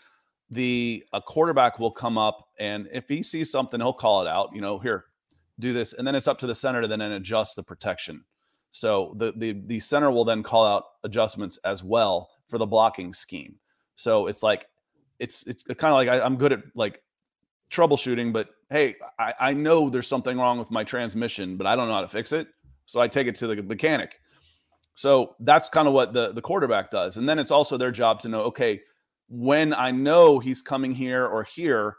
the 0.52 1.04
a 1.14 1.22
quarterback 1.22 1.80
will 1.80 1.92
come 1.92 2.18
up 2.18 2.50
and 2.60 2.88
if 2.92 3.08
he 3.08 3.24
sees 3.24 3.50
something, 3.50 3.80
he'll 3.80 3.94
call 3.94 4.22
it 4.22 4.28
out. 4.28 4.50
You 4.54 4.62
know, 4.62 4.78
here, 4.78 5.06
do 5.60 5.74
this, 5.74 5.94
and 5.94 6.06
then 6.06 6.14
it's 6.14 6.28
up 6.28 6.38
to 6.40 6.48
the 6.48 6.54
center 6.54 6.82
to 6.82 6.88
then 6.88 7.02
adjust 7.02 7.56
the 7.56 7.64
protection. 7.64 8.24
So 8.72 9.16
the 9.18 9.34
the 9.38 9.54
the 9.66 9.80
center 9.80 10.12
will 10.12 10.26
then 10.26 10.44
call 10.44 10.66
out 10.66 10.84
adjustments 11.04 11.58
as 11.64 11.84
well 11.84 12.30
for 12.48 12.58
the 12.58 12.66
blocking 12.66 13.14
scheme. 13.14 13.56
So 13.96 14.28
it's 14.28 14.44
like 14.44 14.66
it's 15.20 15.44
it's 15.48 15.64
kind 15.64 15.92
of 15.92 15.96
like 15.96 16.10
I, 16.10 16.26
am 16.26 16.36
good 16.36 16.52
at 16.52 16.60
like 16.76 17.02
troubleshooting, 17.72 18.34
but 18.34 18.50
hey, 18.70 18.96
I, 19.18 19.34
I 19.40 19.54
know 19.54 19.90
there's 19.90 20.08
something 20.08 20.38
wrong 20.38 20.60
with 20.60 20.70
my 20.72 20.84
transmission, 20.84 21.56
but 21.56 21.66
I 21.66 21.76
don't 21.76 21.88
know 21.88 21.94
how 21.94 22.02
to 22.02 22.08
fix 22.08 22.34
it. 22.34 22.48
So 22.86 23.00
I 23.00 23.08
take 23.08 23.28
it 23.28 23.36
to 23.36 23.48
the 23.48 23.64
mechanic. 23.64 24.20
So 24.96 25.36
that's 25.42 25.70
kind 25.70 25.88
of 25.88 25.94
what 25.94 26.14
the, 26.14 26.32
the 26.32 26.42
quarterback 26.42 26.90
does. 26.90 27.18
And 27.18 27.28
then 27.28 27.38
it's 27.38 27.52
also 27.52 27.78
their 27.78 27.92
job 27.92 28.20
to 28.22 28.30
know, 28.30 28.42
okay, 28.44 28.82
when 29.28 29.74
I 29.74 29.92
know 29.92 30.40
he's 30.40 30.62
coming 30.62 30.94
here 30.94 31.26
or 31.26 31.44
here, 31.44 31.98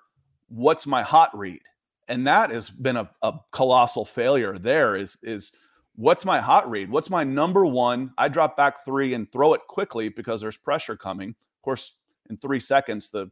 what's 0.49 0.87
my 0.87 1.03
hot 1.03 1.37
read? 1.37 1.61
And 2.09 2.27
that 2.27 2.51
has 2.51 2.71
been 2.71 2.97
a, 2.97 3.11
a 3.23 3.35
colossal 3.53 4.05
failure 4.05 4.57
there 4.57 4.97
is, 4.97 5.19
is 5.23 5.53
what's 5.97 6.25
my 6.25 6.41
hot 6.41 6.71
read? 6.71 6.91
What's 6.91 7.11
my 7.11 7.23
number 7.23 7.67
one? 7.67 8.13
I 8.17 8.29
drop 8.29 8.57
back 8.57 8.85
three 8.85 9.13
and 9.13 9.31
throw 9.31 9.53
it 9.53 9.61
quickly 9.69 10.09
because 10.09 10.41
there's 10.41 10.57
pressure 10.57 10.97
coming. 10.97 11.31
Of 11.31 11.63
course, 11.63 11.93
in 12.31 12.39
three 12.39 12.61
seconds, 12.61 13.11
the 13.11 13.31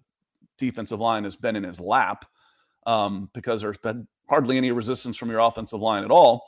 defensive 0.58 1.00
line 1.00 1.24
has 1.24 1.36
been 1.36 1.56
in 1.56 1.64
his 1.64 1.80
lap 1.80 2.26
um, 2.86 3.30
because 3.32 3.62
there's 3.62 3.78
been 3.78 4.06
hardly 4.28 4.58
any 4.58 4.72
resistance 4.72 5.16
from 5.16 5.30
your 5.30 5.40
offensive 5.40 5.80
line 5.80 6.04
at 6.04 6.10
all 6.10 6.46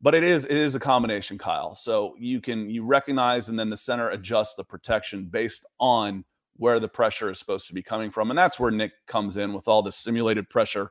but 0.00 0.14
it 0.14 0.22
is 0.22 0.44
it 0.44 0.56
is 0.56 0.74
a 0.74 0.80
combination 0.80 1.38
kyle. 1.38 1.74
So 1.74 2.14
you 2.18 2.40
can 2.40 2.70
you 2.70 2.84
recognize 2.84 3.48
and 3.48 3.58
then 3.58 3.70
the 3.70 3.76
center 3.76 4.10
adjusts 4.10 4.54
the 4.54 4.64
protection 4.64 5.26
based 5.26 5.66
on 5.80 6.24
where 6.56 6.80
the 6.80 6.88
pressure 6.88 7.30
is 7.30 7.38
supposed 7.38 7.68
to 7.68 7.74
be 7.74 7.82
coming 7.82 8.10
from 8.10 8.30
and 8.30 8.38
that's 8.38 8.58
where 8.58 8.72
nick 8.72 8.90
comes 9.06 9.36
in 9.36 9.52
with 9.52 9.68
all 9.68 9.80
the 9.80 9.92
simulated 9.92 10.50
pressure 10.50 10.90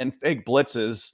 and 0.00 0.12
fake 0.12 0.44
blitzes 0.44 1.12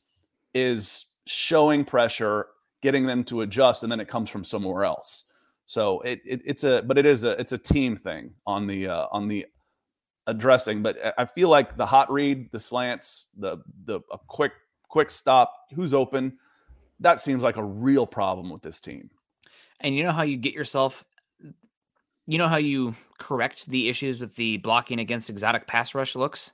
is 0.55 1.07
showing 1.27 1.85
pressure 1.85 2.47
getting 2.83 3.07
them 3.07 3.23
to 3.25 3.43
adjust 3.43 3.83
and 3.83 3.93
then 3.93 4.01
it 4.01 4.09
comes 4.09 4.31
from 4.31 4.43
somewhere 4.43 4.85
else. 4.85 5.27
So 5.67 6.01
it, 6.01 6.21
it 6.25 6.41
it's 6.45 6.65
a 6.65 6.83
but 6.83 6.99
it 6.99 7.07
is 7.07 7.25
a 7.25 7.39
it's 7.41 7.53
a 7.53 7.59
team 7.59 7.97
thing 7.97 8.33
on 8.47 8.67
the 8.67 8.89
uh, 8.89 9.07
on 9.13 9.29
the 9.29 9.47
addressing 10.27 10.83
but 10.83 11.15
i 11.19 11.25
feel 11.25 11.49
like 11.49 11.77
the 11.77 11.85
hot 11.85 12.11
read 12.13 12.53
the 12.53 12.61
slants 12.61 13.29
the 13.39 13.57
the 13.87 14.01
a 14.13 14.19
quick 14.29 14.53
quick 14.89 15.11
stop 15.11 15.53
who's 15.75 15.95
open 15.95 16.37
that 17.01 17.21
seems 17.21 17.43
like 17.43 17.57
a 17.57 17.65
real 17.65 18.07
problem 18.07 18.51
with 18.51 18.63
this 18.63 18.81
team. 18.81 19.11
And 19.81 19.97
you 19.97 20.03
know 20.03 20.13
how 20.13 20.23
you 20.23 20.37
get 20.37 20.55
yourself, 20.55 21.05
you 22.27 22.39
know 22.39 22.49
how 22.49 22.57
you 22.57 22.95
correct 23.19 23.69
the 23.69 23.89
issues 23.89 24.21
with 24.21 24.37
the 24.37 24.59
blocking 24.59 25.01
against 25.01 25.31
exotic 25.31 25.67
pass 25.67 25.95
rush 25.95 26.15
looks? 26.15 26.53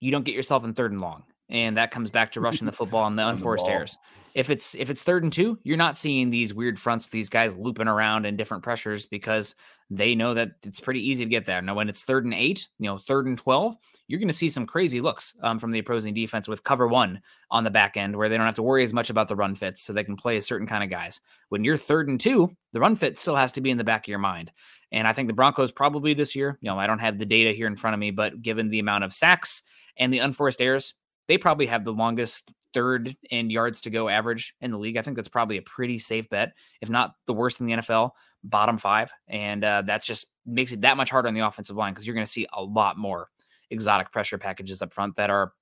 You 0.00 0.10
don't 0.10 0.24
get 0.24 0.34
yourself 0.34 0.64
in 0.64 0.72
third 0.72 0.92
and 0.92 1.00
long 1.00 1.24
and 1.50 1.76
that 1.76 1.90
comes 1.90 2.10
back 2.10 2.32
to 2.32 2.40
rushing 2.40 2.66
the 2.66 2.72
football 2.72 3.06
and 3.06 3.18
the 3.18 3.28
unforced 3.28 3.66
the 3.66 3.72
errors. 3.72 3.98
If 4.34 4.48
it's 4.48 4.76
if 4.76 4.90
it's 4.90 5.02
third 5.02 5.24
and 5.24 5.32
two, 5.32 5.58
you're 5.64 5.76
not 5.76 5.96
seeing 5.96 6.30
these 6.30 6.54
weird 6.54 6.78
fronts, 6.78 7.08
these 7.08 7.28
guys 7.28 7.56
looping 7.56 7.88
around 7.88 8.26
in 8.26 8.36
different 8.36 8.62
pressures 8.62 9.04
because 9.04 9.56
they 9.90 10.14
know 10.14 10.34
that 10.34 10.52
it's 10.62 10.78
pretty 10.78 11.06
easy 11.08 11.24
to 11.24 11.30
get 11.30 11.46
there. 11.46 11.60
Now, 11.60 11.74
when 11.74 11.88
it's 11.88 12.04
third 12.04 12.24
and 12.24 12.32
eight, 12.32 12.68
you 12.78 12.88
know, 12.88 12.96
third 12.96 13.26
and 13.26 13.36
twelve, 13.36 13.74
you're 14.06 14.20
going 14.20 14.28
to 14.28 14.34
see 14.34 14.48
some 14.48 14.66
crazy 14.66 15.00
looks 15.00 15.34
um, 15.42 15.58
from 15.58 15.72
the 15.72 15.80
opposing 15.80 16.14
defense 16.14 16.46
with 16.46 16.62
cover 16.62 16.86
one 16.86 17.20
on 17.50 17.64
the 17.64 17.70
back 17.70 17.96
end, 17.96 18.14
where 18.14 18.28
they 18.28 18.36
don't 18.36 18.46
have 18.46 18.54
to 18.54 18.62
worry 18.62 18.84
as 18.84 18.92
much 18.92 19.10
about 19.10 19.26
the 19.26 19.34
run 19.34 19.56
fits, 19.56 19.82
so 19.82 19.92
they 19.92 20.04
can 20.04 20.16
play 20.16 20.36
a 20.36 20.42
certain 20.42 20.68
kind 20.68 20.84
of 20.84 20.90
guys. 20.90 21.20
When 21.48 21.64
you're 21.64 21.76
third 21.76 22.08
and 22.08 22.20
two, 22.20 22.56
the 22.72 22.80
run 22.80 22.94
fit 22.94 23.18
still 23.18 23.34
has 23.34 23.50
to 23.52 23.60
be 23.60 23.70
in 23.70 23.78
the 23.78 23.84
back 23.84 24.04
of 24.04 24.08
your 24.08 24.20
mind. 24.20 24.52
And 24.92 25.08
I 25.08 25.12
think 25.12 25.26
the 25.26 25.34
Broncos 25.34 25.72
probably 25.72 26.14
this 26.14 26.36
year, 26.36 26.56
you 26.60 26.70
know, 26.70 26.78
I 26.78 26.86
don't 26.86 27.00
have 27.00 27.18
the 27.18 27.26
data 27.26 27.50
here 27.50 27.66
in 27.66 27.76
front 27.76 27.94
of 27.94 28.00
me, 28.00 28.12
but 28.12 28.42
given 28.42 28.70
the 28.70 28.78
amount 28.78 29.04
of 29.04 29.12
sacks 29.12 29.62
and 29.96 30.12
the 30.12 30.18
unforced 30.18 30.60
errors, 30.60 30.94
they 31.30 31.38
probably 31.38 31.66
have 31.66 31.84
the 31.84 31.92
longest 31.92 32.50
third 32.74 33.16
and 33.30 33.52
yards 33.52 33.80
to 33.82 33.90
go 33.90 34.08
average 34.08 34.52
in 34.60 34.72
the 34.72 34.78
league. 34.78 34.96
I 34.96 35.02
think 35.02 35.14
that's 35.14 35.28
probably 35.28 35.58
a 35.58 35.62
pretty 35.62 35.96
safe 36.00 36.28
bet, 36.28 36.54
if 36.80 36.90
not 36.90 37.14
the 37.26 37.32
worst 37.32 37.60
in 37.60 37.66
the 37.66 37.74
NFL, 37.74 38.10
bottom 38.42 38.78
five. 38.78 39.12
And 39.28 39.62
uh, 39.62 39.82
that's 39.86 40.06
just 40.06 40.26
makes 40.44 40.72
it 40.72 40.80
that 40.80 40.96
much 40.96 41.08
harder 41.08 41.28
on 41.28 41.34
the 41.34 41.46
offensive 41.46 41.76
line 41.76 41.92
because 41.92 42.04
you're 42.04 42.14
going 42.14 42.26
to 42.26 42.30
see 42.30 42.48
a 42.52 42.64
lot 42.64 42.98
more 42.98 43.28
exotic 43.70 44.10
pressure 44.10 44.38
packages 44.38 44.82
up 44.82 44.92
front 44.92 45.14
that 45.14 45.30
are 45.30 45.52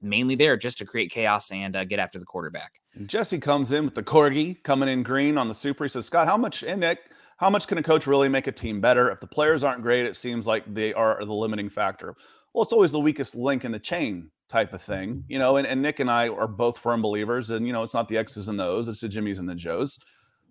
mainly 0.00 0.36
there 0.36 0.56
just 0.56 0.78
to 0.78 0.84
create 0.84 1.10
chaos 1.10 1.50
and 1.50 1.74
uh, 1.74 1.82
get 1.82 1.98
after 1.98 2.20
the 2.20 2.24
quarterback. 2.24 2.74
Jesse 3.06 3.40
comes 3.40 3.72
in 3.72 3.84
with 3.84 3.96
the 3.96 4.04
corgi 4.04 4.62
coming 4.62 4.88
in 4.88 5.02
green 5.02 5.36
on 5.36 5.48
the 5.48 5.54
super. 5.54 5.82
He 5.82 5.88
says, 5.88 6.06
Scott, 6.06 6.28
how 6.28 6.36
much, 6.36 6.62
and 6.62 6.78
Nick, 6.78 7.00
how 7.38 7.50
much 7.50 7.66
can 7.66 7.78
a 7.78 7.82
coach 7.82 8.06
really 8.06 8.28
make 8.28 8.46
a 8.46 8.52
team 8.52 8.80
better? 8.80 9.10
If 9.10 9.18
the 9.18 9.26
players 9.26 9.64
aren't 9.64 9.82
great, 9.82 10.06
it 10.06 10.14
seems 10.14 10.46
like 10.46 10.72
they 10.72 10.94
are 10.94 11.24
the 11.24 11.32
limiting 11.32 11.68
factor. 11.68 12.14
Well, 12.52 12.62
it's 12.62 12.72
always 12.72 12.92
the 12.92 13.00
weakest 13.00 13.34
link 13.34 13.64
in 13.64 13.72
the 13.72 13.78
chain 13.78 14.30
type 14.48 14.72
of 14.72 14.82
thing, 14.82 15.24
you 15.28 15.38
know. 15.38 15.56
And, 15.56 15.66
and 15.66 15.82
Nick 15.82 16.00
and 16.00 16.10
I 16.10 16.28
are 16.28 16.48
both 16.48 16.78
firm 16.78 17.02
believers, 17.02 17.50
and 17.50 17.66
you 17.66 17.72
know, 17.72 17.82
it's 17.82 17.94
not 17.94 18.08
the 18.08 18.16
X's 18.16 18.48
and 18.48 18.58
the 18.58 18.64
O's, 18.64 18.88
it's 18.88 19.00
the 19.00 19.08
Jimmys 19.08 19.38
and 19.38 19.48
the 19.48 19.54
Joes, 19.54 19.98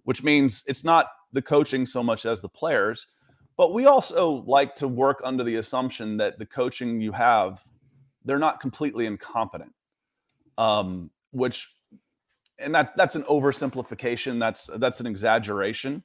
which 0.04 0.24
means 0.24 0.64
it's 0.68 0.84
not 0.84 1.08
the 1.34 1.42
coaching 1.42 1.86
so 1.86 2.04
much 2.04 2.26
as 2.26 2.42
the 2.42 2.50
players. 2.50 3.08
But 3.58 3.74
we 3.74 3.88
also 3.88 4.44
like 4.46 4.76
to 4.76 4.88
work 4.88 5.20
under 5.24 5.44
the 5.44 5.56
assumption 5.56 6.16
that 6.18 6.38
the 6.38 6.46
coaching 6.46 7.02
you 7.02 7.12
have, 7.12 7.64
they're 8.24 8.38
not 8.38 8.60
completely 8.60 9.08
incompetent. 9.08 9.74
Um, 10.60 11.10
which 11.32 11.68
and 12.60 12.74
that's 12.74 12.92
that's 12.94 13.16
an 13.16 13.24
oversimplification, 13.24 14.40
that's 14.40 14.70
that's 14.76 15.00
an 15.00 15.08
exaggeration. 15.08 16.04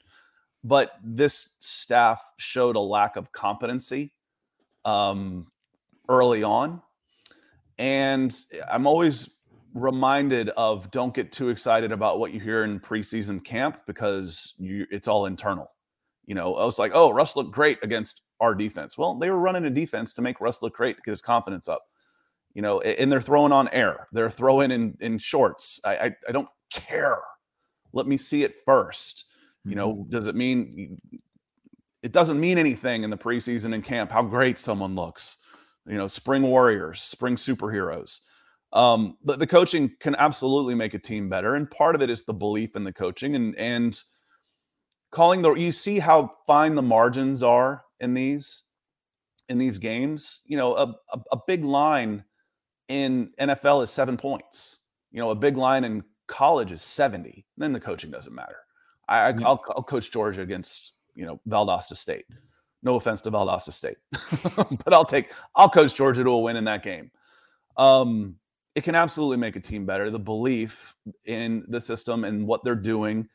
But 0.64 0.92
this 1.02 1.50
staff 1.58 2.24
showed 2.38 2.76
a 2.76 2.80
lack 2.80 3.16
of 3.16 3.32
competency 3.32 4.12
um, 4.84 5.46
early 6.08 6.42
on. 6.42 6.82
And 7.78 8.36
I'm 8.70 8.86
always 8.86 9.28
reminded 9.74 10.50
of 10.50 10.90
don't 10.90 11.14
get 11.14 11.32
too 11.32 11.48
excited 11.48 11.92
about 11.92 12.18
what 12.18 12.32
you 12.32 12.40
hear 12.40 12.64
in 12.64 12.78
preseason 12.78 13.42
camp 13.42 13.80
because 13.86 14.54
you, 14.58 14.86
it's 14.90 15.08
all 15.08 15.26
internal. 15.26 15.70
You 16.26 16.34
know, 16.34 16.54
I 16.56 16.64
was 16.64 16.78
like, 16.78 16.92
oh, 16.94 17.12
Russ 17.12 17.36
looked 17.36 17.52
great 17.52 17.78
against 17.82 18.22
our 18.40 18.54
defense. 18.54 18.98
Well, 18.98 19.14
they 19.14 19.30
were 19.30 19.40
running 19.40 19.64
a 19.64 19.70
defense 19.70 20.12
to 20.14 20.22
make 20.22 20.40
Russ 20.40 20.62
look 20.62 20.74
great 20.74 20.96
to 20.96 21.02
get 21.02 21.12
his 21.12 21.22
confidence 21.22 21.68
up. 21.68 21.82
You 22.54 22.60
know, 22.60 22.80
and 22.82 23.10
they're 23.10 23.22
throwing 23.22 23.52
on 23.52 23.68
air. 23.68 24.06
They're 24.12 24.30
throwing 24.30 24.70
in 24.72 24.94
in 25.00 25.18
shorts. 25.18 25.80
I 25.84 25.96
I, 25.96 26.16
I 26.28 26.32
don't 26.32 26.48
care. 26.70 27.18
Let 27.94 28.06
me 28.06 28.18
see 28.18 28.44
it 28.44 28.56
first. 28.66 29.24
You 29.64 29.74
know, 29.74 29.94
mm-hmm. 29.94 30.10
does 30.10 30.26
it 30.26 30.34
mean 30.34 31.00
it 32.02 32.12
doesn't 32.12 32.38
mean 32.38 32.58
anything 32.58 33.04
in 33.04 33.10
the 33.10 33.16
preseason 33.16 33.74
and 33.74 33.82
camp 33.82 34.10
how 34.10 34.22
great 34.22 34.58
someone 34.58 34.94
looks? 34.94 35.38
You 35.86 35.96
know, 35.96 36.06
spring 36.06 36.42
warriors, 36.42 37.00
spring 37.00 37.36
superheroes. 37.36 38.20
Um, 38.72 39.18
but 39.22 39.38
the 39.38 39.46
coaching 39.46 39.90
can 40.00 40.16
absolutely 40.16 40.74
make 40.74 40.94
a 40.94 40.98
team 40.98 41.28
better, 41.28 41.56
and 41.56 41.70
part 41.70 41.94
of 41.94 42.02
it 42.02 42.08
is 42.08 42.24
the 42.24 42.32
belief 42.32 42.74
in 42.74 42.84
the 42.84 42.92
coaching 42.92 43.34
and 43.34 43.56
and 43.56 44.00
calling 45.10 45.42
the. 45.42 45.52
You 45.54 45.72
see 45.72 45.98
how 45.98 46.32
fine 46.46 46.74
the 46.74 46.82
margins 46.82 47.42
are 47.42 47.84
in 48.00 48.14
these 48.14 48.62
in 49.48 49.58
these 49.58 49.78
games. 49.78 50.40
You 50.46 50.56
know, 50.56 50.74
a, 50.74 50.94
a, 51.12 51.20
a 51.32 51.38
big 51.46 51.64
line 51.64 52.24
in 52.88 53.30
NFL 53.38 53.82
is 53.82 53.90
seven 53.90 54.16
points. 54.16 54.80
You 55.10 55.20
know, 55.20 55.30
a 55.30 55.34
big 55.34 55.56
line 55.56 55.84
in 55.84 56.02
college 56.26 56.72
is 56.72 56.82
seventy. 56.82 57.44
Then 57.58 57.72
the 57.72 57.80
coaching 57.80 58.10
doesn't 58.10 58.34
matter. 58.34 58.56
I, 59.08 59.18
I 59.18 59.30
will 59.32 59.44
I'll 59.46 59.82
coach 59.82 60.10
Georgia 60.10 60.40
against 60.40 60.92
you 61.14 61.26
know 61.26 61.40
Valdosta 61.46 61.94
State. 61.94 62.24
No 62.82 62.96
offense 62.96 63.20
to 63.22 63.30
Valdosta 63.30 63.72
State, 63.72 63.98
but 64.84 64.92
I'll 64.92 65.04
take 65.04 65.32
I'll 65.54 65.70
coach 65.70 65.94
Georgia 65.94 66.24
to 66.24 66.30
a 66.30 66.38
win 66.40 66.56
in 66.56 66.64
that 66.64 66.82
game. 66.82 67.10
Um, 67.76 68.36
it 68.74 68.82
can 68.82 68.94
absolutely 68.94 69.36
make 69.36 69.56
a 69.56 69.60
team 69.60 69.86
better. 69.86 70.10
The 70.10 70.18
belief 70.18 70.94
in 71.26 71.64
the 71.68 71.80
system 71.80 72.24
and 72.24 72.46
what 72.46 72.64
they're 72.64 72.74
doing, 72.74 73.28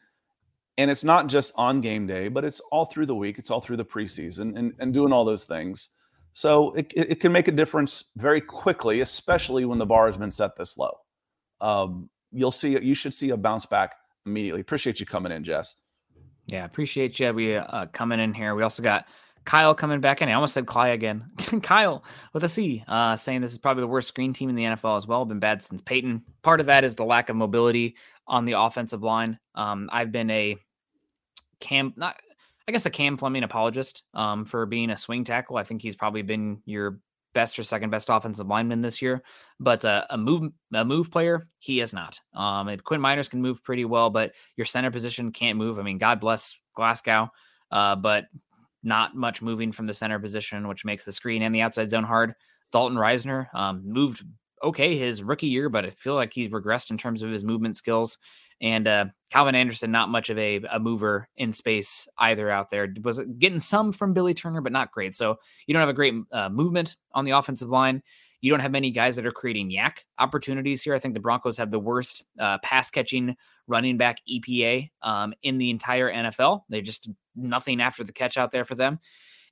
and 0.78 0.92
it's 0.92 1.04
not 1.04 1.28
just 1.28 1.54
on 1.56 1.80
game 1.80 2.06
day, 2.08 2.28
but 2.28 2.44
it's 2.44 2.60
all 2.72 2.86
through 2.86 3.06
the 3.06 3.16
week. 3.16 3.40
It's 3.40 3.50
all 3.50 3.62
through 3.62 3.78
the 3.78 3.86
preseason 3.86 4.58
and 4.58 4.74
and 4.80 4.94
doing 4.94 5.14
all 5.14 5.24
those 5.24 5.46
things. 5.46 5.90
So 6.34 6.74
it, 6.74 6.92
it 6.96 7.20
can 7.20 7.32
make 7.32 7.48
a 7.48 7.52
difference 7.52 8.06
very 8.16 8.42
quickly, 8.42 9.02
especially 9.02 9.66
when 9.66 9.80
the 9.80 9.88
bar 9.88 10.06
has 10.06 10.18
been 10.18 10.30
set 10.30 10.56
this 10.56 10.78
low. 10.78 10.92
Um, 11.62 12.10
you'll 12.32 12.52
see 12.52 12.78
you 12.80 12.94
should 12.94 13.14
see 13.14 13.32
a 13.32 13.38
bounce 13.38 13.66
back 13.66 13.96
immediately. 14.26 14.62
Appreciate 14.62 15.00
you 15.00 15.06
coming 15.06 15.32
in, 15.32 15.44
Jess. 15.44 15.76
Yeah, 16.48 16.66
appreciate 16.66 17.20
you. 17.20 17.34
We 17.34 17.56
uh, 17.56 17.88
coming 17.88 18.20
in 18.20 18.34
here. 18.34 18.56
We 18.56 18.64
also 18.64 18.84
got 18.84 19.08
Kyle 19.48 19.74
coming 19.74 20.02
back 20.02 20.22
in. 20.22 20.28
I 20.28 20.34
almost 20.34 20.54
said 20.54 20.68
Cly 20.68 20.90
again. 20.90 21.24
Kyle 21.64 22.04
with 22.34 22.44
a 22.44 22.50
C, 22.50 22.84
uh, 22.86 23.16
saying 23.16 23.40
this 23.40 23.54
is 23.54 23.58
probably 23.58 23.80
the 23.80 23.88
worst 23.88 24.10
screen 24.10 24.34
team 24.34 24.50
in 24.50 24.56
the 24.56 24.66
NFL 24.66 24.98
as 24.98 25.08
well. 25.08 25.24
Been 25.24 25.40
bad 25.40 25.64
since 25.64 25.82
Peyton. 25.82 26.22
Part 26.42 26.60
of 26.60 26.66
that 26.66 26.84
is 26.84 26.98
the 26.98 27.06
lack 27.06 27.30
of 27.30 27.38
mobility 27.38 27.96
on 28.28 28.44
the 28.44 28.60
offensive 28.60 29.04
line. 29.04 29.40
Um, 29.56 29.90
I've 29.90 30.12
been 30.12 30.30
a 30.30 30.58
Cam, 31.62 31.94
not 31.96 32.18
I 32.68 32.74
guess 32.74 32.86
a 32.86 32.90
Cam 32.90 33.16
Fleming 33.16 33.44
apologist 33.44 34.04
um, 34.14 34.44
for 34.44 34.66
being 34.66 34.90
a 34.90 34.98
swing 34.98 35.24
tackle. 35.24 35.56
I 35.56 35.64
think 35.64 35.82
he's 35.82 35.96
probably 35.96 36.24
been 36.24 36.62
your 36.66 37.00
best 37.34 37.58
or 37.58 37.64
second 37.64 37.90
best 37.90 38.10
offensive 38.10 38.48
lineman 38.48 38.82
this 38.82 39.02
year, 39.02 39.24
but 39.62 39.86
uh, 39.86 40.04
a 40.10 40.18
move 40.18 40.52
a 40.74 40.84
move 40.84 41.10
player 41.10 41.46
he 41.60 41.80
is 41.80 41.94
not. 41.94 42.20
Um, 42.34 42.70
Quinn 42.84 43.00
Meinerz 43.00 43.30
can 43.30 43.42
move 43.42 43.64
pretty 43.64 43.86
well, 43.86 44.10
but 44.10 44.34
your 44.58 44.66
center 44.66 44.92
position 44.92 45.32
can't 45.32 45.58
move. 45.58 45.80
I 45.80 45.84
mean, 45.84 46.00
God 46.00 46.20
bless 46.20 46.60
Glasgow, 46.76 47.30
uh, 47.72 47.96
but 47.96 48.26
not 48.84 49.16
much 49.16 49.42
moving 49.42 49.72
from 49.72 49.88
the 49.88 49.94
center 49.94 50.20
position, 50.20 50.68
which 50.68 50.86
makes 50.86 51.04
the 51.04 51.12
screen 51.12 51.42
and 51.42 51.54
the 51.54 51.62
outside 51.62 51.90
zone 51.90 52.04
hard. 52.04 52.34
Dalton 52.72 52.98
Risner 52.98 53.48
um, 53.54 53.82
moved 53.86 54.24
okay 54.64 54.98
his 54.98 55.24
rookie 55.24 55.48
year, 55.48 55.70
but 55.70 55.86
I 55.86 55.92
feel 55.92 56.16
like 56.16 56.34
he's 56.34 56.50
regressed 56.50 56.92
in 56.92 56.98
terms 56.98 57.22
of 57.22 57.32
his 57.32 57.44
movement 57.44 57.76
skills. 57.76 58.18
And 58.60 58.88
uh, 58.88 59.06
Calvin 59.32 59.56
Anderson, 59.56 59.92
not 59.92 60.10
much 60.10 60.30
of 60.30 60.38
a, 60.38 60.62
a 60.72 60.80
mover 60.80 61.30
in 61.38 61.54
space 61.54 62.08
either 62.18 62.50
out 62.50 62.70
there. 62.70 62.92
Was 63.04 63.20
getting 63.38 63.60
some 63.60 63.92
from 63.92 64.14
Billy 64.14 64.34
Turner, 64.34 64.62
but 64.62 64.72
not 64.72 64.92
great. 64.92 65.16
So 65.16 65.38
you 65.68 65.74
don't 65.74 65.82
have 65.82 65.90
a 65.90 65.94
great 65.94 66.16
uh, 66.32 66.50
movement 66.50 66.96
on 67.14 67.24
the 67.24 67.32
offensive 67.32 67.70
line. 67.70 68.02
You 68.42 68.52
don't 68.52 68.60
have 68.60 68.72
many 68.72 68.92
guys 68.92 69.16
that 69.16 69.26
are 69.26 69.32
creating 69.32 69.72
YAC 69.72 70.00
opportunities 70.20 70.84
here. 70.84 70.94
I 70.94 71.00
think 71.00 71.14
the 71.14 71.20
Broncos 71.20 71.58
have 71.58 71.72
the 71.72 71.80
worst 71.80 72.24
uh, 72.40 72.60
pass 72.60 72.90
catching 72.90 73.36
running 73.68 73.98
back 73.98 74.22
EPA 74.30 74.92
um, 75.02 75.34
in 75.42 75.58
the 75.58 75.70
entire 75.70 76.12
NFL. 76.12 76.62
They 76.70 76.82
just 76.82 77.10
nothing 77.36 77.82
after 77.82 78.04
the 78.04 78.14
catch 78.14 78.38
out 78.38 78.52
there 78.52 78.66
for 78.66 78.76
them. 78.76 79.00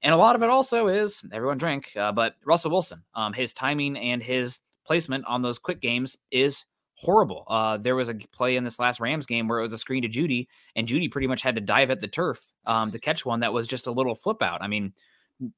And 0.02 0.14
a 0.14 0.18
lot 0.18 0.36
of 0.36 0.44
it 0.44 0.50
also 0.50 0.88
is 0.88 1.24
everyone 1.32 1.58
drink, 1.58 1.92
uh, 1.96 2.12
but 2.12 2.36
Russell 2.46 2.72
Wilson, 2.72 3.04
um, 3.16 3.34
his 3.34 3.54
timing 3.54 3.98
and 3.98 4.22
his 4.22 4.60
placement 4.86 5.26
on 5.26 5.42
those 5.42 5.58
quick 5.58 5.82
games 5.82 6.16
is 6.32 6.66
horrible. 6.96 7.44
Uh, 7.48 7.78
there 7.78 7.96
was 7.96 8.10
a 8.10 8.16
play 8.32 8.56
in 8.56 8.64
this 8.64 8.80
last 8.80 9.00
Rams 9.00 9.26
game 9.26 9.48
where 9.48 9.60
it 9.60 9.64
was 9.64 9.74
a 9.74 9.78
screen 9.78 10.04
to 10.04 10.10
Jeudy, 10.10 10.48
and 10.76 10.88
Jeudy 10.88 11.12
pretty 11.12 11.28
much 11.28 11.42
had 11.42 11.56
to 11.56 11.62
dive 11.62 11.92
at 11.92 12.02
the 12.02 12.08
turf 12.08 12.54
um, 12.66 12.92
to 12.92 13.00
catch 13.00 13.26
one 13.26 13.42
that 13.42 13.54
was 13.54 13.68
just 13.68 13.88
a 13.88 13.92
little 13.92 14.16
flip 14.16 14.42
out. 14.42 14.62
I 14.62 14.68
mean, 14.68 14.94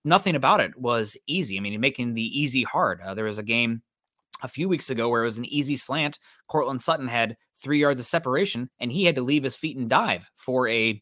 nothing 0.04 0.36
about 0.36 0.60
it 0.60 0.78
was 0.78 1.18
easy. 1.28 1.58
I 1.58 1.62
mean, 1.62 1.80
making 1.80 2.14
the 2.14 2.40
easy 2.40 2.64
hard. 2.64 3.02
Uh, 3.02 3.14
there 3.14 3.26
was 3.26 3.38
a 3.38 3.44
game 3.44 3.82
a 4.44 4.48
few 4.48 4.70
weeks 4.70 4.90
ago 4.90 5.10
where 5.10 5.22
it 5.22 5.26
was 5.26 5.38
an 5.38 5.46
easy 5.46 5.76
slant. 5.76 6.20
Courtland 6.48 6.82
Sutton 6.82 7.08
had 7.08 7.38
three 7.56 7.80
yards 7.80 8.00
of 8.00 8.06
separation, 8.06 8.70
and 8.80 8.92
he 8.92 9.06
had 9.06 9.16
to 9.16 9.22
leave 9.22 9.44
his 9.44 9.56
feet 9.56 9.78
and 9.78 9.90
dive 9.90 10.30
for 10.36 10.68
a 10.68 11.02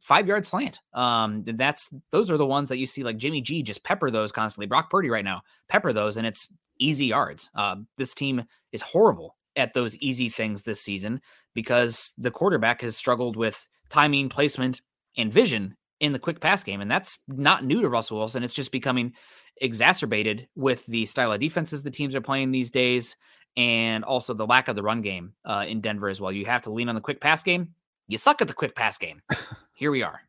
five 0.00 0.26
yard 0.26 0.44
slant. 0.44 0.80
Um, 0.92 1.44
that's 1.44 1.88
those 2.10 2.30
are 2.30 2.36
the 2.36 2.46
ones 2.46 2.68
that 2.68 2.78
you 2.78 2.86
see 2.86 3.02
like 3.02 3.16
Jimmy 3.16 3.40
G 3.40 3.62
just 3.62 3.84
pepper 3.84 4.10
those 4.10 4.32
constantly. 4.32 4.66
Brock 4.66 4.90
Purdy 4.90 5.10
right 5.10 5.24
now 5.24 5.42
pepper 5.68 5.92
those, 5.92 6.16
and 6.16 6.26
it's 6.26 6.48
easy 6.78 7.06
yards. 7.06 7.50
Uh, 7.54 7.76
this 7.96 8.14
team 8.14 8.44
is 8.72 8.82
horrible 8.82 9.36
at 9.56 9.72
those 9.72 9.96
easy 9.96 10.28
things 10.28 10.62
this 10.62 10.80
season 10.80 11.20
because 11.54 12.12
the 12.18 12.30
quarterback 12.30 12.82
has 12.82 12.96
struggled 12.96 13.36
with 13.36 13.66
timing, 13.88 14.28
placement, 14.28 14.82
and 15.16 15.32
vision 15.32 15.76
in 16.00 16.12
the 16.12 16.18
quick 16.18 16.40
pass 16.40 16.62
game. 16.62 16.80
And 16.80 16.90
that's 16.90 17.18
not 17.28 17.64
new 17.64 17.80
to 17.82 17.88
Russell 17.88 18.18
Wilson. 18.18 18.42
It's 18.42 18.54
just 18.54 18.72
becoming 18.72 19.14
exacerbated 19.58 20.48
with 20.54 20.84
the 20.86 21.06
style 21.06 21.32
of 21.32 21.40
defenses 21.40 21.82
the 21.82 21.90
teams 21.90 22.14
are 22.14 22.20
playing 22.20 22.50
these 22.50 22.70
days 22.70 23.16
and 23.56 24.04
also 24.04 24.34
the 24.34 24.46
lack 24.46 24.68
of 24.68 24.76
the 24.76 24.82
run 24.82 25.00
game 25.00 25.32
uh, 25.44 25.64
in 25.66 25.80
Denver 25.80 26.08
as 26.08 26.20
well. 26.20 26.30
You 26.30 26.44
have 26.46 26.62
to 26.62 26.70
lean 26.70 26.88
on 26.88 26.94
the 26.94 27.00
quick 27.00 27.20
pass 27.20 27.42
game. 27.42 27.74
You 28.08 28.18
suck 28.18 28.42
at 28.42 28.48
the 28.48 28.54
quick 28.54 28.74
pass 28.74 28.98
game. 28.98 29.22
Here 29.74 29.90
we 29.90 30.02
are. 30.02 30.20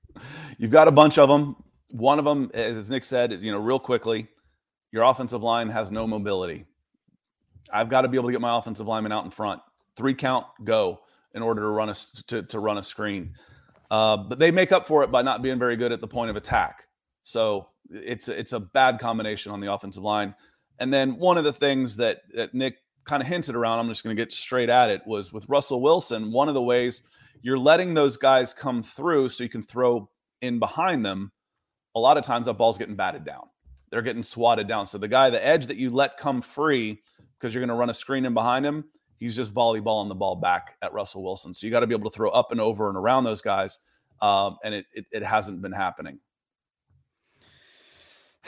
You've 0.58 0.72
got 0.72 0.88
a 0.88 0.92
bunch 0.92 1.18
of 1.18 1.30
them. 1.30 1.56
One 1.92 2.20
of 2.20 2.26
them, 2.26 2.50
as 2.54 2.90
Nick 2.90 3.04
said, 3.04 3.32
you 3.32 3.52
know, 3.52 3.60
real 3.60 3.80
quickly, 3.80 4.28
your 4.92 5.04
offensive 5.04 5.44
line 5.44 5.70
has 5.70 5.92
no 5.92 6.08
mobility. 6.08 6.66
I've 7.72 7.90
got 7.90 8.02
to 8.02 8.08
be 8.08 8.18
able 8.18 8.30
to 8.30 8.32
get 8.32 8.42
my 8.42 8.58
offensive 8.58 8.88
lineman 8.88 9.12
out 9.12 9.26
in 9.26 9.32
front. 9.32 9.62
Three 9.96 10.14
count, 10.14 10.46
go 10.64 11.02
in 11.34 11.42
order 11.42 11.62
to 11.62 11.68
run 11.68 11.90
a 11.90 11.94
to, 12.28 12.44
to 12.44 12.60
run 12.60 12.78
a 12.78 12.84
screen. 12.84 13.36
Uh, 13.90 14.18
but 14.18 14.40
they 14.40 14.52
make 14.52 14.72
up 14.72 14.88
for 14.88 15.04
it 15.04 15.12
by 15.12 15.22
not 15.22 15.42
being 15.42 15.60
very 15.60 15.76
good 15.76 15.92
at 15.92 16.02
the 16.02 16.08
point 16.08 16.30
of 16.30 16.36
attack. 16.36 16.88
So 17.24 17.70
it's 17.90 18.28
it's 18.28 18.54
a 18.54 18.60
bad 18.60 19.00
combination 19.00 19.52
on 19.52 19.62
the 19.62 19.72
offensive 19.72 20.04
line. 20.04 20.36
And 20.80 20.94
then 20.94 21.18
one 21.18 21.38
of 21.38 21.44
the 21.44 21.54
things 21.54 21.98
that, 21.98 22.22
that 22.34 22.54
Nick 22.54 22.76
kind 23.06 23.22
of 23.22 23.28
hinted 23.28 23.56
around, 23.56 23.80
I'm 23.80 23.88
just 23.88 24.04
going 24.04 24.16
to 24.16 24.22
get 24.22 24.34
straight 24.34 24.70
at 24.70 24.90
it, 24.90 25.02
was 25.06 25.34
with 25.34 25.48
Russell 25.50 25.82
Wilson. 25.82 26.32
One 26.32 26.48
of 26.48 26.54
the 26.54 26.62
ways 26.62 27.02
you're 27.42 27.58
letting 27.58 27.94
those 27.94 28.18
guys 28.18 28.54
come 28.54 28.84
through 28.84 29.30
so 29.30 29.44
you 29.44 29.50
can 29.50 29.64
throw 29.64 30.10
in 30.42 30.60
behind 30.60 31.06
them. 31.06 31.32
A 31.96 32.00
lot 32.00 32.18
of 32.18 32.24
times 32.24 32.46
that 32.46 32.54
ball's 32.54 32.78
getting 32.78 32.96
batted 32.96 33.26
down. 33.26 33.48
They're 33.90 34.02
getting 34.02 34.24
swatted 34.24 34.68
down. 34.68 34.86
So 34.86 34.98
the 34.98 35.08
guy, 35.08 35.30
the 35.30 35.46
edge 35.46 35.68
that 35.68 35.78
you 35.78 35.90
let 35.90 36.18
come 36.18 36.42
free 36.42 37.02
because 37.40 37.54
you're 37.54 37.62
going 37.62 37.70
to 37.70 37.76
run 37.76 37.90
a 37.90 37.94
screen 37.94 38.26
in 38.26 38.34
behind 38.34 38.66
him. 38.66 38.86
He's 39.20 39.36
just 39.36 39.54
volleyballing 39.54 40.10
the 40.10 40.16
ball 40.16 40.36
back 40.36 40.78
at 40.82 40.94
Russell 40.94 41.24
Wilson. 41.24 41.54
So 41.54 41.66
you 41.66 41.72
got 41.72 41.80
to 41.82 41.88
be 41.88 41.96
able 41.96 42.10
to 42.10 42.16
throw 42.16 42.30
up 42.30 42.52
and 42.52 42.62
over 42.62 42.88
and 42.90 42.98
around 42.98 43.24
those 43.24 43.42
guys. 43.42 43.80
Um, 44.22 44.58
and 44.64 44.74
it, 44.74 44.86
it, 44.94 45.06
it 45.12 45.24
hasn't 45.24 45.62
been 45.62 45.72
happening. 45.72 46.20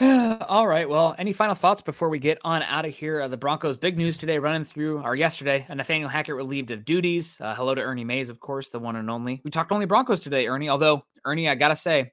All 0.00 0.66
right. 0.66 0.88
Well, 0.88 1.14
any 1.18 1.32
final 1.32 1.54
thoughts 1.54 1.82
before 1.82 2.08
we 2.08 2.18
get 2.18 2.38
on 2.42 2.62
out 2.62 2.86
of 2.86 2.94
here? 2.94 3.20
Uh, 3.20 3.28
the 3.28 3.36
Broncos' 3.36 3.76
big 3.76 3.98
news 3.98 4.16
today, 4.16 4.38
running 4.38 4.64
through, 4.64 5.02
or 5.02 5.14
yesterday, 5.14 5.66
Nathaniel 5.68 6.08
Hackett 6.08 6.34
relieved 6.34 6.70
of 6.70 6.86
duties. 6.86 7.36
Uh, 7.38 7.54
hello 7.54 7.74
to 7.74 7.82
Ernie 7.82 8.04
Mays, 8.04 8.30
of 8.30 8.40
course, 8.40 8.70
the 8.70 8.78
one 8.78 8.96
and 8.96 9.10
only. 9.10 9.42
We 9.44 9.50
talked 9.50 9.72
only 9.72 9.86
Broncos 9.86 10.20
today, 10.20 10.46
Ernie. 10.46 10.70
Although, 10.70 11.04
Ernie, 11.26 11.48
I 11.48 11.54
gotta 11.54 11.76
say, 11.76 12.12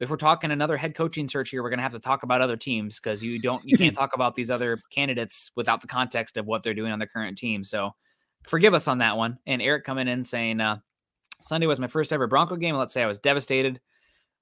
if 0.00 0.10
we're 0.10 0.16
talking 0.16 0.50
another 0.50 0.76
head 0.76 0.94
coaching 0.94 1.28
search 1.28 1.50
here, 1.50 1.62
we're 1.62 1.70
gonna 1.70 1.82
have 1.82 1.92
to 1.92 1.98
talk 1.98 2.22
about 2.22 2.40
other 2.40 2.56
teams 2.56 3.00
because 3.00 3.22
you 3.22 3.38
don't, 3.40 3.64
you 3.64 3.76
can't 3.76 3.94
talk 3.96 4.14
about 4.14 4.34
these 4.34 4.50
other 4.50 4.80
candidates 4.90 5.50
without 5.56 5.80
the 5.80 5.88
context 5.88 6.36
of 6.36 6.46
what 6.46 6.62
they're 6.62 6.74
doing 6.74 6.92
on 6.92 6.98
their 6.98 7.08
current 7.08 7.38
team. 7.38 7.64
So, 7.64 7.94
forgive 8.42 8.74
us 8.74 8.88
on 8.88 8.98
that 8.98 9.16
one. 9.16 9.38
And 9.46 9.60
Eric 9.60 9.84
coming 9.84 10.08
in 10.08 10.24
saying, 10.24 10.60
uh, 10.60 10.78
Sunday 11.42 11.66
was 11.66 11.80
my 11.80 11.86
first 11.86 12.12
ever 12.12 12.26
Bronco 12.26 12.56
game. 12.56 12.76
Let's 12.76 12.92
say 12.92 13.02
I 13.02 13.06
was 13.06 13.18
devastated. 13.18 13.80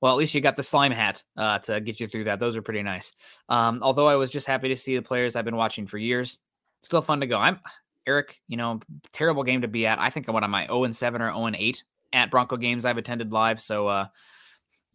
Well, 0.00 0.12
at 0.12 0.18
least 0.18 0.34
you 0.34 0.40
got 0.40 0.56
the 0.56 0.62
slime 0.62 0.92
hat 0.92 1.22
uh, 1.36 1.58
to 1.60 1.80
get 1.80 2.00
you 2.00 2.06
through 2.06 2.24
that. 2.24 2.38
Those 2.38 2.56
are 2.56 2.62
pretty 2.62 2.82
nice. 2.82 3.12
Um, 3.48 3.80
although 3.82 4.06
I 4.06 4.16
was 4.16 4.30
just 4.30 4.46
happy 4.46 4.68
to 4.68 4.76
see 4.76 4.96
the 4.96 5.02
players 5.02 5.36
I've 5.36 5.44
been 5.44 5.56
watching 5.56 5.86
for 5.86 5.98
years. 5.98 6.38
Still 6.82 7.02
fun 7.02 7.20
to 7.20 7.26
go. 7.26 7.38
I'm 7.38 7.60
Eric. 8.06 8.40
You 8.46 8.56
know, 8.56 8.80
terrible 9.12 9.42
game 9.42 9.62
to 9.62 9.68
be 9.68 9.86
at. 9.86 9.98
I 9.98 10.10
think 10.10 10.28
I'm 10.28 10.34
what 10.34 10.44
am 10.44 10.54
I 10.54 10.66
0 10.66 10.84
and 10.84 10.94
7 10.94 11.22
or 11.22 11.32
0 11.32 11.46
and 11.46 11.56
8 11.56 11.82
at 12.12 12.30
Bronco 12.30 12.56
games 12.56 12.84
I've 12.84 12.98
attended 12.98 13.32
live. 13.32 13.60
So 13.60 13.88
uh, 13.88 14.06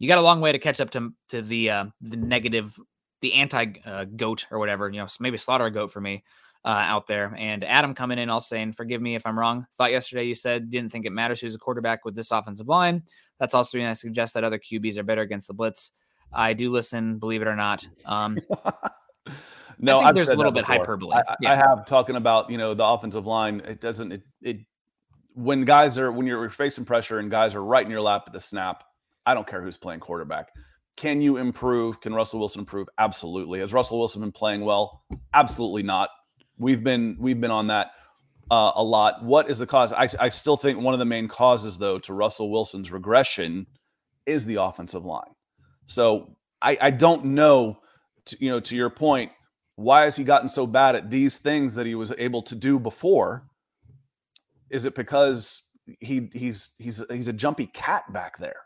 you 0.02 0.08
got 0.08 0.18
a 0.18 0.22
long 0.22 0.40
way 0.40 0.50
to 0.50 0.58
catch 0.58 0.80
up 0.80 0.90
to 0.90 1.10
to 1.28 1.42
the 1.42 1.70
uh, 1.70 1.84
the 2.00 2.16
negative, 2.16 2.76
the 3.20 3.34
anti 3.34 3.66
uh, 3.86 4.04
goat 4.16 4.46
or 4.50 4.58
whatever. 4.58 4.90
You 4.90 4.98
know, 4.98 5.06
maybe 5.20 5.38
slaughter 5.38 5.64
a 5.64 5.70
goat 5.70 5.92
for 5.92 6.00
me 6.00 6.24
uh, 6.64 6.70
out 6.70 7.06
there. 7.06 7.32
And 7.38 7.62
Adam 7.62 7.94
coming 7.94 8.18
in, 8.18 8.28
also 8.28 8.56
saying, 8.56 8.72
forgive 8.72 9.00
me 9.00 9.14
if 9.14 9.24
I'm 9.24 9.38
wrong. 9.38 9.64
Thought 9.76 9.92
yesterday 9.92 10.24
you 10.24 10.34
said 10.34 10.70
didn't 10.70 10.90
think 10.90 11.06
it 11.06 11.12
matters 11.12 11.40
who's 11.40 11.54
a 11.54 11.58
quarterback 11.58 12.04
with 12.04 12.16
this 12.16 12.32
offensive 12.32 12.66
line. 12.66 13.04
That's 13.38 13.54
also 13.54 13.78
going 13.78 13.92
to 13.92 13.94
suggest 13.94 14.34
that 14.34 14.42
other 14.42 14.58
QBs 14.58 14.98
are 14.98 15.04
better 15.04 15.22
against 15.22 15.46
the 15.46 15.54
blitz. 15.54 15.92
I 16.32 16.54
do 16.54 16.68
listen, 16.68 17.20
believe 17.20 17.40
it 17.40 17.46
or 17.46 17.54
not. 17.54 17.86
Um, 18.04 18.40
no, 19.78 20.00
I 20.00 20.06
think 20.06 20.16
there's 20.16 20.30
a 20.30 20.34
little 20.34 20.50
bit 20.50 20.64
hyperbole. 20.64 21.14
I, 21.14 21.36
yeah. 21.40 21.52
I, 21.52 21.54
have 21.54 21.86
talking 21.86 22.16
about 22.16 22.50
you 22.50 22.58
know 22.58 22.74
the 22.74 22.84
offensive 22.84 23.24
line. 23.24 23.60
It 23.60 23.80
doesn't 23.80 24.10
it, 24.10 24.22
it 24.40 24.56
when 25.34 25.64
guys 25.64 25.96
are 25.96 26.10
when 26.10 26.26
you're 26.26 26.50
facing 26.50 26.84
pressure 26.84 27.20
and 27.20 27.30
guys 27.30 27.54
are 27.54 27.62
right 27.62 27.84
in 27.84 27.90
your 27.92 28.00
lap 28.00 28.24
at 28.26 28.32
the 28.32 28.40
snap. 28.40 28.82
I 29.26 29.34
don't 29.34 29.46
care 29.46 29.62
who's 29.62 29.76
playing 29.76 30.00
quarterback. 30.00 30.48
Can 30.96 31.22
you 31.22 31.38
improve? 31.38 32.00
Can 32.00 32.14
Russell 32.14 32.40
Wilson 32.40 32.60
improve? 32.60 32.88
Absolutely. 32.98 33.60
Has 33.60 33.72
Russell 33.72 33.98
Wilson 33.98 34.20
been 34.20 34.32
playing 34.32 34.62
well? 34.62 35.02
Absolutely 35.32 35.82
not. 35.82 36.10
We've 36.58 36.84
been 36.84 37.16
we've 37.18 37.40
been 37.40 37.50
on 37.50 37.68
that 37.68 37.92
uh, 38.50 38.72
a 38.74 38.82
lot. 38.82 39.24
What 39.24 39.48
is 39.50 39.58
the 39.58 39.66
cause? 39.66 39.92
I, 39.92 40.08
I 40.20 40.28
still 40.28 40.56
think 40.56 40.78
one 40.78 40.92
of 40.92 40.98
the 40.98 41.06
main 41.06 41.28
causes, 41.28 41.78
though, 41.78 41.98
to 42.00 42.12
Russell 42.12 42.50
Wilson's 42.50 42.92
regression 42.92 43.66
is 44.26 44.44
the 44.44 44.56
offensive 44.56 45.04
line. 45.04 45.32
So 45.86 46.36
I, 46.60 46.76
I 46.80 46.90
don't 46.90 47.24
know, 47.24 47.78
to, 48.26 48.36
you 48.38 48.50
know, 48.50 48.60
to 48.60 48.76
your 48.76 48.90
point, 48.90 49.32
why 49.76 50.02
has 50.02 50.16
he 50.16 50.24
gotten 50.24 50.48
so 50.48 50.66
bad 50.66 50.94
at 50.94 51.10
these 51.10 51.38
things 51.38 51.74
that 51.74 51.86
he 51.86 51.94
was 51.94 52.12
able 52.18 52.42
to 52.42 52.54
do 52.54 52.78
before? 52.78 53.44
Is 54.70 54.84
it 54.84 54.94
because 54.94 55.62
he 56.00 56.28
he's 56.32 56.72
he's 56.78 57.02
he's 57.10 57.28
a 57.28 57.32
jumpy 57.32 57.66
cat 57.66 58.04
back 58.12 58.36
there? 58.38 58.60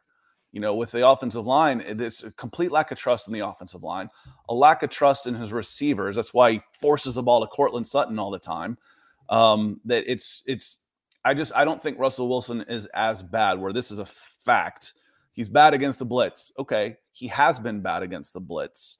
You 0.57 0.61
know, 0.61 0.75
with 0.75 0.91
the 0.91 1.07
offensive 1.07 1.45
line, 1.45 1.85
it's 1.87 2.25
a 2.25 2.31
complete 2.31 2.73
lack 2.73 2.91
of 2.91 2.97
trust 2.97 3.29
in 3.29 3.35
the 3.35 3.47
offensive 3.47 3.83
line, 3.83 4.09
a 4.49 4.55
lack 4.55 4.83
of 4.83 4.89
trust 4.89 5.27
in 5.27 5.35
his 5.35 5.53
receivers. 5.53 6.17
That's 6.17 6.33
why 6.33 6.53
he 6.53 6.61
forces 6.81 7.17
the 7.17 7.23
ball 7.23 7.43
to 7.43 7.47
Courtland 7.47 7.87
Sutton 7.87 8.19
all 8.19 8.31
the 8.31 8.39
time. 8.39 8.79
Um, 9.29 9.83
that 9.85 10.11
it's 10.11 10.43
it's 10.47 10.79
I 11.27 11.35
just 11.35 11.55
I 11.55 11.67
don't 11.67 11.83
think 11.83 11.99
Russell 11.99 12.27
Wilson 12.27 12.63
is 12.71 12.87
as 12.95 13.23
bad. 13.23 13.61
Where 13.61 13.75
this 13.75 13.91
is 13.91 13.99
a 13.99 14.07
fact, 14.07 14.95
he's 15.33 15.51
bad 15.51 15.75
against 15.75 15.99
the 15.99 16.07
blitz. 16.07 16.51
Okay, 16.59 16.97
he 17.13 17.27
has 17.27 17.59
been 17.59 17.83
bad 17.83 18.03
against 18.03 18.33
the 18.33 18.41
blitz. 18.41 18.97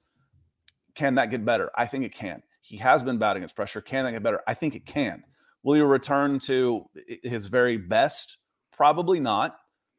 Can 0.93 1.15
that 1.15 1.31
get 1.31 1.43
better? 1.43 1.71
I 1.73 1.87
think 1.87 2.05
it 2.05 2.13
can. 2.13 2.43
He 2.61 2.77
has 2.77 3.01
been 3.01 3.17
bad 3.17 3.35
against 3.35 3.55
pressure. 3.55 3.81
Can 3.81 4.05
that 4.05 4.11
get 4.11 4.21
better? 4.21 4.43
I 4.45 4.53
think 4.53 4.75
it 4.75 4.85
can. 4.85 5.23
Will 5.63 5.73
he 5.73 5.81
return 5.81 6.37
to 6.41 6.85
his 7.23 7.47
very 7.47 7.77
best? 7.77 8.37
Probably 8.71 9.19
not 9.19 9.57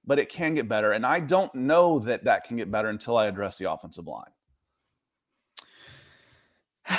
but 0.08 0.18
it 0.18 0.30
can 0.30 0.54
get 0.54 0.68
better. 0.68 0.92
And 0.92 1.04
I 1.06 1.20
don't 1.20 1.54
know 1.54 1.98
that 2.00 2.24
that 2.24 2.44
can 2.44 2.56
get 2.56 2.70
better 2.70 2.88
until 2.88 3.18
I 3.18 3.26
address 3.26 3.58
the 3.58 3.70
offensive 3.70 4.08
line. 4.08 4.32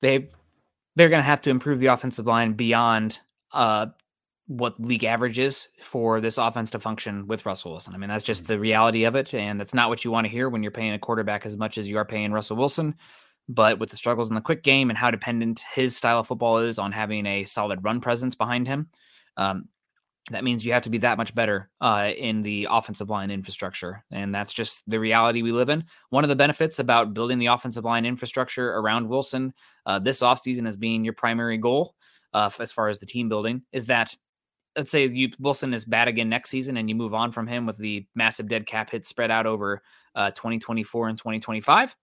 They 0.00 0.28
they're 0.96 1.08
going 1.08 1.20
to 1.20 1.22
have 1.22 1.40
to 1.42 1.50
improve 1.50 1.78
the 1.78 1.86
offensive 1.86 2.26
line 2.26 2.52
beyond 2.52 3.20
uh, 3.52 3.86
what 4.46 4.78
league 4.78 5.04
average 5.04 5.38
is 5.38 5.68
for 5.80 6.20
this 6.20 6.36
offense 6.36 6.68
to 6.70 6.78
function 6.78 7.26
with 7.26 7.46
Russell 7.46 7.70
Wilson. 7.70 7.94
I 7.94 7.96
mean, 7.96 8.10
that's 8.10 8.24
just 8.24 8.46
the 8.46 8.58
reality 8.58 9.04
of 9.04 9.14
it, 9.14 9.32
and 9.32 9.58
that's 9.58 9.72
not 9.72 9.88
what 9.88 10.04
you 10.04 10.10
want 10.10 10.26
to 10.26 10.30
hear 10.30 10.50
when 10.50 10.62
you're 10.62 10.72
paying 10.72 10.92
a 10.92 10.98
quarterback 10.98 11.46
as 11.46 11.56
much 11.56 11.78
as 11.78 11.88
you 11.88 11.96
are 11.96 12.04
paying 12.04 12.32
Russell 12.32 12.58
Wilson. 12.58 12.96
But 13.48 13.78
with 13.78 13.88
the 13.88 13.96
struggles 13.96 14.28
in 14.28 14.34
the 14.34 14.42
quick 14.42 14.62
game 14.62 14.90
and 14.90 14.98
how 14.98 15.10
dependent 15.10 15.62
his 15.74 15.96
style 15.96 16.20
of 16.20 16.26
football 16.26 16.58
is 16.58 16.78
on 16.78 16.92
having 16.92 17.24
a 17.24 17.44
solid 17.44 17.82
run 17.82 18.02
presence 18.02 18.34
behind 18.34 18.66
him, 18.66 18.88
um, 19.38 19.68
that 20.30 20.44
means 20.44 20.64
you 20.64 20.72
have 20.72 20.82
to 20.84 20.90
be 20.90 20.98
that 20.98 21.18
much 21.18 21.34
better 21.34 21.70
uh, 21.82 22.10
in 22.16 22.42
the 22.42 22.66
offensive 22.70 23.10
line 23.10 23.30
infrastructure. 23.30 24.04
And 24.10 24.34
that's 24.34 24.54
just 24.54 24.82
the 24.88 24.98
reality 24.98 25.42
we 25.42 25.52
live 25.52 25.68
in. 25.68 25.84
One 26.10 26.24
of 26.24 26.28
the 26.28 26.36
benefits 26.36 26.78
about 26.78 27.12
building 27.12 27.38
the 27.38 27.46
offensive 27.46 27.84
line 27.84 28.06
infrastructure 28.06 28.70
around 28.72 29.08
Wilson 29.08 29.52
uh, 29.84 29.98
this 29.98 30.20
offseason 30.20 30.66
as 30.66 30.78
being 30.78 31.04
your 31.04 31.12
primary 31.12 31.58
goal 31.58 31.94
uh, 32.32 32.48
as 32.58 32.72
far 32.72 32.88
as 32.88 32.98
the 32.98 33.06
team 33.06 33.28
building 33.28 33.62
is 33.72 33.84
that, 33.86 34.14
let's 34.76 34.90
say 34.90 35.06
you, 35.06 35.30
Wilson 35.38 35.74
is 35.74 35.84
bad 35.84 36.08
again 36.08 36.30
next 36.30 36.48
season 36.48 36.78
and 36.78 36.88
you 36.88 36.94
move 36.94 37.12
on 37.12 37.30
from 37.30 37.46
him 37.46 37.66
with 37.66 37.76
the 37.76 38.06
massive 38.14 38.48
dead 38.48 38.66
cap 38.66 38.90
hit 38.90 39.04
spread 39.04 39.30
out 39.30 39.46
over 39.46 39.82
uh, 40.14 40.30
2024 40.30 41.08
and 41.08 41.18
2025. 41.18 41.94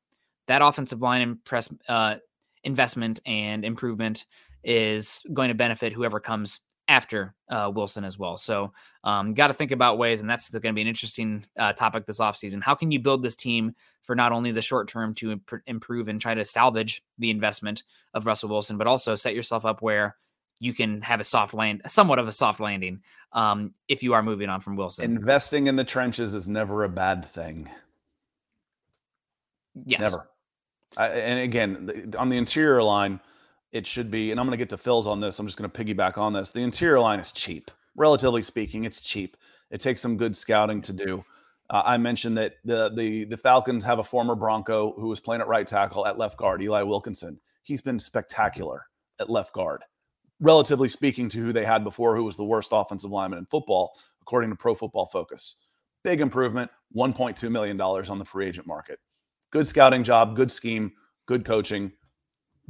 That 0.48 0.62
offensive 0.62 1.02
line 1.02 1.22
impress, 1.22 1.74
uh, 1.90 2.18
investment 2.64 3.20
and 3.26 3.66
improvement 3.66 4.26
is 4.64 5.24
going 5.34 5.50
to 5.50 5.56
benefit 5.56 5.92
whoever 5.92 6.20
comes 6.20 6.60
after 6.92 7.34
uh, 7.50 7.72
Wilson 7.74 8.04
as 8.04 8.20
well. 8.20 8.38
So, 8.38 8.74
um, 9.06 9.32
got 9.32 9.48
to 9.48 9.54
think 9.54 9.72
about 9.72 9.98
ways, 9.98 10.20
and 10.20 10.30
that's 10.30 10.50
going 10.50 10.62
to 10.62 10.74
be 10.74 10.82
an 10.82 10.88
interesting 10.88 11.46
uh, 11.58 11.72
topic 11.72 12.06
this 12.06 12.20
offseason. 12.20 12.62
How 12.62 12.76
can 12.76 12.92
you 12.92 13.00
build 13.00 13.24
this 13.24 13.36
team 13.36 13.76
for 14.02 14.14
not 14.14 14.34
only 14.34 14.52
the 14.52 14.62
short 14.62 14.90
term 14.90 15.14
to 15.16 15.32
imp- 15.32 15.62
improve 15.66 16.10
and 16.10 16.20
try 16.20 16.34
to 16.34 16.44
salvage 16.44 17.02
the 17.18 17.30
investment 17.30 17.84
of 18.14 18.26
Russell 18.26 18.50
Wilson, 18.50 18.78
but 18.78 18.88
also 18.88 19.16
set 19.16 19.34
yourself 19.34 19.66
up 19.66 19.82
where 19.82 20.18
you 20.60 20.74
can 20.74 21.02
have 21.02 21.22
a 21.22 21.24
soft 21.24 21.54
land, 21.54 21.82
somewhat 21.88 22.20
of 22.20 22.28
a 22.28 22.32
soft 22.34 22.60
landing, 22.60 23.02
um, 23.32 23.74
if 23.88 24.04
you 24.04 24.14
are 24.14 24.22
moving 24.22 24.50
on 24.50 24.60
from 24.60 24.76
Wilson. 24.76 25.06
Investing 25.06 25.68
in 25.68 25.78
the 25.78 25.86
trenches 25.86 26.34
is 26.34 26.50
never 26.50 26.84
a 26.84 26.90
bad 26.90 27.24
thing. 27.24 27.70
Yes. 29.86 30.02
Never. 30.02 30.30
I, 30.98 31.08
and 31.08 31.40
again, 31.40 32.14
on 32.18 32.28
the 32.28 32.38
interior 32.38 32.84
line, 32.84 33.22
it 33.72 33.88
should 33.88 34.12
be, 34.12 34.32
and 34.32 34.40
I'm 34.40 34.46
going 34.46 34.58
to 34.58 34.62
get 34.62 34.70
to 34.70 34.78
Phil's 34.78 35.08
on 35.08 35.20
this. 35.20 35.40
I'm 35.40 35.46
just 35.46 35.58
going 35.58 35.70
to 35.70 35.84
piggyback 35.84 36.18
on 36.18 36.34
this. 36.34 36.52
The 36.52 36.62
interior 36.62 37.00
line 37.00 37.20
is 37.20 37.32
cheap, 37.32 37.72
relatively 37.96 38.44
speaking. 38.44 38.84
It's 38.84 39.02
cheap. 39.02 39.38
It 39.70 39.80
takes 39.80 40.02
some 40.02 40.18
good 40.18 40.36
scouting 40.36 40.82
to 40.82 40.94
do. 40.94 41.24
Uh, 41.70 41.84
I 41.86 41.98
mentioned 41.98 42.38
that 42.38 42.56
the 42.66 42.90
the 42.90 43.24
the 43.26 43.38
Falcons 43.38 43.84
have 43.86 44.00
a 44.00 44.04
former 44.04 44.36
Bronco 44.36 44.94
who 44.98 45.08
was 45.08 45.22
playing 45.22 45.42
at 45.42 45.48
right 45.48 45.66
tackle 45.66 46.06
at 46.06 46.18
left 46.18 46.38
guard, 46.38 46.62
Eli 46.62 46.82
Wilkinson. 46.82 47.40
He's 47.64 47.82
been 47.82 47.98
spectacular 47.98 48.84
at 49.20 49.30
left 49.30 49.54
guard, 49.54 49.84
relatively 50.42 50.90
speaking 50.90 51.30
to 51.30 51.40
who 51.40 51.54
they 51.54 51.64
had 51.64 51.86
before, 51.86 52.16
who 52.18 52.26
was 52.26 52.36
the 52.36 52.44
worst 52.44 52.72
offensive 52.74 53.12
lineman 53.12 53.40
in 53.40 53.46
football, 53.46 53.98
according 54.22 54.50
to 54.50 54.56
Pro 54.58 54.76
Football 54.76 55.06
Focus. 55.06 55.58
Big 56.04 56.20
improvement, 56.20 56.70
$1.2 56.96 57.50
million 57.52 57.80
on 57.80 58.20
the 58.20 58.26
free 58.26 58.48
agent 58.48 58.66
market. 58.66 59.00
Good 59.52 59.68
scouting 59.68 60.04
job, 60.04 60.36
good 60.36 60.50
scheme, 60.50 60.92
good 61.28 61.46
coaching 61.46 61.92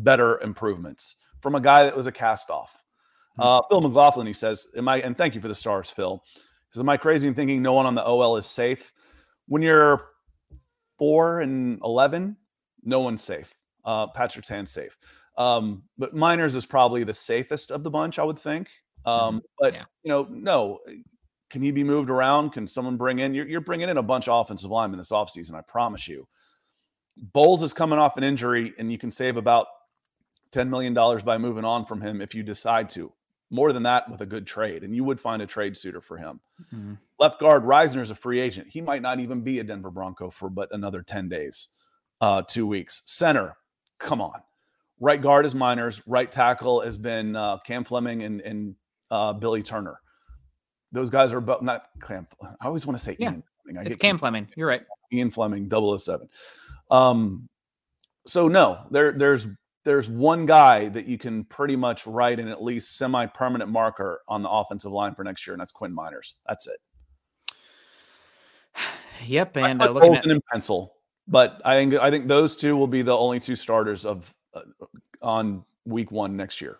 better 0.03 0.39
improvements 0.41 1.15
from 1.41 1.55
a 1.55 1.61
guy 1.61 1.83
that 1.83 1.95
was 1.95 2.07
a 2.07 2.11
cast 2.11 2.49
off. 2.49 2.83
Hmm. 3.35 3.41
Uh, 3.41 3.61
Phil 3.69 3.81
McLaughlin, 3.81 4.27
he 4.27 4.33
says, 4.33 4.67
Am 4.75 4.87
I, 4.87 5.01
and 5.01 5.17
thank 5.17 5.35
you 5.35 5.41
for 5.41 5.47
the 5.47 5.55
stars, 5.55 5.89
Phil. 5.89 6.21
He 6.33 6.41
says, 6.71 6.81
Am 6.81 6.89
I 6.89 6.97
crazy 6.97 7.27
in 7.27 7.33
thinking 7.33 7.61
no 7.61 7.73
one 7.73 7.85
on 7.85 7.95
the 7.95 8.05
OL 8.05 8.37
is 8.37 8.45
safe? 8.45 8.93
When 9.47 9.61
you're 9.61 10.01
four 10.97 11.41
and 11.41 11.79
11, 11.83 12.37
no 12.83 12.99
one's 12.99 13.23
safe. 13.23 13.53
Uh, 13.83 14.07
Patrick 14.07 14.45
Surtain's 14.45 14.71
safe. 14.71 14.97
Um, 15.37 15.83
but 15.97 16.15
Meinerz 16.15 16.55
is 16.55 16.65
probably 16.65 17.03
the 17.03 17.13
safest 17.13 17.71
of 17.71 17.83
the 17.83 17.89
bunch, 17.89 18.19
I 18.19 18.23
would 18.23 18.37
think. 18.37 18.69
Um, 19.05 19.37
mm-hmm. 19.37 19.37
but, 19.59 19.73
yeah. 19.73 19.83
you 20.03 20.09
know, 20.09 20.27
no. 20.29 20.79
Can 21.49 21.61
he 21.61 21.71
be 21.71 21.83
moved 21.83 22.09
around? 22.09 22.51
Can 22.51 22.65
someone 22.65 22.95
bring 22.95 23.19
in? 23.19 23.33
You're, 23.33 23.47
you're 23.47 23.61
bringing 23.61 23.89
in 23.89 23.97
a 23.97 24.03
bunch 24.03 24.29
of 24.29 24.39
offensive 24.39 24.71
linemen 24.71 24.99
this 24.99 25.11
offseason, 25.11 25.53
I 25.53 25.61
promise 25.61 26.07
you. 26.07 26.27
Bolles 27.33 27.61
is 27.61 27.73
coming 27.73 27.99
off 27.99 28.15
an 28.15 28.23
injury, 28.23 28.73
and 28.77 28.91
you 28.91 28.97
can 28.97 29.11
save 29.11 29.35
about 29.35 29.67
$10 30.51 30.69
million 30.69 30.93
by 31.25 31.37
moving 31.37 31.65
on 31.65 31.85
from 31.85 32.01
him 32.01 32.21
if 32.21 32.35
you 32.35 32.43
decide 32.43 32.89
to. 32.89 33.11
More 33.53 33.73
than 33.73 33.83
that 33.83 34.09
with 34.09 34.21
a 34.21 34.25
good 34.25 34.47
trade, 34.47 34.83
and 34.83 34.95
you 34.95 35.03
would 35.03 35.19
find 35.19 35.41
a 35.41 35.45
trade 35.45 35.75
suitor 35.75 35.99
for 35.99 36.17
him. 36.17 36.39
Mm-hmm. 36.73 36.93
Left 37.19 37.37
guard 37.39 37.63
Risner 37.63 38.01
is 38.01 38.09
a 38.09 38.15
free 38.15 38.39
agent. 38.39 38.67
He 38.69 38.79
might 38.79 39.01
not 39.01 39.19
even 39.19 39.41
be 39.41 39.59
a 39.59 39.63
Denver 39.63 39.91
Bronco 39.91 40.29
for 40.29 40.49
but 40.49 40.69
another 40.71 41.01
10 41.01 41.27
days, 41.27 41.67
uh, 42.21 42.43
two 42.43 42.65
weeks. 42.65 43.01
Center, 43.05 43.57
come 43.99 44.21
on. 44.21 44.41
Right 45.01 45.21
guard 45.21 45.45
is 45.45 45.53
Meinerz. 45.53 46.01
Right 46.05 46.31
tackle 46.31 46.79
has 46.79 46.97
been 46.97 47.35
uh, 47.35 47.57
Cam 47.65 47.83
Fleming 47.83 48.23
and, 48.23 48.39
and 48.41 48.75
uh, 49.09 49.33
Billy 49.33 49.61
Turner. 49.63 49.99
Those 50.93 51.09
guys 51.09 51.33
are 51.33 51.41
both 51.41 51.61
not 51.61 51.85
Cam. 52.01 52.27
I 52.41 52.67
always 52.67 52.85
want 52.85 52.97
to 52.97 53.03
say 53.03 53.17
yeah. 53.19 53.31
Ian. 53.31 53.43
I 53.77 53.81
it's 53.81 53.95
Cam 53.97 54.17
Fleming. 54.17 54.47
You're 54.55 54.67
right. 54.67 54.83
Ian 55.11 55.31
Fleming, 55.31 55.69
007. 55.69 56.29
Um, 56.89 57.49
So 58.27 58.47
no, 58.47 58.85
there 58.91 59.11
there's 59.11 59.47
there's 59.83 60.09
one 60.09 60.45
guy 60.45 60.89
that 60.89 61.05
you 61.05 61.17
can 61.17 61.43
pretty 61.45 61.75
much 61.75 62.05
write 62.05 62.39
in 62.39 62.47
at 62.47 62.61
least 62.61 62.97
semi-permanent 62.97 63.69
marker 63.69 64.21
on 64.27 64.43
the 64.43 64.49
offensive 64.49 64.91
line 64.91 65.15
for 65.15 65.23
next 65.23 65.45
year, 65.45 65.53
and 65.53 65.61
that's 65.61 65.71
Quinn 65.71 65.95
Meinerz. 65.95 66.33
That's 66.47 66.67
it. 66.67 66.79
Yep, 69.27 69.57
and 69.57 69.79
uh, 69.83 69.91
looking 69.91 70.15
at 70.15 70.25
in 70.25 70.41
pencil, 70.51 70.95
but 71.27 71.61
I 71.63 71.75
think 71.75 71.93
I 71.93 72.09
think 72.09 72.27
those 72.27 72.55
two 72.55 72.75
will 72.75 72.87
be 72.87 73.03
the 73.03 73.15
only 73.15 73.39
two 73.39 73.55
starters 73.55 74.03
of 74.03 74.33
uh, 74.55 74.61
on 75.21 75.63
week 75.85 76.11
one 76.11 76.35
next 76.35 76.59
year. 76.59 76.79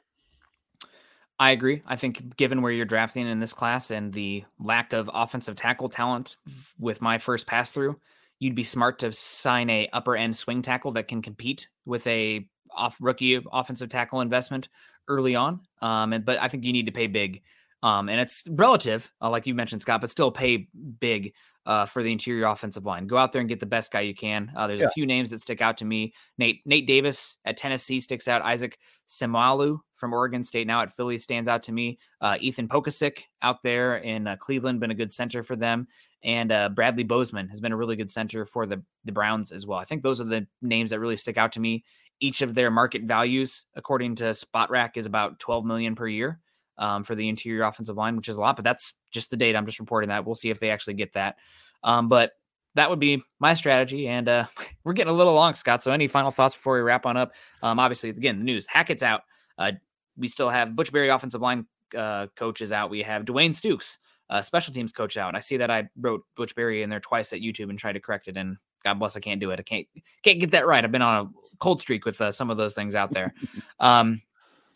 I 1.41 1.51
agree. 1.51 1.81
I 1.85 1.95
think 1.95 2.35
given 2.37 2.61
where 2.61 2.71
you're 2.71 2.85
drafting 2.85 3.27
in 3.27 3.39
this 3.39 3.53
class 3.53 3.91
and 3.91 4.13
the 4.13 4.43
lack 4.59 4.93
of 4.93 5.09
offensive 5.13 5.55
tackle 5.55 5.89
talent 5.89 6.37
with 6.79 6.99
my 6.99 7.19
first 7.19 7.45
pass 7.45 7.69
through, 7.71 7.99
you'd 8.39 8.55
be 8.55 8.63
smart 8.63 8.99
to 8.99 9.11
sign 9.11 9.69
a 9.69 9.89
upper 9.93 10.15
end 10.15 10.35
swing 10.35 10.61
tackle 10.61 10.91
that 10.91 11.07
can 11.07 11.21
compete 11.21 11.67
with 11.85 12.05
a 12.07 12.47
off 12.73 12.97
rookie 12.99 13.41
offensive 13.51 13.89
tackle 13.89 14.21
investment 14.21 14.69
early 15.07 15.35
on. 15.35 15.61
Um, 15.81 16.13
and, 16.13 16.25
but 16.25 16.39
I 16.41 16.47
think 16.47 16.63
you 16.63 16.73
need 16.73 16.85
to 16.85 16.91
pay 16.91 17.07
big. 17.07 17.41
Um, 17.83 18.09
and 18.09 18.19
it's 18.19 18.43
relative, 18.51 19.11
uh, 19.21 19.29
like 19.29 19.47
you 19.47 19.55
mentioned, 19.55 19.81
Scott, 19.81 20.01
but 20.01 20.09
still 20.11 20.31
pay 20.31 20.67
big 20.99 21.33
uh, 21.65 21.85
for 21.85 22.03
the 22.03 22.11
interior 22.11 22.45
offensive 22.45 22.85
line. 22.85 23.07
Go 23.07 23.17
out 23.17 23.33
there 23.33 23.39
and 23.39 23.49
get 23.49 23.59
the 23.59 23.65
best 23.65 23.91
guy 23.91 24.01
you 24.01 24.13
can. 24.13 24.51
Uh, 24.55 24.67
there's 24.67 24.79
yeah. 24.79 24.87
a 24.87 24.91
few 24.91 25.05
names 25.05 25.31
that 25.31 25.41
stick 25.41 25.61
out 25.61 25.77
to 25.77 25.85
me. 25.85 26.13
Nate 26.37 26.61
Nate 26.65 26.87
Davis 26.87 27.37
at 27.43 27.57
Tennessee 27.57 27.99
sticks 27.99 28.27
out. 28.27 28.43
Isaac 28.43 28.77
Seumalo 29.07 29.79
from 29.93 30.13
Oregon 30.13 30.43
State 30.43 30.67
now 30.67 30.81
at 30.81 30.91
Philly 30.91 31.17
stands 31.17 31.49
out 31.49 31.63
to 31.63 31.71
me. 31.71 31.97
Uh, 32.19 32.37
Ethan 32.39 32.67
Pocic 32.67 33.23
out 33.41 33.63
there 33.63 33.97
in 33.97 34.27
uh, 34.27 34.35
Cleveland 34.37 34.79
been 34.79 34.91
a 34.91 34.95
good 34.95 35.11
center 35.11 35.41
for 35.41 35.55
them, 35.55 35.87
and 36.23 36.51
uh, 36.51 36.69
Bradley 36.69 37.03
Bozeman 37.03 37.47
has 37.49 37.61
been 37.61 37.71
a 37.71 37.77
really 37.77 37.95
good 37.95 38.11
center 38.11 38.45
for 38.45 38.67
the 38.67 38.83
the 39.05 39.11
Browns 39.11 39.51
as 39.51 39.65
well. 39.65 39.79
I 39.79 39.85
think 39.85 40.03
those 40.03 40.21
are 40.21 40.25
the 40.25 40.45
names 40.61 40.91
that 40.91 40.99
really 40.99 41.17
stick 41.17 41.37
out 41.37 41.51
to 41.53 41.59
me 41.59 41.83
each 42.21 42.41
of 42.41 42.53
their 42.53 42.71
market 42.71 43.03
values, 43.03 43.65
according 43.75 44.15
to 44.15 44.25
Spotrac, 44.25 44.95
is 44.95 45.05
about 45.05 45.39
12 45.39 45.65
million 45.65 45.95
per 45.95 46.07
year 46.07 46.39
um, 46.77 47.03
for 47.03 47.15
the 47.15 47.27
interior 47.27 47.63
offensive 47.63 47.97
line, 47.97 48.15
which 48.15 48.29
is 48.29 48.37
a 48.37 48.39
lot. 48.39 48.55
But 48.55 48.63
that's 48.63 48.93
just 49.11 49.31
the 49.31 49.37
data. 49.37 49.57
I'm 49.57 49.65
just 49.65 49.79
reporting 49.79 50.09
that. 50.09 50.25
We'll 50.25 50.35
see 50.35 50.51
if 50.51 50.59
they 50.59 50.69
actually 50.69 50.93
get 50.93 51.13
that. 51.13 51.37
Um, 51.83 52.07
but 52.07 52.33
that 52.75 52.89
would 52.89 52.99
be 52.99 53.21
my 53.39 53.53
strategy. 53.55 54.07
And 54.07 54.29
uh, 54.29 54.45
we're 54.83 54.93
getting 54.93 55.11
a 55.11 55.15
little 55.15 55.33
long, 55.33 55.55
Scott. 55.55 55.83
So 55.83 55.91
any 55.91 56.07
final 56.07 56.31
thoughts 56.31 56.55
before 56.55 56.75
we 56.75 56.81
wrap 56.81 57.05
on 57.05 57.17
up? 57.17 57.33
Um, 57.61 57.79
obviously, 57.79 58.11
again, 58.11 58.37
the 58.37 58.45
news: 58.45 58.67
Hackett's 58.67 59.03
out. 59.03 59.23
Uh, 59.57 59.73
we 60.15 60.27
still 60.27 60.49
have 60.49 60.75
Butch 60.75 60.91
Barry 60.91 61.09
offensive 61.09 61.41
line 61.41 61.65
uh, 61.97 62.27
coaches 62.35 62.71
out. 62.71 62.89
We 62.89 63.01
have 63.01 63.25
Dwayne 63.25 63.51
Stukes, 63.51 63.97
uh, 64.29 64.41
special 64.41 64.73
teams 64.73 64.91
coach 64.91 65.17
out. 65.17 65.35
I 65.35 65.39
see 65.39 65.57
that 65.57 65.71
I 65.71 65.89
wrote 65.99 66.23
Butch 66.35 66.55
Barry 66.55 66.83
in 66.83 66.89
there 66.89 66.99
twice 66.99 67.33
at 67.33 67.39
YouTube 67.39 67.69
and 67.69 67.79
tried 67.79 67.93
to 67.93 67.99
correct 67.99 68.27
it. 68.27 68.37
And 68.37 68.57
God 68.83 68.95
bless, 68.95 69.15
I 69.15 69.19
can't 69.19 69.39
do 69.39 69.51
it. 69.51 69.59
I 69.59 69.63
can't 69.63 69.87
can't 70.23 70.39
get 70.39 70.51
that 70.51 70.67
right. 70.67 70.83
I've 70.83 70.91
been 70.91 71.01
on 71.01 71.25
a 71.25 71.29
cold 71.59 71.81
streak 71.81 72.05
with 72.05 72.19
uh, 72.19 72.31
some 72.31 72.49
of 72.49 72.57
those 72.57 72.73
things 72.73 72.95
out 72.95 73.11
there. 73.11 73.33
um, 73.79 74.21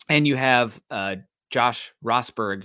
and 0.08 0.26
you 0.26 0.36
have 0.36 0.80
uh, 0.90 1.16
Josh 1.50 1.92
Rosburg, 2.04 2.64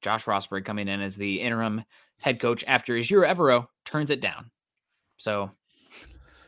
Josh 0.00 0.24
Rosburg 0.24 0.64
coming 0.64 0.88
in 0.88 1.00
as 1.00 1.16
the 1.16 1.40
interim 1.40 1.84
head 2.20 2.40
coach 2.40 2.64
after 2.66 2.94
Ejiro 2.94 3.28
Evero 3.28 3.66
turns 3.84 4.10
it 4.10 4.20
down. 4.20 4.50
So 5.16 5.50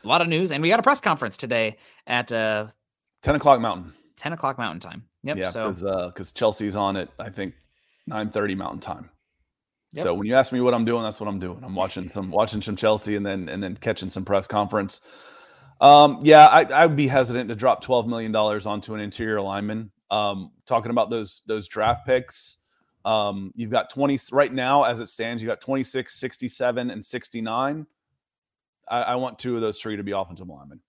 a 0.03 0.07
lot 0.07 0.21
of 0.21 0.27
news, 0.27 0.51
and 0.51 0.61
we 0.61 0.69
got 0.69 0.79
a 0.79 0.83
press 0.83 1.01
conference 1.01 1.37
today 1.37 1.77
at 2.05 2.31
uh, 2.31 2.67
ten 3.21 3.35
o'clock 3.35 3.59
Mountain. 3.59 3.93
Ten 4.15 4.33
o'clock 4.33 4.57
Mountain 4.57 4.79
time. 4.79 5.03
Yep. 5.23 5.37
Yeah, 5.37 5.49
so 5.49 5.69
because 5.69 6.31
uh, 6.31 6.33
Chelsea's 6.33 6.75
on 6.75 6.95
it, 6.95 7.09
I 7.19 7.29
think 7.29 7.53
nine 8.07 8.29
thirty 8.29 8.55
Mountain 8.55 8.79
time. 8.79 9.09
Yep. 9.97 10.03
So 10.03 10.13
when 10.13 10.27
you 10.27 10.35
ask 10.35 10.51
me 10.51 10.61
what 10.61 10.75
I'm 10.75 10.85
doing, 10.85 11.01
that's 11.01 11.19
what 11.19 11.27
I'm 11.27 11.39
doing. 11.39 11.59
I'm 11.63 11.73
watching 11.73 12.07
some 12.07 12.29
watching 12.29 12.61
some 12.61 12.75
Chelsea 12.75 13.15
and 13.15 13.25
then 13.25 13.49
and 13.49 13.63
then 13.63 13.75
catching 13.75 14.11
some 14.11 14.23
press 14.23 14.45
conference. 14.45 15.01
Um, 15.81 16.19
yeah, 16.21 16.45
I, 16.47 16.63
I 16.65 16.85
would 16.85 16.95
be 16.95 17.07
hesitant 17.07 17.49
to 17.49 17.55
drop 17.55 17.81
twelve 17.81 18.07
million 18.07 18.31
dollars 18.31 18.67
onto 18.67 18.93
an 18.93 18.99
interior 18.99 19.41
lineman. 19.41 19.91
Um, 20.11 20.51
talking 20.67 20.91
about 20.91 21.09
those 21.09 21.41
those 21.47 21.67
draft 21.67 22.05
picks, 22.05 22.57
um, 23.05 23.51
you've 23.55 23.71
got 23.71 23.89
20 23.89 24.19
right 24.31 24.53
now 24.53 24.83
as 24.83 24.99
it 24.99 25.07
stands. 25.07 25.41
You 25.41 25.47
got 25.47 25.61
26, 25.61 26.13
67, 26.13 26.91
and 26.91 27.03
69. 27.03 27.87
I, 28.89 29.01
I 29.01 29.15
want 29.15 29.39
two 29.39 29.55
of 29.55 29.61
those 29.61 29.79
three 29.79 29.95
to 29.95 30.03
be 30.03 30.11
offensive 30.11 30.47
linemen. 30.47 30.79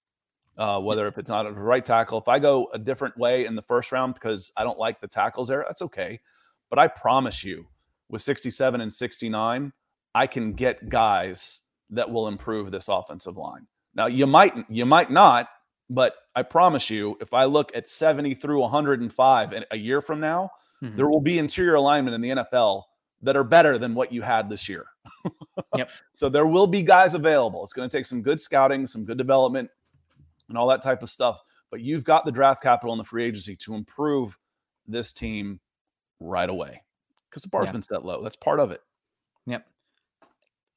Uh, 0.58 0.80
whether 0.80 1.06
if 1.06 1.16
it's 1.16 1.30
not 1.30 1.46
a 1.46 1.52
right 1.52 1.84
tackle, 1.84 2.18
if 2.18 2.28
I 2.28 2.40
go 2.40 2.68
a 2.74 2.78
different 2.78 3.16
way 3.16 3.46
in 3.46 3.54
the 3.54 3.62
first 3.62 3.90
round 3.92 4.14
because 4.14 4.52
I 4.56 4.64
don't 4.64 4.78
like 4.78 5.00
the 5.00 5.08
tackles 5.08 5.48
there, 5.48 5.64
that's 5.66 5.82
okay. 5.82 6.20
But 6.68 6.78
I 6.78 6.88
promise 6.88 7.44
you, 7.44 7.66
with 8.10 8.22
67 8.22 8.80
and 8.80 8.92
69, 8.92 9.72
I 10.14 10.26
can 10.26 10.52
get 10.52 10.88
guys 10.88 11.60
that 11.90 12.10
will 12.10 12.28
improve 12.28 12.70
this 12.70 12.88
offensive 12.88 13.36
line. 13.36 13.66
Now 13.94 14.06
you 14.06 14.26
might 14.26 14.54
you 14.68 14.86
might 14.86 15.10
not, 15.10 15.48
but 15.90 16.14
I 16.34 16.42
promise 16.42 16.90
you, 16.90 17.16
if 17.20 17.32
I 17.34 17.44
look 17.44 17.74
at 17.74 17.88
70 17.88 18.34
through 18.34 18.60
105 18.60 19.64
a 19.70 19.76
year 19.76 20.00
from 20.00 20.20
now, 20.20 20.50
mm-hmm. 20.82 20.96
there 20.96 21.08
will 21.08 21.20
be 21.20 21.38
interior 21.38 21.74
alignment 21.74 22.14
in 22.14 22.20
the 22.20 22.30
NFL 22.30 22.82
that 23.22 23.36
are 23.36 23.44
better 23.44 23.78
than 23.78 23.94
what 23.94 24.12
you 24.12 24.22
had 24.22 24.48
this 24.48 24.68
year. 24.68 24.86
yep. 25.76 25.90
So 26.14 26.28
there 26.28 26.46
will 26.46 26.66
be 26.66 26.82
guys 26.82 27.14
available. 27.14 27.64
It's 27.64 27.72
going 27.72 27.88
to 27.88 27.96
take 27.96 28.06
some 28.06 28.22
good 28.22 28.38
scouting, 28.38 28.86
some 28.86 29.04
good 29.04 29.18
development, 29.18 29.70
and 30.48 30.56
all 30.56 30.68
that 30.68 30.82
type 30.82 31.02
of 31.02 31.10
stuff. 31.10 31.40
But 31.70 31.80
you've 31.80 32.04
got 32.04 32.24
the 32.24 32.32
draft 32.32 32.62
capital 32.62 32.92
and 32.92 33.00
the 33.00 33.04
free 33.04 33.24
agency 33.24 33.56
to 33.56 33.74
improve 33.74 34.38
this 34.86 35.12
team 35.12 35.60
right 36.20 36.48
away 36.48 36.82
because 37.38 37.44
the 37.44 37.48
bar's 37.50 37.66
yeah. 37.66 37.72
been 37.72 37.82
set 37.82 38.04
low. 38.04 38.22
That's 38.22 38.36
part 38.36 38.58
of 38.58 38.72
it. 38.72 38.80
Yep. 39.46 39.64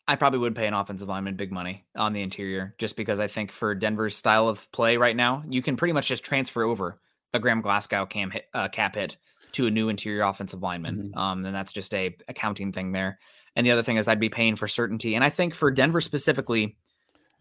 I 0.08 0.16
probably 0.16 0.40
would 0.40 0.56
pay 0.56 0.68
an 0.68 0.74
offensive 0.74 1.08
lineman 1.08 1.36
big 1.36 1.52
money 1.52 1.86
on 1.96 2.14
the 2.14 2.22
interior 2.22 2.76
just 2.78 2.96
because 2.96 3.20
I 3.20 3.28
think 3.28 3.52
for 3.52 3.74
Denver's 3.74 4.16
style 4.16 4.48
of 4.48 4.72
play 4.72 4.98
right 4.98 5.16
now, 5.16 5.44
you 5.50 5.62
can 5.62 5.76
pretty 5.76 5.94
much 5.94 6.08
just 6.08 6.24
transfer 6.24 6.64
over 6.64 7.00
the 7.34 7.40
Graham 7.40 7.62
Glasgow 7.62 8.06
cam 8.06 8.30
hit, 8.30 8.46
uh, 8.54 8.68
cap 8.68 8.96
hit 8.96 9.18
to 9.54 9.68
a 9.68 9.72
new 9.72 9.90
interior 9.90 10.24
offensive 10.24 10.62
lineman. 10.62 10.98
Mm-hmm. 10.98 11.18
Um, 11.18 11.46
and 11.46 11.56
that's 11.56 11.72
just 11.72 11.94
a 11.94 12.16
accounting 12.28 12.72
thing 12.72 12.92
there. 12.92 13.20
And 13.56 13.66
the 13.66 13.72
other 13.72 13.84
thing 13.84 13.98
is 13.98 14.08
I'd 14.08 14.20
be 14.20 14.30
paying 14.30 14.56
for 14.56 14.68
certainty. 14.68 15.16
And 15.16 15.24
I 15.24 15.30
think 15.30 15.54
for 15.54 15.72
Denver 15.72 16.02
specifically, 16.02 16.78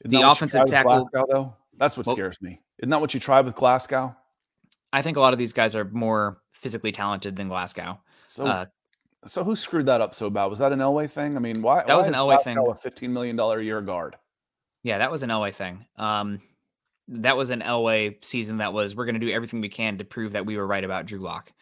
Isn't 0.05 0.19
the 0.19 0.29
offensive 0.29 0.67
tackle 0.67 1.09
Glasgow, 1.13 1.27
though, 1.31 1.57
that's 1.77 1.97
what 1.97 2.07
well, 2.07 2.17
scares 2.17 2.41
me. 2.41 2.61
Isn't 2.79 2.91
that 2.91 3.01
what 3.01 3.15
you 3.15 3.21
tried 3.21 3.45
with 3.45 3.55
Glasgow? 3.55 4.17
I 4.93 5.03
think 5.03 5.17
a 5.17 5.21
lot 5.21 5.33
of 5.33 5.39
these 5.39 5.53
guys 5.53 5.75
are 5.77 5.85
more 5.85 6.39
physically 6.53 6.93
talented 6.93 7.37
than 7.37 7.49
Glasgow. 7.49 8.01
So 8.27 8.45
uh, 8.45 8.67
so 9.27 9.45
who 9.45 9.55
screwed 9.55 9.87
that 9.87 10.01
up 10.01 10.15
so 10.15 10.31
bad? 10.31 10.47
Was 10.47 10.61
that 10.61 10.73
an 10.73 10.79
Elway 10.79 11.11
thing? 11.11 11.37
I 11.37 11.41
mean, 11.41 11.63
why 11.63 11.79
that 11.79 11.89
why 11.89 11.95
was 11.95 12.07
an 12.07 12.15
Elway 12.15 12.43
thing? 12.43 12.57
A 12.59 12.75
fifteen 12.75 13.13
million 13.13 13.37
dollar 13.37 13.59
a 13.59 13.65
year 13.65 13.81
guard. 13.81 14.17
Yeah, 14.83 14.99
that 14.99 15.11
was 15.11 15.23
an 15.23 15.31
Elway 15.31 15.55
thing. 15.55 15.85
Um, 15.97 16.41
that 17.09 17.37
was 17.37 17.51
an 17.51 17.61
Elway 17.61 18.25
season. 18.25 18.59
That 18.59 18.73
was 18.73 18.97
we're 18.97 19.05
going 19.05 19.21
to 19.21 19.27
do 19.27 19.33
everything 19.33 19.61
we 19.61 19.69
can 19.69 19.99
to 19.99 20.05
prove 20.05 20.33
that 20.33 20.47
we 20.47 20.57
were 20.57 20.67
right 20.67 20.85
about 20.85 21.07
Drew 21.07 21.19
Lock. 21.19 21.53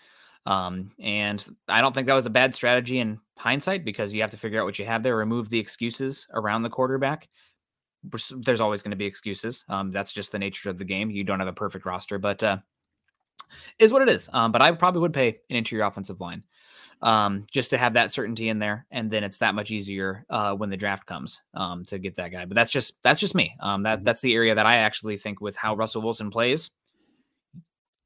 Um, 0.47 0.93
and 1.01 1.45
I 1.69 1.81
don't 1.81 1.95
think 1.95 2.07
that 2.07 2.15
was 2.15 2.27
a 2.27 2.31
bad 2.31 2.55
strategy 2.55 3.01
in 3.01 3.19
hindsight 3.37 3.85
because 3.85 4.15
you 4.15 4.21
have 4.21 4.31
to 4.31 4.39
figure 4.39 4.61
out 4.61 4.65
what 4.65 4.79
you 4.79 4.87
have 4.87 5.03
there, 5.03 5.17
remove 5.17 5.51
the 5.51 5.59
excuses 5.59 6.27
around 6.33 6.63
the 6.63 6.71
quarterback. 6.71 7.29
There's 8.05 8.61
always 8.61 8.83
going 8.83 8.93
to 8.93 8.97
be 8.97 9.05
excuses. 9.05 9.65
Um, 9.69 9.91
that's 9.91 10.13
just 10.13 10.33
the 10.33 10.39
nature 10.39 10.71
of 10.71 10.79
the 10.79 10.85
game. 10.85 11.11
You 11.11 11.25
don't 11.25 11.41
have 11.41 11.49
a 11.49 11.53
perfect 11.53 11.85
roster, 11.85 12.19
but 12.19 12.43
uh, 12.43 12.59
is 13.79 13.93
what 13.93 14.03
it 14.03 14.09
is. 14.09 14.31
Um, 14.33 14.53
but 14.53 14.63
I 14.63 14.71
probably 14.73 15.01
would 15.01 15.13
pay 15.13 15.41
an 15.51 15.57
interior 15.57 15.85
offensive 15.85 16.21
line 16.21 16.45
um, 17.01 17.47
just 17.51 17.71
to 17.71 17.79
have 17.79 17.95
that 17.95 18.11
certainty 18.11 18.49
in 18.49 18.59
there, 18.59 18.87
and 18.91 19.11
then 19.11 19.25
it's 19.25 19.39
that 19.39 19.55
much 19.55 19.71
easier 19.71 20.25
uh, 20.31 20.55
when 20.55 20.71
the 20.71 20.77
draft 20.77 21.07
comes 21.07 21.41
um, 21.55 21.85
to 21.87 21.99
get 21.99 22.17
that 22.17 22.33
guy. 22.33 22.45
But 22.45 22.55
that's 22.55 22.71
just 22.71 22.95
that's 23.03 23.21
just 23.21 23.35
me. 23.35 23.55
Um, 23.61 23.85
that 23.85 23.99
mm-hmm. 23.99 24.05
that's 24.05 24.21
the 24.21 24.35
area 24.35 24.55
that 24.55 24.67
I 24.67 24.77
actually 24.77 25.17
think 25.17 25.41
with 25.41 25.57
how 25.57 25.75
Russell 25.75 26.03
Wilson 26.03 26.31
plays, 26.31 26.71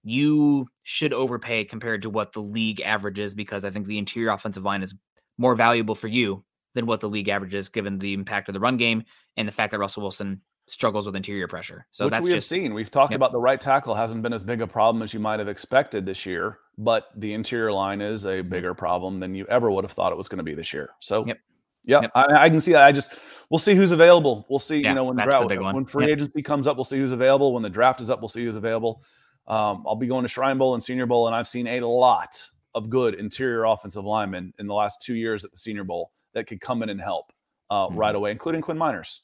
you 0.05 0.69
should 0.83 1.15
overpay 1.15 1.65
compared 1.65 2.03
to 2.03 2.11
what 2.11 2.33
the 2.33 2.43
league 2.43 2.81
averages 2.81 3.35
because 3.35 3.65
I 3.65 3.71
think 3.71 3.87
the 3.87 3.99
interior 3.99 4.31
offensive 4.31 4.65
line 4.65 4.83
is 4.83 4.95
more 5.39 5.55
valuable 5.55 5.95
for 5.95 6.09
you 6.09 6.45
than 6.75 6.87
what 6.87 7.01
the 7.01 7.09
league 7.09 7.29
averages, 7.29 7.69
given 7.69 7.99
the 7.99 8.15
impact 8.15 8.49
of 8.49 8.55
the 8.55 8.61
run 8.61 8.77
game 8.77 9.05
and 9.37 9.47
the 9.47 9.53
fact 9.53 9.71
that 9.71 9.79
Russell 9.79 10.03
Wilson 10.03 10.41
struggles 10.69 11.07
with 11.07 11.17
interior 11.17 11.49
pressure. 11.49 11.87
So 11.91 12.07
Which 12.07 12.13
that's 12.13 12.25
we 12.25 12.31
just 12.31 12.51
have 12.51 12.59
seen. 12.59 12.75
We've 12.75 12.91
talked 12.91 13.13
yep. 13.13 13.19
about 13.19 13.33
the 13.33 13.41
right 13.41 13.61
tackle 13.61 13.95
hasn't 13.95 14.23
been 14.23 14.33
as 14.33 14.45
big 14.45 14.61
a 14.61 14.67
problem 14.67 15.03
as 15.03 15.13
you 15.13 15.21
might 15.21 15.39
have 15.39 15.49
expected 15.49 16.07
this 16.07 16.25
year, 16.25 16.59
but 16.79 17.09
the 17.17 17.33
interior 17.35 17.73
line 17.73 18.01
is 18.01 18.27
a 18.27 18.43
bigger 18.43 18.75
problem 18.75 19.21
than 19.21 19.35
you 19.35 19.47
ever 19.47 19.71
would 19.71 19.85
have 19.85 19.93
thought 19.93 20.13
it 20.13 20.19
was 20.19 20.29
going 20.29 20.39
to 20.39 20.45
be 20.45 20.55
this 20.55 20.73
year. 20.73 20.91
So, 21.01 21.27
yep. 21.27 21.39
yeah, 21.85 22.03
yep. 22.03 22.11
I, 22.15 22.45
I, 22.45 22.51
can 22.51 22.61
see 22.61 22.73
that. 22.73 22.85
I 22.85 22.93
just 22.93 23.15
we'll 23.51 23.59
see 23.59 23.75
who's 23.75 23.93
available. 23.93 24.47
We'll 24.49 24.59
see. 24.59 24.79
Yeah, 24.79 24.91
you 24.91 24.95
know, 24.95 25.05
when 25.05 25.17
the 25.17 25.25
draft, 25.25 25.51
when 25.51 25.85
free 25.85 26.11
agency 26.11 26.43
comes 26.43 26.67
up, 26.67 26.77
we'll 26.77 26.85
see 26.85 26.99
who's 26.99 27.13
available. 27.13 27.53
When 27.53 27.63
the 27.63 27.71
draft 27.71 28.01
is 28.01 28.09
up, 28.09 28.21
we'll 28.21 28.29
see 28.29 28.45
who's 28.45 28.57
available. 28.57 29.03
Um, 29.49 29.85
I'll 29.87 29.97
be 29.97 30.07
going 30.07 30.23
to 30.23 30.29
Shrine 30.29 30.59
Bowl 30.59 30.75
and 30.75 30.83
Senior 30.83 31.07
Bowl, 31.07 31.27
and 31.27 31.35
I've 31.35 31.49
seen 31.49 31.67
a 31.67 31.81
lot 31.81 32.43
of 32.75 32.89
good 32.89 33.15
interior 33.15 33.65
offensive 33.65 34.05
linemen 34.05 34.55
in 34.59 34.67
the 34.67 34.75
last 34.75 35.03
two 35.03 35.15
years 35.15 35.45
at 35.45 35.51
the 35.51 35.57
Senior 35.57 35.85
Bowl 35.85 36.13
that 36.33 36.47
could 36.47 36.61
come 36.61 36.83
in 36.83 36.89
and 36.89 37.01
help 37.01 37.33
uh, 37.69 37.89
mm-hmm. 37.89 37.97
right 37.97 38.15
away, 38.15 38.31
including 38.31 38.63
Quinn 38.63 38.79
Meinerz 38.79 39.19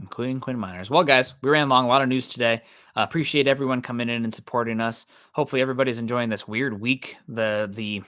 including 0.00 0.40
Quinn 0.40 0.56
Meinerz. 0.56 0.90
Well, 0.90 1.04
guys, 1.04 1.34
we 1.42 1.50
ran 1.50 1.66
along 1.66 1.86
a 1.86 1.88
lot 1.88 2.02
of 2.02 2.08
news 2.08 2.28
today. 2.28 2.62
Uh, 2.96 3.02
appreciate 3.02 3.46
everyone 3.46 3.82
coming 3.82 4.08
in 4.08 4.24
and 4.24 4.34
supporting 4.34 4.80
us. 4.80 5.06
Hopefully, 5.32 5.62
everybody's 5.62 5.98
enjoying 5.98 6.28
this 6.28 6.46
weird 6.46 6.80
week, 6.80 7.16
the 7.28 7.70
the 7.72 8.02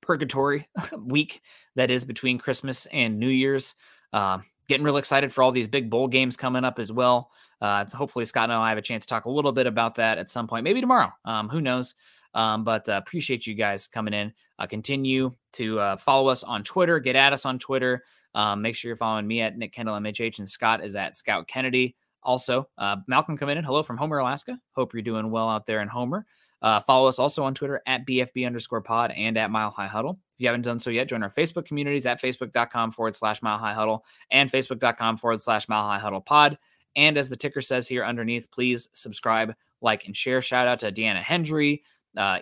purgatory 0.00 0.68
week 0.98 1.42
that 1.76 1.90
is 1.90 2.04
between 2.04 2.38
Christmas 2.38 2.86
and 2.86 3.18
New 3.18 3.28
Year's. 3.28 3.74
Uh, 4.12 4.38
getting 4.68 4.84
real 4.84 4.96
excited 4.96 5.32
for 5.32 5.42
all 5.42 5.52
these 5.52 5.68
big 5.68 5.90
bowl 5.90 6.08
games 6.08 6.36
coming 6.36 6.64
up 6.64 6.78
as 6.78 6.92
well. 6.92 7.30
Uh, 7.60 7.84
hopefully, 7.86 8.24
Scott 8.24 8.50
and 8.50 8.52
I 8.52 8.68
have 8.68 8.78
a 8.78 8.82
chance 8.82 9.04
to 9.04 9.08
talk 9.08 9.24
a 9.24 9.30
little 9.30 9.52
bit 9.52 9.66
about 9.66 9.94
that 9.96 10.18
at 10.18 10.30
some 10.30 10.46
point, 10.46 10.64
maybe 10.64 10.80
tomorrow. 10.80 11.12
Um, 11.24 11.48
who 11.48 11.60
knows? 11.60 11.94
Um, 12.34 12.64
but 12.64 12.88
uh, 12.88 12.92
appreciate 12.92 13.46
you 13.46 13.54
guys 13.54 13.86
coming 13.86 14.14
in. 14.14 14.32
Uh, 14.58 14.66
continue 14.66 15.32
to 15.52 15.78
uh, 15.78 15.96
follow 15.96 16.28
us 16.28 16.42
on 16.42 16.62
Twitter. 16.62 16.98
Get 16.98 17.16
at 17.16 17.32
us 17.32 17.44
on 17.44 17.58
Twitter. 17.58 18.04
Um, 18.34 18.62
make 18.62 18.74
sure 18.74 18.88
you're 18.88 18.96
following 18.96 19.26
me 19.26 19.40
at 19.40 19.56
Nick 19.56 19.74
Kendell 19.74 20.00
MHH 20.00 20.38
and 20.38 20.48
Scott 20.48 20.84
is 20.84 20.94
at 20.94 21.16
Scout 21.16 21.46
Kennedy. 21.48 21.96
Also, 22.22 22.68
uh, 22.78 22.96
Malcolm 23.06 23.36
in. 23.48 23.64
Hello 23.64 23.82
from 23.82 23.96
Homer, 23.96 24.18
Alaska. 24.18 24.58
Hope 24.72 24.94
you're 24.94 25.02
doing 25.02 25.30
well 25.30 25.48
out 25.48 25.66
there 25.66 25.82
in 25.82 25.88
Homer. 25.88 26.24
Uh, 26.62 26.78
follow 26.78 27.08
us 27.08 27.18
also 27.18 27.42
on 27.42 27.54
Twitter 27.54 27.82
at 27.86 28.06
BFB 28.06 28.46
underscore 28.46 28.80
pod 28.80 29.10
and 29.10 29.36
at 29.36 29.50
Mile 29.50 29.70
High 29.70 29.88
Huddle. 29.88 30.20
If 30.36 30.42
you 30.42 30.46
haven't 30.46 30.62
done 30.62 30.78
so 30.78 30.90
yet, 30.90 31.08
join 31.08 31.22
our 31.24 31.28
Facebook 31.28 31.64
communities 31.64 32.06
at 32.06 32.22
facebook.com 32.22 32.92
forward 32.92 33.16
slash 33.16 33.42
Mile 33.42 33.58
High 33.58 33.74
Huddle 33.74 34.04
and 34.30 34.50
facebook.com 34.50 35.16
forward 35.16 35.40
slash 35.40 35.68
Mile 35.68 35.88
High 35.88 35.98
Huddle 35.98 36.20
pod. 36.20 36.56
And 36.94 37.18
as 37.18 37.28
the 37.28 37.36
ticker 37.36 37.60
says 37.60 37.88
here 37.88 38.04
underneath, 38.04 38.50
please 38.52 38.88
subscribe, 38.92 39.54
like, 39.80 40.06
and 40.06 40.16
share. 40.16 40.40
Shout 40.40 40.68
out 40.68 40.78
to 40.80 40.92
Deanna 40.92 41.22
Hendry, 41.22 41.82
uh, 42.16 42.38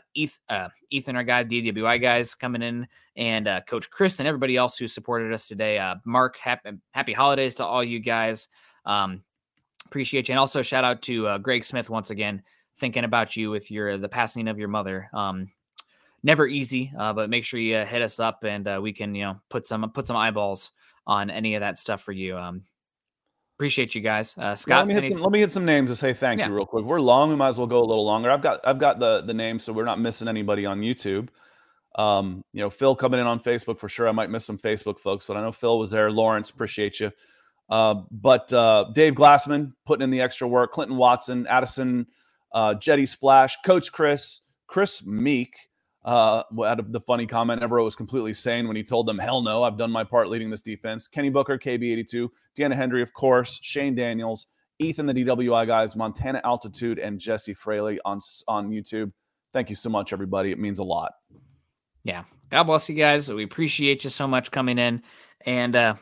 uh, 0.48 0.68
Ethan, 0.90 1.16
our 1.16 1.22
guy, 1.22 1.44
DWI 1.44 2.00
guys 2.00 2.34
coming 2.34 2.62
in, 2.62 2.86
and 3.16 3.48
uh, 3.48 3.60
Coach 3.62 3.90
Chris 3.90 4.18
and 4.18 4.28
everybody 4.28 4.56
else 4.56 4.76
who 4.76 4.86
supported 4.86 5.32
us 5.32 5.48
today. 5.48 5.78
Uh, 5.78 5.96
Mark, 6.04 6.36
happy, 6.36 6.70
happy 6.92 7.12
holidays 7.12 7.54
to 7.56 7.64
all 7.64 7.84
you 7.84 8.00
guys. 8.00 8.48
Um, 8.84 9.22
appreciate 9.86 10.28
you. 10.28 10.32
And 10.32 10.38
also 10.38 10.62
shout 10.62 10.84
out 10.84 11.02
to 11.02 11.26
uh, 11.26 11.38
Greg 11.38 11.64
Smith 11.64 11.90
once 11.90 12.10
again, 12.10 12.42
thinking 12.78 13.04
about 13.04 13.36
you 13.36 13.50
with 13.50 13.70
your 13.70 13.96
the 13.98 14.08
passing 14.08 14.48
of 14.48 14.58
your 14.58 14.68
mother. 14.68 15.08
Um, 15.12 15.50
never 16.22 16.46
easy, 16.46 16.92
uh, 16.98 17.12
but 17.12 17.30
make 17.30 17.44
sure 17.44 17.60
you 17.60 17.76
hit 17.78 18.02
us 18.02 18.20
up 18.20 18.44
and 18.44 18.82
we 18.82 18.92
can 18.92 19.14
you 19.14 19.24
know 19.24 19.40
put 19.48 19.66
some 19.66 19.90
put 19.90 20.06
some 20.06 20.16
eyeballs 20.16 20.72
on 21.06 21.30
any 21.30 21.54
of 21.54 21.60
that 21.60 21.78
stuff 21.78 22.02
for 22.02 22.12
you. 22.12 22.36
Um, 22.36 22.62
Appreciate 23.60 23.94
you 23.94 24.00
guys, 24.00 24.38
uh, 24.38 24.54
Scott. 24.54 24.88
Yeah, 24.88 24.94
let, 24.94 25.02
me 25.02 25.08
hit 25.08 25.12
some, 25.12 25.20
let 25.20 25.32
me 25.32 25.40
hit 25.40 25.50
some 25.50 25.66
names 25.66 25.90
to 25.90 25.96
say 25.96 26.14
thank 26.14 26.40
yeah. 26.40 26.48
you 26.48 26.54
real 26.54 26.64
quick. 26.64 26.82
We're 26.82 26.98
long. 26.98 27.28
We 27.28 27.36
might 27.36 27.50
as 27.50 27.58
well 27.58 27.66
go 27.66 27.80
a 27.80 27.84
little 27.84 28.06
longer. 28.06 28.30
I've 28.30 28.40
got 28.40 28.60
I've 28.64 28.78
got 28.78 29.00
the 29.00 29.20
the 29.20 29.34
names, 29.34 29.64
so 29.64 29.74
we're 29.74 29.84
not 29.84 30.00
missing 30.00 30.28
anybody 30.28 30.64
on 30.64 30.80
YouTube. 30.80 31.28
Um, 31.94 32.42
you 32.54 32.62
know, 32.62 32.70
Phil 32.70 32.96
coming 32.96 33.20
in 33.20 33.26
on 33.26 33.38
Facebook 33.38 33.78
for 33.78 33.90
sure. 33.90 34.08
I 34.08 34.12
might 34.12 34.30
miss 34.30 34.46
some 34.46 34.56
Facebook 34.56 34.98
folks, 34.98 35.26
but 35.26 35.36
I 35.36 35.42
know 35.42 35.52
Phil 35.52 35.78
was 35.78 35.90
there. 35.90 36.10
Lawrence, 36.10 36.48
appreciate 36.48 37.00
you. 37.00 37.12
Uh, 37.68 37.96
but 38.10 38.50
uh, 38.50 38.86
Dave 38.94 39.12
Glassman 39.12 39.74
putting 39.84 40.04
in 40.04 40.10
the 40.10 40.22
extra 40.22 40.48
work. 40.48 40.72
Clinton 40.72 40.96
Watson, 40.96 41.46
Addison, 41.46 42.06
uh, 42.54 42.72
Jetty 42.76 43.04
Splash, 43.04 43.58
Coach 43.62 43.92
Chris, 43.92 44.40
Chris 44.68 45.04
Meek, 45.04 45.54
uh, 46.04 46.42
out 46.64 46.80
of 46.80 46.92
the 46.92 47.00
funny 47.00 47.26
comment, 47.26 47.60
Evero 47.60 47.84
was 47.84 47.94
completely 47.94 48.32
sane 48.32 48.66
when 48.66 48.76
he 48.76 48.82
told 48.82 49.06
them, 49.06 49.18
"Hell 49.18 49.42
no, 49.42 49.62
I've 49.62 49.76
done 49.76 49.90
my 49.90 50.04
part 50.04 50.28
leading 50.28 50.50
this 50.50 50.62
defense." 50.62 51.06
Kenny 51.06 51.28
Booker, 51.28 51.58
KB82, 51.58 52.28
Deanna 52.56 52.74
Hendry, 52.74 53.02
of 53.02 53.12
course, 53.12 53.58
Shane 53.62 53.94
Daniels, 53.94 54.46
Ethan, 54.78 55.06
the 55.06 55.12
DWI 55.12 55.66
guys, 55.66 55.94
Montana 55.94 56.40
Altitude, 56.44 56.98
and 56.98 57.18
Jesse 57.18 57.54
Fraley 57.54 58.00
on 58.04 58.18
on 58.48 58.70
YouTube. 58.70 59.12
Thank 59.52 59.68
you 59.68 59.76
so 59.76 59.90
much, 59.90 60.12
everybody. 60.12 60.52
It 60.52 60.58
means 60.58 60.78
a 60.78 60.84
lot. 60.84 61.12
Yeah, 62.02 62.24
God 62.48 62.64
bless 62.64 62.88
you 62.88 62.94
guys. 62.94 63.30
We 63.30 63.44
appreciate 63.44 64.04
you 64.04 64.10
so 64.10 64.26
much 64.26 64.50
coming 64.50 64.78
in, 64.78 65.02
and 65.44 65.76
uh, 65.76 65.96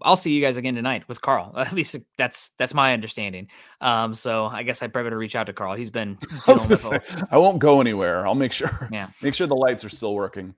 I'll 0.00 0.16
see 0.16 0.32
you 0.32 0.40
guys 0.40 0.56
again 0.56 0.74
tonight 0.74 1.06
with 1.08 1.20
Carl. 1.20 1.52
At 1.56 1.72
least 1.72 1.96
that's 2.16 2.50
that's 2.58 2.74
my 2.74 2.92
understanding. 2.92 3.48
Um, 3.80 4.14
so 4.14 4.46
I 4.46 4.62
guess 4.62 4.82
I 4.82 4.86
would 4.86 4.92
better 4.92 5.18
reach 5.18 5.36
out 5.36 5.46
to 5.46 5.52
Carl. 5.52 5.74
He's 5.74 5.90
been. 5.90 6.18
I, 6.46 6.74
say, 6.74 7.00
I 7.30 7.38
won't 7.38 7.58
go 7.58 7.80
anywhere. 7.80 8.26
I'll 8.26 8.34
make 8.34 8.52
sure. 8.52 8.88
Yeah. 8.90 9.08
Make 9.22 9.34
sure 9.34 9.46
the 9.46 9.54
lights 9.54 9.84
are 9.84 9.88
still 9.88 10.14
working. 10.14 10.54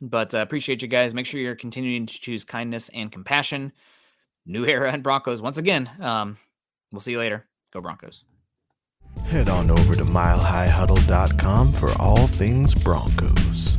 But 0.00 0.34
uh, 0.34 0.38
appreciate 0.38 0.82
you 0.82 0.88
guys. 0.88 1.14
Make 1.14 1.26
sure 1.26 1.40
you're 1.40 1.56
continuing 1.56 2.06
to 2.06 2.20
choose 2.20 2.44
kindness 2.44 2.88
and 2.90 3.10
compassion. 3.10 3.72
New 4.46 4.64
era 4.64 4.92
and 4.92 5.02
Broncos 5.02 5.42
once 5.42 5.58
again. 5.58 5.90
Um, 6.00 6.38
we'll 6.92 7.00
see 7.00 7.12
you 7.12 7.18
later. 7.18 7.46
Go 7.72 7.80
Broncos. 7.80 8.24
Head 9.24 9.50
on 9.50 9.70
over 9.70 9.96
to 9.96 10.04
milehighhuddle.com 10.04 11.72
for 11.72 11.92
all 12.00 12.26
things 12.28 12.74
Broncos. 12.74 13.78